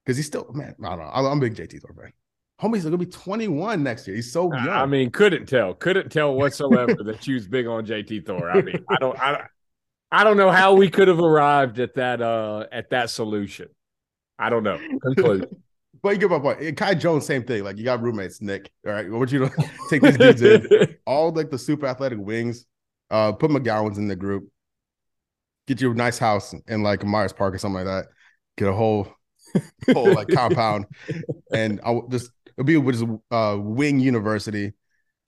because 0.05 0.17
he's 0.17 0.27
still 0.27 0.51
man, 0.53 0.75
I 0.83 0.89
don't 0.97 0.99
know. 0.99 1.11
I'm 1.13 1.39
a 1.39 1.41
big 1.41 1.55
JT 1.55 1.81
Thor 1.81 1.95
fan. 1.95 2.13
Homie's 2.61 2.83
gonna 2.83 2.99
be 2.99 3.07
21 3.07 3.85
next 3.85 4.09
year. 4.09 4.17
He's 4.17 4.33
so 4.33 4.53
young. 4.53 4.69
I 4.69 4.85
mean, 4.85 5.13
couldn't 5.13 5.47
tell, 5.47 5.73
couldn't 5.75 6.11
tell 6.11 6.35
whatsoever 6.35 6.97
that 7.05 7.25
you 7.29 7.35
was 7.35 7.47
big 7.47 7.69
on 7.69 7.87
JT 7.87 8.27
Thor. 8.27 8.51
I 8.51 8.63
mean, 8.63 8.85
I 8.89 8.97
don't, 8.97 9.17
I, 9.17 9.47
I 10.11 10.25
don't 10.25 10.37
know 10.37 10.51
how 10.51 10.75
we 10.75 10.91
could 10.91 11.07
have 11.07 11.21
arrived 11.21 11.79
at 11.79 11.95
that, 11.95 12.21
uh, 12.21 12.67
at 12.73 12.91
that 12.91 13.11
solution. 13.11 13.69
I 14.41 14.51
don't 14.51 14.65
know. 14.65 14.81
Conclude. 15.01 15.49
but 16.03 16.11
you 16.11 16.19
get 16.19 16.31
my 16.31 16.41
point. 16.41 16.77
Kai 16.77 16.95
Jones, 16.95 17.27
same 17.27 17.45
thing. 17.45 17.63
Like 17.63 17.79
you 17.79 17.85
got 17.85 18.03
roommates, 18.03 18.43
Nick. 18.43 18.73
All 18.85 18.93
right, 18.93 19.09
what 19.09 19.31
you 19.31 19.39
to 19.39 19.71
take 19.89 20.03
these 20.03 20.19
dudes 20.19 20.43
in. 20.43 20.97
All 21.07 21.31
like 21.31 21.51
the 21.51 21.59
super 21.59 21.87
athletic 21.87 22.19
wings. 22.19 22.67
Uh, 23.09 23.31
put 23.31 23.53
McGowens 23.53 23.99
in 23.99 24.09
the 24.09 24.17
group 24.17 24.51
get 25.67 25.81
you 25.81 25.91
a 25.91 25.95
nice 25.95 26.19
house 26.19 26.55
in 26.69 26.83
like 26.83 27.05
Myers 27.05 27.33
Park 27.33 27.55
or 27.55 27.59
something 27.59 27.85
like 27.85 27.87
that. 27.87 28.07
Get 28.57 28.69
a 28.69 28.73
whole 28.73 29.09
whole 29.93 30.13
like 30.15 30.29
compound, 30.29 30.87
and 31.53 31.81
I'll 31.85 32.07
just 32.09 32.31
it'll 32.57 32.65
be 32.67 32.77
with 32.77 33.03
uh 33.31 33.57
wing 33.61 34.01
university 34.01 34.73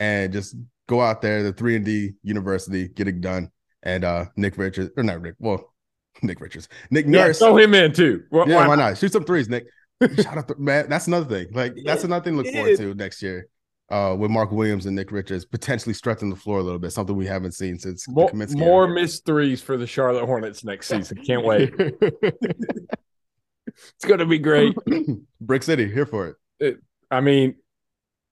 and 0.01 0.33
just 0.33 0.57
go 0.89 1.01
out 1.01 1.23
there, 1.23 1.43
the 1.43 1.53
three 1.53 1.77
and 1.77 1.85
D 1.85 2.13
university, 2.23 2.89
get 2.89 3.09
it 3.09 3.21
done. 3.21 3.51
And 3.83 4.05
uh 4.05 4.27
Nick 4.37 4.57
Richards 4.59 4.91
or 4.97 5.03
not 5.03 5.21
Rick, 5.21 5.37
well, 5.39 5.73
Nick 6.23 6.41
Richards, 6.41 6.69
Nick 6.91 7.05
Yeah, 7.07 7.27
Nurse. 7.27 7.39
throw 7.39 7.57
him 7.57 7.75
in 7.75 7.93
too. 7.93 8.23
Why- 8.31 8.47
yeah, 8.47 8.67
why 8.67 8.77
not? 8.77 8.99
Shoot 8.99 9.13
some 9.13 9.25
threes, 9.25 9.49
Nick. 9.49 9.65
Shout 10.21 10.39
out 10.39 10.49
to 10.49 10.55
man. 10.59 10.89
That's 10.89 11.07
another 11.07 11.27
thing. 11.27 11.53
Like 11.55 11.75
that's 11.85 12.05
another 12.05 12.25
thing 12.25 12.37
to 12.37 12.43
look 12.43 12.53
forward 12.53 12.77
to 12.79 12.95
next 12.95 13.23
year. 13.23 13.49
Uh, 13.91 14.17
with 14.19 14.31
Mark 14.31 14.51
Williams 14.51 14.87
and 14.87 14.97
Nick 14.97 15.13
Richards 15.13 15.45
potentially 15.45 15.93
stretching 15.93 16.31
the 16.31 16.37
floor 16.37 16.59
a 16.59 16.63
little 16.63 16.79
bit, 16.79 16.91
something 16.91 17.15
we 17.15 17.27
haven't 17.27 17.53
seen 17.53 17.79
since 17.79 18.09
More, 18.09 18.31
more 18.33 18.89
missed 18.89 19.27
threes 19.27 19.61
for 19.61 19.77
the 19.77 19.87
Charlotte 19.87 20.25
Hornets 20.25 20.65
next 20.65 20.87
season. 20.87 21.19
Can't 21.19 21.45
wait. 21.45 21.75
It's 23.67 24.05
going 24.05 24.21
to 24.21 24.27
be 24.27 24.39
great. 24.39 24.75
Brick 25.41 25.63
City, 25.63 25.91
here 25.91 26.07
for 26.07 26.37
it. 26.61 26.79
I 27.11 27.21
mean, 27.21 27.57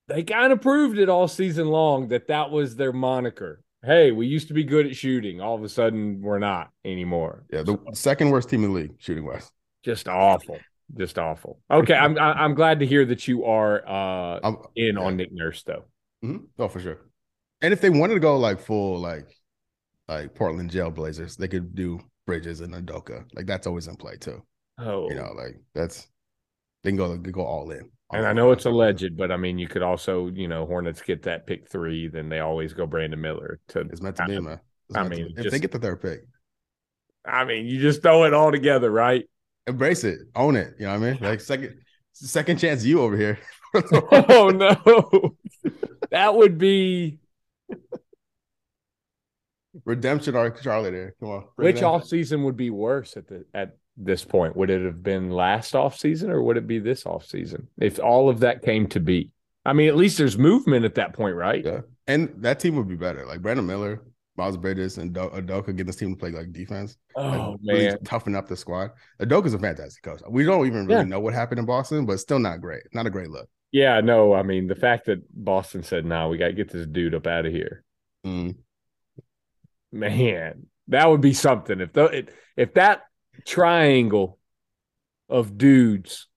they 0.09 0.22
kind 0.22 0.53
of 0.53 0.61
proved 0.61 0.98
it 0.98 1.09
all 1.09 1.28
season 1.28 1.68
long 1.68 2.09
that 2.09 2.28
that 2.28 2.50
was 2.50 2.76
their 2.76 2.92
moniker. 2.92 3.62
Hey, 3.84 4.12
we 4.12 4.26
used 4.26 4.48
to 4.48 4.55
be 4.55 4.64
good 4.64 4.86
at 4.86 4.94
shooting. 4.94 5.40
All 5.40 5.55
of 5.55 5.64
a 5.64 5.68
sudden, 5.68 6.20
we're 6.20 6.38
not 6.38 6.70
anymore. 6.84 7.44
Yeah, 7.53 7.62
the 7.62 7.78
second 7.94 8.30
worst 8.30 8.48
team 8.48 8.62
in 8.64 8.72
the 8.72 8.80
league 8.80 8.94
shooting 8.98 9.24
wise. 9.24 9.50
Just 9.82 10.09
awful. 10.09 10.59
Just 10.97 11.18
awful. 11.18 11.59
Okay, 11.70 11.95
I'm 11.95 12.18
I'm 12.18 12.55
glad 12.55 12.80
to 12.80 12.86
hear 12.86 13.05
that 13.07 13.26
you 13.26 13.45
are 13.45 13.82
uh 13.88 14.40
I'm, 14.43 14.57
in 14.76 14.97
yeah. 14.97 15.03
on 15.03 15.16
Nick 15.16 15.32
Nurse 15.32 15.62
though. 15.62 15.84
Mhm. 16.24 16.47
Oh, 16.59 16.68
for 16.68 16.80
sure. 16.80 16.99
And 17.62 17.72
if 17.72 17.80
they 17.80 17.90
wanted 17.90 18.14
to 18.14 18.20
go 18.20 18.36
like 18.36 18.61
full 18.61 18.99
like 18.99 19.28
like 20.09 20.34
Portland 20.34 20.70
Jailblazers, 20.70 21.36
they 21.36 21.49
could 21.49 21.74
do 21.74 22.01
Bridges 22.26 22.61
and 22.61 22.74
Udoka. 22.74 23.24
Like 23.34 23.47
that's 23.47 23.66
always 23.66 23.88
in 23.88 23.97
play 23.97 24.16
too. 24.16 24.43
Oh, 24.78 25.09
You 25.09 25.14
know, 25.16 25.32
like 25.36 25.61
that's 25.74 26.09
they 26.82 26.90
can 26.90 26.97
go 26.97 27.09
they 27.16 27.22
can 27.22 27.32
go 27.32 27.45
all 27.45 27.70
in. 27.70 27.88
and 28.12 28.26
I 28.26 28.32
know 28.34 28.53
it's 28.53 28.66
alleged, 28.66 29.16
but 29.16 29.32
I 29.32 29.36
mean, 29.38 29.59
you 29.59 29.68
could 29.68 29.82
also, 29.82 30.28
you 30.28 30.49
know, 30.49 30.66
Hornets 30.66 31.01
get 31.01 31.22
that 31.22 31.47
pick 31.47 31.70
three, 31.70 32.09
then 32.09 32.28
they 32.28 32.40
always 32.40 32.74
go 32.74 32.86
Brandon 32.86 33.20
Miller 33.20 33.61
to. 33.68 33.80
It's 33.80 34.03
meant 34.03 34.16
to 34.16 34.26
be, 34.26 34.38
man. 34.40 34.61
I 34.95 35.09
mean, 35.09 35.28
if 35.36 35.45
just- 35.45 35.51
they 35.53 35.59
get 35.59 35.72
the 35.72 35.78
third 35.78 36.03
pick, 36.03 36.20
I 37.24 37.45
mean, 37.45 37.66
you 37.66 37.80
just 37.80 38.03
throw 38.03 38.24
it 38.24 38.34
all 38.34 38.51
together, 38.51 38.90
right? 38.90 39.24
Embrace 39.67 40.05
it, 40.05 40.21
own 40.35 40.57
it. 40.57 40.75
You 40.79 40.87
know 40.87 40.99
what 40.99 41.07
I 41.07 41.13
mean? 41.13 41.19
Like 41.21 41.41
second 41.41 41.79
second 42.13 42.59
chance 42.59 42.85
you 42.85 43.01
over 43.01 43.17
here. 43.17 43.39
oh 43.75 44.51
no, 44.51 45.37
that 46.11 46.35
would 46.35 46.59
be 46.59 47.21
Redemption 49.85 50.37
arc 50.37 50.63
Charlie 50.63 50.91
there. 50.91 51.15
Come 51.19 51.31
on. 51.31 51.45
which 51.57 51.83
off 51.83 52.07
season 52.07 52.45
would 52.45 52.57
be 52.57 52.71
worse 52.71 53.17
at 53.17 53.27
the 53.29 53.45
at 53.55 53.77
this 53.97 54.25
point? 54.25 54.57
Would 54.57 54.71
it 54.71 54.85
have 54.85 55.03
been 55.03 55.31
last 55.31 55.75
off 55.75 55.99
season 55.99 56.31
or 56.31 56.43
would 56.43 56.57
it 56.57 56.67
be 56.67 56.79
this 56.79 57.07
off 57.07 57.25
season? 57.25 57.69
If 57.79 57.99
all 57.99 58.29
of 58.29 58.41
that 58.41 58.63
came 58.63 58.87
to 58.89 59.01
be, 59.01 59.31
I 59.65 59.73
mean, 59.73 59.89
at 59.89 59.97
least 59.97 60.19
there's 60.19 60.37
movement 60.37 60.85
at 60.85 60.97
that 60.97 61.15
point, 61.15 61.37
right? 61.37 61.65
Yeah. 61.65 61.81
And 62.07 62.35
that 62.39 62.61
team 62.61 62.77
would 62.77 62.89
be 62.89 62.97
better. 62.97 63.25
Like 63.27 63.41
Brandon 63.41 63.67
Miller, 63.67 64.03
Miles 64.37 64.57
Bridges, 64.57 64.99
and 64.99 65.12
Do- 65.12 65.30
Udoka 65.30 65.66
getting 65.66 65.87
this 65.87 65.97
team 65.97 66.11
to 66.14 66.16
play 66.18 66.30
like 66.30 66.53
defense. 66.53 66.97
Oh 67.16 67.57
like, 67.62 67.76
really 67.76 67.97
toughen 68.05 68.35
up 68.35 68.49
the 68.49 68.57
squad. 68.57 68.91
Udoka's 69.20 69.55
a 69.55 69.59
fantastic 69.59 70.03
coach. 70.03 70.20
We 70.28 70.45
don't 70.45 70.66
even 70.66 70.87
really 70.87 71.01
Yeah. 71.01 71.03
know 71.03 71.20
what 71.20 71.35
happened 71.35 71.59
in 71.59 71.66
Boston, 71.66 72.07
but 72.07 72.18
still 72.20 72.39
not 72.39 72.61
great. 72.61 72.83
Not 72.95 73.07
a 73.07 73.11
great 73.11 73.28
look. 73.30 73.49
yeah, 73.72 74.01
no, 74.01 74.33
I 74.35 74.43
mean 74.43 74.66
the 74.66 74.74
fact 74.74 75.07
that 75.07 75.20
Boston 75.33 75.83
said, 75.83 76.05
"No, 76.07 76.28
we 76.28 76.39
got 76.39 76.49
to 76.49 76.53
get 76.53 76.70
this 76.72 76.87
dude 76.87 77.14
up 77.14 77.26
out 77.26 77.47
of 77.47 77.53
here." 77.53 77.85
Mm. 78.26 78.57
Man, 79.91 80.66
that 80.89 81.09
would 81.11 81.20
be 81.20 81.35
something 81.35 81.80
if 81.80 81.93
the 81.93 82.26
if 82.57 82.74
that 82.74 83.03
triangle 83.47 84.39
of 85.28 85.57
dudes 85.59 86.28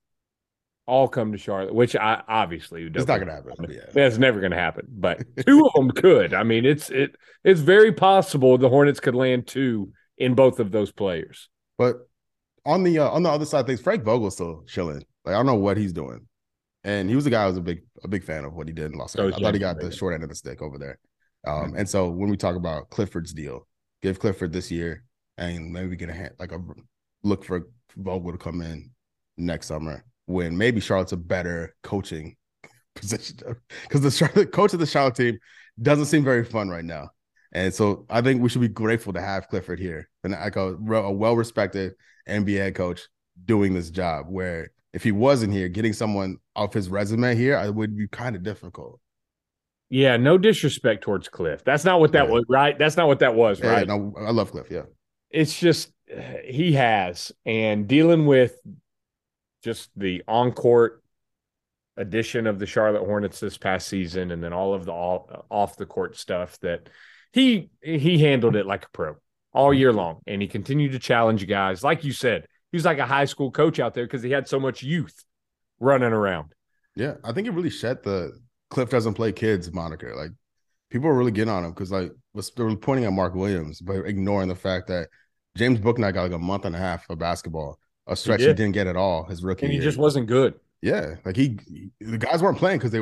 all 0.88 1.08
come 1.08 1.32
to 1.32 1.38
Charlotte, 1.38 1.74
which 1.74 1.96
I 1.96 2.22
obviously 2.28 2.84
It's 2.84 3.08
not 3.08 3.20
gonna 3.20 3.34
happen. 3.34 3.54
but 3.58 3.72
Yeah. 3.72 3.82
That's 3.94 4.18
never 4.20 4.40
going 4.40 4.52
to 4.52 4.58
happen. 4.58 4.88
But 4.90 5.24
two 5.46 5.66
of 5.66 5.74
them 5.74 5.92
could. 5.92 6.34
I 6.34 6.44
mean, 6.44 6.66
it's 6.66 6.90
it 6.90 7.16
it's 7.44 7.62
very 7.62 7.92
possible 7.92 8.58
the 8.58 8.70
Hornets 8.70 9.00
could 9.00 9.16
land 9.16 9.48
two 9.48 9.92
in 10.18 10.36
both 10.36 10.60
of 10.60 10.72
those 10.72 10.92
players. 10.92 11.50
But 11.78 11.96
on 12.66 12.84
the 12.84 13.00
uh, 13.00 13.10
on 13.10 13.24
the 13.24 13.30
other 13.30 13.46
side 13.46 13.62
of 13.62 13.68
things, 13.68 13.82
Frank 13.82 14.04
Vogel's 14.04 14.36
still 14.36 14.64
chilling. 14.68 15.04
Like 15.24 15.34
I 15.34 15.38
don't 15.38 15.46
know 15.46 15.56
what 15.56 15.78
he's 15.78 15.94
doing. 15.94 16.28
And 16.84 17.10
he 17.10 17.16
was 17.16 17.26
a 17.26 17.32
guy 17.32 17.44
I 17.44 17.48
was 17.48 17.58
a 17.58 17.62
big 17.62 17.82
a 18.04 18.08
big 18.08 18.24
fan 18.24 18.46
of 18.46 18.54
what 18.54 18.68
he 18.68 18.74
did 18.74 18.92
in 18.92 18.98
Los 18.98 19.16
Angeles. 19.16 19.36
is 19.36 19.42
I 19.42 19.46
thought 19.46 19.54
he 19.56 19.60
got 19.60 19.80
the 19.80 19.92
short 19.92 20.14
end 20.14 20.24
of 20.24 20.30
the 20.30 20.36
stick 20.36 20.62
over 20.62 20.78
there. 20.78 21.00
Um, 21.48 21.74
and 21.76 21.88
so 21.88 22.10
when 22.10 22.30
we 22.30 22.38
talk 22.38 22.56
about 22.56 22.90
Clifford's 22.90 23.34
deal, 23.34 23.68
give 24.02 24.20
Clifford 24.20 24.52
this 24.52 24.72
year, 24.72 25.04
and 25.38 25.72
maybe 25.72 25.90
we 25.90 25.96
get 25.96 26.10
a 26.10 26.14
hand, 26.14 26.34
like 26.40 26.52
a 26.52 26.60
look 27.24 27.44
for 27.44 27.68
Vogel 27.96 28.32
to 28.32 28.38
come 28.38 28.62
in 28.62 28.92
next 29.38 29.68
summer 29.68 30.04
when 30.26 30.58
maybe 30.58 30.80
Charlotte's 30.80 31.12
a 31.12 31.18
better 31.18 31.76
coaching 31.84 32.36
position 32.96 33.38
because 33.84 34.02
the 34.02 34.12
Charlotte 34.12 34.52
coach 34.52 34.74
of 34.74 34.80
the 34.80 34.86
Charlotte 34.86 35.16
team 35.16 35.38
doesn't 35.82 36.06
seem 36.06 36.24
very 36.24 36.44
fun 36.44 36.70
right 36.70 36.86
now. 36.86 37.10
And 37.54 37.74
so 37.74 38.06
I 38.10 38.22
think 38.22 38.42
we 38.42 38.50
should 38.50 38.62
be 38.62 38.68
grateful 38.68 39.14
to 39.14 39.22
have 39.22 39.48
Clifford 39.48 39.80
here 39.80 40.10
and 40.24 40.34
like 40.34 40.56
a, 40.58 40.76
a 40.76 41.12
well 41.12 41.36
respected 41.36 41.94
NBA 42.28 42.76
coach 42.76 43.02
doing 43.46 43.74
this 43.74 43.90
job. 43.90 44.26
Where 44.28 44.72
if 44.94 45.04
he 45.04 45.12
wasn't 45.12 45.54
here, 45.54 45.70
getting 45.70 45.94
someone 45.94 46.38
off 46.56 46.74
his 46.74 46.90
resume 46.90 47.36
here, 47.36 47.56
I 47.58 47.70
would 47.70 47.96
be 47.96 48.08
kind 48.08 48.36
of 48.36 48.44
difficult. 48.44 49.00
Yeah, 49.90 50.18
no 50.18 50.38
disrespect 50.38 51.04
towards 51.04 51.28
Cliff. 51.30 51.64
That's 51.64 51.86
not 51.86 52.00
what 52.00 52.12
that 52.14 52.26
Yeah. 52.26 52.32
was, 52.34 52.46
right? 52.50 52.78
That's 52.78 52.98
not 52.98 53.08
what 53.08 53.20
that 53.20 53.36
was, 53.36 53.60
Yeah, 53.60 53.68
right? 53.72 53.88
no, 53.88 54.14
I 54.18 54.32
love 54.32 54.52
Cliff. 54.52 54.68
Yeah, 54.72 54.84
It's 55.30 55.58
just 55.58 55.92
he 56.44 56.74
has 56.74 57.32
and 57.46 57.88
dealing 57.88 58.26
with 58.26 58.58
just 59.66 59.90
the 59.98 60.24
on-court 60.28 61.04
addition 61.98 62.48
of 62.48 62.60
the 62.60 62.66
Charlotte 62.66 63.06
Hornets 63.06 63.40
this 63.40 63.58
past 63.58 63.88
season 63.88 64.32
and 64.32 64.44
then 64.44 64.54
all 64.54 64.74
of 64.74 64.86
the 64.86 64.92
all, 64.92 65.46
off 65.50 65.76
the 65.76 65.86
court 65.86 66.18
stuff 66.18 66.58
that 66.60 66.90
he 67.34 67.70
he 67.82 68.18
handled 68.20 68.56
it 68.56 68.66
like 68.66 68.86
a 68.86 68.90
pro 68.94 69.16
all 69.54 69.74
year 69.74 69.92
long 69.92 70.22
and 70.28 70.42
he 70.42 70.48
continued 70.48 70.92
to 70.94 71.00
challenge 71.00 71.48
guys 71.48 71.84
like 71.84 72.04
you 72.04 72.12
said 72.12 72.46
he 72.72 72.78
was 72.78 72.86
like 72.86 73.00
a 73.00 73.06
high 73.06 73.26
school 73.26 73.52
coach 73.52 73.80
out 73.80 73.94
there 73.94 74.06
because 74.06 74.24
he 74.24 74.32
had 74.32 74.48
so 74.48 74.60
much 74.60 74.84
youth 74.84 75.24
running 75.80 76.14
around 76.14 76.54
yeah. 76.96 77.16
I 77.24 77.34
think 77.34 77.48
it 77.48 77.52
really 77.52 77.70
shed 77.70 78.04
the 78.04 78.32
Cliff 78.70 78.90
doesn't 78.90 79.14
play 79.14 79.32
kids 79.32 79.72
moniker. 79.72 80.16
Like 80.16 80.32
people 80.90 81.10
were 81.10 81.18
really 81.18 81.32
getting 81.32 81.54
on 81.54 81.66
him 81.66 81.72
because 81.72 81.92
like 81.92 82.12
was 82.34 82.52
they 82.52 82.64
were 82.64 82.76
pointing 82.76 83.06
at 83.06 83.14
Mark 83.14 83.36
Williams, 83.36 83.82
but 83.82 84.06
ignoring 84.06 84.48
the 84.48 84.56
fact 84.56 84.88
that 84.88 85.10
James 85.56 85.80
Bouknight 85.80 86.14
got 86.14 86.24
like 86.24 86.32
a 86.32 86.40
month 86.40 86.66
and 86.66 86.76
a 86.76 86.80
half 86.80 87.10
of 87.10 87.20
basketball, 87.20 87.80
a 88.08 88.16
stretch 88.16 88.42
he, 88.42 88.48
did. 88.48 88.56
didn't 88.58 88.74
get 88.74 88.88
at 88.88 88.96
all 88.96 89.24
his 89.26 89.44
rookie 89.44 89.66
and 89.66 89.72
he 89.74 89.78
year. 89.80 89.84
just 89.88 89.98
wasn't 89.98 90.28
good 90.28 90.54
Yeah, 90.82 91.16
like 91.26 91.36
he, 91.36 91.58
he- 91.68 91.92
the 92.00 92.18
guys 92.18 92.42
weren't 92.44 92.58
playing 92.58 92.78
because 92.80 92.92
they 92.92 93.02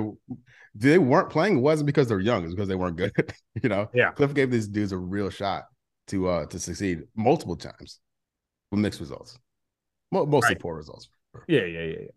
they 0.75 0.97
weren't 0.97 1.29
playing. 1.29 1.57
It 1.57 1.61
wasn't 1.61 1.85
because 1.85 2.07
they're 2.07 2.19
young; 2.19 2.45
it's 2.45 2.53
because 2.55 2.67
they 2.67 2.75
weren't 2.75 2.95
good. 2.97 3.11
you 3.61 3.69
know, 3.69 3.89
Yeah. 3.93 4.11
Cliff 4.11 4.33
gave 4.33 4.49
these 4.49 4.67
dudes 4.67 4.91
a 4.91 4.97
real 4.97 5.29
shot 5.29 5.65
to 6.07 6.27
uh 6.29 6.45
to 6.47 6.59
succeed 6.59 7.03
multiple 7.15 7.55
times 7.55 7.99
with 8.71 8.79
mixed 8.79 8.99
results, 8.99 9.37
mostly 10.11 10.39
Right. 10.55 10.59
poor 10.59 10.75
results. 10.75 11.09
yeah 11.47 11.61
yeah 11.65 11.81
yeah, 11.81 11.95
yeah. 12.01 12.07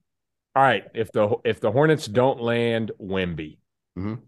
all 0.54 0.62
right 0.62 0.84
if 0.94 1.10
the 1.12 1.34
if 1.44 1.60
the 1.60 1.70
Hornets 1.72 2.06
don't 2.06 2.40
land 2.40 2.92
Wemby 3.00 3.58
Mhm. 3.98 4.20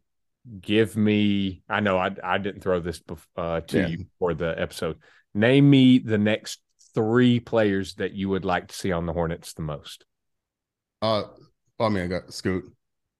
give 0.61 0.97
me 0.97 1.63
i 1.69 1.81
know 1.81 1.99
i, 1.99 2.11
I 2.25 2.39
didn't 2.39 2.63
throw 2.63 2.81
this 2.81 3.01
bef- 3.01 3.27
uh, 3.37 3.61
to 3.63 3.79
Yeah. 3.81 3.87
you 3.89 4.07
for 4.19 4.33
the 4.35 4.55
episode 4.59 4.97
name 5.35 5.69
me 5.69 5.99
the 5.99 6.17
next 6.19 6.61
three 6.99 7.39
players 7.39 7.95
that 7.95 8.13
you 8.13 8.29
would 8.29 8.45
like 8.45 8.67
to 8.67 8.75
see 8.75 8.91
on 8.91 9.07
the 9.07 9.13
hornets 9.13 9.53
the 9.53 9.63
most 9.63 10.05
Uh, 11.01 11.23
well, 11.79 11.89
I 11.89 11.93
mean, 11.93 12.03
I 12.03 12.07
got 12.09 12.35
Scoot 12.35 12.65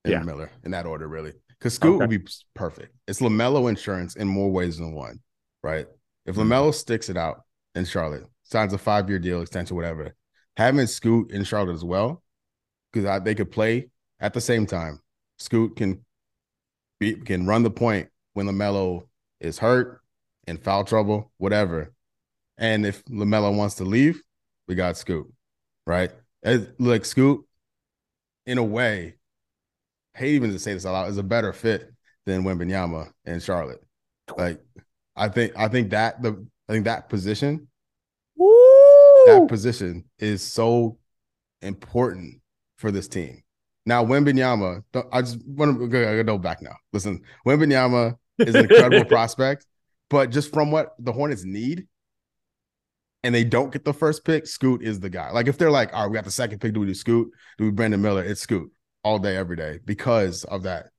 and 0.05 0.13
Yeah. 0.13 0.23
Miller 0.25 0.51
in 0.65 0.73
that 0.73 0.85
order, 0.85 1.07
really, 1.07 1.33
because 1.51 1.75
Scoot 1.75 1.95
Okay. 1.95 2.07
would 2.07 2.25
be 2.25 2.27
perfect. 2.55 2.93
It's 3.07 3.21
Lamelo 3.21 3.69
insurance 3.69 4.17
in 4.17 4.27
more 4.27 4.51
ways 4.51 4.79
than 4.79 4.93
one, 4.93 5.21
right? 5.63 5.87
If 6.27 6.35
Mhm. 6.35 6.49
Lamelo 6.49 6.75
sticks 6.75 7.09
it 7.09 7.17
out 7.17 7.45
in 7.77 7.85
Charlotte, 7.85 8.27
signs 8.43 8.73
a 8.73 8.79
five 8.79 9.09
year 9.09 9.21
deal, 9.21 9.41
extension, 9.43 9.77
whatever, 9.77 10.17
having 10.57 10.89
Scoot 10.89 11.31
in 11.31 11.45
Charlotte 11.45 11.75
as 11.75 11.85
well, 11.85 12.25
because 12.93 13.23
they 13.23 13.37
could 13.37 13.53
play 13.53 13.91
at 14.19 14.35
the 14.35 14.41
same 14.41 14.67
time. 14.67 15.01
Scoot 15.39 15.77
can 15.77 16.05
be 16.99 17.15
can 17.15 17.47
run 17.47 17.63
the 17.63 17.71
point 17.71 18.11
when 18.33 18.47
Lamelo 18.47 19.07
is 19.39 19.59
hurt, 19.59 20.01
in 20.49 20.57
foul 20.57 20.83
trouble, 20.85 21.31
whatever. 21.37 21.93
And 22.59 22.85
if 22.85 23.05
Lamelo 23.07 23.57
wants 23.57 23.77
to 23.77 23.85
leave, 23.85 24.21
we 24.67 24.75
got 24.75 24.97
Scoot, 24.97 25.33
right? 25.87 26.11
As, 26.43 26.69
like 26.79 27.05
Scoot, 27.05 27.45
in 28.47 28.59
a 28.59 28.65
way, 28.65 29.15
hate 30.15 30.35
even 30.35 30.51
to 30.53 30.59
say 30.59 30.75
this 30.75 30.85
out 30.85 30.93
loud, 30.93 31.09
is 31.09 31.19
a 31.19 31.23
better 31.23 31.53
fit 31.53 31.93
than 32.27 32.43
Wembanyama 32.43 33.11
in 33.25 33.41
Charlotte. 33.41 33.83
Like, 34.37 34.61
I 35.17 35.29
think 35.29 35.53
I 35.57 35.69
think 35.69 35.91
that 35.91 36.23
the 36.23 36.47
I 36.69 36.73
think 36.73 36.85
that 36.85 37.09
position 37.09 37.69
that 39.29 39.49
position 39.49 40.05
is 40.19 40.43
so 40.43 40.99
important 41.63 42.41
for 42.77 42.91
this 42.91 43.09
team. 43.09 43.43
Now, 43.87 44.05
Wembanyama, 44.05 44.83
I 45.13 45.23
just 45.23 45.39
want 45.47 45.79
to 45.79 45.89
go, 45.89 46.23
go 46.23 46.39
back 46.39 46.63
now. 46.63 46.77
Listen, 46.93 47.23
Wembanyama 47.47 48.17
is 48.39 48.55
an 48.55 48.71
incredible 48.71 49.05
prospect, 49.09 49.67
but 50.11 50.31
just 50.31 50.53
from 50.53 50.71
what 50.71 50.95
the 50.99 51.13
Hornets 51.13 51.45
need, 51.45 51.87
and 53.23 53.35
they 53.35 53.45
don't 53.45 53.73
get 53.73 53.85
the 53.85 53.93
first 53.93 54.25
pick, 54.25 54.47
Scoot 54.47 54.83
is 54.83 55.01
the 55.01 55.11
guy. 55.11 55.31
Like 55.31 55.49
if 55.49 55.59
they're 55.59 55.71
like, 55.71 55.93
all 55.93 56.03
right, 56.03 56.11
we 56.11 56.15
got 56.15 56.25
the 56.25 56.31
second 56.31 56.61
pick, 56.61 56.73
do 56.73 56.81
we 56.81 56.87
do 56.87 56.95
Scoot? 56.95 57.31
Do 57.59 57.65
we 57.65 57.71
Brandon 57.71 58.01
Miller? 58.01 58.23
It's 58.23 58.41
Scoot. 58.41 58.71
all 59.05 59.19
day, 59.19 59.37
every 59.37 59.57
day 59.57 59.79
because 59.85 60.45
of 60.45 60.65
that. 60.65 60.91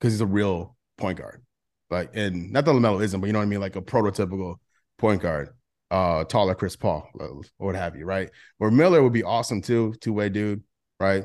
Because 0.00 0.14
he's 0.14 0.20
a 0.20 0.26
real 0.26 0.76
point 0.96 1.18
guard. 1.18 1.42
Like, 1.90 2.10
and 2.14 2.52
not 2.52 2.64
that 2.64 2.70
LaMelo 2.72 3.02
isn't, 3.02 3.20
but 3.20 3.26
you 3.26 3.32
know 3.32 3.40
what 3.40 3.46
I 3.46 3.48
mean? 3.48 3.60
Like 3.60 3.76
a 3.76 3.82
prototypical 3.82 4.56
point 4.98 5.22
guard, 5.22 5.50
uh, 5.90 6.24
taller 6.24 6.54
Chris 6.54 6.76
Paul, 6.76 7.08
or 7.14 7.42
what 7.56 7.74
have 7.74 7.96
you, 7.96 8.04
right? 8.04 8.30
Where 8.58 8.70
Miller 8.70 9.02
would 9.02 9.12
be 9.12 9.22
awesome 9.22 9.62
too, 9.62 9.94
two 10.00 10.12
way 10.12 10.28
dude, 10.28 10.62
right? 11.00 11.24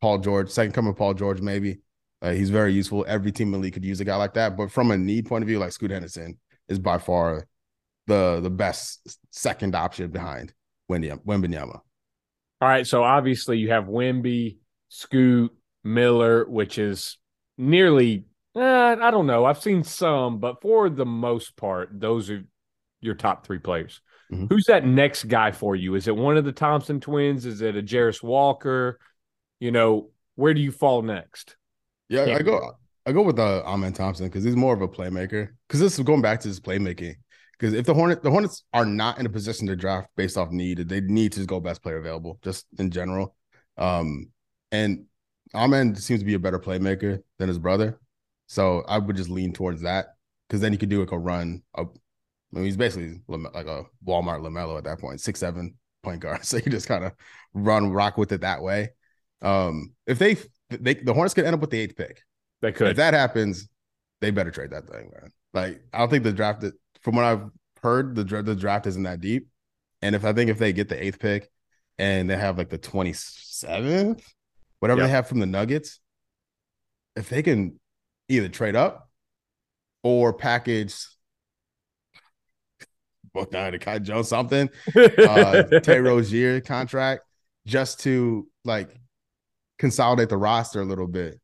Paul 0.00 0.18
George, 0.18 0.50
second 0.50 0.72
coming 0.72 0.94
Paul 0.94 1.14
George, 1.14 1.40
maybe. 1.40 1.80
Uh, 2.22 2.32
he's 2.32 2.50
very 2.50 2.72
useful. 2.72 3.04
Every 3.08 3.32
team 3.32 3.48
in 3.48 3.52
the 3.52 3.58
league 3.58 3.74
could 3.74 3.84
use 3.84 4.00
a 4.00 4.04
guy 4.04 4.16
like 4.16 4.34
that. 4.34 4.56
But 4.56 4.70
from 4.70 4.90
a 4.90 4.98
need 4.98 5.26
point 5.26 5.42
of 5.42 5.48
view, 5.48 5.58
like 5.58 5.72
Scoot 5.72 5.90
Henderson 5.90 6.38
is 6.68 6.78
by 6.78 6.98
far 6.98 7.46
the 8.08 8.40
the 8.42 8.50
best 8.50 9.18
second 9.30 9.74
option 9.74 10.10
behind 10.10 10.52
Wembanyama. 10.90 11.80
All 12.60 12.68
right, 12.68 12.86
so 12.86 13.04
obviously 13.04 13.58
you 13.58 13.70
have 13.70 13.84
Wemby, 13.84 14.56
Scoot, 14.88 15.52
Miller, 15.84 16.44
which 16.48 16.78
is 16.78 17.18
nearly 17.56 18.24
uh, 18.56 18.96
I 19.00 19.10
don't 19.12 19.26
know. 19.26 19.44
I've 19.44 19.62
seen 19.62 19.84
some, 19.84 20.38
but 20.38 20.60
for 20.60 20.90
the 20.90 21.06
most 21.06 21.56
part, 21.56 21.90
those 21.92 22.28
are 22.30 22.42
your 23.00 23.14
top 23.14 23.46
three 23.46 23.60
players. 23.60 24.00
Mm-hmm. 24.32 24.46
Who's 24.46 24.64
that 24.64 24.84
next 24.84 25.24
guy 25.24 25.52
for 25.52 25.76
you? 25.76 25.94
Is 25.94 26.08
it 26.08 26.16
one 26.16 26.36
of 26.36 26.44
the 26.44 26.52
Thompson 26.52 27.00
twins? 27.00 27.46
Is 27.46 27.60
it 27.62 27.76
a 27.76 27.82
Jarace 27.82 28.22
Walker? 28.22 28.98
You 29.60 29.70
know, 29.70 30.10
where 30.34 30.54
do 30.54 30.60
you 30.60 30.72
fall 30.72 31.02
next? 31.02 31.56
Yeah, 32.08 32.24
Can't 32.24 32.40
I 32.40 32.42
go. 32.42 32.72
I 33.06 33.12
go 33.12 33.22
with 33.22 33.38
uh, 33.38 33.62
Amen 33.64 33.92
Thompson 33.92 34.26
because 34.26 34.44
he's 34.44 34.56
more 34.56 34.74
of 34.74 34.82
a 34.82 34.88
playmaker. 34.88 35.50
Because 35.66 35.80
this 35.80 35.98
is 35.98 36.04
going 36.04 36.20
back 36.20 36.40
to 36.40 36.48
his 36.48 36.60
playmaking. 36.60 37.14
Because 37.58 37.74
if 37.74 37.86
the 37.86 37.94
Hornets, 37.94 38.22
the 38.22 38.30
Hornets 38.30 38.64
are 38.72 38.86
not 38.86 39.18
in 39.18 39.26
a 39.26 39.30
position 39.30 39.66
to 39.66 39.76
draft 39.76 40.08
based 40.16 40.36
off 40.36 40.50
need, 40.50 40.88
they 40.88 41.00
need 41.00 41.32
to 41.32 41.44
go 41.44 41.58
best 41.58 41.82
player 41.82 41.96
available, 41.96 42.38
just 42.42 42.66
in 42.78 42.90
general. 42.90 43.34
Um, 43.76 44.30
and 44.70 45.06
Amen 45.54 45.94
seems 45.96 46.20
to 46.20 46.26
be 46.26 46.34
a 46.34 46.38
better 46.38 46.58
playmaker 46.58 47.22
than 47.38 47.48
his 47.48 47.58
brother, 47.58 47.98
so 48.46 48.84
I 48.86 48.98
would 48.98 49.16
just 49.16 49.30
lean 49.30 49.52
towards 49.52 49.82
that 49.82 50.14
because 50.48 50.60
then 50.60 50.72
you 50.72 50.78
could 50.78 50.88
do 50.88 51.00
like 51.00 51.12
a 51.12 51.18
run. 51.18 51.62
Up, 51.76 51.96
I 52.52 52.56
mean, 52.56 52.64
he's 52.64 52.76
basically 52.76 53.20
like 53.28 53.66
a 53.66 53.84
Walmart 54.06 54.40
LaMelo 54.40 54.76
at 54.78 54.84
that 54.84 55.00
point, 55.00 55.20
six 55.20 55.40
seven 55.40 55.74
point 56.02 56.20
guard. 56.20 56.40
So 56.44 56.58
you 56.58 56.70
just 56.70 56.88
kind 56.88 57.04
of 57.04 57.12
run 57.54 57.90
rock 57.90 58.18
with 58.18 58.32
it 58.32 58.42
that 58.42 58.62
way. 58.62 58.90
Um, 59.42 59.94
if 60.06 60.18
they 60.18 60.36
they 60.70 60.94
the 60.94 61.14
Hornets 61.14 61.34
could 61.34 61.44
end 61.44 61.54
up 61.54 61.60
with 61.60 61.70
the 61.70 61.80
eighth 61.80 61.96
pick, 61.96 62.22
they 62.60 62.72
could. 62.72 62.88
If 62.88 62.96
that 62.96 63.14
happens, 63.14 63.68
they 64.20 64.30
better 64.30 64.50
trade 64.50 64.70
that 64.70 64.86
thing, 64.88 65.10
man. 65.12 65.32
Like 65.54 65.80
I 65.92 65.98
don't 65.98 66.10
think 66.10 66.24
the 66.24 66.32
draft 66.32 66.64
from 67.08 67.16
what 67.16 67.24
I've 67.24 67.50
heard, 67.82 68.14
the 68.14 68.42
the 68.42 68.54
draft 68.54 68.86
isn't 68.86 69.04
that 69.04 69.22
deep. 69.22 69.48
And 70.02 70.14
if 70.14 70.26
I 70.26 70.34
think 70.34 70.50
if 70.50 70.58
they 70.58 70.74
get 70.74 70.90
the 70.90 71.02
eighth 71.02 71.18
pick 71.18 71.48
and 71.96 72.28
they 72.28 72.36
have 72.36 72.58
like 72.58 72.68
the 72.68 72.78
27th, 72.78 74.22
whatever 74.80 75.00
yep. 75.00 75.06
they 75.08 75.10
have 75.10 75.26
from 75.26 75.38
the 75.38 75.46
Nuggets, 75.46 76.00
if 77.16 77.30
they 77.30 77.42
can 77.42 77.80
either 78.28 78.50
trade 78.50 78.76
up 78.76 79.08
or 80.02 80.34
package 80.34 81.02
book 83.32 83.50
down 83.52 83.72
to 83.72 83.78
Kai 83.78 84.00
Jones 84.00 84.28
something, 84.28 84.68
uh 84.94 85.62
Terry 85.82 86.02
Rozier 86.02 86.60
contract 86.60 87.22
just 87.66 88.00
to 88.00 88.46
like 88.66 88.94
consolidate 89.78 90.28
the 90.28 90.36
roster 90.36 90.82
a 90.82 90.84
little 90.84 91.08
bit. 91.08 91.40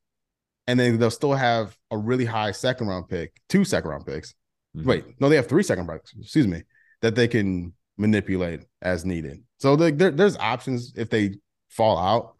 And 0.66 0.78
then 0.78 0.98
they'll 0.98 1.10
still 1.10 1.32
have 1.32 1.74
a 1.90 1.96
really 1.96 2.26
high 2.26 2.50
second 2.50 2.88
round 2.88 3.08
pick, 3.08 3.40
two 3.48 3.64
second 3.64 3.88
round 3.88 4.04
picks. 4.04 4.34
Mm-hmm. 4.76 4.88
Wait, 4.88 5.20
no, 5.20 5.28
they 5.28 5.36
have 5.36 5.48
three 5.48 5.62
second 5.62 5.88
picks, 5.88 6.14
excuse 6.18 6.46
me, 6.46 6.62
that 7.00 7.14
they 7.14 7.28
can 7.28 7.72
manipulate 7.96 8.64
as 8.82 9.04
needed. 9.04 9.42
So 9.58 9.76
there, 9.76 10.10
there's 10.10 10.36
options 10.36 10.92
if 10.96 11.10
they 11.10 11.36
fall 11.70 11.98
out 11.98 12.34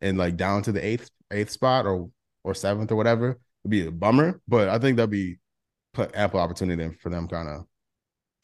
and 0.00 0.16
like 0.16 0.36
down 0.36 0.62
to 0.62 0.72
the 0.72 0.84
eighth 0.84 1.10
eighth 1.30 1.50
spot 1.50 1.86
or 1.86 2.10
or 2.44 2.54
seventh 2.54 2.90
or 2.90 2.96
whatever. 2.96 3.38
It'd 3.64 3.70
be 3.70 3.86
a 3.86 3.90
bummer, 3.90 4.40
but 4.48 4.68
I 4.68 4.78
think 4.78 4.96
that'd 4.96 5.10
be 5.10 5.38
ample 6.14 6.40
opportunity 6.40 6.96
for 6.96 7.10
them 7.10 7.28
kind 7.28 7.48
of 7.48 7.64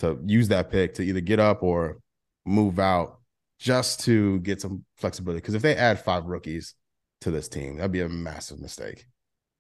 to 0.01 0.21
use 0.27 0.49
that 0.49 0.71
pick 0.71 0.95
to 0.95 1.03
either 1.03 1.21
get 1.21 1.41
up 1.41 1.63
or 1.63 1.99
move 2.45 2.79
out 2.79 3.21
just 3.59 4.01
to 4.01 4.39
get 4.41 4.61
some 4.61 4.85
flexibility. 4.99 5.41
Because 5.41 5.55
if 5.55 5.63
they 5.63 5.75
add 5.75 6.03
five 6.03 6.27
rookies 6.27 6.75
to 7.23 7.31
this 7.31 7.49
team, 7.49 7.77
that'd 7.77 7.93
be 7.93 8.03
a 8.03 8.09
massive 8.09 8.61
mistake. 8.61 9.07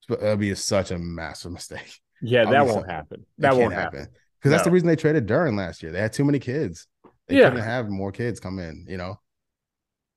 That'd 0.08 0.40
be 0.40 0.54
such 0.54 0.90
a 0.90 0.98
massive 0.98 1.52
mistake. 1.58 2.00
Yeah, 2.22 2.50
that 2.50 2.66
won't 2.66 2.90
happen. 2.90 3.24
That 3.38 3.56
won't 3.56 3.72
happen. 3.72 4.08
Because 4.38 4.50
no. 4.50 4.50
that's 4.50 4.64
the 4.64 4.70
reason 4.70 4.86
they 4.86 4.96
traded 4.96 5.26
Duren 5.26 5.56
last 5.56 5.82
year. 5.82 5.92
They 5.92 6.00
had 6.00 6.12
too 6.12 6.24
many 6.24 6.38
kids. 6.38 6.86
They 7.28 7.38
yeah. 7.38 7.50
couldn't 7.50 7.64
have 7.64 7.88
more 7.88 8.12
kids 8.12 8.40
come 8.40 8.58
in, 8.58 8.86
you 8.88 8.96
know? 8.96 9.20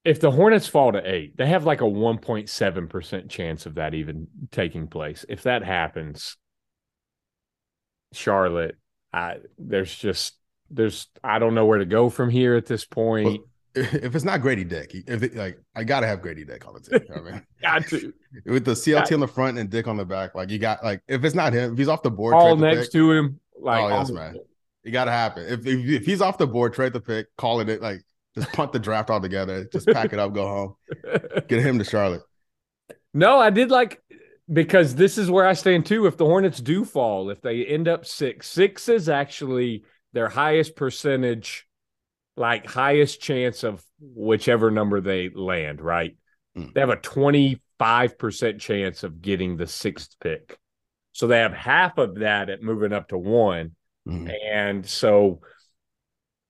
If 0.05 0.19
the 0.19 0.31
Hornets 0.31 0.67
fall 0.67 0.91
to 0.91 1.01
eight, 1.03 1.35
they 1.37 1.47
have 1.47 1.65
like 1.65 1.81
a 1.81 1.85
1.7% 1.85 3.29
chance 3.29 3.65
of 3.65 3.75
that 3.75 3.93
even 3.93 4.27
taking 4.51 4.87
place. 4.87 5.25
If 5.27 5.43
that 5.43 5.63
happens, 5.63 6.37
Charlotte, 8.13 8.77
I, 9.11 9.37
there's 9.57 9.93
just, 9.93 10.35
there's, 10.69 11.07
I 11.23 11.39
don't 11.39 11.55
know 11.55 11.65
where 11.65 11.79
to 11.79 11.85
go 11.85 12.09
from 12.09 12.29
here 12.29 12.55
at 12.55 12.65
this 12.65 12.85
point. 12.85 13.25
Well, 13.25 13.48
if 13.75 14.15
it's 14.15 14.25
not 14.25 14.41
Grady 14.41 14.63
Dick, 14.63 14.91
if 15.07 15.21
it, 15.21 15.35
like 15.35 15.59
I 15.75 15.83
gotta 15.83 16.07
have 16.07 16.21
Grady 16.21 16.43
Dick 16.43 16.67
on 16.67 16.73
the 16.73 16.79
team. 16.79 17.05
You 17.07 17.15
know 17.15 17.29
I 17.29 17.31
mean, 17.31 17.45
got 17.61 17.87
to 17.87 18.13
with 18.45 18.65
the 18.65 18.71
CLT 18.71 18.93
got 18.93 19.11
on 19.13 19.19
the 19.19 19.27
front 19.27 19.57
and 19.59 19.69
Dick 19.69 19.87
on 19.87 19.97
the 19.97 20.05
back. 20.05 20.33
Like 20.33 20.49
you 20.49 20.57
got 20.57 20.83
like 20.83 21.01
if 21.07 21.23
it's 21.23 21.35
not 21.35 21.53
him, 21.53 21.73
if 21.73 21.77
he's 21.77 21.87
off 21.87 22.01
the 22.01 22.11
board, 22.11 22.33
all 22.33 22.55
next 22.55 22.87
pick, 22.87 22.91
to 22.93 23.11
him. 23.11 23.39
Like, 23.59 23.83
oh 23.83 23.89
yes, 23.89 24.09
oh. 24.09 24.13
man, 24.13 24.35
it 24.83 24.91
gotta 24.91 25.11
happen. 25.11 25.43
If, 25.43 25.65
if, 25.65 25.85
if 25.85 26.05
he's 26.05 26.21
off 26.21 26.37
the 26.37 26.47
board, 26.47 26.73
trade 26.73 26.93
the 26.93 27.01
pick, 27.01 27.27
call 27.37 27.59
it 27.59 27.81
like 27.81 28.01
just 28.35 28.51
punt 28.53 28.71
the 28.71 28.79
draft 28.79 29.09
altogether. 29.09 29.65
Just 29.65 29.87
pack 29.87 30.13
it 30.13 30.19
up, 30.19 30.33
go 30.33 30.47
home, 30.47 30.75
get 31.47 31.61
him 31.61 31.77
to 31.77 31.85
Charlotte. 31.85 32.21
No, 33.13 33.39
I 33.39 33.51
did 33.51 33.69
like 33.69 34.01
because 34.51 34.95
this 34.95 35.17
is 35.17 35.29
where 35.29 35.45
I 35.45 35.53
stand 35.53 35.85
too. 35.85 36.07
If 36.07 36.17
the 36.17 36.25
Hornets 36.25 36.59
do 36.59 36.85
fall, 36.85 37.29
if 37.29 37.41
they 37.41 37.65
end 37.65 37.87
up 37.87 38.05
six, 38.05 38.47
six 38.47 38.89
is 38.89 39.09
actually 39.09 39.83
their 40.13 40.27
highest 40.27 40.75
percentage 40.75 41.67
like 42.39 42.65
highest 42.65 43.21
chance 43.21 43.63
of 43.63 43.83
whichever 43.99 44.71
number 44.71 45.01
they 45.01 45.29
land, 45.29 45.81
right? 45.81 46.15
Mm. 46.57 46.73
They 46.73 46.79
have 46.79 46.89
a 46.89 46.97
25% 46.97 48.59
chance 48.59 49.03
of 49.03 49.21
getting 49.21 49.57
the 49.57 49.67
sixth 49.67 50.15
pick. 50.21 50.57
So 51.11 51.27
they 51.27 51.39
have 51.39 51.53
half 51.53 51.97
of 51.97 52.19
that 52.19 52.49
at 52.49 52.63
moving 52.63 52.93
up 52.93 53.09
to 53.09 53.17
one. 53.17 53.75
Mm. 54.07 54.33
And 54.51 54.85
so 54.85 55.41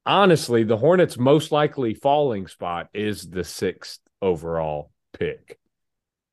honestly, 0.06 0.64
the 0.64 0.78
Hornets' 0.78 1.18
most 1.18 1.52
likely 1.52 1.96
falling 1.96 2.48
spot 2.48 2.90
is 2.94 3.28
the 3.28 3.44
sixth 3.44 4.00
overall 4.22 4.92
pick. 5.14 5.58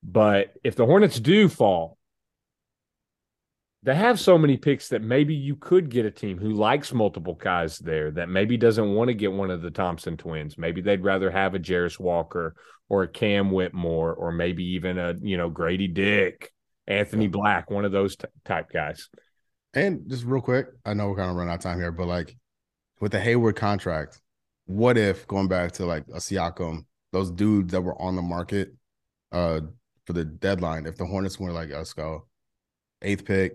But 0.03 0.53
if 0.63 0.75
the 0.75 0.85
Hornets 0.85 1.19
do 1.19 1.49
fall, 1.49 1.96
they 3.87 3.95
have 3.95 4.19
so 4.19 4.37
many 4.37 4.57
picks 4.57 4.89
that 4.89 5.01
maybe 5.01 5.33
you 5.33 5.55
could 5.55 5.89
get 5.89 6.05
a 6.05 6.11
team 6.11 6.37
who 6.37 6.51
likes 6.51 6.91
multiple 6.91 7.35
guys 7.35 7.77
there 7.77 8.11
that 8.11 8.27
maybe 8.27 8.57
doesn't 8.57 8.93
want 8.93 9.07
to 9.07 9.13
get 9.13 9.31
one 9.31 9.49
of 9.49 9.61
the 9.61 9.71
Thompson 9.71 10.17
twins. 10.17 10.57
Maybe 10.57 10.81
they'd 10.81 11.05
rather 11.05 11.31
have 11.31 11.55
a 11.55 11.59
Jarace 11.59 11.97
Walker 11.97 12.53
or 12.89 13.03
a 13.03 13.07
Cam 13.07 13.49
Whitmore 13.49 14.13
or 14.13 14.33
maybe 14.33 14.65
even 14.73 14.97
a, 14.97 15.15
you 15.21 15.37
know, 15.37 15.49
Grady 15.49 15.87
Dick, 15.87 16.51
Anthony 16.85 17.29
Black, 17.29 17.71
one 17.71 17.85
of 17.85 17.93
those 17.93 18.17
t- 18.17 18.27
type 18.43 18.69
guys. 18.73 19.07
And 19.73 20.01
just 20.09 20.25
real 20.25 20.41
quick, 20.41 20.67
I 20.83 20.93
know 20.93 21.07
we're 21.07 21.15
kind 21.15 21.29
of 21.29 21.37
running 21.37 21.53
out 21.53 21.59
of 21.59 21.63
time 21.63 21.79
here, 21.79 21.93
but 21.93 22.07
like 22.07 22.35
with 22.99 23.13
the 23.13 23.21
Hayward 23.21 23.55
contract, 23.55 24.19
what 24.65 24.97
if 24.97 25.25
going 25.27 25.47
back 25.47 25.71
to 25.73 25.85
like 25.85 26.03
a 26.09 26.17
Siakam, 26.17 26.81
those 27.13 27.31
dudes 27.31 27.71
that 27.71 27.79
were 27.79 27.99
on 28.01 28.17
the 28.17 28.21
market 28.21 28.73
uh 29.31 29.61
for 30.03 30.11
the 30.11 30.25
deadline, 30.25 30.87
if 30.87 30.97
the 30.97 31.05
Hornets 31.05 31.39
were 31.39 31.53
like, 31.53 31.69
let's 31.69 31.93
go 31.93 32.27
eighth 33.01 33.23
pick, 33.23 33.53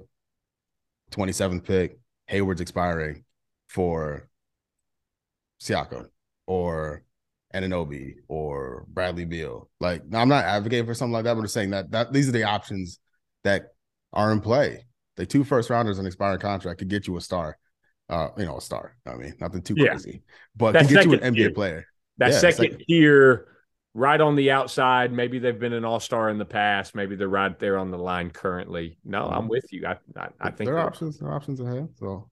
27th 1.12 1.64
pick, 1.64 1.98
Hayward's 2.26 2.60
expiring 2.60 3.24
for 3.68 4.28
Siakam 5.60 6.09
or 6.47 7.05
Anunoby 7.55 8.16
or 8.28 8.84
Bradley 8.89 9.24
Beal. 9.24 9.70
Like, 9.80 10.06
now 10.06 10.20
I'm 10.20 10.28
not 10.28 10.44
advocating 10.44 10.86
for 10.86 10.94
something 10.94 11.12
like 11.12 11.24
that, 11.24 11.34
but 11.34 11.40
I'm 11.40 11.44
just 11.44 11.55
saying 11.55 11.70
that 11.70 11.90
that 11.93 12.12
these 12.12 12.28
are 12.28 12.32
the 12.32 12.44
options 12.44 12.98
that 13.44 13.72
are 14.12 14.32
in 14.32 14.40
play. 14.40 14.86
The 15.16 15.26
two 15.26 15.44
first 15.44 15.70
rounders 15.70 15.98
and 15.98 16.06
expiring 16.06 16.40
contract 16.40 16.78
could 16.78 16.89
get 16.89 17.06
you 17.06 17.16
a 17.16 17.20
star. 17.20 17.59
Uh, 18.09 18.28
you 18.36 18.44
know, 18.44 18.56
a 18.56 18.60
star. 18.60 18.97
I 19.06 19.14
mean, 19.14 19.34
nothing 19.40 19.62
too 19.62 19.74
crazy, 19.74 20.10
yeah. 20.10 20.34
but 20.56 20.72
that 20.72 20.86
can 20.86 20.94
get 20.94 21.06
you 21.06 21.12
an 21.14 21.34
NBA 21.34 21.55
player. 21.55 21.86
That 22.18 22.32
yeah, 22.32 22.39
second, 22.39 22.64
second 22.64 22.84
tier 22.86 23.47
right 23.94 24.20
on 24.20 24.36
the 24.36 24.51
outside. 24.51 25.12
Maybe 25.12 25.39
they've 25.39 25.59
been 25.59 25.73
an 25.73 25.85
all 25.85 26.01
star 26.01 26.31
in 26.31 26.39
the 26.39 26.44
past. 26.44 26.94
Maybe 26.94 27.16
they're 27.16 27.28
right 27.28 27.59
there 27.59 27.78
on 27.78 27.90
the 27.90 27.98
line 27.98 28.31
currently. 28.31 28.98
No, 29.05 29.27
I'm 29.27 29.43
mm-hmm. 29.43 29.48
with 29.48 29.73
you. 29.73 29.86
I 29.86 29.97
I, 30.16 30.28
I 30.40 30.51
think 30.51 30.69
there 30.69 30.78
are 30.78 30.86
options. 30.86 31.19
There 31.19 31.28
are 31.28 31.35
options 31.35 31.60
ahead. 31.60 31.89
So 31.98 32.31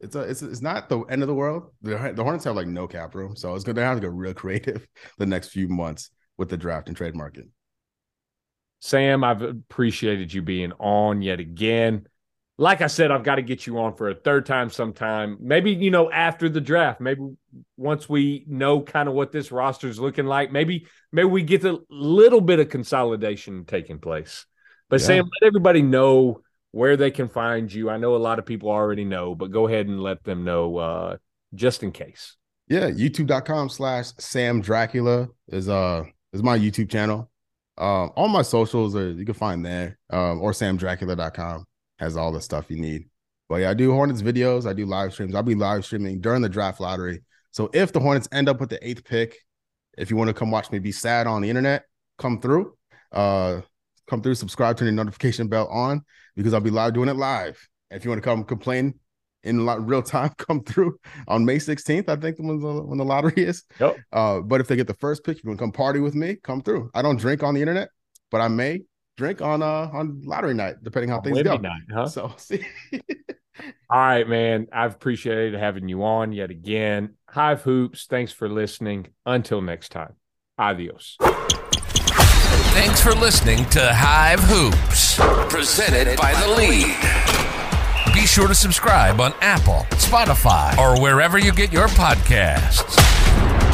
it's 0.00 0.16
a 0.16 0.20
it's 0.20 0.42
it's 0.42 0.62
not 0.62 0.88
the 0.88 1.00
end 1.02 1.22
of 1.22 1.28
the 1.28 1.34
world. 1.34 1.70
The, 1.82 2.12
the 2.14 2.22
Hornets 2.22 2.44
have 2.44 2.56
like 2.56 2.66
no 2.66 2.86
cap 2.86 3.14
room, 3.14 3.36
so 3.36 3.54
it's 3.54 3.64
gonna 3.64 3.82
have 3.82 3.96
to 3.96 4.00
get 4.00 4.12
real 4.12 4.34
creative 4.42 4.86
the 5.18 5.26
next 5.26 5.48
few 5.48 5.68
months 5.68 6.10
with 6.38 6.48
the 6.48 6.56
draft 6.56 6.88
and 6.88 6.96
trade 6.96 7.14
market. 7.14 7.46
Sam, 8.80 9.22
I've 9.22 9.42
appreciated 9.42 10.34
you 10.34 10.42
being 10.42 10.72
on 10.72 11.22
yet 11.22 11.38
again. 11.38 12.06
Like 12.62 12.80
I 12.80 12.86
said, 12.86 13.10
I've 13.10 13.24
got 13.24 13.34
to 13.34 13.42
get 13.42 13.66
you 13.66 13.80
on 13.80 13.96
for 13.96 14.08
a 14.08 14.14
third 14.14 14.46
time 14.46 14.70
sometime. 14.70 15.36
Maybe, 15.40 15.72
you 15.72 15.90
know, 15.90 16.12
after 16.12 16.48
the 16.48 16.60
draft, 16.60 17.00
maybe 17.00 17.20
once 17.76 18.08
we 18.08 18.44
know 18.46 18.80
kind 18.80 19.08
of 19.08 19.16
what 19.16 19.32
this 19.32 19.50
roster 19.50 19.88
is 19.88 19.98
looking 19.98 20.26
like, 20.26 20.52
maybe, 20.52 20.86
maybe 21.10 21.28
we 21.28 21.42
get 21.42 21.64
a 21.64 21.80
little 21.90 22.40
bit 22.40 22.60
of 22.60 22.68
consolidation 22.68 23.64
taking 23.64 23.98
place. 23.98 24.46
But 24.88 25.00
yeah. 25.00 25.06
Sam, 25.08 25.24
let 25.24 25.48
everybody 25.48 25.82
know 25.82 26.42
where 26.70 26.96
they 26.96 27.10
can 27.10 27.28
find 27.28 27.70
you. 27.72 27.90
I 27.90 27.96
know 27.96 28.14
a 28.14 28.18
lot 28.18 28.38
of 28.38 28.46
people 28.46 28.70
already 28.70 29.04
know, 29.04 29.34
but 29.34 29.50
go 29.50 29.66
ahead 29.66 29.88
and 29.88 30.00
let 30.00 30.22
them 30.22 30.44
know 30.44 30.76
uh, 30.76 31.16
just 31.56 31.82
in 31.82 31.90
case. 31.90 32.36
Yeah, 32.68 32.90
youtube.com 32.90 33.70
slash 33.70 34.12
Sam 34.18 34.60
Dracula 34.60 35.26
is 35.48 35.68
uh 35.68 36.04
is 36.32 36.44
my 36.44 36.56
YouTube 36.56 36.90
channel. 36.90 37.28
Um, 37.76 38.12
all 38.14 38.28
my 38.28 38.42
socials 38.42 38.94
are 38.94 39.10
you 39.10 39.24
can 39.24 39.34
find 39.34 39.66
there, 39.66 39.98
um, 40.10 40.40
or 40.40 40.52
samdracula.com 40.52 41.66
has 42.02 42.16
all 42.16 42.32
the 42.32 42.40
stuff 42.40 42.66
you 42.68 42.76
need. 42.76 43.08
But 43.48 43.56
yeah, 43.56 43.70
I 43.70 43.74
do 43.74 43.92
Hornets 43.92 44.22
videos, 44.22 44.66
I 44.66 44.72
do 44.72 44.86
live 44.86 45.12
streams. 45.12 45.34
I'll 45.34 45.42
be 45.42 45.54
live 45.54 45.84
streaming 45.84 46.20
during 46.20 46.42
the 46.42 46.48
draft 46.48 46.80
lottery. 46.80 47.22
So 47.50 47.70
if 47.72 47.92
the 47.92 48.00
Hornets 48.00 48.28
end 48.32 48.48
up 48.48 48.60
with 48.60 48.70
the 48.70 48.86
eighth 48.86 49.04
pick, 49.04 49.36
if 49.96 50.10
you 50.10 50.16
want 50.16 50.28
to 50.28 50.34
come 50.34 50.50
watch 50.50 50.70
me 50.70 50.78
be 50.78 50.92
sad 50.92 51.26
on 51.26 51.42
the 51.42 51.50
internet, 51.50 51.84
come 52.18 52.40
through. 52.40 52.74
Uh 53.12 53.60
come 54.08 54.20
through, 54.20 54.34
subscribe, 54.34 54.76
turn 54.76 54.86
your 54.86 54.94
notification 54.94 55.48
bell 55.48 55.68
on 55.68 56.02
because 56.34 56.52
I'll 56.54 56.60
be 56.60 56.70
live 56.70 56.94
doing 56.94 57.08
it 57.08 57.16
live. 57.16 57.66
If 57.90 58.04
you 58.04 58.10
want 58.10 58.22
to 58.22 58.24
come 58.24 58.44
complain 58.44 58.94
in 59.42 59.66
real 59.86 60.02
time, 60.02 60.32
come 60.38 60.64
through 60.64 60.98
on 61.28 61.44
May 61.44 61.56
16th. 61.56 62.08
I 62.08 62.16
think 62.16 62.38
when 62.38 62.58
the 62.58 62.82
when 62.82 62.98
the 62.98 63.04
lottery 63.04 63.34
is. 63.36 63.64
Yep. 63.80 63.96
Uh, 64.12 64.40
but 64.40 64.60
if 64.60 64.68
they 64.68 64.76
get 64.76 64.86
the 64.86 64.94
first 64.94 65.24
pick, 65.24 65.36
you 65.36 65.48
want 65.48 65.58
to 65.58 65.62
come 65.62 65.72
party 65.72 66.00
with 66.00 66.14
me, 66.14 66.36
come 66.42 66.62
through. 66.62 66.90
I 66.94 67.02
don't 67.02 67.18
drink 67.18 67.42
on 67.42 67.54
the 67.54 67.60
internet, 67.60 67.90
but 68.30 68.40
I 68.40 68.48
may 68.48 68.80
drink 69.16 69.40
on 69.40 69.62
uh 69.62 69.90
on 69.92 70.22
lottery 70.24 70.54
night, 70.54 70.76
depending 70.82 71.10
how 71.10 71.20
things 71.20 71.42
go. 71.42 71.56
Night, 71.56 71.82
huh? 71.92 72.06
So 72.06 72.32
see. 72.38 72.64
All 73.90 73.98
right, 73.98 74.26
man. 74.26 74.68
I've 74.72 74.94
appreciated 74.94 75.58
having 75.58 75.88
you 75.88 76.04
on 76.04 76.32
yet 76.32 76.50
again. 76.50 77.14
Hive 77.28 77.62
Hoops, 77.62 78.06
thanks 78.06 78.32
for 78.32 78.48
listening. 78.48 79.08
Until 79.26 79.60
next 79.60 79.90
time, 79.90 80.14
adios. 80.58 81.16
Thanks 82.74 83.02
for 83.02 83.12
listening 83.12 83.66
to 83.66 83.92
Hive 83.92 84.40
Hoops, 84.44 85.18
presented 85.52 86.16
by 86.16 86.32
The 86.32 86.48
League. 86.56 88.14
Be 88.14 88.26
sure 88.26 88.48
to 88.48 88.54
subscribe 88.54 89.20
on 89.20 89.34
Apple, 89.40 89.86
Spotify, 89.90 90.76
or 90.78 91.00
wherever 91.00 91.38
you 91.38 91.52
get 91.52 91.70
your 91.72 91.88
podcasts. 91.88 93.11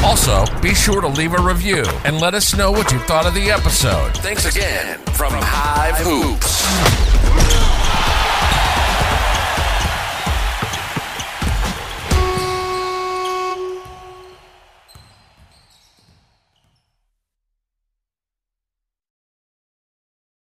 Also, 0.03 0.45
be 0.61 0.73
sure 0.73 1.01
to 1.01 1.07
leave 1.07 1.33
a 1.33 1.41
review 1.41 1.83
and 2.05 2.19
let 2.19 2.33
us 2.33 2.55
know 2.55 2.71
what 2.71 2.91
you 2.91 2.99
thought 2.99 3.25
of 3.25 3.33
the 3.33 3.51
episode. 3.51 4.15
Thanks 4.17 4.45
again 4.45 4.97
from 5.13 5.33
Hive 5.33 5.97
Hoops. 5.97 6.59